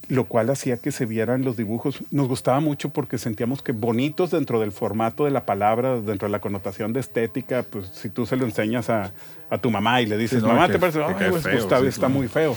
lo 0.10 0.26
cual 0.26 0.50
hacía 0.50 0.78
que 0.78 0.92
se 0.92 1.06
vieran 1.06 1.44
los 1.46 1.56
dibujos. 1.58 2.04
Nos 2.12 2.28
gustaba 2.28 2.60
mucho 2.60 2.90
porque 2.90 3.18
sentíamos 3.18 3.62
que 3.62 3.72
bonitos 3.72 4.32
dentro 4.32 4.60
del 4.60 4.72
formato 4.72 5.26
de 5.26 5.32
la 5.32 5.46
palabra, 5.46 6.00
dentro 6.02 6.28
de 6.28 6.32
la 6.32 6.40
connotación 6.42 6.92
de 6.94 7.00
estética, 7.00 7.64
pues 7.70 7.88
si 7.94 8.10
tú 8.10 8.26
se 8.26 8.36
lo 8.36 8.46
enseñas 8.46 8.90
a, 8.90 9.12
a 9.50 9.58
tu 9.60 9.72
mamá 9.72 10.02
y 10.02 10.06
le 10.06 10.18
dices, 10.18 10.40
Sí, 10.42 10.46
no, 10.46 10.54
mamá, 10.54 10.68
que- 10.68 10.74
te 10.74 10.80
parece, 10.80 11.00
que 11.00 11.06
"Ay, 11.06 11.16
cae 11.18 11.30
pues, 11.30 11.44
feo, 11.44 11.58
está, 11.58 11.80
sí, 11.80 11.88
está 11.88 12.00
claro". 12.08 12.14
muy 12.16 12.28
feo. 12.28 12.56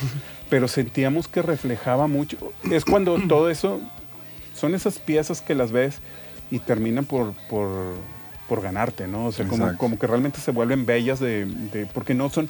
Pero 0.50 0.66
sentíamos 0.68 1.28
que 1.28 1.42
reflejaba 1.42 2.06
mucho. 2.08 2.36
Es 2.70 2.84
cuando 2.84 3.16
todo 3.28 3.48
eso, 3.48 3.80
son 4.54 4.74
esas 4.74 4.98
piezas 4.98 5.40
que 5.40 5.54
las 5.54 5.70
ves 5.72 5.98
y 6.50 6.58
terminan 6.58 7.04
por... 7.04 7.32
por 7.48 7.94
por 8.48 8.62
ganarte, 8.62 9.08
¿no? 9.08 9.26
O 9.26 9.32
sea, 9.32 9.46
como, 9.48 9.76
como 9.76 9.98
que 9.98 10.06
realmente 10.06 10.40
se 10.40 10.50
vuelven 10.52 10.86
bellas 10.86 11.18
de, 11.20 11.44
de- 11.46 11.86
porque 11.86 12.14
no 12.14 12.30
son 12.30 12.48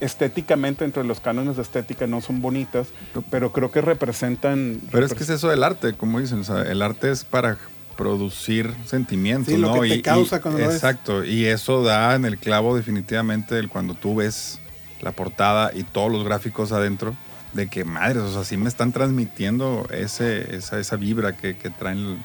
estéticamente 0.00 0.84
entre 0.84 1.04
los 1.04 1.20
cánones 1.20 1.56
de 1.56 1.62
estética 1.62 2.06
no 2.06 2.20
son 2.20 2.42
bonitas, 2.42 2.88
pero 3.30 3.52
creo 3.52 3.70
que 3.70 3.80
representan 3.80 4.80
Pero 4.90 5.06
es 5.06 5.14
que 5.14 5.22
es 5.24 5.30
eso 5.30 5.48
del 5.48 5.62
arte, 5.64 5.94
como 5.94 6.20
dicen. 6.20 6.40
O 6.40 6.44
sea, 6.44 6.62
el 6.62 6.82
arte 6.82 7.10
es 7.10 7.24
para 7.24 7.56
producir 7.96 8.72
sentimientos, 8.86 9.52
Sí, 9.54 9.60
lo 9.60 9.74
¿no? 9.74 9.80
que 9.82 9.88
te 9.88 9.94
Y- 9.96 10.02
causa 10.02 10.36
y- 10.36 10.40
cuando 10.40 10.60
lo 10.60 10.66
ves. 10.66 10.74
Exacto. 10.76 11.24
Y 11.24 11.44
eso 11.46 11.82
da 11.82 12.14
en 12.14 12.24
el 12.24 12.38
clavo 12.38 12.76
definitivamente 12.76 13.58
el 13.58 13.68
cuando 13.68 13.94
tú 13.94 14.16
ves 14.16 14.58
la 15.00 15.12
portada 15.12 15.70
y 15.74 15.82
todos 15.84 16.10
los 16.10 16.24
gráficos 16.24 16.72
adentro, 16.72 17.14
de 17.52 17.68
que 17.68 17.84
madres, 17.84 18.22
o 18.22 18.32
sea, 18.32 18.44
sí 18.44 18.56
me 18.56 18.68
están 18.68 18.92
transmitiendo 18.92 19.86
ese, 19.92 20.56
esa, 20.56 20.78
esa 20.78 20.96
vibra 20.96 21.36
que, 21.36 21.54
que 21.56 21.68
traen 21.68 22.22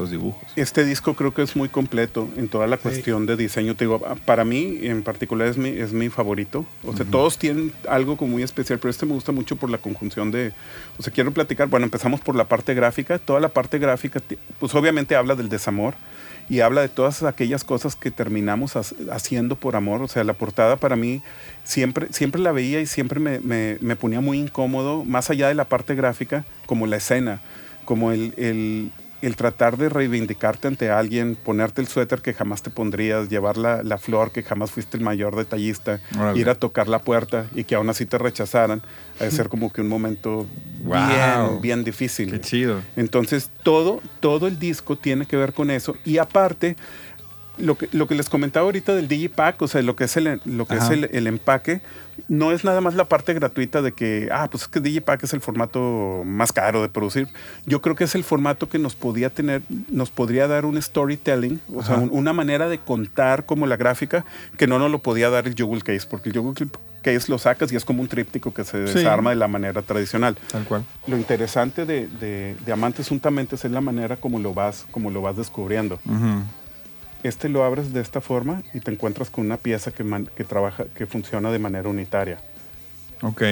los 0.00 0.10
dibujos. 0.10 0.42
Este 0.56 0.84
disco 0.84 1.14
creo 1.14 1.32
que 1.34 1.42
es 1.42 1.54
muy 1.56 1.68
completo 1.68 2.28
en 2.36 2.48
toda 2.48 2.66
la 2.66 2.76
cuestión 2.76 3.26
de 3.26 3.36
diseño. 3.36 3.74
Te 3.76 3.84
digo, 3.84 4.00
para 4.24 4.44
mí 4.44 4.78
en 4.82 5.02
particular 5.02 5.48
es 5.48 5.56
mi, 5.56 5.68
es 5.68 5.92
mi 5.92 6.08
favorito. 6.08 6.64
O 6.84 6.96
sea, 6.96 7.06
todos 7.06 7.38
tienen 7.38 7.72
algo 7.88 8.16
como 8.16 8.32
muy 8.32 8.42
especial, 8.42 8.78
pero 8.78 8.90
este 8.90 9.06
me 9.06 9.12
gusta 9.14 9.32
mucho 9.32 9.56
por 9.56 9.70
la 9.70 9.78
conjunción 9.78 10.30
de... 10.30 10.52
O 10.98 11.02
sea, 11.02 11.12
quiero 11.12 11.32
platicar, 11.32 11.68
bueno, 11.68 11.84
empezamos 11.84 12.20
por 12.20 12.34
la 12.36 12.44
parte 12.44 12.74
gráfica. 12.74 13.18
Toda 13.18 13.40
la 13.40 13.48
parte 13.48 13.78
gráfica, 13.78 14.20
pues 14.58 14.74
obviamente 14.74 15.14
habla 15.16 15.34
del 15.34 15.48
desamor 15.48 15.94
y 16.48 16.60
habla 16.60 16.80
de 16.80 16.88
todas 16.88 17.22
aquellas 17.22 17.62
cosas 17.62 17.94
que 17.94 18.10
terminamos 18.10 18.74
ha- 18.76 18.82
haciendo 19.12 19.54
por 19.56 19.76
amor. 19.76 20.02
O 20.02 20.08
sea, 20.08 20.24
la 20.24 20.32
portada 20.34 20.76
para 20.76 20.96
mí 20.96 21.22
siempre, 21.64 22.08
siempre 22.10 22.40
la 22.40 22.50
veía 22.52 22.80
y 22.80 22.86
siempre 22.86 23.20
me, 23.20 23.38
me- 23.40 23.78
me 23.80 23.94
ponía 23.96 24.20
muy 24.20 24.38
incómodo, 24.38 25.04
más 25.04 25.30
allá 25.30 25.46
de 25.48 25.54
la 25.54 25.64
parte 25.66 25.94
gráfica, 25.94 26.44
como 26.66 26.86
la 26.88 26.96
escena, 26.96 27.40
como 27.84 28.10
el, 28.12 28.34
el- 28.36 28.90
el 29.22 29.36
tratar 29.36 29.76
de 29.76 29.88
reivindicarte 29.88 30.68
ante 30.68 30.90
alguien, 30.90 31.36
ponerte 31.36 31.80
el 31.80 31.88
suéter 31.88 32.20
que 32.22 32.32
jamás 32.32 32.62
te 32.62 32.70
pondrías, 32.70 33.28
llevar 33.28 33.56
la, 33.56 33.82
la 33.82 33.98
flor 33.98 34.30
que 34.32 34.42
jamás 34.42 34.70
fuiste 34.70 34.96
el 34.96 35.02
mayor 35.02 35.36
detallista, 35.36 36.00
Órale. 36.18 36.38
ir 36.40 36.48
a 36.48 36.54
tocar 36.54 36.88
la 36.88 37.00
puerta 37.00 37.46
y 37.54 37.64
que 37.64 37.74
aún 37.74 37.90
así 37.90 38.06
te 38.06 38.18
rechazaran, 38.18 38.82
ha 39.20 39.24
de 39.24 39.30
ser 39.30 39.48
como 39.48 39.72
que 39.72 39.80
un 39.82 39.88
momento 39.88 40.46
Wow. 40.82 41.06
bien, 41.06 41.60
bien 41.60 41.84
difícil. 41.84 42.30
Qué 42.30 42.40
chido. 42.40 42.80
Entonces, 42.96 43.50
todo, 43.62 44.00
todo 44.20 44.46
el 44.46 44.58
disco 44.58 44.96
tiene 44.96 45.26
que 45.26 45.36
ver 45.36 45.52
con 45.52 45.70
eso. 45.70 45.94
Y 46.06 46.16
aparte, 46.16 46.74
lo 47.60 47.76
que, 47.78 47.88
lo 47.92 48.06
que 48.08 48.14
les 48.14 48.28
comentaba 48.28 48.64
ahorita 48.66 48.94
del 48.94 49.08
Digipack, 49.08 49.60
o 49.62 49.68
sea, 49.68 49.82
lo 49.82 49.96
que 49.96 50.04
es 50.04 50.16
el, 50.16 50.40
lo 50.44 50.66
que 50.66 50.76
es 50.76 50.88
el, 50.90 51.08
el 51.12 51.26
empaque, 51.26 51.80
no 52.28 52.52
es 52.52 52.64
nada 52.64 52.80
más 52.80 52.94
la 52.94 53.04
parte 53.06 53.32
gratuita 53.32 53.80
de 53.82 53.92
que, 53.92 54.28
ah, 54.30 54.48
pues 54.50 54.64
es 54.64 54.68
que 54.68 54.80
Digipack 54.80 55.22
es 55.24 55.32
el 55.32 55.40
formato 55.40 56.22
más 56.24 56.52
caro 56.52 56.82
de 56.82 56.88
producir. 56.88 57.28
Yo 57.66 57.80
creo 57.80 57.94
que 57.96 58.04
es 58.04 58.14
el 58.14 58.24
formato 58.24 58.68
que 58.68 58.78
nos 58.78 58.94
podía 58.94 59.30
tener, 59.30 59.62
nos 59.88 60.10
podría 60.10 60.46
dar 60.48 60.64
un 60.66 60.80
storytelling, 60.80 61.60
o 61.74 61.82
sea, 61.82 61.96
un- 61.96 62.10
una 62.12 62.32
manera 62.32 62.68
de 62.68 62.78
contar 62.78 63.46
como 63.46 63.66
la 63.66 63.76
gráfica 63.76 64.24
que 64.58 64.66
no 64.66 64.78
nos 64.78 64.90
lo 64.90 64.98
podía 64.98 65.30
dar 65.30 65.46
el 65.46 65.54
Jewel 65.54 65.82
Case, 65.82 66.06
porque 66.10 66.28
el 66.28 66.34
Jewel 66.34 66.54
Case 67.02 67.30
lo 67.32 67.38
sacas 67.38 67.72
y 67.72 67.76
es 67.76 67.84
como 67.86 68.02
un 68.02 68.08
tríptico 68.08 68.52
que 68.52 68.62
se 68.64 68.86
Sí. 68.88 68.94
desarma 68.98 69.30
de 69.30 69.36
la 69.36 69.48
manera 69.48 69.80
tradicional 69.80 70.36
Tal 70.52 70.64
cual. 70.64 70.84
lo 71.06 71.16
interesante 71.16 71.86
de, 71.86 72.06
de, 72.08 72.54
de 72.66 72.72
Amantes 72.72 73.08
Juntamente 73.08 73.56
es 73.56 73.64
la 73.64 73.80
manera 73.80 74.16
como 74.18 74.38
lo 74.38 74.52
vas, 74.52 74.84
como 74.90 75.10
lo 75.10 75.22
vas 75.22 75.36
descubriendo. 75.38 75.98
Ujú. 76.04 76.42
Este 77.22 77.48
lo 77.48 77.64
abres 77.64 77.92
de 77.92 78.00
esta 78.00 78.20
forma 78.20 78.62
y 78.72 78.80
te 78.80 78.90
encuentras 78.90 79.28
con 79.30 79.44
una 79.44 79.56
pieza 79.58 79.90
que, 79.92 80.04
man- 80.04 80.28
que 80.34 80.44
trabaja, 80.44 80.84
que 80.94 81.06
funciona 81.06 81.50
de 81.50 81.58
manera 81.58 81.88
unitaria. 81.88 82.38
Ok. 83.22 83.42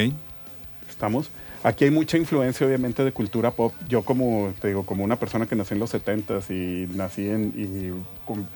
¿Estamos? 0.89 1.31
Aquí 1.63 1.85
hay 1.85 1.91
mucha 1.91 2.17
influencia, 2.17 2.67
obviamente, 2.67 3.05
de 3.05 3.13
cultura 3.13 3.51
pop. 3.51 3.75
Yo 3.89 4.03
como, 4.03 4.53
te 4.61 4.69
digo, 4.69 4.87
como 4.87 5.05
una 5.05 5.17
persona 5.17 5.47
que 5.47 5.55
nací 5.57 5.75
en 5.75 5.81
los 5.81 5.93
70s 5.93 6.51
y 6.51 6.87
nací 6.97 7.29
en... 7.29 7.53
Y 7.57 8.25
con 8.25 8.49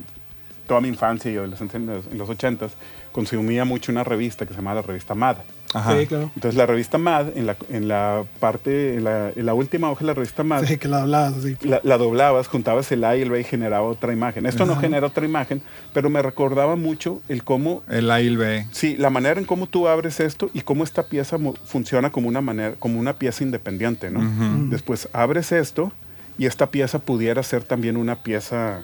toda 0.67 0.81
mi 0.81 0.89
infancia 0.89 1.31
y 1.31 1.37
adolescencia 1.37 1.77
en 1.77 1.87
los, 1.87 2.07
en 2.07 2.17
los 2.17 2.29
80s, 2.31 2.71
consumía 3.11 3.65
mucho 3.65 3.93
una 3.93 4.05
revista 4.05 4.47
que 4.47 4.53
se 4.55 4.59
llama 4.61 4.73
la 4.75 4.83
revista 4.83 5.15
Mad. 5.15 5.39
Ajá. 5.74 5.99
Sí, 5.99 6.07
claro. 6.07 6.31
Entonces 6.35 6.57
la 6.57 6.66
revista 6.66 6.99
Mad, 6.99 7.36
en 7.36 7.47
la, 7.47 7.57
en 7.70 7.89
la 7.89 8.24
parte, 8.40 8.94
en 8.97 9.05
la, 9.05 9.31
en 9.35 9.47
la 9.47 9.55
última 9.55 9.90
hoja 9.90 10.01
de 10.01 10.07
la 10.07 10.15
revista 10.15 10.43
Mad, 10.44 10.65
Sí, 10.65 10.77
que 10.78 10.89
la 10.89 11.03
hablabas 11.03 11.35
así. 11.39 11.57
la, 11.62 11.81
la 11.82 11.99
doblabas, 11.99 12.49
juntabas 12.49 12.90
el 12.93 13.05
A 13.05 13.16
y 13.16 13.23
el 13.23 13.31
B 13.31 13.40
y 13.40 13.44
generaba 13.44 13.86
otra 13.86 14.12
imagen. 14.12 14.47
Esto 14.47 14.66
no 14.66 14.73
Ajá. 14.73 14.82
genera 14.82 15.07
otra 15.07 15.24
imagen, 15.24 15.62
pero 15.93 16.11
me 16.11 16.20
recordaba 16.23 16.77
mucho 16.77 17.23
el 17.28 17.44
cómo, 17.44 17.82
El 17.89 18.11
A 18.11 18.20
y 18.20 18.27
el 18.27 18.36
B. 18.39 18.66
sí, 18.73 18.97
la 18.97 19.11
manera 19.11 19.40
en 19.40 19.47
cómo 19.47 19.66
tú 19.66 19.89
abres 19.89 20.20
esto 20.20 20.51
y 20.55 20.61
cómo 20.62 20.85
esta 20.85 21.05
pieza 21.05 21.39
funciona 21.65 22.11
como 22.11 22.28
una 22.28 22.40
manera, 22.40 22.74
como 22.78 22.99
una 23.01 23.15
pieza 23.15 23.43
independiente, 23.44 24.11
¿no? 24.11 24.20
Ujú. 24.20 24.69
Después 24.70 25.09
abres 25.12 25.53
esto 25.53 25.93
y 26.39 26.47
esta 26.47 26.70
pieza 26.70 26.99
pudiera 26.99 27.43
ser 27.43 27.62
también 27.65 27.97
una 27.97 28.23
pieza 28.23 28.81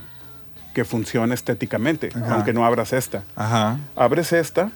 que 0.74 0.84
funcione 0.84 1.34
estéticamente, 1.34 2.10
Ajá. 2.14 2.34
aunque 2.36 2.52
no 2.52 2.64
abras 2.64 2.92
esta. 2.92 3.24
Ajá. 3.34 3.78
Abres 3.96 4.32
esta 4.32 4.70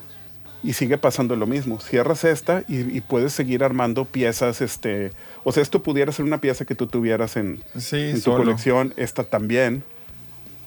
y 0.62 0.74
sigue 0.74 0.98
pasando 0.98 1.34
lo 1.36 1.46
mismo. 1.46 1.80
Cierras 1.80 2.24
esta 2.24 2.62
y, 2.68 2.96
y 2.96 3.00
puedes 3.00 3.32
seguir 3.32 3.64
armando 3.64 4.04
piezas, 4.04 4.60
este, 4.60 5.10
o 5.44 5.52
sea, 5.52 5.62
esto 5.62 5.82
pudiera 5.82 6.12
ser 6.12 6.24
una 6.24 6.40
pieza 6.40 6.64
que 6.64 6.74
tú 6.74 6.86
tuvieras 6.86 7.36
en, 7.36 7.62
Sí, 7.76 7.96
en 7.96 8.14
tu 8.14 8.20
solo. 8.22 8.44
colección, 8.44 8.94
esta 8.96 9.24
también. 9.24 9.84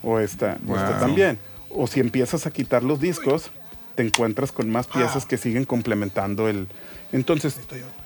o 0.03 0.19
esta, 0.19 0.53
esta 0.67 0.99
también. 0.99 1.39
O 1.69 1.87
si 1.87 1.99
empiezas 1.99 2.45
a 2.45 2.51
quitar 2.51 2.83
los 2.83 2.99
discos, 2.99 3.51
te 3.95 4.03
encuentras 4.03 4.51
con 4.51 4.69
más 4.69 4.87
piezas 4.87 5.25
que 5.25 5.37
siguen 5.37 5.65
complementando 5.65 6.47
el... 6.49 6.67
Entonces, 7.11 7.57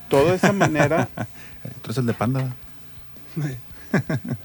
toda 0.10 0.36
esa 0.36 0.53
manera 0.53 1.10
eres 1.84 1.98
el 1.98 2.06
de 2.06 2.14
Panda. 2.14 2.56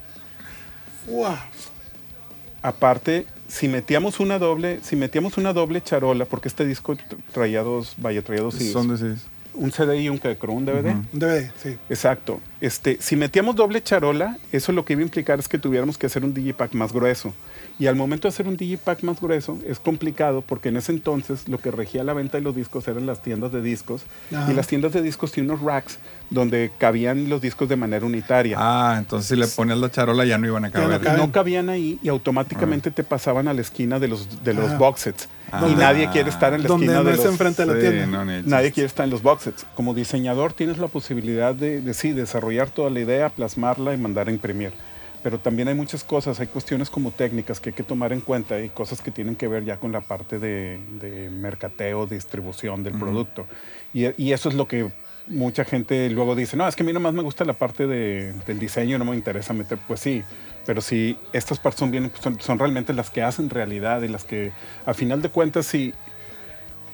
Aparte, 2.62 3.26
si 3.48 3.68
metíamos 3.68 4.20
una 4.20 4.38
doble, 4.38 4.80
si 4.82 4.96
metíamos 4.96 5.36
una 5.38 5.52
doble 5.52 5.82
charola, 5.82 6.24
porque 6.24 6.48
este 6.48 6.64
disco 6.66 6.94
tra- 6.94 7.16
traía 7.32 7.62
dos, 7.62 7.94
vaya, 7.98 8.22
traía 8.22 8.42
dos 8.42 8.54
Son 8.72 8.88
de 8.88 8.98
seis. 8.98 9.26
Un 9.54 9.70
CD 9.72 10.02
y 10.02 10.08
un, 10.08 10.18
que 10.18 10.36
creo, 10.36 10.52
un 10.54 10.64
DVD. 10.64 10.94
Un 11.12 11.18
DVD, 11.18 11.50
sí. 11.62 11.76
Exacto. 11.88 12.40
Este, 12.60 12.96
si 13.00 13.16
metíamos 13.16 13.56
doble 13.56 13.82
charola, 13.82 14.38
eso 14.52 14.72
lo 14.72 14.84
que 14.84 14.94
iba 14.94 15.00
a 15.00 15.04
implicar 15.04 15.38
es 15.38 15.48
que 15.48 15.58
tuviéramos 15.58 15.98
que 15.98 16.06
hacer 16.06 16.24
un 16.24 16.32
digipack 16.34 16.72
más 16.74 16.92
grueso. 16.92 17.32
Y 17.78 17.86
al 17.88 17.96
momento 17.96 18.28
de 18.28 18.32
hacer 18.32 18.46
un 18.46 18.56
digipack 18.56 19.02
más 19.02 19.20
grueso 19.20 19.58
es 19.66 19.80
complicado 19.80 20.40
porque 20.42 20.68
en 20.68 20.76
ese 20.76 20.92
entonces 20.92 21.48
lo 21.48 21.58
que 21.58 21.70
regía 21.72 22.04
la 22.04 22.12
venta 22.14 22.38
de 22.38 22.42
los 22.44 22.54
discos 22.54 22.86
eran 22.88 23.04
las 23.06 23.20
tiendas 23.22 23.52
de 23.52 23.60
discos 23.62 24.02
Ajá. 24.32 24.50
y 24.50 24.54
las 24.54 24.66
tiendas 24.68 24.92
de 24.92 25.02
discos 25.02 25.32
tienen 25.32 25.50
unos 25.50 25.62
racks 25.64 25.98
donde 26.30 26.70
cabían 26.78 27.28
los 27.28 27.40
discos 27.40 27.68
de 27.68 27.76
manera 27.76 28.06
unitaria. 28.06 28.56
Ah, 28.60 28.94
entonces 28.98 29.28
si 29.28 29.36
le 29.36 29.46
ponías 29.48 29.78
la 29.78 29.90
charola 29.90 30.24
ya 30.24 30.38
no 30.38 30.46
iban 30.46 30.64
a 30.64 30.68
no 30.68 30.72
caber. 30.72 31.00
caben. 31.00 31.20
no 31.20 31.32
cabían 31.32 31.68
ahí 31.68 31.98
y 32.02 32.08
automáticamente 32.08 32.90
te 32.92 33.02
pasaban 33.02 33.48
a 33.48 33.52
la 33.54 33.60
esquina 33.60 33.98
de 33.98 34.08
los, 34.08 34.42
de 34.44 34.54
los 34.54 34.70
Ah. 34.70 34.76
box 34.78 35.00
sets. 35.00 35.28
Ah. 35.62 35.68
Y 35.70 35.74
nadie 35.74 36.08
quiere 36.10 36.30
estar 36.30 36.52
en 36.54 36.62
la 36.62 36.68
Donde 36.68 36.86
esquina 36.86 37.02
no 37.02 37.08
de 37.08 37.12
es 37.12 37.18
los... 37.18 37.26
enfrente 37.26 37.64
de 37.64 37.68
la 37.68 37.74
Sí, 37.74 37.80
tienda. 37.80 38.06
no, 38.06 38.24
ni 38.24 38.42
Nadie 38.42 38.72
quiere 38.72 38.86
estar 38.86 39.04
en 39.04 39.10
los 39.10 39.22
box 39.22 39.42
sets. 39.42 39.66
Como 39.74 39.94
diseñador 39.94 40.52
tienes 40.52 40.78
la 40.78 40.88
posibilidad 40.88 41.54
de, 41.54 41.80
de 41.80 41.94
sí, 41.94 42.12
desarrollar 42.12 42.70
toda 42.70 42.90
la 42.90 43.00
idea, 43.00 43.28
plasmarla 43.30 43.94
y 43.94 43.96
mandar 43.96 44.28
a 44.28 44.30
imprimir. 44.30 44.72
Pero 45.22 45.38
también 45.38 45.68
hay 45.68 45.74
muchas 45.74 46.04
cosas, 46.04 46.38
hay 46.40 46.48
cuestiones 46.48 46.90
como 46.90 47.10
técnicas 47.10 47.58
que 47.58 47.70
hay 47.70 47.74
que 47.74 47.82
tomar 47.82 48.12
en 48.12 48.20
cuenta 48.20 48.60
y 48.60 48.68
cosas 48.68 49.00
que 49.00 49.10
tienen 49.10 49.36
que 49.36 49.48
ver 49.48 49.64
ya 49.64 49.78
con 49.78 49.90
la 49.90 50.02
parte 50.02 50.38
de, 50.38 50.78
de 51.00 51.30
mercateo, 51.30 52.06
distribución 52.06 52.82
del 52.84 52.92
producto. 52.98 53.46
Y, 53.94 54.22
y 54.22 54.32
eso 54.32 54.50
es 54.50 54.54
lo 54.54 54.68
que 54.68 54.92
mucha 55.26 55.64
gente 55.64 56.10
luego 56.10 56.34
dice, 56.36 56.56
no, 56.56 56.66
es 56.68 56.76
que 56.76 56.82
a 56.82 56.86
mí 56.86 56.92
nomás 56.92 57.14
me 57.14 57.22
gusta 57.22 57.44
la 57.44 57.54
parte 57.54 57.86
de- 57.86 58.32
del 58.46 58.58
diseño, 58.58 58.98
no 58.98 59.04
me 59.06 59.16
interesa 59.16 59.52
meter, 59.54 59.78
pues 59.88 60.00
sí, 60.00 60.22
pero 60.66 60.80
si 60.80 61.16
estas 61.32 61.58
partes 61.58 61.80
son, 61.80 61.90
bien, 61.90 62.10
pues 62.10 62.22
son, 62.22 62.40
son 62.40 62.58
realmente 62.58 62.92
las 62.92 63.10
que 63.10 63.22
hacen 63.22 63.48
realidad 63.50 64.02
y 64.02 64.08
las 64.08 64.24
que 64.24 64.52
a 64.86 64.92
final 64.94 65.22
de 65.22 65.28
cuentas, 65.30 65.66
si, 65.66 65.94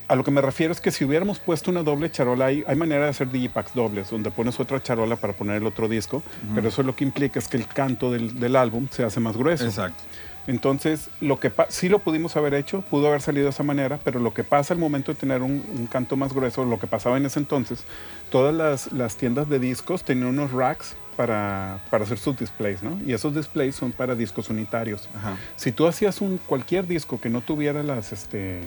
a 0.09 0.17
lo 0.17 0.25
que 0.25 0.31
me 0.33 0.41
refiero 0.41 0.73
es 0.73 0.81
que 0.81 0.91
si 0.91 1.05
hubiéramos 1.05 1.39
puesto 1.39 1.71
una 1.71 1.83
doble 1.83 2.11
charola, 2.11 2.47
hay, 2.47 2.65
hay 2.67 2.75
manera 2.77 3.05
de 3.05 3.11
hacer 3.11 3.31
digipacks 3.31 3.75
dobles, 3.75 4.11
donde 4.11 4.31
pones 4.33 4.59
otra 4.59 4.83
charola 4.83 5.17
para 5.17 5.33
poner 5.33 5.57
el 5.57 5.67
otro 5.67 5.89
disco, 5.89 6.23
pero 6.55 6.69
eso 6.69 6.83
lo 6.83 6.97
que 6.97 7.05
implica 7.05 7.39
es 7.39 7.47
que 7.49 7.57
el 7.57 7.67
canto 7.67 8.11
del, 8.11 8.39
del 8.41 8.57
álbum 8.57 8.89
se 8.91 9.05
hace 9.05 9.21
más 9.21 9.37
grueso. 9.37 9.65
Exacto. 9.67 10.03
Entonces, 10.51 11.11
lo 11.21 11.39
que 11.39 11.53
sí 11.69 11.89
lo 11.89 12.01
pudimos 12.01 12.37
haber 12.37 12.55
hecho, 12.55 12.83
pudo 12.83 13.07
haber 13.07 13.23
salido 13.23 13.45
de 13.45 13.51
esa 13.51 13.63
manera, 13.63 14.01
pero 14.03 14.19
lo 14.19 14.35
que 14.35 14.43
pasa 14.43 14.75
al 14.75 14.81
momento 14.81 15.13
de 15.13 15.19
tener 15.19 15.43
un, 15.43 15.65
un 15.77 15.87
canto 15.87 16.17
más 16.17 16.33
grueso, 16.35 16.65
lo 16.65 16.81
que 16.81 16.89
pasaba 16.89 17.17
en 17.17 17.25
ese 17.25 17.39
entonces, 17.39 17.85
todas 18.31 18.53
las, 18.53 18.93
las 18.93 19.17
tiendas 19.17 19.49
de 19.49 19.61
discos 19.61 20.03
tenían 20.03 20.27
unos 20.27 20.51
racks 20.51 20.97
para, 21.17 21.79
para 21.89 22.03
hacer 22.03 22.19
sus 22.19 22.37
displays, 22.37 22.83
¿no? 22.83 22.99
Y 23.07 23.13
esos 23.13 23.33
displays 23.33 23.77
son 23.77 23.93
para 23.93 24.17
discos 24.17 24.51
unitarios. 24.51 25.09
Ajá. 25.15 25.37
Si 25.55 25.71
tú 25.71 25.87
hacías 25.87 26.21
un 26.21 26.39
cualquier 26.39 26.87
disco 26.89 27.21
que 27.21 27.29
no 27.29 27.43
tuviera 27.43 27.85
las 27.85 28.13
este 28.13 28.61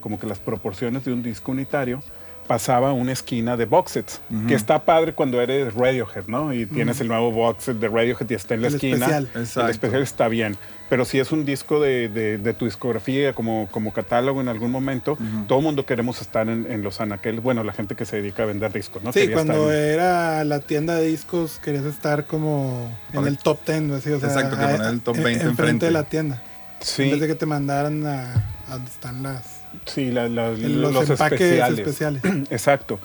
como 0.00 0.20
que 0.20 0.26
las 0.26 0.38
proporciones 0.38 1.04
de 1.06 1.14
un 1.14 1.22
disco 1.22 1.52
unitario, 1.52 2.02
pasaba 2.46 2.90
a 2.90 2.92
una 2.92 3.12
esquina 3.12 3.56
de 3.56 3.66
box 3.66 3.92
sets, 3.92 4.20
que 4.48 4.54
está 4.54 4.84
padre 4.84 5.14
cuando 5.14 5.40
eres 5.40 5.72
Radiohead, 5.74 6.26
¿no? 6.26 6.52
Y 6.52 6.66
tienes 6.66 7.00
el 7.00 7.08
nuevo 7.08 7.30
box 7.30 7.64
set 7.64 7.76
de 7.78 7.88
Radiohead 7.88 8.28
y 8.28 8.34
está 8.34 8.54
en 8.54 8.62
la 8.62 8.68
El 8.68 8.74
esquina. 8.74 9.06
especial. 9.06 9.28
El 9.64 9.70
especial 9.70 10.02
está 10.02 10.28
bien. 10.28 10.56
Pero 10.92 11.06
si 11.06 11.18
es 11.18 11.32
un 11.32 11.46
disco 11.46 11.80
de, 11.80 12.10
de- 12.10 12.36
de 12.36 12.52
tu 12.52 12.66
discografía 12.66 13.32
como, 13.32 13.66
como 13.70 13.94
catálogo 13.94 14.42
en 14.42 14.48
algún 14.48 14.70
momento, 14.70 15.16
todo 15.48 15.60
el 15.60 15.64
mundo 15.64 15.86
queremos 15.86 16.20
estar 16.20 16.46
en, 16.50 16.70
en 16.70 16.82
los 16.82 17.00
anaqueles. 17.00 17.42
Bueno, 17.42 17.64
la 17.64 17.72
gente 17.72 17.94
que 17.94 18.04
se 18.04 18.16
dedica 18.16 18.42
a 18.42 18.46
vender 18.46 18.74
discos, 18.74 19.02
¿no? 19.02 19.10
Sí, 19.10 19.20
Quería 19.20 19.36
cuando 19.36 19.54
estar 19.72 19.74
en- 19.74 19.90
era 19.94 20.44
la 20.44 20.60
tienda 20.60 20.94
de 20.96 21.06
discos 21.06 21.58
querías 21.64 21.86
estar 21.86 22.26
como 22.26 22.94
en 23.14 23.26
el 23.26 23.38
top 23.38 23.60
10, 23.66 23.80
¿no? 23.80 23.94
Así, 23.94 24.10
o 24.10 24.20
sea, 24.20 24.28
Exacto, 24.28 24.58
que 24.58 24.62
poner 24.66 24.82
el 24.82 25.00
top 25.00 25.16
en- 25.16 25.22
20 25.22 25.44
enfrente 25.44 25.62
enfrente. 25.62 25.86
de 25.86 25.92
la 25.92 26.02
tienda. 26.04 26.42
Sí. 26.80 27.04
En 27.04 27.10
vez 27.12 27.20
de 27.22 27.26
que 27.28 27.34
te 27.36 27.46
mandaran 27.46 28.06
a, 28.06 28.34
a 28.68 28.72
donde 28.72 28.90
están 28.90 29.22
las 29.22 29.62
Sí, 29.86 30.10
la- 30.10 30.28
la- 30.28 30.50
los, 30.50 30.60
los, 30.92 31.08
empaques 31.08 31.40
especiales. 31.40 31.78
especiales. 31.78 32.22
Exacto. 32.50 33.00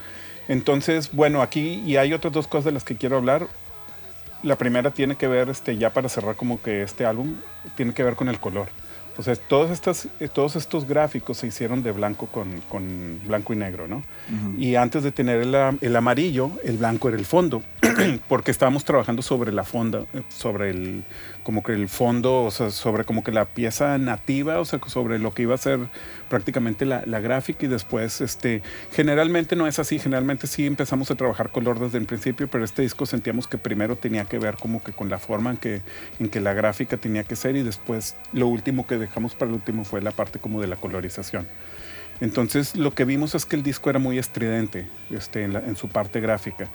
Entonces, 0.49 1.09
bueno, 1.13 1.41
aquí 1.41 1.81
y 1.85 1.95
hay 1.95 2.11
otras 2.11 2.33
dos 2.33 2.47
cosas 2.49 2.65
de 2.65 2.71
las 2.73 2.83
que 2.83 2.97
quiero 2.97 3.15
hablar. 3.15 3.47
La 4.47 4.55
primera 4.55 4.91
tiene 4.91 5.17
que 5.17 5.27
ver, 5.27 5.49
este, 5.49 5.77
ya 5.77 5.89
para 5.91 6.07
cerrar 6.07 6.37
como 6.37 6.61
que 6.61 6.81
este 6.81 7.05
álbum, 7.05 7.35
tiene 7.75 7.93
que 7.93 8.01
ver 8.01 8.15
con 8.15 8.29
el 8.29 8.39
color. 8.39 8.69
O 9.17 9.23
sea, 9.23 9.35
todas 9.35 9.71
estas, 9.71 10.07
eh, 10.21 10.29
todos 10.29 10.55
estos 10.55 10.87
gráficos 10.87 11.37
se 11.37 11.47
hicieron 11.47 11.83
de 11.83 11.91
blanco 11.91 12.27
con, 12.27 12.61
con 12.69 13.19
blanco 13.25 13.51
y 13.51 13.57
negro, 13.57 13.89
¿no? 13.89 14.03
Y 14.57 14.75
antes 14.75 15.03
de 15.03 15.11
tener 15.11 15.41
el, 15.41 15.53
el 15.81 15.95
amarillo, 15.95 16.51
el 16.63 16.77
blanco 16.77 17.09
era 17.09 17.17
el 17.17 17.25
fondo, 17.25 17.61
porque 18.29 18.51
estábamos 18.51 18.85
trabajando 18.85 19.21
sobre 19.21 19.51
la 19.51 19.65
fonda, 19.65 20.05
eh, 20.13 20.21
sobre 20.29 20.69
el, 20.69 21.03
como 21.47 21.63
que 21.63 21.71
el 21.71 21.87
fondo, 21.87 22.43
o 22.43 22.51
sea, 22.51 22.71
sobre 22.71 23.05
como 23.05 23.23
que 23.23 23.31
la 23.31 23.45
pieza 23.45 23.97
nativa, 23.97 24.59
o 24.59 24.65
sea, 24.65 24.81
sobre 24.87 25.17
lo 25.17 25.33
que 25.33 25.43
iba 25.43 25.55
a 25.55 25.57
ser 25.57 25.79
prácticamente 26.27 26.83
la, 26.85 27.03
la 27.05 27.21
gráfica 27.21 27.65
y 27.65 27.69
después, 27.69 28.19
este, 28.19 28.61
generalmente 28.91 29.55
no 29.55 29.65
es 29.65 29.79
así, 29.79 29.97
generalmente 29.97 30.45
sí 30.45 30.65
empezamos 30.67 31.09
a 31.09 31.15
trabajar 31.15 31.49
color 31.49 31.79
desde 31.79 31.99
el 31.99 32.05
principio, 32.05 32.49
pero 32.49 32.65
este 32.65 32.81
disco 32.81 33.05
sentíamos 33.05 33.47
que 33.47 33.57
primero 33.57 33.95
tenía 33.95 34.25
que 34.25 34.39
ver 34.39 34.55
como 34.57 34.83
que 34.83 34.91
con 34.91 35.07
la 35.07 35.19
forma 35.19 35.51
en 35.51 35.55
que, 35.57 35.81
en 36.19 36.27
que 36.27 36.41
la 36.41 36.51
gráfica 36.51 36.97
tenía 36.97 37.23
que 37.23 37.37
ser 37.37 37.55
y 37.55 37.63
después 37.63 38.17
lo 38.33 38.47
último 38.47 38.85
que 38.85 38.97
dejamos 38.97 39.33
para 39.33 39.47
el 39.47 39.55
último 39.55 39.85
fue 39.85 40.01
la 40.01 40.11
parte 40.11 40.39
como 40.39 40.59
de 40.59 40.67
la 40.67 40.75
colorización. 40.75 41.47
Entonces 42.19 42.75
lo 42.75 42.93
que 42.93 43.05
vimos 43.05 43.35
es 43.35 43.45
que 43.45 43.55
el 43.55 43.63
disco 43.63 43.89
era 43.89 43.99
muy 43.99 44.17
estridente 44.17 44.89
este, 45.11 45.43
en, 45.45 45.53
la- 45.53 45.59
en 45.59 45.77
su 45.77 45.87
parte 45.87 46.19
gráfica. 46.19 46.67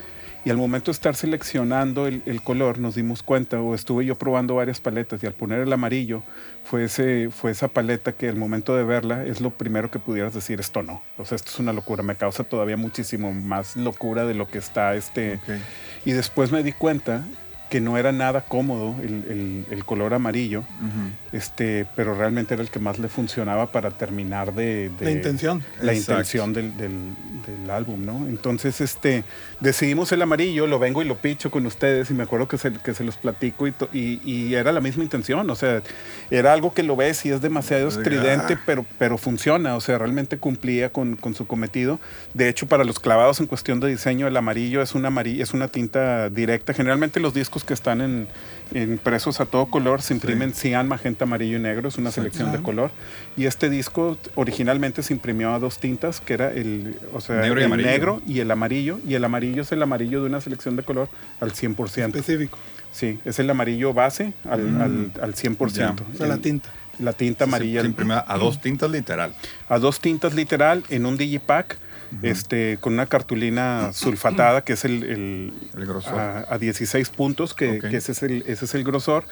Y 0.44 0.50
al 0.50 0.56
momento 0.56 0.90
de 0.90 0.92
estar 0.92 1.14
seleccionando 1.14 2.06
el, 2.06 2.22
el 2.26 2.42
color 2.42 2.78
nos 2.78 2.96
dimos 2.96 3.22
cuenta, 3.22 3.60
o 3.60 3.74
estuve 3.74 4.04
yo 4.04 4.16
probando 4.16 4.56
varias 4.56 4.80
paletas 4.80 5.22
y 5.22 5.26
al 5.26 5.34
poner 5.34 5.60
el 5.60 5.72
amarillo 5.72 6.22
fue, 6.64 6.84
ese, 6.84 7.30
fue 7.30 7.52
esa 7.52 7.68
paleta 7.68 8.12
que 8.12 8.28
al 8.28 8.36
momento 8.36 8.76
de 8.76 8.82
verla 8.82 9.24
es 9.24 9.40
lo 9.40 9.50
primero 9.50 9.90
que 9.90 9.98
pudieras 9.98 10.34
decir, 10.34 10.58
esto 10.58 10.82
no. 10.82 11.02
O 11.16 11.24
sea, 11.24 11.36
esto 11.36 11.50
es 11.50 11.58
una 11.60 11.72
locura, 11.72 12.02
me 12.02 12.16
causa 12.16 12.44
todavía 12.44 12.76
muchísimo 12.76 13.32
más 13.32 13.76
locura 13.76 14.24
de 14.26 14.34
lo 14.34 14.48
que 14.48 14.58
está 14.58 14.94
este... 14.94 15.34
Ok. 15.34 15.60
Y 16.04 16.12
después 16.12 16.50
me 16.50 16.64
di 16.64 16.72
cuenta 16.72 17.24
que 17.72 17.80
no 17.80 17.96
era 17.96 18.12
nada 18.12 18.42
cómodo 18.42 18.94
el, 19.02 19.24
el- 19.30 19.66
el 19.70 19.84
color 19.86 20.12
amarillo, 20.12 20.60
Ujú. 20.60 21.36
este, 21.36 21.86
pero 21.96 22.14
realmente 22.14 22.52
era 22.52 22.62
el 22.62 22.68
que 22.68 22.78
más 22.78 22.98
le 22.98 23.08
funcionaba 23.08 23.72
para 23.72 23.90
terminar 23.92 24.52
de... 24.52 24.90
de- 24.90 25.04
La 25.06 25.10
intención. 25.10 25.64
La 25.80 25.92
Exacto. 25.94 26.12
intención 26.12 26.52
del, 26.52 26.76
del- 26.76 27.14
del 27.46 27.70
álbum, 27.70 28.04
¿no? 28.04 28.26
Entonces, 28.28 28.80
este, 28.82 29.24
decidimos 29.60 30.12
el 30.12 30.20
amarillo, 30.20 30.66
lo 30.66 30.78
vengo 30.78 31.00
y 31.02 31.06
lo 31.06 31.16
picho 31.16 31.50
con 31.50 31.64
ustedes 31.64 32.10
y 32.10 32.14
me 32.14 32.24
acuerdo 32.24 32.46
que 32.46 32.58
se, 32.58 32.72
que 32.74 32.92
se 32.92 33.04
los 33.04 33.16
platico 33.16 33.66
y, 33.66 33.72
to- 33.72 33.88
y, 33.92 34.20
y 34.30 34.54
era 34.54 34.70
la 34.70 34.80
misma 34.82 35.02
intención, 35.02 35.48
o 35.48 35.54
sea, 35.56 35.82
era 36.30 36.52
algo 36.52 36.74
que 36.74 36.82
lo 36.82 36.94
ves 36.94 37.24
y 37.24 37.30
es 37.30 37.40
demasiado 37.40 37.88
estridente, 37.88 38.58
pero, 38.66 38.84
pero 38.98 39.16
funciona, 39.16 39.76
o 39.76 39.80
sea, 39.80 39.96
realmente 39.96 40.36
cumplía 40.36 40.90
con, 40.90 41.16
con 41.16 41.34
su 41.34 41.46
cometido. 41.46 41.98
De 42.34 42.48
hecho, 42.50 42.66
para 42.66 42.84
los 42.84 43.00
clavados 43.00 43.40
en 43.40 43.46
cuestión 43.46 43.80
de 43.80 43.88
diseño, 43.88 44.26
el 44.28 44.36
amarillo 44.36 44.82
es 44.82 44.94
una, 44.94 45.08
amarillo, 45.08 45.42
es 45.42 45.54
una 45.54 45.68
tinta 45.68 46.28
directa. 46.28 46.74
Generalmente 46.74 47.18
los 47.18 47.32
discos 47.34 47.61
que 47.64 47.74
están 47.74 48.00
en, 48.00 48.28
impresos 48.74 49.40
a 49.40 49.46
todo 49.46 49.66
color 49.66 50.02
se 50.02 50.14
imprimen 50.14 50.54
cian, 50.54 50.88
magenta, 50.88 51.24
amarillo 51.24 51.58
y 51.58 51.60
negro, 51.60 51.88
es 51.88 51.98
una 51.98 52.10
selección 52.10 52.52
de 52.52 52.62
color. 52.62 52.90
Y 53.36 53.46
este 53.46 53.68
disco 53.68 54.16
originalmente 54.34 55.02
se 55.02 55.12
imprimió 55.12 55.52
a 55.52 55.58
dos 55.58 55.78
tintas, 55.78 56.20
que 56.20 56.34
era 56.34 56.50
el, 56.52 56.98
o 57.12 57.20
sea, 57.20 57.40
Negro 57.40 57.60
y 57.60 57.64
el 57.64 57.66
amarillo. 57.66 57.90
negro 57.90 58.22
y 58.26 58.40
el 58.40 58.50
amarillo. 58.50 58.98
Y 59.06 59.14
el 59.14 59.24
amarillo 59.24 59.62
es 59.62 59.72
el 59.72 59.82
amarillo 59.82 60.20
de 60.20 60.26
una 60.26 60.40
selección 60.40 60.76
de 60.76 60.82
color 60.82 61.08
al 61.40 61.52
100%. 61.52 62.06
Específico. 62.06 62.58
Sí, 62.92 63.18
es 63.24 63.38
el 63.38 63.48
amarillo 63.50 63.94
base 63.94 64.32
al, 64.48 64.80
al, 64.80 65.12
al 65.20 65.34
100%. 65.34 65.56
Mm. 65.56 65.74
Ya. 65.74 65.94
O 66.12 66.16
sea, 66.16 66.26
la 66.26 66.38
tinta. 66.38 66.68
La 66.98 67.14
tinta 67.14 67.44
amarilla. 67.44 67.80
Se, 67.80 67.86
se 67.86 67.88
imprime 67.88 68.14
a 68.26 68.38
dos 68.38 68.60
tintas 68.60 68.90
literal. 68.90 69.34
a 69.68 69.78
dos 69.78 69.98
tintas 69.98 70.34
literal 70.34 70.84
en 70.90 71.06
un 71.06 71.16
digipack. 71.16 71.78
Este, 72.20 72.76
con 72.80 72.92
una 72.92 73.06
cartulina 73.06 73.92
sulfatada, 73.94 74.62
que 74.64 74.74
es 74.74 74.84
el, 74.84 75.02
el- 75.04 75.52
El 75.76 75.86
grosor. 75.86 76.18
a, 76.18 76.46
a 76.48 76.58
16 76.58 77.08
puntos, 77.08 77.54
que, 77.54 77.78
Ok. 77.78 77.88
que 77.90 77.96
ese, 77.96 78.12
es 78.12 78.22
el, 78.22 78.44
ese 78.46 78.66
es 78.66 78.74
el 78.74 78.84
grosor. 78.84 79.24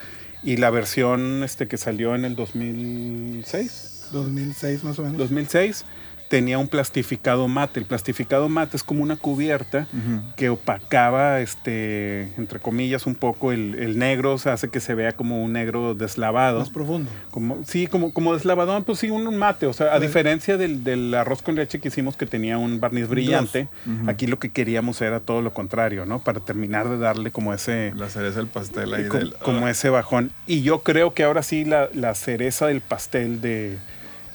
Y 0.42 0.56
la 0.56 0.70
versión 0.70 1.42
este, 1.44 1.68
que 1.68 1.76
salió 1.76 2.14
en 2.14 2.24
el 2.24 2.34
2006, 2.36 4.08
2006 4.12 4.84
más 4.84 4.98
o 4.98 5.02
menos. 5.02 5.18
2006 5.18 5.84
tenía 6.30 6.58
un 6.58 6.68
plastificado 6.68 7.48
mate. 7.48 7.80
El 7.80 7.86
plastificado 7.86 8.48
mate 8.48 8.76
es 8.76 8.84
como 8.84 9.02
una 9.02 9.16
cubierta 9.16 9.88
que 10.36 10.48
opacaba, 10.48 11.40
este, 11.40 12.32
entre 12.38 12.60
comillas, 12.60 13.06
un 13.06 13.16
poco 13.16 13.50
el, 13.50 13.74
el 13.74 13.98
negro, 13.98 14.34
o 14.34 14.38
sea, 14.38 14.52
hace 14.52 14.68
que 14.68 14.78
se 14.78 14.94
vea 14.94 15.12
como 15.12 15.42
un 15.42 15.52
negro 15.52 15.96
deslavado. 15.96 16.60
Más 16.60 16.70
profundo. 16.70 17.10
Como, 17.32 17.58
sí, 17.66 17.88
como, 17.88 18.12
como 18.14 18.32
deslavado, 18.32 18.80
pues 18.84 19.00
sí, 19.00 19.10
un, 19.10 19.36
mate. 19.36 19.66
O 19.66 19.72
sea, 19.72 19.92
a 19.92 19.98
diferencia 19.98 20.56
del, 20.56 20.84
del 20.84 21.12
arroz 21.14 21.42
con 21.42 21.56
leche 21.56 21.80
que 21.80 21.88
hicimos 21.88 22.16
que 22.16 22.26
tenía 22.26 22.58
un 22.58 22.78
barniz 22.78 23.08
brillante, 23.08 23.68
aquí 24.06 24.28
lo 24.28 24.38
que 24.38 24.50
queríamos 24.50 25.02
era 25.02 25.18
todo 25.18 25.42
lo 25.42 25.52
contrario, 25.52 26.06
¿no? 26.06 26.20
Para 26.20 26.38
terminar 26.38 26.88
de 26.88 26.98
darle 26.98 27.32
como 27.32 27.52
ese, 27.52 27.92
La 27.96 28.08
cereza 28.08 28.38
del 28.38 28.46
pastel 28.46 28.94
ahí 28.94 29.08
como, 29.08 29.18
del... 29.18 29.34
como 29.34 29.66
ese 29.66 29.90
bajón. 29.90 30.30
Y 30.46 30.62
yo 30.62 30.84
creo 30.84 31.12
que 31.12 31.24
ahora 31.24 31.42
sí 31.42 31.64
la, 31.64 31.88
la 31.92 32.14
cereza 32.14 32.68
del 32.68 32.82
pastel 32.82 33.40
de, 33.40 33.78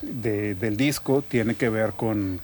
de- 0.05 0.55
del 0.55 0.77
disco 0.77 1.23
tiene 1.27 1.55
que 1.55 1.69
ver 1.69 1.91
con, 1.91 2.39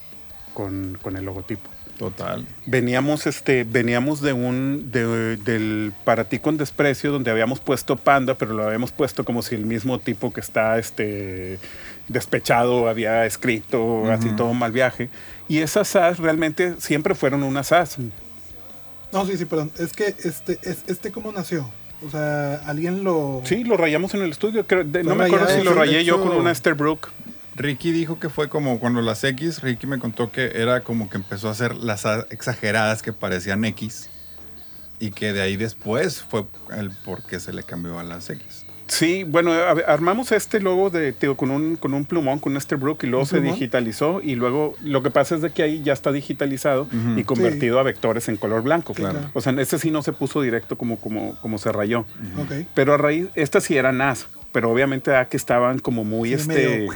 con, 0.53 0.97
con 1.01 1.15
el 1.17 1.25
logotipo. 1.25 1.69
Total. 1.97 2.47
Veníamos, 2.65 3.27
este, 3.27 3.63
veníamos 3.63 4.21
de 4.21 4.33
un 4.33 4.89
de- 4.91 5.38
del 5.38 5.93
Para 6.03 6.23
ti 6.23 6.39
con 6.39 6.57
desprecio, 6.57 7.11
donde 7.11 7.29
habíamos 7.29 7.59
puesto 7.59 7.95
panda, 7.95 8.33
pero 8.35 8.53
lo 8.53 8.65
habíamos 8.65 8.91
puesto 8.91 9.23
como 9.23 9.43
si 9.43 9.53
el 9.53 9.65
mismo 9.67 9.99
tipo 9.99 10.33
que 10.33 10.39
está 10.39 10.79
este, 10.79 11.59
despechado 12.07 12.89
había 12.89 13.25
escrito 13.27 14.11
así 14.11 14.29
todo 14.35 14.53
mal 14.53 14.71
viaje. 14.71 15.09
Y 15.47 15.59
esas 15.59 15.95
as 15.95 16.17
realmente 16.17 16.73
siempre 16.79 17.13
fueron 17.13 17.43
unas 17.43 17.71
as. 17.71 17.97
No, 19.13 19.25
sí, 19.25 19.38
sí, 19.38 19.45
perdón. 19.45 19.71
Es 19.77 19.91
que 19.93 20.15
este, 20.23 20.57
es, 20.63 20.83
este 20.88 21.11
cómo 21.11 21.31
nació. 21.31 21.69
O 22.03 22.09
sea, 22.09 22.55
alguien 22.65 23.03
lo. 23.03 23.41
Sí, 23.45 23.63
lo 23.63 23.77
rayamos 23.77 24.13
en 24.15 24.21
el 24.23 24.31
estudio. 24.31 24.65
creo- 24.65 24.83
de- 24.83 25.03
no 25.03 25.13
me 25.13 25.25
acuerdo 25.25 25.47
si 25.49 25.61
lo 25.61 25.73
rayé 25.75 26.03
yo 26.03 26.19
con 26.23 26.31
una 26.35 26.51
Esterbrook. 26.51 27.09
Ricky 27.56 27.91
dijo 27.91 28.19
que 28.19 28.30
fue 28.30 28.49
como 28.49 28.80
cuando 28.80 29.02
las 29.02 29.23
X, 29.23 29.61
Ricky 29.61 29.86
me 29.88 29.99
contó 29.99 30.32
que 30.32 30.52
era 30.56 30.82
como 30.82 31.10
que 31.10 31.18
empezó 31.18 31.48
a 31.49 31.52
hacer 31.52 31.76
las 31.76 32.06
A 32.06 32.26
exageradas 32.30 33.02
que 33.02 33.14
parecían 33.14 33.65
X 33.65 34.10
y 34.99 35.11
que 35.11 35.34
de 35.34 35.41
ahí 35.41 35.57
después 35.57 36.22
fue 36.22 36.45
el 36.78 36.91
por 36.91 37.23
qué 37.23 37.40
se 37.40 37.52
le 37.53 37.64
cambió 37.64 37.99
a 37.99 38.03
las 38.03 38.30
X. 38.30 38.65
Sí, 38.88 39.23
bueno, 39.23 39.53
armamos 39.88 40.34
este 40.34 40.60
logo 40.60 40.90
de, 40.90 41.14
tío, 41.14 41.38
con, 41.38 41.49
un, 41.49 41.78
con 41.78 41.94
un 41.94 42.03
plumón, 42.03 42.40
con 42.40 42.52
un 42.52 42.57
Esterbrook, 42.57 43.02
y 43.06 43.07
luego 43.07 43.22
¿Un 43.23 43.28
se 43.28 43.38
plumón? 43.38 43.53
digitalizó. 43.53 44.19
Y 44.22 44.36
luego 44.36 44.76
lo 44.82 45.02
que 45.02 45.10
pasa 45.10 45.36
es 45.36 45.41
de 45.41 45.49
que 45.52 45.64
ahí 45.64 45.82
ya 45.82 45.94
está 45.94 46.11
digitalizado 46.11 46.90
y 47.15 47.23
convertido 47.23 47.80
a 47.80 47.84
vectores 47.84 48.28
en 48.28 48.36
color 48.36 48.64
blanco. 48.64 48.94
Claro. 48.94 49.22
O 49.34 49.40
sea, 49.40 49.53
ese 49.53 49.80
sí 49.80 49.91
no 49.91 50.03
se 50.03 50.11
puso 50.11 50.41
directo 50.41 50.78
como, 50.78 50.99
como, 50.99 51.38
como 51.40 51.57
se 51.57 51.72
rayó. 51.72 52.02
Ok. 52.38 52.65
Pero 52.73 52.94
a 52.94 52.98
raíz, 52.98 53.28
estas 53.34 53.64
sí 53.64 53.78
eran 53.78 53.98
NAS, 53.99 54.28
pero 54.52 54.69
obviamente 54.69 55.15
a 55.15 55.30
que 55.30 55.38
estaban 55.38 55.80
como 55.80 56.03
muy 56.03 56.30
Sí, 56.30 56.36
este. 56.36 56.48
medio- 56.53 56.94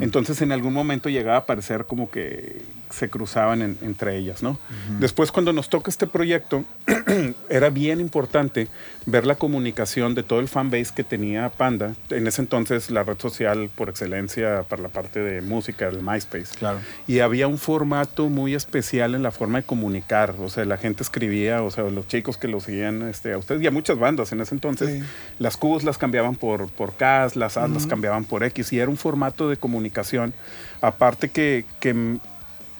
Entonces 0.00 0.40
en 0.42 0.52
algún 0.52 0.72
momento 0.72 1.08
llegaba 1.08 1.38
a 1.38 1.46
parecer 1.46 1.86
como 1.86 2.10
que 2.10 2.62
se 2.90 3.08
cruzaban 3.10 3.62
en- 3.62 3.78
entre 3.82 4.16
ellas, 4.16 4.42
¿no? 4.42 4.58
Después 5.00 5.30
cuando 5.32 5.52
nos 5.52 5.68
toca 5.68 5.90
este 5.90 6.06
proyecto, 6.06 6.64
era 7.48 7.70
bien 7.70 8.00
importante 8.00 8.68
ver 9.06 9.26
la 9.26 9.36
comunicación 9.36 10.14
de 10.14 10.22
todo 10.22 10.40
el 10.40 10.48
fanbase 10.48 10.92
que 10.94 11.04
tenía 11.04 11.48
Panda. 11.48 11.94
En 12.10 12.26
ese 12.26 12.42
entonces 12.42 12.90
la 12.90 13.02
red 13.04 13.18
social 13.18 13.70
por 13.74 13.88
excelencia 13.88 14.64
para 14.68 14.82
la 14.82 14.88
parte 14.88 15.20
de 15.20 15.40
música, 15.40 15.88
el 15.88 16.02
MySpace. 16.02 16.56
Claro. 16.58 16.78
Y 17.06 17.20
había 17.20 17.46
un 17.48 17.58
formato 17.58 18.28
muy 18.28 18.54
especial 18.54 19.14
en 19.14 19.22
la 19.22 19.30
forma 19.30 19.58
de 19.58 19.64
comunicar. 19.64 20.34
O 20.40 20.48
sea, 20.50 20.64
la 20.64 20.76
gente 20.76 21.02
escribía, 21.02 21.62
o 21.62 21.70
sea, 21.70 21.84
los 21.84 22.06
chicos 22.08 22.36
que 22.36 22.48
lo 22.48 22.60
seguían 22.60 23.02
este, 23.08 23.32
a 23.32 23.38
ustedes 23.38 23.62
y 23.62 23.66
a 23.66 23.70
muchas 23.70 23.98
bandas 23.98 24.32
en 24.32 24.40
ese 24.40 24.54
entonces, 24.54 24.88
Sí. 24.88 25.04
las 25.38 25.56
Qs 25.56 25.84
las 25.84 25.98
cambiaban 25.98 26.36
por, 26.36 26.70
por 26.70 26.92
Ks, 26.92 27.36
las 27.36 27.56
As 27.56 27.70
las 27.70 27.86
cambiaban 27.86 28.24
por 28.24 28.44
X. 28.44 28.72
Y 28.72 28.78
era 28.80 28.90
un 28.90 28.96
formato 28.96 29.48
de 29.48 29.56
comunicación. 29.56 30.32
Aparte 30.80 31.28
que, 31.30 31.64
que 31.80 32.18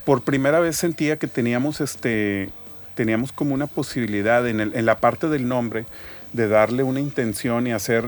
por 0.08 0.22
primera 0.22 0.58
vez 0.58 0.74
sentía 0.74 1.18
que 1.18 1.26
teníamos 1.28 1.82
este 1.82 2.48
teníamos 2.94 3.30
como 3.30 3.52
una 3.52 3.66
posibilidad 3.66 4.48
en, 4.48 4.58
el- 4.60 4.74
en 4.74 4.86
la 4.86 4.96
parte 4.96 5.28
del 5.28 5.46
nombre 5.46 5.84
de 6.32 6.48
darle 6.48 6.82
una 6.82 6.98
intención 7.00 7.66
y 7.66 7.72
hacer 7.72 8.06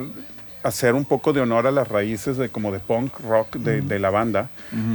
hacer 0.62 0.94
un 0.94 1.04
poco 1.04 1.34
de 1.34 1.42
honor 1.42 1.66
a 1.66 1.70
las 1.70 1.88
raíces 1.88 2.38
de 2.38 2.48
como 2.48 2.72
de 2.72 2.78
punk 2.80 3.12
rock 3.20 3.56
de, 3.56 3.82
de 3.82 3.98
la 3.98 4.08
banda. 4.10 4.48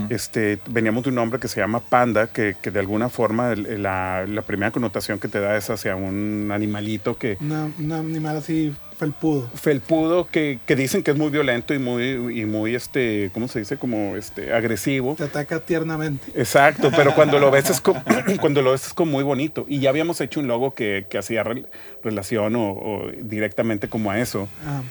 Este 0.10 0.60
veníamos 0.68 1.04
de 1.04 1.10
un 1.10 1.16
nombre 1.16 1.40
que 1.40 1.48
se 1.48 1.60
llama 1.60 1.80
panda 1.80 2.26
que, 2.28 2.56
que 2.62 2.72
de 2.72 2.80
alguna 2.80 3.10
forma 3.10 3.52
el- 3.52 3.66
el- 3.68 3.84
la, 3.84 4.26
la 4.28 4.42
primera 4.42 4.72
connotación 4.72 5.20
que 5.20 5.28
te 5.28 5.40
da 5.40 5.56
es 5.58 5.70
hacia 5.70 5.96
un 5.96 6.50
animalito 6.52 7.18
que 7.18 7.38
Una, 7.40 7.70
un 7.80 7.92
animal 7.92 8.38
así 8.38 8.74
felpudo. 8.98 9.50
felpudo 9.54 10.28
que, 10.28 10.60
que 10.66 10.76
dicen 10.76 11.04
que 11.04 11.12
es 11.12 11.18
muy 11.18 11.30
violento 11.30 11.74
y 11.74 11.80
muy 11.80 12.40
y 12.40 12.46
muy 12.46 12.76
este 12.76 13.30
cómo 13.34 13.48
se 13.48 13.60
dice 13.60 13.78
como 13.78 14.16
este 14.16 14.54
agresivo 14.54 15.16
Te 15.16 15.24
ataca 15.24 15.60
tiernamente. 15.60 16.26
Exacto, 16.36 16.92
pero 16.96 17.14
cuando 17.16 17.40
lo 17.40 17.52
ves 17.52 17.70
es 17.70 17.82
como, 17.82 18.04
cuando 18.42 18.62
lo 18.62 18.72
ves 18.72 18.88
es 18.88 18.94
como 18.94 19.12
muy 19.14 19.24
bonito. 19.24 19.66
Y 19.68 19.80
ya 19.80 19.90
habíamos 19.90 20.20
hecho 20.22 20.40
un 20.40 20.48
logo 20.48 20.74
que, 20.74 21.06
que 21.10 21.18
hacía 21.18 21.44
rel- 21.44 21.66
relación 22.04 22.56
o, 22.56 22.72
o 22.72 23.12
directamente 23.22 23.88
como 23.90 24.12
a 24.12 24.20
eso. 24.20 24.48
Ah, 24.66 24.82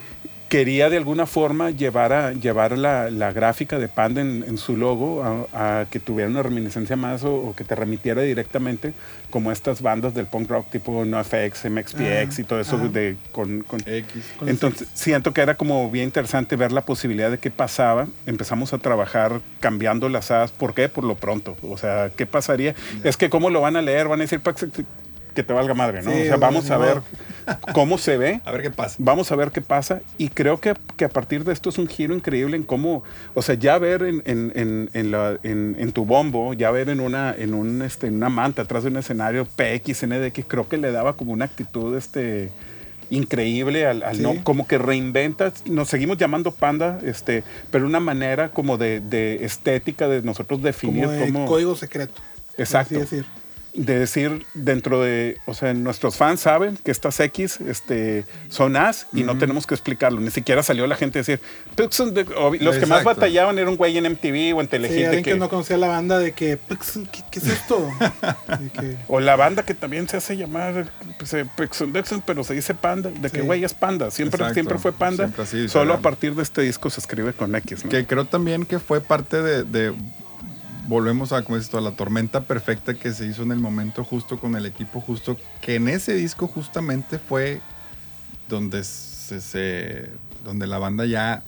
Quería 0.54 0.88
de 0.88 0.98
alguna 0.98 1.26
forma 1.26 1.70
llevar, 1.72 2.12
a, 2.12 2.32
llevar 2.32 2.78
la, 2.78 3.10
la 3.10 3.32
gráfica 3.32 3.80
de 3.80 3.88
Panda 3.88 4.20
en, 4.20 4.44
en 4.46 4.56
su 4.56 4.76
logo 4.76 5.24
a, 5.52 5.80
a 5.80 5.86
que 5.86 5.98
tuviera 5.98 6.30
una 6.30 6.44
reminiscencia 6.44 6.94
más 6.94 7.24
o, 7.24 7.34
o 7.34 7.56
que 7.56 7.64
te 7.64 7.74
remitiera 7.74 8.22
directamente 8.22 8.94
como 9.30 9.50
estas 9.50 9.82
bandas 9.82 10.14
del 10.14 10.26
punk 10.26 10.48
rock 10.48 10.70
tipo 10.70 11.04
NoFX, 11.04 11.64
MXPX 11.68 12.38
y 12.38 12.44
todo 12.44 12.60
eso 12.60 12.78
de, 12.78 13.16
con, 13.32 13.62
con, 13.62 13.80
X. 13.84 14.06
Con 14.38 14.48
entonces, 14.48 14.86
siento 14.94 15.34
que 15.34 15.40
era 15.40 15.56
como 15.56 15.90
bien 15.90 16.04
interesante 16.04 16.54
ver 16.54 16.70
la 16.70 16.82
posibilidad 16.82 17.32
de 17.32 17.38
qué 17.38 17.50
pasaba. 17.50 18.06
Empezamos 18.24 18.72
a 18.72 18.78
trabajar 18.78 19.40
cambiando 19.58 20.08
las 20.08 20.30
A's. 20.30 20.52
¿Por 20.52 20.72
qué? 20.72 20.88
Por 20.88 21.02
lo 21.02 21.16
pronto. 21.16 21.56
O 21.62 21.76
sea, 21.76 22.12
¿qué 22.16 22.26
pasaría? 22.26 22.76
Es 23.02 23.16
que 23.16 23.28
cómo 23.28 23.50
lo 23.50 23.60
van 23.60 23.74
a 23.74 23.82
leer, 23.82 24.06
van 24.06 24.20
a 24.20 24.22
decir 24.22 24.38
"Pax, 24.38 24.66
que 25.34 25.42
te 25.42 25.52
valga 25.52 25.74
madre, 25.74 26.02
¿no? 26.02 26.10
Sí, 26.12 26.22
o 26.22 26.24
sea, 26.24 26.36
vamos 26.36 26.70
a 26.70 26.78
ver 26.78 27.02
cómo 27.74 27.98
se 27.98 28.16
ve. 28.16 28.40
A 28.44 28.52
ver 28.52 28.62
qué 28.62 28.70
pasa. 28.70 28.96
Vamos 28.98 29.30
a 29.32 29.36
ver 29.36 29.50
qué 29.50 29.60
pasa. 29.60 30.00
Y 30.16 30.28
creo 30.28 30.60
que, 30.60 30.74
que 30.96 31.04
a 31.04 31.08
partir 31.08 31.44
de 31.44 31.52
esto 31.52 31.68
es 31.68 31.78
un 31.78 31.88
giro 31.88 32.14
increíble 32.14 32.56
en 32.56 32.62
cómo, 32.62 33.02
o 33.34 33.42
sea, 33.42 33.54
ya 33.56 33.76
ver 33.78 34.02
en, 34.02 34.22
en, 34.24 34.52
en, 34.54 34.90
en 34.94 35.10
la- 35.10 35.38
tu 35.92 36.04
bombo, 36.04 36.54
ya 36.54 36.70
ver 36.70 36.88
en 36.88 37.00
una, 37.00 37.34
en 37.36 37.52
un, 37.54 37.82
este, 37.82 38.08
una 38.08 38.28
manta 38.28 38.62
atrás 38.62 38.84
de 38.84 38.90
un 38.90 38.96
escenario 38.96 39.44
PX, 39.44 40.06
NDX, 40.06 40.44
creo 40.48 40.68
que 40.68 40.76
le 40.78 40.90
daba 40.92 41.12
como 41.14 41.32
una 41.32 41.44
actitud, 41.44 41.96
este 41.96 42.50
increíble 43.10 43.86
al, 43.86 44.02
al 44.02 44.16
Sí. 44.16 44.22
no 44.22 44.42
como 44.42 44.66
que 44.66 44.78
reinventas 44.78 45.66
nos 45.66 45.88
seguimos 45.88 46.16
llamando 46.16 46.52
panda 46.52 46.98
este 47.04 47.44
pero 47.70 47.86
una 47.86 48.00
manera 48.00 48.48
como 48.48 48.78
de, 48.78 49.00
de 49.00 49.44
estética 49.44 50.08
de 50.08 50.22
nosotros 50.22 50.62
definir 50.62 51.04
como 51.20 51.40
de 51.40 51.46
código 51.46 51.76
secreto. 51.76 52.22
Exacto. 52.56 52.98
decir. 52.98 53.24
De 53.74 53.98
decir 53.98 54.46
dentro 54.54 55.00
de, 55.02 55.38
o 55.46 55.54
sea, 55.54 55.74
nuestros 55.74 56.16
fans 56.16 56.40
saben 56.40 56.78
que 56.84 56.92
estas 56.92 57.18
X 57.18 57.58
este, 57.60 58.24
son 58.48 58.76
As 58.76 59.08
y 59.12 59.24
no 59.24 59.36
tenemos 59.36 59.66
que 59.66 59.74
explicarlo. 59.74 60.20
Ni 60.20 60.30
siquiera 60.30 60.62
salió 60.62 60.86
la 60.86 60.94
gente 60.94 61.18
a 61.18 61.22
decir, 61.22 61.40
"Pixel 61.74 62.14
de-", 62.14 62.22
o 62.36 62.54
los 62.54 62.76
que 62.78 62.86
más 62.86 63.02
batallaban 63.02 63.58
era 63.58 63.68
un 63.68 63.76
güey 63.76 63.98
en 63.98 64.06
MTV 64.06 64.54
o 64.56 64.60
en 64.60 64.66
Sí, 64.66 64.70
Telehit. 64.70 64.92
de 64.96 65.06
alguien 65.06 65.24
que... 65.24 65.32
que- 65.32 65.36
no 65.38 65.48
conocía 65.48 65.76
la 65.76 65.88
banda 65.88 66.20
de 66.20 66.30
que, 66.32 66.56
"Pix, 66.56 67.00
¿qué, 67.10 67.22
qué 67.32 67.38
es 67.40 67.46
esto? 67.48 67.90
Que, 68.74 68.96
O 69.08 69.18
la 69.20 69.34
banda 69.36 69.64
que 69.64 69.74
también 69.74 70.08
se 70.08 70.16
hace 70.18 70.36
llamar 70.36 70.92
pues, 71.18 71.34
eh, 71.34 71.44
Pixel 71.56 71.92
Dexon, 71.92 72.22
pero 72.24 72.44
se 72.44 72.54
dice 72.54 72.74
Panda. 72.74 73.10
De 73.10 73.28
que 73.30 73.40
Sí. 73.40 73.44
güey 73.44 73.64
es 73.64 73.74
Panda. 73.74 74.10
Siempre, 74.10 74.36
Exacto. 74.36 74.54
siempre 74.54 74.78
fue 74.78 74.92
Panda. 74.92 75.24
Siempre 75.24 75.42
así, 75.42 75.68
Solo 75.68 75.84
claro. 75.86 75.98
a 75.98 76.02
partir 76.02 76.34
de 76.34 76.42
este 76.42 76.62
disco 76.62 76.90
se 76.90 77.00
escribe 77.00 77.32
con 77.32 77.54
X. 77.56 77.84
¿no? 77.84 77.90
Que 77.90 78.06
creo 78.06 78.24
también 78.24 78.64
que 78.66 78.78
fue 78.78 79.00
parte 79.00 79.42
de, 79.42 79.64
de- 79.64 79.92
volvemos 80.86 81.32
a, 81.32 81.42
como 81.42 81.58
tú, 81.60 81.76
a 81.78 81.80
la 81.80 81.92
tormenta 81.92 82.42
perfecta 82.42 82.94
que 82.94 83.12
se 83.12 83.26
hizo 83.26 83.42
en 83.42 83.52
el 83.52 83.58
momento 83.58 84.04
justo 84.04 84.38
con 84.38 84.54
el 84.56 84.66
equipo 84.66 85.00
justo, 85.00 85.36
que 85.60 85.76
en 85.76 85.88
ese 85.88 86.14
disco 86.14 86.46
justamente 86.46 87.18
fue 87.18 87.60
donde 88.48 88.84
se, 88.84 89.40
se- 89.40 90.10
donde 90.44 90.66
la 90.66 90.78
banda 90.78 91.06
ya, 91.06 91.42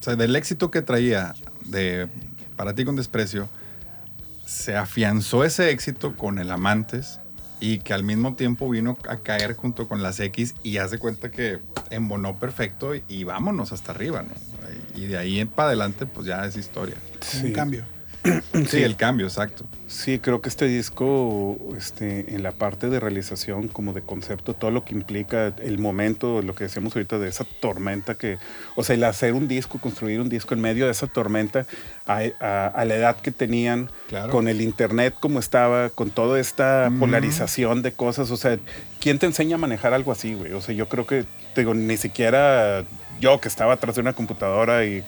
o 0.00 0.02
sea, 0.02 0.16
del 0.16 0.36
éxito 0.36 0.70
que 0.70 0.82
traía 0.82 1.34
de 1.66 2.08
Para 2.56 2.74
ti 2.74 2.84
con 2.84 2.96
desprecio, 2.96 3.48
se 4.46 4.76
afianzó 4.76 5.44
ese 5.44 5.70
éxito 5.70 6.16
con 6.16 6.38
el 6.38 6.50
Amantes 6.50 7.20
y 7.60 7.78
que 7.78 7.92
al 7.92 8.02
mismo 8.04 8.34
tiempo 8.34 8.68
vino 8.70 8.96
a 9.08 9.16
caer 9.18 9.54
junto 9.56 9.88
con 9.88 10.02
las 10.02 10.18
X 10.20 10.54
y 10.62 10.78
hace 10.78 10.98
cuenta 10.98 11.30
que 11.30 11.58
embonó 11.90 12.38
perfecto 12.38 12.94
y, 12.94 13.02
y 13.08 13.24
vámonos 13.24 13.72
hasta 13.72 13.92
arriba, 13.92 14.22
¿no? 14.22 14.30
Y 14.98 15.06
de 15.06 15.16
ahí 15.18 15.38
en 15.40 15.48
para 15.48 15.68
adelante 15.68 16.06
pues 16.06 16.26
ya 16.26 16.44
es 16.44 16.56
historia. 16.56 16.96
como 17.32 17.44
un 17.46 17.52
cambio. 17.52 17.84
Sí, 18.68 18.82
el 18.82 18.96
cambio, 18.96 19.26
exacto. 19.26 19.64
Sí, 19.86 20.18
creo 20.18 20.42
que 20.42 20.48
este 20.50 20.66
disco, 20.66 21.56
este, 21.78 22.34
en 22.34 22.42
la 22.42 22.50
parte 22.52 22.90
de 22.90 23.00
realización, 23.00 23.68
como 23.68 23.92
de 23.94 24.02
concepto, 24.02 24.52
todo 24.54 24.70
lo 24.70 24.84
que 24.84 24.92
implica 24.92 25.54
el 25.62 25.78
momento, 25.78 26.42
lo 26.42 26.54
que 26.54 26.64
decíamos 26.64 26.94
ahorita 26.94 27.18
de 27.18 27.28
esa 27.28 27.44
tormenta 27.60 28.16
que, 28.16 28.38
o 28.74 28.82
sea, 28.84 28.96
el 28.96 29.04
hacer 29.04 29.32
un 29.34 29.48
disco, 29.48 29.78
construir 29.78 30.20
un 30.20 30.28
disco 30.28 30.52
en 30.52 30.60
medio 30.60 30.84
de 30.86 30.90
esa 30.90 31.06
tormenta, 31.06 31.64
a, 32.06 32.20
a- 32.40 32.66
a 32.66 32.84
la 32.84 32.96
edad 32.96 33.16
que 33.16 33.30
tenían, 33.30 33.88
Claro. 34.08 34.30
con 34.30 34.48
el 34.48 34.60
internet 34.60 35.14
como 35.18 35.38
estaba, 35.38 35.88
con 35.88 36.10
toda 36.10 36.38
esta 36.40 36.90
polarización 36.98 37.82
de 37.82 37.92
cosas, 37.92 38.30
o 38.30 38.36
sea, 38.36 38.58
¿quién 39.00 39.18
te 39.18 39.26
enseña 39.26 39.54
a 39.54 39.58
manejar 39.58 39.94
algo 39.94 40.12
así, 40.12 40.34
güey? 40.34 40.52
O 40.52 40.60
sea, 40.60 40.74
yo 40.74 40.88
creo 40.88 41.06
que, 41.06 41.24
te 41.54 41.62
digo, 41.62 41.72
ni 41.72 41.96
siquiera 41.96 42.84
yo 43.20 43.40
que 43.40 43.48
estaba 43.48 43.74
atrás 43.74 43.94
de 43.96 44.00
una 44.00 44.12
computadora 44.12 44.84
y 44.84 45.04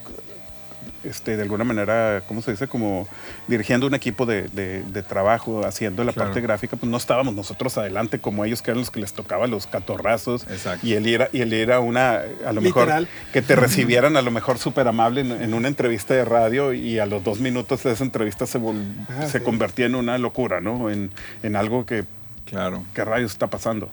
este, 1.03 1.35
de 1.39 1.43
alguna 1.45 1.65
manera, 1.65 2.23
¿cómo 2.29 2.43
se 2.43 2.51
dice? 2.51 2.67
Como 2.69 3.09
dirigiendo 3.49 3.87
un 3.87 3.95
equipo 3.95 4.27
de, 4.27 4.49
de- 4.49 4.83
de 4.83 5.03
trabajo, 5.03 5.65
haciendo 5.65 6.05
la 6.05 6.13
Claro. 6.13 6.29
parte 6.29 6.43
gráfica, 6.43 6.77
pues 6.77 6.91
no 6.91 6.99
estábamos 6.99 7.35
nosotros 7.35 7.79
adelante 7.79 8.19
como 8.19 8.45
ellos, 8.45 8.61
que 8.61 8.71
eran 8.71 8.81
los 8.81 8.91
que 8.91 9.01
les 9.01 9.15
tocaba 9.15 9.47
los 9.47 9.67
catorrazos. 9.67 10.43
Exacto. 10.51 10.87
Y 10.87 10.93
él 10.93 11.07
era, 11.07 11.31
y 11.33 11.41
él 11.41 11.55
era 11.55 11.81
una, 11.81 12.21
a 12.47 12.53
lo 12.53 12.61
Literal. 12.61 13.05
mejor, 13.05 13.33
que 13.33 13.41
te 13.41 13.57
recibieran 13.57 14.19
a 14.19 14.23
lo 14.23 14.31
mejor 14.31 14.59
súper 14.59 14.87
amable 14.89 15.23
en, 15.23 15.33
en 15.33 15.55
una 15.55 15.69
entrevista 15.69 16.13
de 16.13 16.27
radio 16.27 16.75
y 16.75 16.99
a 16.99 17.07
los 17.07 17.25
dos 17.25 17.41
minutos 17.41 17.83
de 17.83 17.93
esa 17.93 18.05
entrevista 18.05 18.45
se, 18.45 18.59
vol- 18.61 19.07
Ah, 19.09 19.27
se 19.27 19.39
sí. 19.39 19.45
convertía 19.45 19.87
en 19.87 19.95
una 19.95 20.19
locura, 20.19 20.61
¿no? 20.61 20.91
En, 20.91 21.11
en 21.43 21.57
algo 21.57 21.87
que, 21.87 22.05
Claro. 22.45 22.85
¿qué 22.95 23.07
rayos 23.07 23.33
está 23.33 23.47
pasando? 23.47 23.89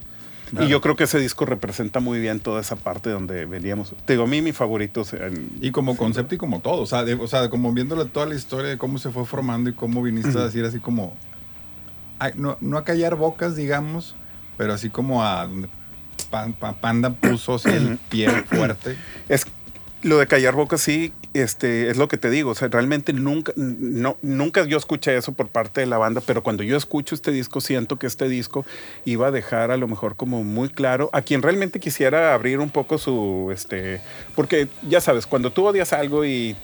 Claro. 0.49 0.65
Y 0.65 0.69
yo 0.69 0.79
creo 0.81 0.95
que 0.95 1.03
ese 1.05 1.19
disco 1.19 1.45
representa 1.45 1.99
muy 1.99 2.19
bien 2.19 2.39
toda 2.39 2.61
esa 2.61 2.75
parte 2.75 3.09
donde 3.09 3.45
veníamos. 3.45 3.93
Te 4.05 4.13
digo, 4.13 4.23
a 4.23 4.27
mí 4.27 4.41
mi 4.41 4.53
favorito 4.53 5.03
en- 5.13 5.51
Y 5.61 5.71
como 5.71 5.97
concepto 5.97 6.35
y 6.35 6.37
como 6.37 6.59
todo, 6.61 6.81
o 6.81 6.85
sea, 6.85 7.03
de- 7.03 7.15
o 7.15 7.27
sea, 7.27 7.49
como 7.49 7.73
viéndole 7.73 8.05
toda 8.05 8.25
la 8.27 8.35
historia 8.35 8.69
de 8.69 8.77
cómo 8.77 8.97
se 8.97 9.09
fue 9.11 9.25
formando 9.25 9.69
y 9.69 9.73
cómo 9.73 10.01
viniste 10.01 10.37
a 10.37 10.45
decir 10.45 10.63
así 10.65 10.79
como, 10.79 11.15
ay, 12.19 12.31
no, 12.35 12.57
no 12.61 12.77
a 12.77 12.83
callar 12.85 13.15
bocas, 13.15 13.55
digamos, 13.55 14.15
pero 14.57 14.73
así 14.73 14.89
como 14.89 15.23
a 15.23 15.45
donde 15.47 15.67
Pan- 16.31 16.53
Pa- 16.53 16.73
Panda 16.79 17.09
puso 17.11 17.59
el 17.65 17.97
pie 18.09 18.29
fuerte. 18.43 18.95
Es 19.29 19.45
lo 20.01 20.17
de 20.17 20.27
callar 20.27 20.55
bocas, 20.55 20.81
sí, 20.81 21.13
este, 21.39 21.89
es 21.89 21.97
lo 21.97 22.07
que 22.07 22.17
te 22.17 22.29
digo. 22.29 22.51
O 22.51 22.55
sea, 22.55 22.67
realmente 22.67 23.13
nunca, 23.13 23.53
no, 23.55 24.17
nunca 24.21 24.65
yo 24.65 24.77
escuché 24.77 25.15
eso 25.17 25.31
por 25.31 25.47
parte 25.47 25.81
de 25.81 25.87
la 25.87 25.97
banda, 25.97 26.21
pero 26.25 26.43
cuando 26.43 26.63
yo 26.63 26.77
escucho 26.77 27.15
este 27.15 27.31
disco, 27.31 27.61
siento 27.61 27.97
que 27.97 28.07
este 28.07 28.27
disco 28.29 28.65
iba 29.05 29.27
a 29.27 29.31
dejar 29.31 29.71
a 29.71 29.77
lo 29.77 29.87
mejor 29.87 30.15
como 30.15 30.43
muy 30.43 30.69
claro 30.69 31.09
a 31.13 31.21
quien 31.21 31.41
realmente 31.41 31.79
quisiera 31.79 32.33
abrir 32.33 32.59
un 32.59 32.69
poco 32.69 32.97
su, 32.97 33.49
este, 33.53 34.01
porque 34.35 34.67
ya 34.87 35.01
sabes, 35.01 35.25
cuando 35.25 35.51
tú 35.51 35.65
odias 35.65 35.93
algo 35.93 36.25
y, 36.25 36.55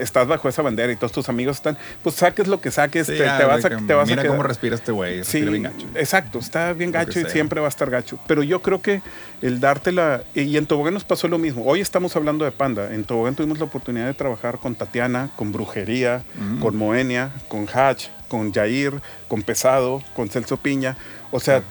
estás 0.00 0.26
bajo 0.26 0.48
esa 0.48 0.62
bandera 0.62 0.92
y 0.92 0.96
todos 0.96 1.12
tus 1.12 1.28
amigos 1.28 1.56
están, 1.56 1.76
pues 2.02 2.16
saques 2.16 2.48
lo 2.48 2.60
que 2.60 2.70
saques, 2.70 3.06
Sí, 3.06 3.12
te, 3.12 3.18
ya, 3.18 3.38
te 3.38 3.44
vas 3.44 3.64
a, 3.64 3.70
que 3.70 3.76
te 3.76 3.94
vas 3.94 4.08
a 4.08 4.10
mira 4.10 4.26
cómo 4.26 4.42
respira 4.42 4.74
este 4.74 4.92
güey, 4.92 5.24
Sí, 5.24 5.40
bien 5.42 5.64
gacho. 5.64 5.86
exacto, 5.94 6.38
está 6.38 6.72
bien 6.72 6.92
gacho 6.92 7.20
y 7.20 7.24
siempre 7.26 7.60
va 7.60 7.66
a 7.66 7.68
estar 7.68 7.90
gacho. 7.90 8.18
Pero 8.26 8.42
yo 8.42 8.62
creo 8.62 8.80
que 8.80 9.02
el 9.40 9.60
dártela, 9.60 10.22
y 10.34 10.56
en 10.56 10.66
Tobogán 10.66 10.94
nos 10.94 11.04
pasó 11.04 11.28
lo 11.28 11.38
mismo. 11.38 11.64
Hoy 11.64 11.80
estamos 11.80 12.14
hablando 12.16 12.44
de 12.44 12.52
Panda. 12.52 12.94
En 12.94 13.04
Tobogán 13.04 13.34
tuvimos 13.34 13.58
la 13.58 13.64
oportunidad 13.64 14.06
de 14.06 14.14
trabajar 14.22 14.58
con 14.58 14.74
Tatiana, 14.74 15.30
con 15.36 15.52
Brujería, 15.52 16.22
Mm. 16.36 16.60
con 16.60 16.76
Moenia, 16.76 17.30
con 17.48 17.66
Hatch, 17.72 18.06
con 18.28 18.52
Jair, 18.52 19.00
con 19.28 19.42
Pesado, 19.42 20.02
con 20.14 20.28
Celso 20.28 20.56
Piña. 20.56 20.96
O 21.30 21.40
sea, 21.40 21.62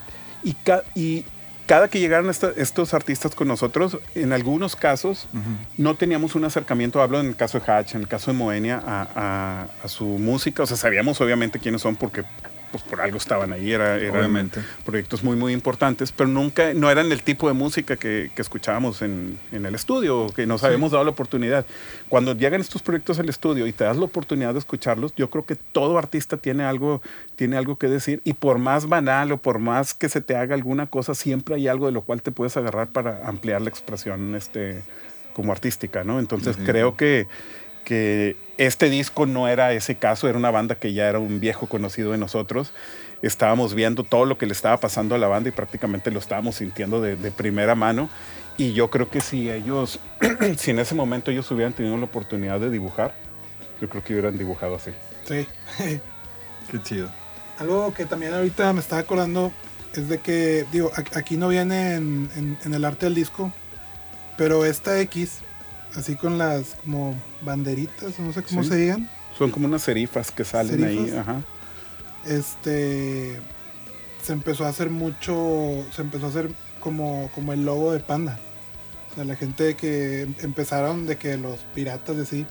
y, 0.42 0.52
ca- 0.54 0.82
y 0.94 1.24
cada 1.66 1.88
que 1.88 1.98
llegaron 2.00 2.28
esta- 2.28 2.52
estos 2.56 2.92
artistas 2.94 3.34
con 3.34 3.48
nosotros, 3.48 3.98
en 4.14 4.32
algunos 4.32 4.76
casos 4.76 5.28
no 5.78 5.94
teníamos 5.94 6.34
un 6.34 6.44
acercamiento, 6.44 7.00
hablo 7.00 7.20
en 7.20 7.26
el 7.28 7.36
caso 7.36 7.58
de 7.60 7.72
Hatch, 7.72 7.94
en 7.94 8.02
el 8.02 8.08
caso 8.08 8.30
de 8.32 8.36
Moenia, 8.36 8.82
a, 8.84 9.08
a- 9.14 9.66
a 9.84 9.88
su 9.88 10.04
música. 10.04 10.62
O 10.62 10.66
sea, 10.66 10.76
sabíamos 10.76 11.20
obviamente 11.20 11.58
quiénes 11.58 11.80
son 11.82 11.96
porque 11.96 12.22
pues, 12.72 12.82
por 12.82 13.00
algo 13.00 13.18
estaban 13.18 13.52
ahí, 13.52 13.70
era, 13.72 13.96
eran 13.96 14.16
Obviamente. 14.16 14.60
proyectos 14.84 15.22
muy, 15.22 15.36
muy 15.36 15.52
importantes, 15.52 16.10
pero 16.10 16.28
nunca, 16.28 16.74
no 16.74 16.90
eran 16.90 17.12
el 17.12 17.22
tipo 17.22 17.46
de 17.46 17.54
música 17.54 17.96
que, 17.96 18.30
que 18.34 18.42
escuchábamos 18.42 19.02
en, 19.02 19.38
en 19.52 19.66
el 19.66 19.74
estudio, 19.76 20.26
que 20.34 20.46
nos 20.46 20.64
habíamos 20.64 20.90
dado 20.90 21.04
la 21.04 21.10
oportunidad. 21.10 21.64
Cuando 22.08 22.34
llegan 22.34 22.60
estos 22.60 22.82
proyectos 22.82 23.18
al 23.18 23.28
estudio 23.28 23.66
y 23.66 23.72
te 23.72 23.84
das 23.84 23.96
la 23.96 24.04
oportunidad 24.04 24.54
de 24.54 24.58
escucharlos, 24.58 25.14
yo 25.14 25.30
creo 25.30 25.46
que 25.46 25.54
todo 25.54 25.98
artista 25.98 26.36
tiene 26.36 26.64
algo, 26.64 27.02
tiene 27.36 27.56
algo 27.56 27.76
que 27.76 27.88
decir 27.88 28.20
y 28.24 28.32
por 28.32 28.58
más 28.58 28.88
banal 28.88 29.30
o 29.32 29.36
por 29.36 29.58
más 29.58 29.94
que 29.94 30.08
se 30.08 30.20
te 30.20 30.34
haga 30.34 30.54
alguna 30.54 30.86
cosa, 30.86 31.14
siempre 31.14 31.54
hay 31.54 31.68
algo 31.68 31.86
de 31.86 31.92
lo 31.92 32.02
cual 32.02 32.22
te 32.22 32.32
puedes 32.32 32.56
agarrar 32.56 32.88
para 32.88 33.28
ampliar 33.28 33.60
la 33.60 33.68
expresión 33.68 34.34
este, 34.34 34.82
como 35.34 35.52
artística, 35.52 36.04
¿no? 36.04 36.18
Entonces 36.18 36.56
creo 36.64 36.96
que, 36.96 37.26
que 37.84 38.36
este 38.66 38.90
disco 38.90 39.26
no 39.26 39.48
era 39.48 39.72
ese 39.72 39.94
caso, 39.96 40.28
era 40.28 40.38
una 40.38 40.50
banda 40.50 40.74
que 40.76 40.92
ya 40.92 41.08
era 41.08 41.18
un 41.18 41.40
viejo 41.40 41.66
conocido 41.66 42.12
de 42.12 42.18
nosotros. 42.18 42.72
Estábamos 43.22 43.74
viendo 43.74 44.02
todo 44.04 44.24
lo 44.24 44.36
que 44.38 44.46
le 44.46 44.52
estaba 44.52 44.76
pasando 44.78 45.14
a 45.14 45.18
la 45.18 45.28
banda 45.28 45.48
y 45.48 45.52
prácticamente 45.52 46.10
lo 46.10 46.18
estábamos 46.18 46.56
sintiendo 46.56 47.00
de, 47.00 47.16
de 47.16 47.30
primera 47.30 47.74
mano. 47.74 48.08
Y 48.56 48.72
yo 48.72 48.90
creo 48.90 49.08
que 49.08 49.20
si 49.20 49.50
ellos, 49.50 50.00
si 50.58 50.72
en 50.72 50.78
ese 50.80 50.94
momento 50.94 51.30
ellos 51.30 51.50
hubieran 51.50 51.72
tenido 51.72 51.96
la 51.96 52.04
oportunidad 52.04 52.58
de 52.60 52.70
dibujar, 52.70 53.14
yo 53.80 53.88
creo 53.88 54.02
que 54.04 54.12
hubieran 54.14 54.36
dibujado 54.36 54.74
así. 54.76 54.90
Sí. 55.24 55.46
Qué 56.70 56.82
chido. 56.82 57.10
Algo 57.58 57.92
que 57.94 58.06
también 58.06 58.34
ahorita 58.34 58.72
me 58.72 58.80
estaba 58.80 59.00
acordando 59.02 59.52
es 59.94 60.08
de 60.08 60.18
que, 60.18 60.66
digo, 60.72 60.90
a- 60.96 61.18
aquí 61.18 61.36
no 61.36 61.48
viene 61.48 61.94
en, 61.94 62.30
en- 62.36 62.58
en 62.64 62.74
el 62.74 62.84
arte 62.84 63.06
del 63.06 63.14
disco, 63.14 63.52
pero 64.36 64.64
esta 64.64 64.98
X, 65.00 65.38
así 65.96 66.16
con 66.16 66.38
las 66.38 66.76
como 66.84 67.14
banderitas, 67.42 68.18
no 68.18 68.32
sé 68.32 68.42
cómo 68.42 68.62
Sí. 68.62 68.70
se 68.70 68.76
digan, 68.76 69.10
Son 69.38 69.50
como 69.50 69.66
unas 69.66 69.82
serifas 69.82 70.30
que 70.30 70.44
salen 70.44 70.84
ahí. 70.84 71.14
Ajá. 71.18 71.42
este, 72.24 73.40
se 74.22 74.32
empezó 74.32 74.64
a 74.64 74.68
hacer 74.68 74.90
mucho, 74.90 75.84
se 75.94 76.02
empezó 76.02 76.26
a 76.26 76.28
hacer 76.28 76.50
como, 76.80 77.30
como 77.34 77.52
el 77.52 77.64
logo 77.64 77.92
de 77.92 78.00
Panda. 78.00 78.38
O 79.10 79.14
sea, 79.14 79.24
la 79.24 79.36
gente 79.36 79.74
que 79.74 80.22
em- 80.22 80.34
empezaron 80.42 81.06
de 81.06 81.16
que 81.16 81.36
los 81.36 81.60
piratas 81.74 82.16
de 82.16 82.24
sí, 82.26 82.46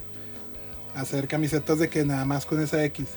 a 0.96 1.02
hacer 1.02 1.28
camisetas 1.28 1.80
de 1.80 1.90
que 1.90 2.04
nada 2.04 2.26
más 2.26 2.46
con 2.46 2.62
esa 2.62 2.84
X. 2.86 3.08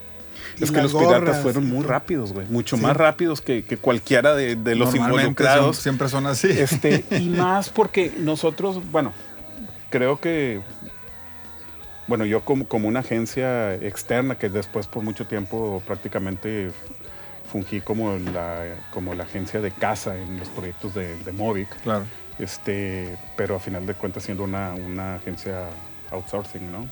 Es 0.61 0.71
que 0.71 0.83
los 0.83 0.95
piratas 0.95 1.43
fueron 1.43 1.69
muy 1.69 1.85
rápidos, 1.85 2.33
güey. 2.33 2.47
Mucho 2.49 2.77
Sí. 2.77 2.83
más 2.83 2.97
rápidos 2.97 3.41
que, 3.41 3.65
que 3.65 3.77
cualquiera 3.77 4.35
de, 4.35 4.57
de 4.57 4.75
los 4.75 4.89
Normalmente 4.95 5.15
son- 5.15 5.21
involucrados. 5.23 5.77
siempre 5.79 6.09
son 6.09 6.27
así. 6.27 6.49
Este, 6.51 7.05
y 7.19 7.29
más 7.31 7.69
porque 7.71 8.13
nosotros, 8.19 8.81
bueno, 8.91 9.13
creo 9.95 10.19
que, 10.19 10.61
bueno, 12.09 12.25
yo 12.25 12.45
como, 12.45 12.67
como 12.67 12.89
una 12.89 12.99
agencia 12.99 13.75
externa 13.75 14.37
que 14.37 14.49
después 14.49 14.89
por 14.89 15.05
mucho 15.05 15.25
tiempo 15.29 15.81
prácticamente 15.87 16.73
fungí 17.51 17.81
como 17.81 18.17
la, 18.17 18.75
como 18.93 19.15
la 19.15 19.23
agencia 19.23 19.61
de 19.61 19.71
casa 19.71 20.17
en 20.19 20.41
los 20.41 20.49
proyectos 20.49 20.95
de, 20.95 21.17
de 21.23 21.31
Movic, 21.31 21.69
Claro. 21.83 22.05
este, 22.41 23.17
pero 23.37 23.55
a 23.55 23.61
final 23.61 23.87
de 23.87 23.95
cuentas 23.95 24.25
siendo 24.25 24.43
una, 24.43 24.75
una 24.75 25.15
agencia 25.15 25.69
outsourcing, 26.11 26.73
¿no? 26.73 26.89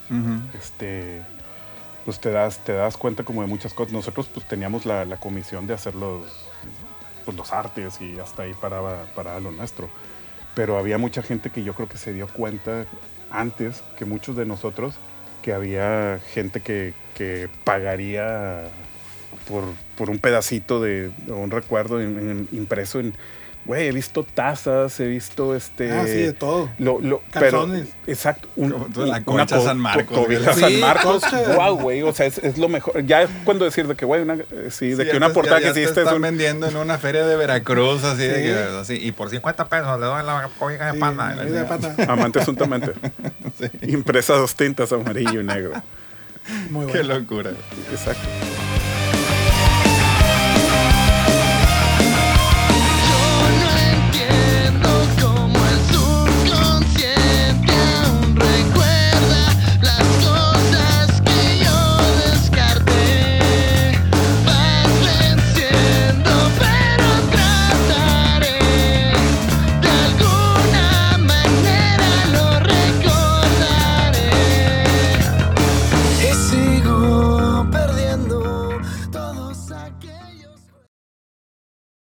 Este 0.56 1.22
pues 2.04 2.20
te 2.20 2.30
das 2.30 2.58
te 2.58 2.72
das 2.72 2.96
cuenta 2.96 3.24
como 3.24 3.42
de 3.42 3.48
muchas 3.48 3.74
cosas 3.74 3.92
nosotros 3.92 4.28
pues 4.32 4.46
teníamos 4.46 4.86
la, 4.86 5.04
la 5.04 5.16
comisión 5.18 5.66
de 5.66 5.74
hacer 5.74 5.94
los 5.96 6.22
pues, 7.24 7.36
los 7.36 7.52
artes 7.52 8.00
y 8.00 8.18
hasta 8.20 8.42
ahí 8.44 8.54
paraba 8.60 9.04
paraba 9.14 9.38
lo 9.40 9.50
nuestro 9.52 9.88
pero 10.54 10.78
había 10.78 10.98
mucha 10.98 11.22
gente 11.22 11.50
que 11.50 11.62
yo 11.62 11.74
creo 11.74 11.88
que 11.88 11.98
se 11.98 12.12
dio 12.12 12.28
cuenta 12.28 12.86
antes 13.30 13.82
que 13.98 14.04
muchos 14.04 14.36
de 14.36 14.46
nosotros 14.46 14.94
que 15.42 15.52
había 15.52 16.20
gente 16.32 16.60
que, 16.60 16.94
que 17.14 17.48
pagaría 17.64 18.68
por, 19.48 19.64
por 19.96 20.10
un 20.10 20.18
pedacito 20.18 20.80
de 20.80 21.10
un 21.28 21.50
recuerdo 21.50 22.00
impreso 22.02 23.00
en 23.00 23.14
güey 23.64 23.86
he 23.88 23.92
visto 23.92 24.24
tazas 24.24 24.98
he 25.00 25.06
visto 25.06 25.54
este 25.54 25.90
Ah, 25.92 26.04
sí, 26.04 26.12
de 26.14 26.32
todo. 26.32 26.68
lo, 26.78 27.00
lo, 27.00 27.22
pero, 27.32 27.60
Calzones. 27.60 27.88
exacto. 28.06 28.48
Un, 28.56 28.70
la 28.96 29.02
una 29.04 29.24
concha 29.24 29.56
co- 29.56 29.64
San 29.64 29.78
Marcos, 29.78 30.06
co- 30.18 30.24
Cobija 30.24 30.42
güey. 30.52 30.60
San 30.60 30.70
Sí, 30.70 30.76
Marcos. 30.80 31.22
Wow, 31.56 31.78
güey. 31.78 32.02
O 32.02 32.12
sea, 32.12 32.26
es, 32.26 32.38
es 32.38 32.58
lo 32.58 32.68
mejor. 32.68 33.04
Ya 33.06 33.26
cuando 33.44 33.64
decir 33.64 33.86
de 33.86 33.94
que, 33.94 34.04
güey, 34.04 34.22
una, 34.22 34.36
sí, 34.70 34.90
de 34.94 35.04
Sí, 35.04 35.10
que 35.10 35.16
una 35.16 35.32
portada 35.32 35.60
ya- 35.60 35.66
ya 35.68 35.68
que 35.70 35.74
te 35.74 35.80
hiciste 35.82 36.00
es 36.00 36.06
están 36.06 36.16
un. 36.16 36.22
vendiendo 36.22 36.66
en 36.66 36.76
una 36.76 36.98
feria 36.98 37.24
de 37.26 37.36
Veracruz, 37.36 38.02
así, 38.04 38.22
de 38.26 38.34
Sí. 38.36 38.42
que, 38.42 38.78
así, 38.80 38.94
y 39.00 39.12
por 39.12 39.30
50 39.30 39.68
pesos 39.68 39.98
le 40.00 40.06
doy 40.06 40.24
la 40.24 40.48
cobija 40.58 40.86
de 40.92 40.98
Sí, 40.98 41.04
ahí 41.04 41.50
de 41.50 41.64
pata. 41.64 41.94
Amante 42.12 42.40
asuntamente. 42.40 42.92
Impresa 43.82 44.34
dos 44.34 44.54
tintas, 44.56 44.92
amarillo 44.92 45.40
y 45.40 45.44
negro. 45.44 45.72
Muy 46.70 46.86
Qué 46.86 46.98
bueno. 47.02 47.20
locura. 47.20 47.50
Exacto. 47.92 48.26